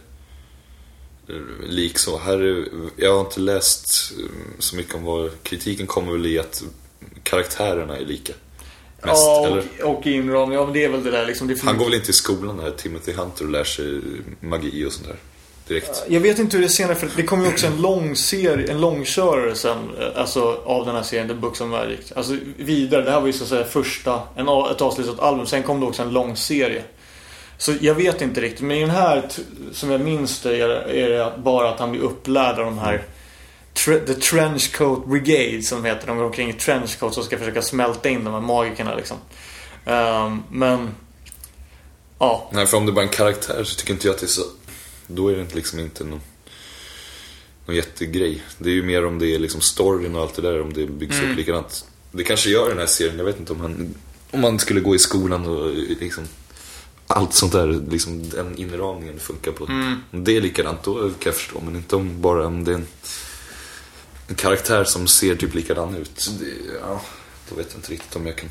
lik 1.68 1.98
så. 1.98 2.18
Här, 2.18 2.38
är- 2.44 2.65
jag 2.95 3.14
har 3.14 3.19
inte 3.22 3.40
läst 3.40 4.11
eh, 4.19 4.26
så 4.60 4.76
mycket 4.76 4.95
om 4.95 5.03
vad 5.03 5.44
kritiken 5.44 5.88
kommer 5.88 6.11
väl 6.11 6.26
i 6.26 6.40
att 6.40 6.64
karaktärerna 7.24 7.98
är 7.98 8.06
lika. 8.06 8.34
Mest, 9.03 9.24
ja, 9.26 9.60
och, 9.84 9.95
och 9.98 10.07
inramning. 10.07 10.57
Ja, 10.57 10.64
men 10.65 10.74
det 10.74 10.84
är 10.84 10.90
väl 10.90 11.03
det 11.03 11.11
där 11.11 11.26
liksom. 11.26 11.48
Det 11.48 11.61
Han 11.61 11.78
går 11.78 11.86
väl 11.86 11.94
inte 11.94 12.11
i 12.11 12.14
skolan 12.14 12.60
här, 12.60 12.72
Timothy 12.72 13.11
Hunter, 13.14 13.45
och 13.45 13.52
lär 13.52 13.64
sig 13.64 14.02
magi 14.40 14.86
och 14.86 14.91
sånt 14.94 15.07
där. 15.07 15.15
Direkt. 15.68 16.03
Jag 16.07 16.19
vet 16.19 16.40
inte 16.40 16.57
hur 16.57 16.61
det 16.61 16.68
är 16.68 16.69
senare 16.69 16.95
för 16.95 17.10
det 17.15 17.24
kommer 17.24 17.44
ju 17.45 17.49
också 17.49 17.68
en 17.68 17.82
lång 17.82 18.15
serie, 18.15 18.72
en 18.72 18.82
långkörare 18.82 19.56
sen. 19.56 19.78
eh, 19.99 20.22
Alltså 20.22 20.61
av 20.65 20.86
den 20.86 20.95
här 20.95 21.03
serien, 21.03 21.28
The 21.28 21.34
Books 21.34 21.61
of 21.61 21.68
Magic. 21.68 22.11
Alltså 22.15 22.38
vidare, 22.57 23.02
det 23.02 23.11
här 23.11 23.19
var 23.19 23.28
ju 23.28 23.34
så 23.34 23.44
att 23.44 23.49
säga 23.49 23.64
första, 23.65 24.22
en, 24.36 24.48
ett 24.48 24.82
avslutat 24.82 25.19
album. 25.19 25.45
Sen 25.45 25.64
kom 25.64 25.80
det 25.80 25.86
också 25.86 26.02
en 26.02 26.10
lång 26.10 26.36
serie. 26.36 26.84
Så 27.57 27.74
jag 27.82 27.95
vet 27.95 28.22
inte 28.22 28.41
riktigt. 28.41 28.61
Men 28.61 28.78
i 28.78 28.82
den 28.82 28.90
här, 28.90 29.30
som 29.72 29.91
jag 29.91 30.02
minns 30.02 30.41
det, 30.41 30.60
är, 30.61 31.10
det 31.10 31.34
bara 31.38 31.69
att 31.69 31.80
han 31.80 31.91
blir 31.91 32.02
upplärd 32.02 32.60
av 32.60 32.65
de 32.65 32.78
här 32.78 32.98
tre, 32.98 33.06
The 33.86 34.14
Trenchcoat 34.14 35.06
Brigade 35.08 35.62
som 35.62 35.86
heter. 35.86 36.08
De 36.08 36.18
går 36.18 36.26
omkring 36.26 36.49
i 36.49 36.54
trenchcoats 36.54 37.18
och 37.18 37.26
ska 37.26 37.38
försöka 37.38 37.62
smälta 37.62 38.10
in 38.10 38.24
de 38.24 38.34
här 38.34 38.41
magikerna 38.41 38.95
liksom. 38.95 39.18
Ehm, 39.86 40.44
men... 40.52 40.90
Ja. 42.20 42.49
Nej, 42.54 42.68
för 42.68 42.78
om 42.78 42.86
det 42.86 42.91
bara 42.91 43.02
är 43.02 43.08
en 43.08 43.14
karaktär 43.14 43.64
så 43.64 43.76
tycker 43.76 43.94
inte 43.94 44.08
jag 44.08 44.14
att 44.14 44.20
det 44.20 44.26
är 44.26 44.28
så... 44.28 44.41
Då 45.08 45.30
är 45.30 45.36
det 45.36 45.41
inte 45.41 45.56
liksom 45.56 45.80
inte 45.80 46.04
någon, 46.04 46.22
någon 47.66 47.76
jättegrej. 47.76 48.44
Det 48.58 48.70
är 48.70 48.74
ju 48.74 48.84
mer 48.84 49.06
om 49.06 49.20
det 49.20 49.36
är 49.36 49.40
liksom 49.40 49.62
storyn 49.62 50.16
och 50.16 50.22
allt 50.22 50.36
det 50.36 50.41
där, 50.41 50.62
om 50.62 50.74
det 50.74 50.88
byggs 50.88 51.22
upp 51.22 51.36
likadant. 51.36 51.86
Det 52.12 52.24
kanske 52.24 52.49
gör 52.49 52.70
den 52.70 52.78
här 52.78 52.86
serien, 52.86 53.18
jag 53.18 53.26
vet 53.26 53.40
inte 53.40 53.54
om 53.54 53.62
han... 53.62 53.95
Om 54.32 54.41
man 54.41 54.60
skulle 54.60 54.80
gå 54.80 54.95
i 54.95 54.99
skolan 54.99 55.45
och 55.45 55.74
liksom... 55.74 56.24
Allt 57.08 57.34
sånt 57.34 57.52
där, 57.52 57.82
liksom 57.90 58.30
den 58.30 58.58
inramningen 58.58 59.20
funkar 59.20 59.52
på. 59.52 59.64
Om 60.12 60.24
det 60.24 60.38
är 60.38 60.41
likadant, 60.41 60.84
då 60.84 60.94
kan 60.94 61.12
jag 61.24 61.36
förstå. 61.36 61.62
Men 61.66 61.76
inte 61.76 61.95
om 61.95 62.22
bara 62.22 62.48
om 62.48 62.64
det 62.64 62.72
är 62.72 62.76
en, 62.76 62.88
en 64.28 64.36
karaktär 64.36 64.84
som 64.84 65.08
ser 65.08 65.36
typ 65.36 65.54
likadan 65.54 65.95
ut. 65.95 66.30
Det, 66.40 66.45
ja, 66.82 67.02
då 67.49 67.56
vet 67.56 67.68
jag 67.70 67.78
inte 67.78 67.91
riktigt 67.91 68.16
om 68.16 68.28
jag 68.28 68.36
kan... 68.36 68.49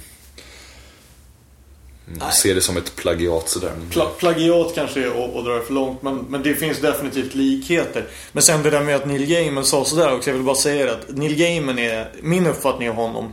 Mm, 2.09 2.31
Se 2.33 2.55
det 2.55 2.61
som 2.61 2.77
ett 2.77 2.97
plagiat 2.97 3.49
sådär. 3.49 3.73
Pla 3.91 4.07
plagiat 4.07 4.75
kanske 4.75 5.01
är 5.03 5.39
att, 5.39 5.45
dra 5.45 5.55
det 5.55 5.63
för 5.63 5.75
långt 5.75 6.03
men, 6.03 6.17
men 6.17 6.43
det 6.43 6.55
finns 6.55 6.79
definitivt 6.79 7.35
likheter. 7.35 8.07
Men 8.33 8.43
sen 8.43 8.63
det 8.63 8.71
där 8.71 8.85
med 8.85 8.97
att 8.97 9.07
Neil 9.07 9.27
Gaiman 9.27 9.65
sa 9.65 9.85
sådär 9.85 10.15
också. 10.15 10.31
Jag 10.31 10.35
vill 10.35 10.45
bara 10.45 10.57
säga 10.57 10.85
det 10.85 10.93
att 10.93 11.17
Neil 11.17 11.37
Gaiman 11.37 11.79
är, 11.79 12.13
min 12.23 12.47
uppfattning 12.47 12.91
av 12.91 12.95
honom 12.95 13.33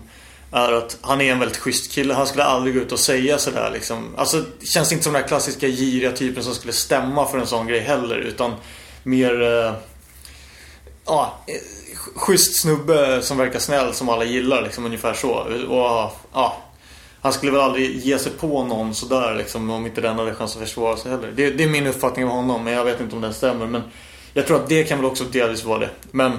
är 0.51 0.71
att 0.71 0.97
han 1.01 1.21
är 1.21 1.31
en 1.31 1.39
väldigt 1.39 1.57
schysst 1.57 1.91
kille. 1.91 2.13
Han 2.13 2.27
skulle 2.27 2.43
aldrig 2.43 2.75
gå 2.75 2.81
ut 2.81 2.91
och 2.91 2.99
säga 2.99 3.37
sådär 3.37 3.71
liksom. 3.73 4.15
Alltså 4.17 4.43
det 4.59 4.65
känns 4.65 4.91
inte 4.91 5.03
som 5.03 5.13
den 5.13 5.21
här 5.21 5.27
klassiska 5.27 5.67
giriga 5.67 6.11
typen 6.11 6.43
som 6.43 6.53
skulle 6.53 6.73
stämma 6.73 7.27
för 7.27 7.37
en 7.37 7.47
sån 7.47 7.67
grej 7.67 7.79
heller. 7.79 8.17
Utan 8.17 8.53
mer... 9.03 9.73
Ja, 11.05 11.39
eh, 11.47 11.53
schysst 12.15 12.61
snubbe 12.61 13.21
som 13.21 13.37
verkar 13.37 13.59
snäll 13.59 13.93
som 13.93 14.09
alla 14.09 14.23
gillar 14.25 14.61
liksom 14.61 14.85
ungefär 14.85 15.13
så. 15.13 15.29
Och 15.69 16.11
ja, 16.33 16.57
Han 17.21 17.33
skulle 17.33 17.51
väl 17.51 17.61
aldrig 17.61 17.97
ge 18.05 18.19
sig 18.19 18.31
på 18.31 18.63
någon 18.63 18.95
sådär 18.95 19.35
liksom 19.35 19.69
om 19.69 19.85
inte 19.85 20.01
den 20.01 20.15
hade 20.19 20.35
chans 20.35 20.55
att 20.55 20.61
försvara 20.61 20.97
sig 20.97 21.11
heller. 21.11 21.31
Det, 21.35 21.49
det 21.51 21.63
är 21.63 21.67
min 21.67 21.87
uppfattning 21.87 22.25
av 22.25 22.31
honom 22.31 22.63
men 22.63 22.73
jag 22.73 22.85
vet 22.85 23.01
inte 23.01 23.15
om 23.15 23.21
den 23.21 23.33
stämmer. 23.33 23.65
Men 23.67 23.81
jag 24.33 24.47
tror 24.47 24.57
att 24.57 24.69
det 24.69 24.83
kan 24.83 24.97
väl 24.97 25.05
också 25.05 25.23
delvis 25.23 25.63
vara 25.63 25.79
det. 25.79 25.89
Men 26.11 26.31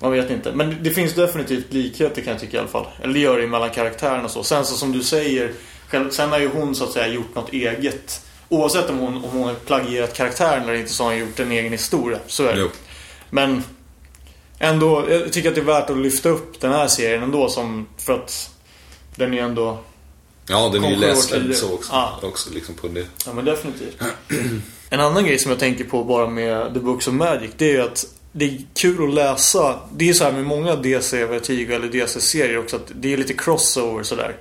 man 0.00 0.12
vet 0.12 0.30
inte. 0.30 0.52
Men 0.52 0.76
det 0.82 0.90
finns 0.90 1.14
definitivt 1.14 1.72
likheter 1.72 2.22
kan 2.22 2.32
jag 2.32 2.40
tycka 2.40 2.56
i 2.56 2.60
alla 2.60 2.68
fall. 2.68 2.86
Eller 3.02 3.14
det 3.14 3.20
gör 3.20 3.38
det 3.38 3.46
mellan 3.46 3.70
karaktärerna 3.70 4.24
och 4.24 4.30
så. 4.30 4.44
Sen 4.44 4.64
så 4.64 4.74
som 4.76 4.92
du 4.92 5.02
säger. 5.02 5.52
själv- 5.88 6.10
Sen 6.10 6.30
har 6.30 6.38
ju 6.38 6.48
hon 6.48 6.74
så 6.74 6.84
att 6.84 6.90
säga 6.92 7.06
gjort 7.06 7.34
något 7.34 7.52
eget. 7.52 8.20
Oavsett 8.48 8.90
om 8.90 8.98
hon, 8.98 9.14
om 9.16 9.30
hon 9.30 9.42
har 9.44 9.54
plagierat 9.54 10.14
karaktären 10.14 10.62
eller 10.62 10.74
inte 10.74 10.92
så 10.92 11.04
har 11.04 11.10
hon 11.10 11.20
gjort 11.20 11.40
en 11.40 11.52
egen 11.52 11.72
historia. 11.72 12.18
Så 12.26 12.44
är 12.46 12.54
det. 12.54 12.60
Jo. 12.60 12.68
Men 13.30 13.64
ändå, 14.62 15.10
jag 15.10 15.32
tycker 15.32 15.48
att 15.48 15.54
det 15.54 15.60
är 15.60 15.64
värt 15.64 15.90
att 15.90 15.96
lyfta 15.96 16.28
upp 16.28 16.60
den 16.60 16.72
här 16.72 16.88
serien 16.88 17.22
ändå 17.22 17.48
som, 17.48 17.86
för 17.98 18.12
att 18.12 18.50
den 19.16 19.32
är 19.32 19.36
ju 19.36 19.42
ändå, 19.42 19.78
Ja, 20.48 20.70
den 20.72 20.84
är 20.84 20.90
ju 20.90 20.96
läsvärd 20.96 21.54
så 21.54 21.74
också. 21.74 21.92
Ja. 21.92 22.18
också 22.22 22.50
liksom 22.50 22.74
på 22.74 22.88
det. 22.88 23.06
ja 23.26 23.32
men 23.32 23.44
definitivt. 23.44 24.02
En 24.90 25.00
annan 25.00 25.24
grej 25.24 25.38
som 25.38 25.50
jag 25.50 25.60
tänker 25.60 25.84
på 25.84 26.04
bara 26.04 26.26
med 26.26 26.74
The 26.74 26.80
Books 26.80 27.08
of 27.08 27.14
Magic, 27.14 27.50
det 27.56 27.70
är 27.70 27.72
ju 27.72 27.82
att 27.82 28.06
det 28.32 28.44
är 28.44 28.60
kul 28.74 29.08
att 29.08 29.14
läsa. 29.14 29.78
Det 29.96 30.08
är 30.08 30.12
så 30.12 30.24
här 30.24 30.32
med 30.32 30.44
många 30.44 30.76
DC 30.76 31.26
Vertigo 31.26 31.72
eller 31.72 31.88
DC-serier 31.88 32.58
också 32.58 32.76
att 32.76 32.92
det 32.94 33.12
är 33.12 33.16
lite 33.16 33.34
crossover 33.34 34.02
sådär. 34.02 34.36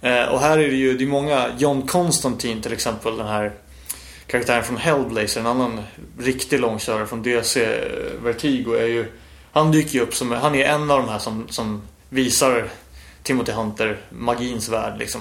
Eh, 0.00 0.24
och 0.24 0.40
här 0.40 0.58
är 0.58 0.68
det 0.68 0.76
ju, 0.76 0.96
det 0.96 1.04
är 1.04 1.08
många, 1.08 1.50
John 1.58 1.86
Constantine 1.86 2.62
till 2.62 2.72
exempel, 2.72 3.16
den 3.16 3.26
här 3.26 3.52
karaktären 4.26 4.64
från 4.64 4.76
Hellblazer, 4.76 5.40
en 5.40 5.46
annan 5.46 5.80
riktig 6.18 6.60
långkörare 6.60 7.06
från 7.06 7.22
DC 7.22 7.78
Vertigo 8.22 8.74
är 8.74 8.86
ju 8.86 9.06
han 9.54 9.72
dyker 9.72 9.94
ju 9.94 10.00
upp 10.00 10.14
som, 10.14 10.32
han 10.32 10.54
är 10.54 10.64
en 10.64 10.90
av 10.90 10.98
de 10.98 11.08
här 11.08 11.18
som, 11.18 11.48
som 11.48 11.82
visar 12.08 12.68
Timothy 13.22 13.52
Hunter 13.52 14.00
magins 14.10 14.68
värld 14.68 14.98
liksom. 14.98 15.20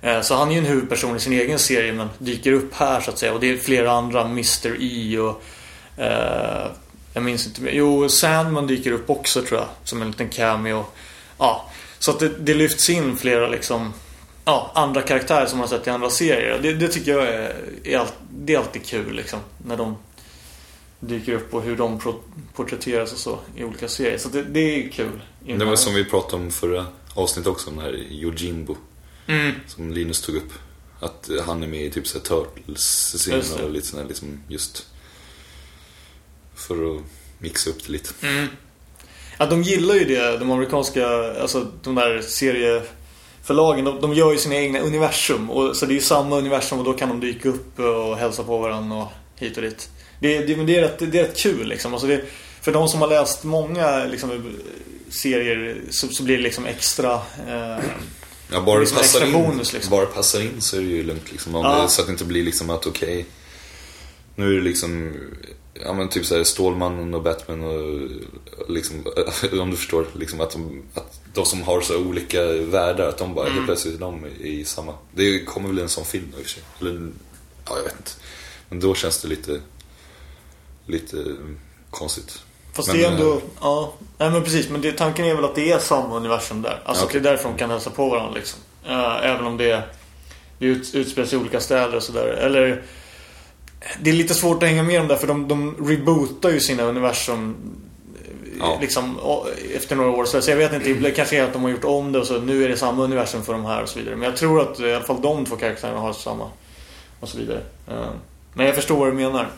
Eh, 0.00 0.20
så 0.20 0.34
han 0.34 0.48
är 0.48 0.52
ju 0.52 0.58
en 0.58 0.64
huvudperson 0.64 1.16
i 1.16 1.20
sin 1.20 1.32
egen 1.32 1.58
serie 1.58 1.92
men 1.92 2.08
dyker 2.18 2.52
upp 2.52 2.74
här 2.74 3.00
så 3.00 3.10
att 3.10 3.18
säga. 3.18 3.32
Och 3.32 3.40
det 3.40 3.50
är 3.50 3.56
flera 3.56 3.92
andra, 3.92 4.24
Mr. 4.24 4.76
E 4.80 5.18
och... 5.18 5.42
Eh, 6.02 6.66
jag 7.14 7.22
minns 7.22 7.46
inte 7.46 7.60
mer. 7.60 7.72
Jo, 7.72 8.08
Sandman 8.08 8.66
dyker 8.66 8.92
upp 8.92 9.10
också 9.10 9.42
tror 9.42 9.60
jag. 9.60 9.68
Som 9.84 10.02
en 10.02 10.10
liten 10.10 10.28
cameo. 10.28 10.84
Ja, 11.38 11.70
så 11.98 12.10
att 12.10 12.20
det, 12.20 12.28
det 12.28 12.54
lyfts 12.54 12.90
in 12.90 13.16
flera 13.16 13.48
liksom... 13.48 13.92
Ja, 14.44 14.70
andra 14.74 15.02
karaktärer 15.02 15.46
som 15.46 15.58
man 15.58 15.68
har 15.68 15.78
sett 15.78 15.86
i 15.86 15.90
andra 15.90 16.10
serier. 16.10 16.58
Det, 16.62 16.72
det 16.72 16.88
tycker 16.88 17.12
jag 17.12 17.28
är, 17.28 17.54
är, 17.84 17.98
all, 17.98 18.06
det 18.30 18.54
är 18.54 18.58
alltid 18.58 18.86
kul 18.86 19.14
liksom. 19.14 19.40
När 19.66 19.76
de 19.76 19.96
dyker 21.06 21.32
upp 21.32 21.54
och 21.54 21.62
hur 21.62 21.76
de 21.76 22.00
porträtteras 22.54 23.12
och 23.12 23.18
så 23.18 23.38
i 23.56 23.64
olika 23.64 23.88
serier. 23.88 24.18
Så 24.18 24.28
det, 24.28 24.42
det 24.42 24.60
är 24.60 24.88
kul. 24.88 25.22
Det 25.46 25.64
var 25.64 25.76
som 25.76 25.94
vi 25.94 26.04
pratade 26.04 26.42
om 26.42 26.50
förra 26.50 26.86
avsnittet 27.14 27.52
också, 27.52 27.70
den 27.70 27.78
här 27.78 27.92
Yojimbo. 28.10 28.76
Mm. 29.26 29.52
Som 29.66 29.92
Linus 29.92 30.20
tog 30.20 30.36
upp. 30.36 30.52
Att 31.00 31.30
han 31.46 31.62
är 31.62 31.66
med 31.66 31.84
i 31.84 31.90
typ 31.90 32.06
såhär. 32.06 32.24
Turtles-scener 32.24 33.64
och 33.64 33.70
lite 33.70 33.86
sådär 33.86 34.04
liksom 34.08 34.42
just 34.48 34.86
för 36.54 36.96
att 36.96 37.02
mixa 37.38 37.70
upp 37.70 37.86
det 37.86 37.92
lite. 37.92 38.26
Mm. 38.26 38.46
Ja, 39.38 39.46
de 39.46 39.62
gillar 39.62 39.94
ju 39.94 40.04
det, 40.04 40.38
de 40.38 40.50
amerikanska, 40.50 41.06
alltså 41.40 41.66
de 41.82 41.94
där 41.94 42.22
serieförlagen. 42.22 43.84
De, 43.84 44.00
de 44.00 44.14
gör 44.14 44.32
ju 44.32 44.38
sina 44.38 44.54
egna 44.54 44.78
universum. 44.78 45.50
Och, 45.50 45.76
så 45.76 45.86
det 45.86 45.92
är 45.92 45.94
ju 45.94 46.00
samma 46.00 46.36
universum 46.36 46.78
och 46.78 46.84
då 46.84 46.92
kan 46.92 47.08
de 47.08 47.20
dyka 47.20 47.48
upp 47.48 47.78
och 47.78 48.16
hälsa 48.16 48.44
på 48.44 48.58
varandra 48.58 48.96
och 48.96 49.08
hit 49.36 49.56
och 49.56 49.62
dit. 49.62 49.90
Det, 50.22 50.38
det, 50.46 50.56
men 50.56 50.66
det, 50.66 50.76
är, 50.76 50.80
rätt, 50.82 50.98
det 50.98 51.18
är 51.18 51.22
rätt 51.24 51.36
kul 51.36 51.68
liksom. 51.68 51.92
Alltså 51.92 52.06
det, 52.08 52.24
för 52.60 52.72
de 52.72 52.88
som 52.88 53.00
har 53.00 53.08
läst 53.08 53.44
många 53.44 54.04
liksom, 54.04 54.54
serier 55.08 55.80
så, 55.90 56.08
så 56.08 56.22
blir 56.22 56.36
det 56.36 56.42
liksom 56.42 56.66
extra... 56.66 57.12
Eh, 57.48 57.84
Ja, 58.54 58.60
bara 58.60 58.80
Det 58.80 58.84
det 58.86 58.94
passar 58.94 59.26
in, 59.26 59.32
bonus, 59.32 59.72
liksom. 59.72 59.90
bara 59.90 60.06
passar 60.06 60.40
in 60.40 60.60
så 60.60 60.76
är 60.76 60.80
det 60.80 60.86
ju 60.86 61.02
lugnt 61.02 61.32
liksom. 61.32 61.54
Om 61.54 61.64
Ja. 61.64 61.82
det, 61.82 61.88
så 61.88 62.00
att 62.00 62.06
det 62.06 62.12
inte 62.12 62.24
blir 62.24 62.44
liksom 62.44 62.70
att 62.70 62.86
okej, 62.86 63.26
nu 64.36 64.50
är 64.50 64.54
det 64.56 64.60
liksom, 64.62 65.12
ja 65.84 65.92
men 65.92 66.08
typ 66.08 66.26
såhär 66.26 66.44
Stålmannen 66.44 67.14
och 67.14 67.22
Batman 67.22 67.62
och 67.62 68.08
liksom, 68.68 69.06
om 69.60 69.70
du 69.70 69.76
förstår, 69.76 70.06
liksom 70.18 70.40
att 70.40 70.50
de, 70.50 70.82
att 70.94 71.20
de 71.34 71.44
som 71.46 71.62
har 71.62 71.80
så 71.80 71.98
olika 71.98 72.44
världar, 72.52 73.08
att 73.08 73.18
de 73.18 73.34
bara 73.34 73.46
Mm. 73.46 73.54
helt 73.56 73.66
plötsligt 73.66 73.94
är 73.94 73.98
de 73.98 74.26
i 74.40 74.64
samma. 74.64 74.94
Det 75.14 75.44
kommer 75.44 75.68
väl 75.68 75.78
en 75.78 75.88
sån 75.88 76.04
film 76.04 76.28
då 76.32 76.38
i 76.38 76.42
och 76.42 76.46
för 76.46 76.52
sig. 76.52 76.62
Eller, 76.80 77.10
ja 77.66 77.76
jag 77.76 77.82
vet 77.84 77.96
inte. 77.98 78.10
Men 78.68 78.80
då 78.80 78.94
känns 78.94 79.22
det 79.22 79.28
lite, 79.28 79.60
lite 80.86 81.16
konstigt. 81.90 82.42
Fast 82.72 82.88
Men, 82.88 82.96
det 82.96 83.04
är 83.04 83.10
ändå, 83.10 83.32
eh, 83.32 83.38
ja. 83.60 83.92
Nej 84.18 84.30
men 84.30 84.42
precis, 84.44 84.68
men 84.70 84.80
det, 84.80 84.92
tanken 84.92 85.24
är 85.24 85.34
väl 85.34 85.44
att 85.44 85.54
det 85.54 85.72
är 85.72 85.78
samma 85.78 86.16
universum 86.16 86.62
där. 86.62 86.82
Alltså 86.84 87.04
Okej. 87.04 87.20
det 87.20 87.28
är 87.28 87.32
därför 87.32 87.48
de 87.48 87.58
kan 87.58 87.70
hälsa 87.70 87.90
på 87.90 88.08
varandra 88.08 88.32
liksom. 88.34 88.60
Eh, 88.86 89.24
även 89.30 89.46
om 89.46 89.56
det, 89.56 89.82
det 90.58 90.66
ut, 90.66 90.94
utspelar 90.94 91.28
sig 91.28 91.38
i 91.38 91.40
olika 91.40 91.60
städer 91.60 91.96
och 91.96 92.02
sådär. 92.02 92.26
Eller 92.26 92.82
det 94.00 94.10
är 94.10 94.14
lite 94.14 94.34
svårt 94.34 94.62
att 94.62 94.68
hänga 94.68 94.82
med 94.82 95.00
dem 95.00 95.08
där 95.08 95.16
för 95.16 95.26
de, 95.26 95.48
de 95.48 95.76
rebootar 95.88 96.50
ju 96.50 96.60
sina 96.60 96.82
universum 96.82 97.56
eh, 98.14 98.28
Ja. 98.58 98.78
liksom 98.80 99.18
efter 99.74 99.96
några 99.96 100.10
år. 100.10 100.24
Så 100.24 100.50
jag 100.50 100.56
vet 100.56 100.72
inte, 100.72 100.92
det 100.92 101.10
kanske 101.10 101.36
är 101.38 101.44
att 101.44 101.52
de 101.52 101.62
har 101.62 101.70
gjort 101.70 101.84
om 101.84 102.12
det 102.12 102.18
och 102.18 102.26
så 102.26 102.40
nu 102.40 102.64
är 102.64 102.68
det 102.68 102.76
samma 102.76 103.02
universum 103.02 103.42
för 103.42 103.52
de 103.52 103.64
här 103.64 103.82
och 103.82 103.88
så 103.88 103.98
vidare. 103.98 104.16
Men 104.16 104.28
jag 104.28 104.36
tror 104.36 104.60
att 104.62 104.80
i 104.80 104.94
alla 104.94 105.04
fall 105.04 105.20
de 105.22 105.44
två 105.46 105.56
karaktärerna 105.56 106.00
har 106.00 106.12
samma 106.12 106.50
och 107.20 107.28
så 107.28 107.38
vidare. 107.38 107.60
Eh, 107.88 108.06
Men 108.54 108.66
jag 108.66 108.74
förstår 108.74 108.96
vad 108.96 109.08
du 109.08 109.12
menar. 109.12 109.48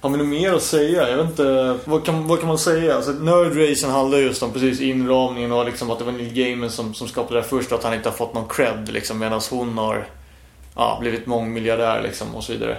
Har 0.00 0.10
vi 0.10 0.16
något 0.16 0.26
mer 0.26 0.52
att 0.52 0.62
säga? 0.62 1.08
Jag 1.08 1.16
vet 1.16 1.30
inte. 1.30 1.78
Vad 1.84 2.04
kan, 2.04 2.28
vad 2.28 2.38
kan 2.38 2.48
man 2.48 2.58
säga? 2.58 2.96
Alltså, 2.96 3.10
Nerdracen 3.10 3.90
handlar 3.90 4.18
just 4.18 4.42
om 4.42 4.52
precis 4.52 4.80
inramningen 4.80 5.52
och 5.52 5.64
liksom 5.64 5.90
att 5.90 5.98
det 5.98 6.04
var 6.04 6.12
Neil 6.12 6.34
Gaiman 6.34 6.70
som, 6.70 6.94
som 6.94 7.08
skapade 7.08 7.40
det 7.40 7.46
först 7.46 7.72
och 7.72 7.78
att 7.78 7.84
han 7.84 7.94
inte 7.94 8.08
har 8.08 8.16
fått 8.16 8.34
någon 8.34 8.48
cred 8.48 8.88
liksom, 8.92 9.18
medan 9.18 9.40
hon 9.50 9.78
har 9.78 10.06
ja, 10.76 10.98
blivit 11.00 11.26
mångmiljardär 11.26 12.02
liksom, 12.02 12.34
och 12.34 12.44
så 12.44 12.52
vidare. 12.52 12.76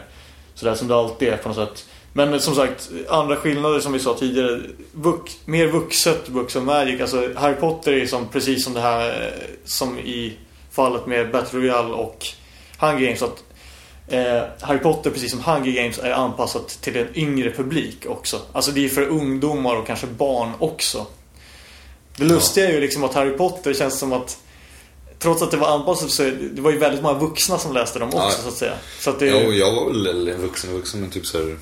Så 0.56 0.66
där 0.66 0.76
som 0.76 0.88
det 0.88 0.96
alltid 0.96 1.28
är 1.28 1.38
på 1.38 1.50
något 1.50 1.58
sätt. 1.58 1.86
Men 2.14 2.40
som 2.40 2.56
sagt, 2.56 2.90
andra 3.10 3.36
skillnader 3.36 3.80
som 3.80 3.94
vi 3.94 4.00
sa 4.00 4.14
tidigare. 4.14 4.62
Vux, 4.92 5.38
mer 5.46 5.68
vuxet 5.68 6.28
Books 6.28 6.56
of 6.56 6.64
Magic. 6.64 7.02
Alltså 7.02 7.30
Harry 7.36 7.56
Potter 7.56 7.94
är 7.94 8.06
som, 8.06 8.28
precis 8.28 8.64
som 8.64 8.74
det 8.74 8.82
här 8.82 9.34
som 9.66 10.00
i 10.00 10.38
fallet 10.72 11.06
med 11.06 11.32
Battle 11.32 11.60
Royale 11.60 11.94
och 11.94 12.26
Hunger 12.80 13.06
Games. 13.06 13.22
Att 13.22 13.44
Eh, 14.12 14.44
Harry 14.62 14.80
Potter, 14.80 15.10
precis 15.10 15.32
som 15.32 15.40
Hunger 15.42 15.72
Games, 15.72 16.00
är 16.00 16.12
anpassat 16.12 16.68
till 16.82 16.98
en 16.98 17.08
yngre 17.18 17.52
publik 17.52 18.06
också. 18.08 18.42
Alltså 18.52 18.72
det 18.72 18.86
är 18.86 18.90
för 18.90 19.02
ungdomar 19.08 19.76
och 19.76 19.88
kanske 19.88 20.08
barn 20.08 20.52
också. 20.60 21.06
Det 22.16 22.24
lustiga 22.24 22.68
är 22.70 22.74
ju 22.74 22.80
liksom 22.82 23.04
att 23.04 23.14
Harry 23.14 23.38
Potter 23.38 23.74
känns 23.74 24.00
som 24.00 24.14
att 24.14 24.38
Trots 25.20 25.42
att 25.42 25.52
det 25.52 25.58
var 25.58 25.68
anpassat 25.76 26.10
så 26.12 26.24
det 26.24 26.62
var 26.62 26.72
ju 26.72 26.78
väldigt 26.78 27.04
många 27.04 27.20
vuxna 27.20 27.58
som 27.58 27.74
läste 27.74 28.00
dem 28.00 28.08
också 28.10 28.20
Ja. 28.20 28.32
så 28.32 28.48
att 28.48 28.54
säga. 28.54 28.74
Så 29.00 29.10
att 29.10 29.20
det, 29.20 29.28
Jo, 29.28 29.54
jag 29.54 29.72
var 29.72 29.88
väl 29.88 30.28
en 30.28 30.42
vuxen 30.42 30.74
vuxen 30.74 31.02
men 31.02 31.10
typ 31.10 31.26
såhär 31.26 31.58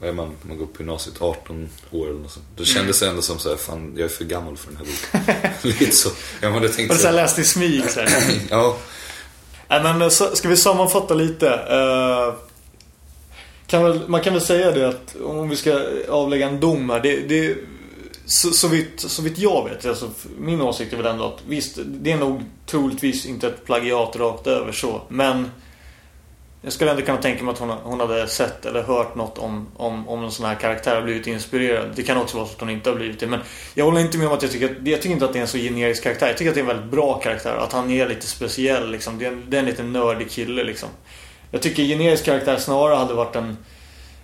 vad 0.00 0.08
är 0.08 0.12
man? 0.12 0.36
Man 0.42 0.58
går 0.58 0.66
på 0.66 0.82
gymnasiet 0.82 1.22
18 1.22 1.68
år 1.90 2.06
eller 2.08 2.18
något 2.18 2.30
sånt. 2.32 2.46
Det 2.56 2.64
kändes 2.64 3.02
ändå 3.02 3.22
som 3.22 3.38
såhär, 3.38 3.56
fan 3.56 3.92
jag 3.96 4.04
är 4.04 4.08
för 4.08 4.24
gammal 4.24 4.56
för 4.56 4.70
den 4.72 4.76
här 4.76 4.84
boken. 4.84 5.50
Lite 5.80 5.96
så. 5.96 6.08
Jag 6.40 6.50
hade 6.52 6.68
tänkt 6.68 6.92
det 6.92 6.98
så 6.98 7.06
här 7.06 7.12
så. 7.12 7.16
läst 7.16 7.38
i 7.38 7.44
smyg 7.44 7.90
så 7.90 8.00
här. 8.00 8.10
Ja, 8.50 8.76
men 9.70 10.02
eh, 10.02 10.08
ska 10.08 10.48
vi 10.48 10.56
sammanfatta 10.56 11.14
lite? 11.14 11.48
Eh, 11.48 12.34
kan 13.66 13.82
väl, 13.82 14.08
man 14.08 14.20
kan 14.20 14.32
väl 14.32 14.42
säga 14.42 14.70
det 14.70 14.88
att 14.88 15.16
om 15.24 15.48
vi 15.48 15.56
ska 15.56 15.80
avlägga 16.08 16.48
en 16.48 16.60
dom 16.60 16.90
här. 16.90 17.00
Det, 17.00 17.16
det, 17.16 17.56
så, 18.26 18.50
så, 18.50 18.68
vitt, 18.68 19.00
så 19.00 19.22
vitt 19.22 19.38
jag 19.38 19.68
vet, 19.68 19.86
alltså, 19.86 20.10
min 20.38 20.60
åsikt 20.60 20.92
är 20.92 20.96
väl 20.96 21.06
ändå 21.06 21.24
att 21.24 21.42
visst, 21.48 21.78
det 21.86 22.12
är 22.12 22.16
nog 22.16 22.42
troligtvis 22.66 23.26
inte 23.26 23.48
ett 23.48 23.64
plagiat 23.64 24.16
rakt 24.16 24.46
över 24.46 24.72
så. 24.72 25.00
Men 25.08 25.50
jag 26.62 26.72
skulle 26.72 26.90
ändå 26.90 27.02
kunna 27.02 27.18
tänka 27.18 27.44
mig 27.44 27.52
att 27.52 27.58
hon, 27.58 27.70
hon 27.70 28.00
hade 28.00 28.28
sett 28.28 28.66
eller 28.66 28.82
hört 28.82 29.14
något 29.14 29.38
om, 29.38 29.66
om, 29.76 30.08
om 30.08 30.24
en 30.24 30.30
sån 30.30 30.46
här 30.46 30.54
karaktär 30.54 30.96
och 30.96 31.04
blivit 31.04 31.26
inspirerad. 31.26 31.88
Det 31.94 32.02
kan 32.02 32.16
också 32.16 32.36
vara 32.36 32.46
så 32.46 32.52
att 32.52 32.60
hon 32.60 32.70
inte 32.70 32.90
har 32.90 32.96
blivit 32.96 33.20
det. 33.20 33.26
Men 33.26 33.40
jag 33.74 33.84
håller 33.84 34.00
inte 34.00 34.18
med 34.18 34.26
om 34.26 34.32
att 34.32 34.42
jag 34.42 34.50
tycker 34.50 34.70
att, 34.70 34.86
jag 34.86 35.02
tycker 35.02 35.12
inte 35.12 35.24
att 35.24 35.32
det 35.32 35.38
är 35.38 35.42
en 35.42 35.48
så 35.48 35.58
generisk 35.58 36.02
karaktär. 36.02 36.26
Jag 36.26 36.36
tycker 36.36 36.50
att 36.50 36.54
det 36.54 36.60
är 36.60 36.62
en 36.62 36.68
väldigt 36.68 36.90
bra 36.90 37.20
karaktär. 37.20 37.56
Att 37.56 37.72
han 37.72 37.90
är 37.90 38.08
lite 38.08 38.26
speciell 38.26 38.90
liksom. 38.90 39.18
Det 39.18 39.26
är 39.26 39.32
en, 39.32 39.44
det 39.48 39.56
är 39.56 39.60
en 39.60 39.66
lite 39.66 39.82
nördig 39.82 40.30
kille 40.30 40.64
liksom. 40.64 40.88
Jag 41.50 41.62
tycker 41.62 41.82
generisk 41.82 42.24
karaktär 42.24 42.56
snarare 42.56 42.96
hade 42.96 43.14
varit 43.14 43.36
en, 43.36 43.56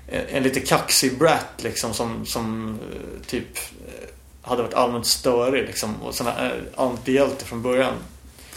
en, 0.08 0.22
en 0.28 0.42
lite 0.42 0.60
kaxig 0.60 1.18
brat 1.18 1.54
liksom. 1.56 1.94
Som, 1.94 2.26
som 2.26 2.78
eh, 2.92 3.26
typ 3.26 3.58
eh, 3.86 4.08
hade 4.42 4.62
varit 4.62 4.74
allmänt 4.74 5.06
störig 5.06 5.66
liksom. 5.66 6.02
Och 6.02 6.14
sån 6.14 6.26
här 6.26 6.46
eh, 6.46 6.82
antihjälte 6.84 7.44
från 7.44 7.62
början. 7.62 7.94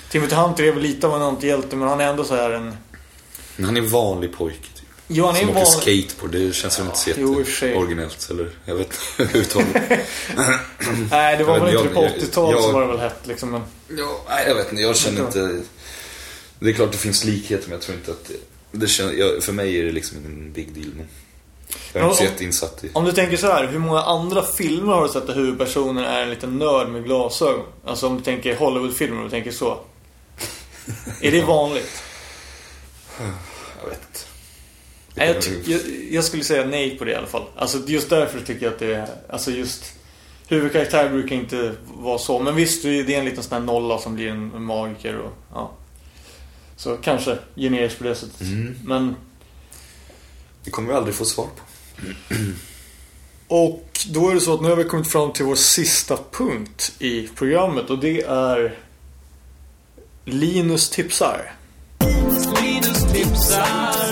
Timothy 0.10 0.36
Hunter 0.36 0.64
är 0.64 0.72
väl 0.72 0.84
lite 0.84 1.08
av 1.08 1.16
en 1.16 1.22
antihjälte 1.22 1.76
men 1.76 1.88
han 1.88 2.02
är 2.02 2.08
ändå 2.08 2.24
så 2.24 2.36
här 2.36 2.52
en 2.52 2.78
men 3.60 3.66
han 3.66 3.78
är 3.78 3.82
en 3.82 3.90
vanlig 3.90 4.34
pojke 4.34 4.58
typ. 4.76 4.86
Jo, 5.08 5.26
han 5.26 5.36
är 5.36 5.40
Som 5.40 5.50
åker 5.50 5.66
vanlig... 5.66 5.82
skateboard, 6.08 6.32
det 6.32 6.54
känns 6.56 6.80
väl 6.80 6.86
inte 6.86 6.98
så 7.00 7.12
jo, 7.18 7.40
i 7.40 7.44
och 7.44 7.48
för 7.48 7.54
sig. 7.54 7.76
originellt 7.76 8.28
eller 8.30 8.50
jag 8.66 8.76
vet 8.76 8.86
inte 8.88 8.98
överhuvudtaget. 9.24 10.00
Nej, 11.12 11.38
det 11.38 11.44
var 11.44 11.58
Jag 11.58 11.66
väl 11.66 11.76
inte 11.76 11.94
på 11.94 12.04
jag- 12.04 12.12
80-talet 12.12 12.52
jag- 12.56 12.64
så 12.64 12.72
var 12.72 12.82
det 12.82 12.88
väl 12.88 13.00
hett 13.00 13.20
liksom. 13.24 13.52
Men... 13.52 13.62
Ja, 13.98 14.22
nej, 14.30 14.44
jag 14.48 14.56
vet 14.56 14.70
inte, 14.72 14.82
jag 14.82 14.98
känner 14.98 15.22
inte... 15.26 15.62
Det 16.60 16.70
är 16.70 16.74
klart 16.74 16.92
det 16.92 16.98
finns 16.98 17.24
likheter 17.24 17.64
men 17.64 17.72
jag 17.72 17.82
tror 17.82 17.98
inte 17.98 18.12
att 18.12 18.26
det, 18.28 18.34
det 18.72 18.88
känner, 18.88 19.14
jag, 19.14 19.44
För 19.44 19.54
mig 19.54 19.80
är 19.80 19.84
det 19.86 19.92
liksom 19.92 20.18
en 20.18 20.52
big 20.54 20.74
deal. 20.74 20.88
Men 20.96 21.08
Jag 21.94 22.02
är 22.02 22.06
inte 22.06 22.18
så 22.18 22.24
Ja, 22.24 22.30
jätteinsatt 22.30 22.84
i... 22.84 22.90
Om 22.94 23.06
du 23.06 23.12
tänker 23.12 23.38
så 23.38 23.48
här, 23.48 23.68
hur 23.68 23.80
många 23.80 24.02
andra 24.02 24.44
filmer 24.44 24.94
har 24.94 25.04
du 25.04 25.10
sett 25.10 25.28
där 25.28 25.34
huvudpersonen 25.36 26.04
är 26.06 26.22
en 26.22 26.30
liten 26.30 26.58
nörd 26.58 26.90
med 26.90 27.04
glasögon? 27.04 27.66
Alltså 27.86 28.08
om 28.08 28.18
du 28.18 28.24
tänker 28.24 28.56
Hollywoodfilmer 28.56 29.18
och 29.18 29.24
du 29.24 29.30
tänker 29.30 29.52
så. 29.52 29.80
är 31.22 31.32
det 31.32 31.42
vanligt? 31.42 32.04
Jag 33.82 33.90
vet 33.90 34.00
inte. 34.08 34.20
Nej, 35.09 35.09
jag, 35.26 35.36
jag, 35.66 35.82
jag 36.12 36.24
skulle 36.24 36.44
säga 36.44 36.66
nej 36.66 36.98
på 36.98 37.06
det 37.06 37.12
i 37.12 37.16
alla 37.16 37.28
fall. 37.28 37.44
Alltså 37.56 37.78
just 37.88 38.10
därför 38.10 38.40
tycker 38.40 38.66
jag 38.66 38.74
att 38.74 38.80
det 38.80 38.96
är... 38.96 39.08
Alltså 39.30 39.52
just... 39.52 39.94
Huvudkaraktär 40.48 41.10
brukar 41.10 41.36
inte 41.36 41.76
vara 41.86 42.18
så. 42.18 42.40
Men 42.40 42.56
visst, 42.56 42.84
det 42.84 43.16
är 43.16 43.20
en 43.20 43.26
liten 43.26 43.44
sån 43.44 43.54
här 43.54 43.66
nolla 43.66 43.98
som 43.98 44.16
blir 44.16 44.28
en, 44.28 44.64
magiker 44.64 45.18
och... 45.18 45.34
Ja. 45.54 45.72
Så 46.76 46.98
kanske 46.98 47.38
generiskt 47.56 47.98
på 47.98 48.04
det 48.04 48.16
sättet. 48.16 48.48
Men... 48.84 49.16
Det 50.64 50.72
kommer 50.72 50.90
vi 50.90 50.96
aldrig 50.96 51.16
få 51.16 51.26
svar 51.26 51.48
på. 51.56 51.64
Och 53.48 53.90
då 54.08 54.30
är 54.30 54.34
det 54.34 54.42
så 54.42 54.54
att 54.54 54.62
nu 54.62 54.70
har 54.70 54.76
vi 54.76 54.84
kommit 54.84 55.12
fram 55.12 55.34
till 55.34 55.46
vår 55.46 55.56
sista 55.56 56.18
punkt 56.32 56.92
i 57.00 57.28
programmet 57.28 57.90
och 57.90 58.00
det 58.00 58.22
är 58.22 58.78
Linus 60.26 60.90
tipsar. 60.90 61.54
Linus 62.62 63.12
tipsar 63.14 64.09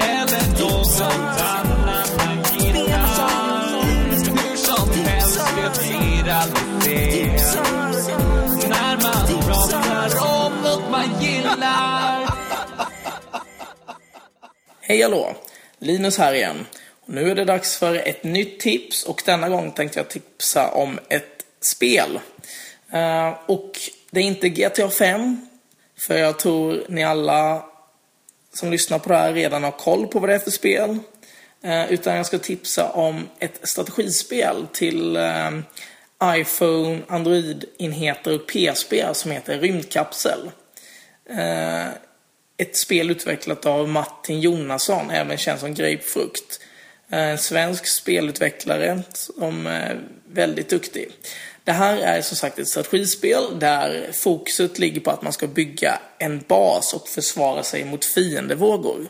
eller 0.00 0.60
något 0.60 1.00
annat 1.00 2.16
man 2.16 2.42
gillar. 2.60 3.82
Hur 4.24 4.56
som 4.56 4.90
helst, 5.04 5.40
det 5.56 5.70
blir 5.80 6.32
aldrig 6.32 7.40
fel 7.40 8.68
när 8.68 8.96
man 9.02 9.42
pratar 9.42 10.10
om 10.44 10.52
något 10.62 10.90
man 10.90 11.22
gillar. 11.22 12.34
Hej 14.80 15.02
hallå! 15.02 15.34
Linus 15.78 16.18
här 16.18 16.34
igen. 16.34 16.66
Och 17.06 17.14
nu 17.14 17.30
är 17.30 17.34
det 17.34 17.44
dags 17.44 17.76
för 17.76 17.94
ett 17.94 18.24
nytt 18.24 18.60
tips 18.60 19.04
och 19.04 19.22
denna 19.26 19.48
gång 19.48 19.70
tänkte 19.70 19.98
jag 19.98 20.08
tipsa 20.08 20.70
om 20.70 20.98
ett 21.08 21.44
spel. 21.60 22.20
Eh, 22.92 23.34
och 23.46 23.72
det 24.10 24.20
är 24.20 24.24
inte 24.24 24.48
GTA 24.48 24.90
5, 24.90 25.46
för 25.98 26.16
jag 26.16 26.38
tror 26.38 26.84
ni 26.88 27.04
alla 27.04 27.67
som 28.58 28.70
lyssnar 28.70 28.98
på 28.98 29.08
det 29.08 29.16
här 29.16 29.32
redan 29.32 29.64
har 29.64 29.70
koll 29.70 30.06
på 30.06 30.18
vad 30.18 30.28
det 30.28 30.34
är 30.34 30.38
för 30.38 30.50
spel. 30.50 30.98
Eh, 31.62 31.92
utan 31.92 32.16
jag 32.16 32.26
ska 32.26 32.38
tipsa 32.38 32.90
om 32.90 33.28
ett 33.38 33.60
strategispel 33.62 34.66
till 34.72 35.16
eh, 35.16 35.50
iPhone, 36.24 37.00
Android-enheter 37.08 38.34
och 38.34 38.46
PSP 38.46 38.94
som 39.12 39.30
heter 39.30 39.58
Rymdkapsel. 39.58 40.50
Eh, 41.30 41.86
ett 42.56 42.76
spel 42.76 43.10
utvecklat 43.10 43.66
av 43.66 43.88
Martin 43.88 44.40
Jonasson, 44.40 45.10
även 45.10 45.36
känd 45.36 45.60
som 45.60 45.74
Grapefrukt. 45.74 46.60
En 47.08 47.38
svensk 47.38 47.86
spelutvecklare 47.86 49.02
som 49.12 49.66
är 49.66 50.00
väldigt 50.32 50.68
duktig. 50.68 51.08
Det 51.68 51.72
här 51.74 51.96
är 51.96 52.22
som 52.22 52.36
sagt 52.36 52.58
ett 52.58 52.68
strategispel 52.68 53.58
där 53.58 54.12
fokuset 54.12 54.78
ligger 54.78 55.00
på 55.00 55.10
att 55.10 55.22
man 55.22 55.32
ska 55.32 55.46
bygga 55.46 55.98
en 56.18 56.44
bas 56.48 56.94
och 56.94 57.08
försvara 57.08 57.62
sig 57.62 57.84
mot 57.84 58.04
fiendevågor. 58.04 59.06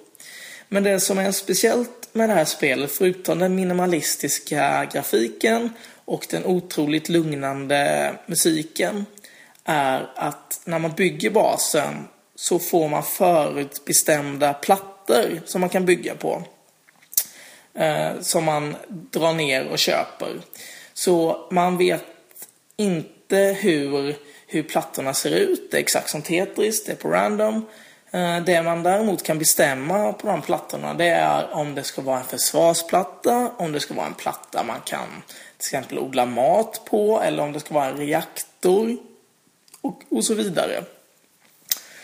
Men 0.68 0.82
det 0.82 1.01
som 1.01 1.18
är 1.18 1.32
speciellt 1.32 2.09
med 2.12 2.28
det 2.28 2.35
här 2.35 2.44
spelet, 2.44 2.90
förutom 2.90 3.39
den 3.39 3.55
minimalistiska 3.55 4.89
grafiken 4.93 5.70
och 6.05 6.26
den 6.30 6.44
otroligt 6.44 7.09
lugnande 7.09 8.12
musiken, 8.26 9.06
är 9.64 10.10
att 10.14 10.60
när 10.64 10.78
man 10.78 10.93
bygger 10.93 11.30
basen 11.30 12.09
så 12.35 12.59
får 12.59 12.89
man 12.89 13.02
förutbestämda 13.02 14.55
plattor 14.55 15.40
som 15.44 15.60
man 15.60 15.70
kan 15.70 15.86
bygga 15.86 16.14
på. 16.14 16.43
Eh, 17.74 18.20
som 18.20 18.44
man 18.44 18.76
drar 18.89 19.32
ner 19.32 19.66
och 19.66 19.78
köper. 19.78 20.40
Så 20.94 21.47
man 21.51 21.78
vet 21.78 22.05
inte 22.79 23.37
hur, 23.37 24.17
hur 24.47 24.63
plattorna 24.63 25.15
ser 25.15 25.31
ut. 25.31 25.71
Det 25.71 25.77
är 25.77 25.81
exakt 25.81 26.11
som 26.11 26.23
Tetris, 26.23 26.85
det 26.85 26.93
är 26.93 26.97
på 26.97 27.09
random. 27.09 27.67
Eh, 28.11 28.41
det 28.41 28.63
man 28.63 28.83
däremot 28.83 29.23
kan 29.23 29.39
bestämma 29.39 30.13
på 30.13 30.27
de 30.27 30.43
plattorna 30.43 30.95
det 30.95 31.09
är 31.09 31.55
om 31.55 31.75
det 31.75 31.83
ska 31.83 32.03
vara 32.03 32.19
en 32.19 32.25
försvarsplatta, 32.25 33.53
om 33.57 33.73
det 33.73 33.81
ska 33.81 33.95
vara 33.95 34.07
en 34.07 34.15
platta 34.15 34.63
man 34.63 34.81
kan 34.81 35.23
till 35.29 35.67
exempel 35.67 35.99
odla 35.99 36.27
mat 36.27 36.83
på 36.85 37.21
eller 37.21 37.43
om 37.43 37.53
det 37.53 37.61
ska 37.61 37.75
vara 37.75 37.87
en 37.87 37.97
reaktor 37.97 38.97
och, 39.81 40.03
och 40.11 40.25
så 40.25 40.35
vidare. 40.35 40.85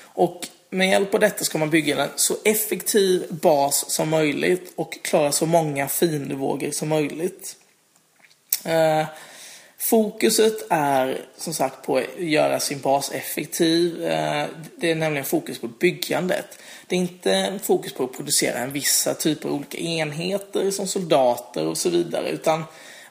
Och 0.03 0.49
med 0.71 0.89
hjälp 0.89 1.15
av 1.15 1.21
detta 1.21 1.45
ska 1.45 1.59
man 1.59 1.71
bygga 1.71 2.03
en 2.03 2.11
så 2.17 2.37
effektiv 2.45 3.27
bas 3.31 3.91
som 3.91 4.09
möjligt 4.09 4.73
och 4.77 4.99
klara 5.05 5.33
så 5.33 5.47
många 5.47 5.89
fiendevågor 5.89 6.71
som 6.71 6.89
möjligt. 6.89 7.57
Eh, 8.65 9.07
Fokuset 9.85 10.67
är 10.71 11.21
som 11.37 11.55
sagt 11.55 11.87
på 11.87 11.97
att 11.97 12.05
göra 12.19 12.61
sin 12.61 12.81
bas 12.81 13.13
effektiv. 13.13 14.05
Eh, 14.05 14.47
det 14.77 14.91
är 14.91 14.95
nämligen 14.95 15.25
fokus 15.25 15.59
på 15.59 15.69
byggandet. 15.69 16.59
Det 16.87 16.97
är 16.97 17.01
inte 17.01 17.59
fokus 17.63 17.93
på 17.93 18.05
att 18.05 18.17
producera 18.17 18.59
en 18.59 18.73
vissa 18.73 19.15
typer 19.15 19.49
av 19.49 19.55
olika 19.55 19.79
enheter 19.79 20.71
som 20.71 20.87
soldater 20.87 21.67
och 21.67 21.79
så 21.79 21.91
vidare. 21.91 22.29
Utan 22.29 22.65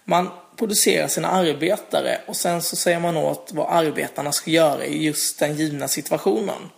man 0.06 0.30
producerar 0.58 1.08
sina 1.08 1.28
arbetare 1.28 2.22
och 2.28 2.36
sen 2.36 2.62
så 2.62 2.76
säger 2.76 3.00
man 3.00 3.18
åt 3.18 3.52
vad 3.54 3.68
arbetarna 3.70 4.32
ska 4.32 4.52
göra 4.52 4.86
i 4.86 5.04
just 5.04 5.40
den 5.40 5.56
givna 5.56 5.88
situationen. 5.88 6.70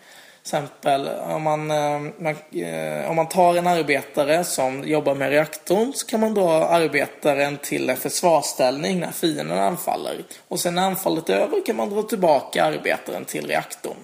Till 0.46 0.56
exempel 0.58 1.08
om 1.08 1.44
man, 1.44 1.72
eh, 1.72 2.00
man, 2.18 2.36
eh, 2.52 3.10
om 3.10 3.16
man 3.16 3.30
tar 3.30 3.56
en 3.56 3.68
arbetare 3.68 4.44
som 4.44 4.84
jobbar 4.84 5.16
med 5.16 5.30
reaktorn 5.30 5.94
så 5.94 6.08
kan 6.08 6.20
man 6.20 6.34
dra 6.34 6.66
arbetaren 6.66 7.58
till 7.58 7.90
en 7.90 7.98
försvarsställning 7.98 9.00
när 9.00 9.12
fienden 9.12 9.60
anfaller. 9.60 10.24
Och 10.48 10.60
sen 10.60 10.76
när 10.76 10.82
anfallet 10.82 11.30
är 11.30 11.34
över 11.38 11.66
kan 11.66 11.76
man 11.76 11.90
dra 11.90 12.02
tillbaka 12.02 12.64
arbetaren 12.64 13.26
till 13.26 13.48
reaktorn. 13.48 13.98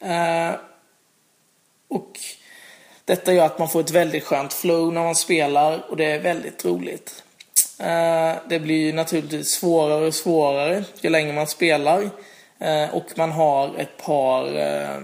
Eh, 0.00 0.50
och 1.88 2.10
detta 3.04 3.32
gör 3.32 3.46
att 3.46 3.58
man 3.58 3.68
får 3.68 3.80
ett 3.80 3.90
väldigt 3.90 4.24
skönt 4.24 4.52
flow 4.52 4.92
när 4.92 5.02
man 5.02 5.14
spelar 5.14 5.90
och 5.90 5.96
det 5.96 6.04
är 6.04 6.18
väldigt 6.18 6.64
roligt. 6.64 7.22
Eh, 7.78 8.32
Det 8.48 8.58
blir 8.60 8.92
naturligtvis 8.92 9.50
svårare 9.50 10.06
och 10.06 10.14
svårare 10.14 10.84
ju 11.00 11.10
längre 11.10 11.32
man 11.32 11.46
spelar. 11.46 12.10
Eh, 12.58 12.94
Och 12.94 13.04
man 13.14 13.32
har 13.32 13.74
ett 13.78 13.96
par 13.96 14.56
eh, 14.58 14.98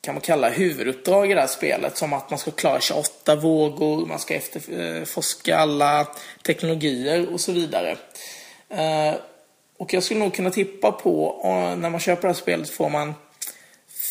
kan 0.00 0.14
man 0.14 0.20
kalla 0.20 0.48
huvuduppdrag 0.48 1.30
i 1.30 1.34
det 1.34 1.40
här 1.40 1.48
spelet. 1.48 1.96
Som 1.96 2.12
att 2.12 2.30
man 2.30 2.38
ska 2.38 2.50
klara 2.50 2.80
28 2.80 3.36
vågor, 3.36 4.06
man 4.06 4.18
ska 4.18 4.34
efterforska 4.34 5.54
eh, 5.54 5.60
alla 5.60 6.06
teknologier 6.42 7.32
och 7.32 7.40
så 7.40 7.52
vidare. 7.52 7.96
Eh, 8.68 9.14
och 9.78 9.94
jag 9.94 10.02
skulle 10.02 10.20
nog 10.20 10.34
kunna 10.34 10.50
tippa 10.50 10.92
på, 10.92 11.40
eh, 11.44 11.76
när 11.76 11.90
man 11.90 12.00
köper 12.00 12.22
det 12.22 12.28
här 12.28 12.34
spelet 12.34 12.70
får 12.70 12.90
man 12.90 13.14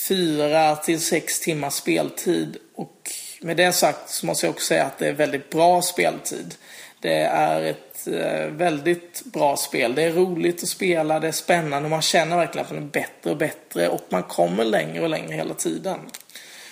4 0.08 0.76
till 0.76 1.02
6 1.02 1.40
timmars 1.40 1.74
speltid. 1.74 2.58
Och 2.76 3.12
med 3.42 3.58
det 3.58 3.74
sagt 3.74 4.10
så 4.10 4.26
måste 4.26 4.46
jag 4.46 4.54
också 4.54 4.66
säga 4.66 4.86
att 4.86 4.98
det 4.98 5.08
är 5.08 5.14
väldigt 5.14 5.50
bra 5.50 5.82
speltid. 5.82 6.56
Det 7.00 7.22
är 7.24 7.62
ett 7.62 7.89
Eh, 8.14 8.48
väldigt 8.48 9.26
bra 9.26 9.58
spel. 9.58 9.96
Det 9.96 10.04
är 10.04 10.12
roligt 10.12 10.64
att 10.64 10.70
spela, 10.70 11.20
det 11.20 11.28
är 11.28 11.32
spännande 11.32 11.86
och 11.86 11.90
man 11.92 12.02
känner 12.02 12.38
verkligen 12.38 12.66
att 12.66 12.72
man 12.72 12.84
är 12.84 12.88
bättre 12.88 13.32
och 13.32 13.38
bättre 13.38 13.90
och 13.90 14.02
man 14.10 14.24
kommer 14.24 14.64
längre 14.64 15.04
och 15.04 15.10
längre 15.10 15.36
hela 15.36 15.54
tiden. 15.54 16.00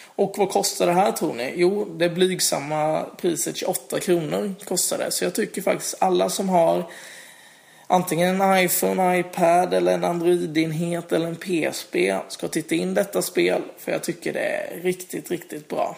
Och 0.05 0.33
vad 0.37 0.49
kostar 0.49 0.87
det 0.87 0.93
här 0.93 1.11
tror 1.11 1.33
ni? 1.33 1.53
Jo, 1.55 1.85
det 1.85 2.09
blygsamma 2.09 3.05
priset 3.21 3.57
28 3.57 3.99
kronor 3.99 4.55
kostar 4.65 4.97
det. 4.97 5.11
Så 5.11 5.23
jag 5.23 5.35
tycker 5.35 5.61
faktiskt 5.61 5.95
alla 5.99 6.29
som 6.29 6.49
har 6.49 6.91
antingen 7.87 8.41
en 8.41 8.65
iPhone, 8.65 9.19
iPad 9.19 9.73
eller 9.73 9.93
en 9.93 10.03
Android-enhet 10.03 11.11
eller 11.11 11.27
en 11.27 11.35
PSP 11.35 11.95
ska 12.27 12.47
titta 12.47 12.75
in 12.75 12.93
detta 12.93 13.21
spel 13.21 13.61
för 13.77 13.91
jag 13.91 14.03
tycker 14.03 14.33
det 14.33 14.39
är 14.39 14.81
riktigt, 14.81 15.31
riktigt 15.31 15.67
bra. 15.67 15.97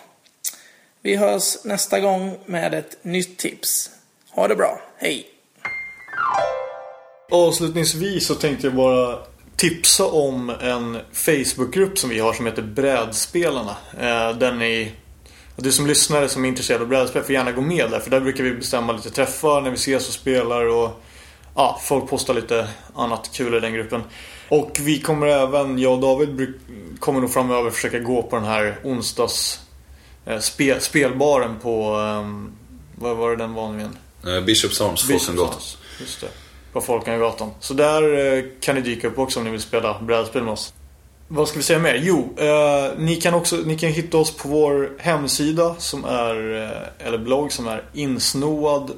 Vi 1.01 1.15
hörs 1.15 1.63
nästa 1.63 1.99
gång 1.99 2.37
med 2.45 2.73
ett 2.73 2.97
nytt 3.01 3.37
tips. 3.37 3.91
Ha 4.31 4.47
det 4.47 4.55
bra, 4.55 4.81
hej! 4.97 5.25
Avslutningsvis 7.31 8.27
så 8.27 8.35
tänkte 8.35 8.67
jag 8.67 8.75
bara 8.75 9.19
tipsa 9.55 10.05
om 10.05 10.49
en 10.49 10.97
Facebookgrupp 11.11 11.97
som 11.97 12.09
vi 12.09 12.19
har 12.19 12.33
som 12.33 12.45
heter 12.45 12.61
Brädspelarna. 12.61 13.75
Eh, 13.99 14.37
den 14.37 14.61
är... 14.61 14.91
Du 15.55 15.71
som 15.71 15.87
lyssnare 15.87 16.29
som 16.29 16.45
är 16.45 16.49
intresserad 16.49 16.81
av 16.81 16.87
brädspel 16.87 17.23
får 17.23 17.33
gärna 17.33 17.51
gå 17.51 17.61
med 17.61 17.91
där 17.91 17.99
för 17.99 18.11
där 18.11 18.19
brukar 18.19 18.43
vi 18.43 18.53
bestämma 18.53 18.93
lite 18.93 19.09
träffar 19.09 19.61
när 19.61 19.69
vi 19.69 19.75
ses 19.75 20.07
och 20.07 20.13
spelar 20.13 20.65
och 20.65 21.03
ja, 21.55 21.79
folk 21.83 22.09
postar 22.09 22.33
lite 22.33 22.67
annat 22.95 23.31
kul 23.33 23.55
i 23.55 23.59
den 23.59 23.73
gruppen. 23.73 24.01
Och 24.49 24.77
vi 24.79 25.01
kommer 25.01 25.27
även, 25.27 25.79
jag 25.79 25.93
och 25.93 25.99
David 25.99 26.53
kommer 26.99 27.21
nog 27.21 27.33
framöver 27.33 27.71
försöka 27.71 27.99
gå 27.99 28.23
på 28.23 28.35
den 28.35 28.45
här 28.45 28.79
onsdags 28.83 29.59
eh, 30.25 30.39
spelbaren 30.79 31.59
på, 31.61 31.95
ehm, 31.95 32.51
vad 32.95 33.17
var 33.17 33.29
det 33.29 33.35
den 33.35 33.53
var 33.53 33.71
nu 33.71 33.79
igen? 33.79 33.97
Eh, 34.27 34.41
Bishops 34.41 34.81
Arms, 34.81 35.07
Folkungagatan. 35.07 35.61
Just 35.99 36.21
det. 36.21 36.27
På 36.73 36.81
Folkungagatan. 36.81 37.51
Så 37.59 37.73
där 37.73 38.35
eh, 38.37 38.43
kan 38.59 38.75
ni 38.75 38.81
dyka 38.81 39.07
upp 39.07 39.19
också 39.19 39.39
om 39.39 39.45
ni 39.45 39.51
vill 39.51 39.61
spela 39.61 39.99
brädspel 40.01 40.43
med 40.43 40.53
oss. 40.53 40.73
Vad 41.27 41.47
ska 41.47 41.57
vi 41.57 41.63
säga 41.63 41.79
mer? 41.79 41.95
Jo, 42.03 42.35
eh, 42.37 42.91
ni 42.97 43.15
kan 43.15 43.33
också 43.33 43.55
ni 43.55 43.77
kan 43.77 43.89
hitta 43.89 44.17
oss 44.17 44.37
på 44.37 44.47
vår 44.47 44.91
hemsida 44.99 45.75
som 45.77 46.05
är, 46.05 46.63
eh, 46.63 47.07
eller 47.07 47.17
blogg 47.17 47.51
som 47.51 47.67
är 47.67 47.83
insnoad.net. 47.93 48.89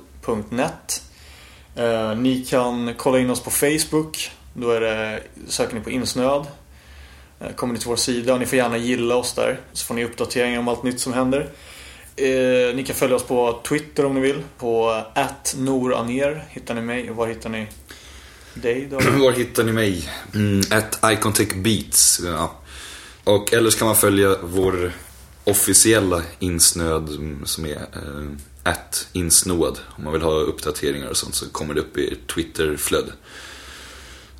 Eh, 1.75 2.15
ni 2.15 2.45
kan 2.45 2.93
kolla 2.97 3.19
in 3.19 3.29
oss 3.29 3.39
på 3.39 3.51
Facebook. 3.51 4.31
Då 4.53 4.71
är 4.71 4.81
det, 4.81 5.23
söker 5.47 5.75
ni 5.75 5.81
på 5.81 5.91
insnöad. 5.91 6.47
Kommer 7.55 7.73
ni 7.73 7.79
till 7.79 7.89
vår 7.89 7.95
sida 7.95 8.33
och 8.33 8.39
ni 8.39 8.45
får 8.45 8.57
gärna 8.57 8.77
gilla 8.77 9.15
oss 9.15 9.33
där. 9.33 9.59
Så 9.73 9.85
får 9.85 9.95
ni 9.95 10.05
uppdateringar 10.05 10.59
om 10.59 10.67
allt 10.67 10.83
nytt 10.83 10.99
som 10.99 11.13
händer. 11.13 11.49
Eh, 12.15 12.75
ni 12.75 12.83
kan 12.87 12.95
följa 12.95 13.15
oss 13.15 13.23
på 13.23 13.61
Twitter 13.67 14.05
om 14.05 14.13
ni 14.13 14.21
vill. 14.21 14.43
På 14.57 15.03
eh, 15.15 15.25
@noraner 15.55 16.45
hittar 16.49 16.73
ni 16.73 16.81
mig. 16.81 17.09
Och 17.09 17.15
var 17.15 17.27
hittar 17.27 17.49
ni 17.49 17.67
dig 18.53 18.87
då? 18.91 18.99
Var 19.19 19.31
hittar 19.31 19.63
ni 19.63 19.71
mig? 19.71 20.09
Mm, 20.33 20.61
icontechbeats. 21.13 22.21
Ja. 22.25 22.55
Och 23.23 23.53
eller 23.53 23.69
så 23.69 23.77
kan 23.77 23.87
man 23.87 23.95
följa 23.95 24.35
vår 24.43 24.91
officiella 25.43 26.23
insnöd 26.39 27.09
mm, 27.09 27.45
som 27.45 27.65
är 27.65 27.75
eh, 27.75 28.27
at. 28.63 29.07
Om 29.13 30.03
man 30.03 30.13
vill 30.13 30.21
ha 30.21 30.31
uppdateringar 30.31 31.09
och 31.09 31.17
sånt 31.17 31.35
så 31.35 31.49
kommer 31.49 31.73
det 31.73 31.81
upp 31.81 31.97
i 31.97 32.07
ert 32.07 32.33
Twitterflöde. 32.33 33.11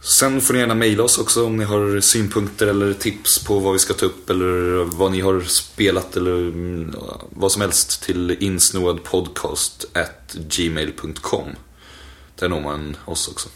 Sen 0.04 0.42
får 0.42 0.54
ni 0.54 0.60
gärna 0.60 0.76
mejla 0.76 1.04
oss 1.04 1.18
också 1.18 1.46
om 1.46 1.58
ni 1.58 1.64
har 1.64 2.02
synpunkter 2.02 2.68
eller 2.68 2.94
tips 2.94 3.44
på 3.44 3.60
vad 3.60 3.74
vi 3.74 3.80
ska 3.80 3.94
ta 3.94 4.06
upp 4.06 4.30
eller 4.30 4.84
vad 4.84 5.12
ni 5.12 5.22
har 5.22 5.42
spelat 5.42 6.18
eller 6.18 6.38
mm, 6.38 6.96
vad 7.30 7.52
som 7.52 7.62
helst 7.62 8.04
till 8.04 8.38
insnoadpodcast 8.44 9.86
at 9.94 10.34
gmail.com. 10.34 11.48
Där 12.36 12.50
når 12.50 12.62
man 12.62 12.98
oss 13.06 13.28
också. 13.28 13.50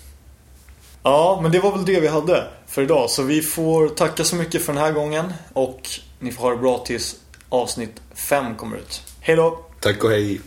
Ja, 1.04 1.40
men 1.44 1.52
det 1.52 1.60
var 1.60 1.72
väl 1.72 1.86
det 1.86 2.00
vi 2.00 2.08
hade 2.08 2.48
för 2.68 2.82
idag. 2.82 3.10
Så 3.10 3.24
vi 3.24 3.42
får 3.42 3.88
tacka 3.88 4.24
så 4.24 4.36
mycket 4.36 4.66
för 4.66 4.74
den 4.74 4.82
här 4.82 4.92
gången. 4.92 5.34
Och 5.54 5.90
ni 6.20 6.32
får 6.32 6.44
ha 6.44 6.50
det 6.50 6.58
bra 6.58 6.84
tills 6.86 7.16
avsnitt 7.50 8.02
5 8.16 8.56
kommer 8.56 8.78
ut. 8.78 9.02
Hej 9.20 9.36
då! 9.36 9.66
Tack 9.80 10.04
och 10.04 10.10
hej! 10.10 10.42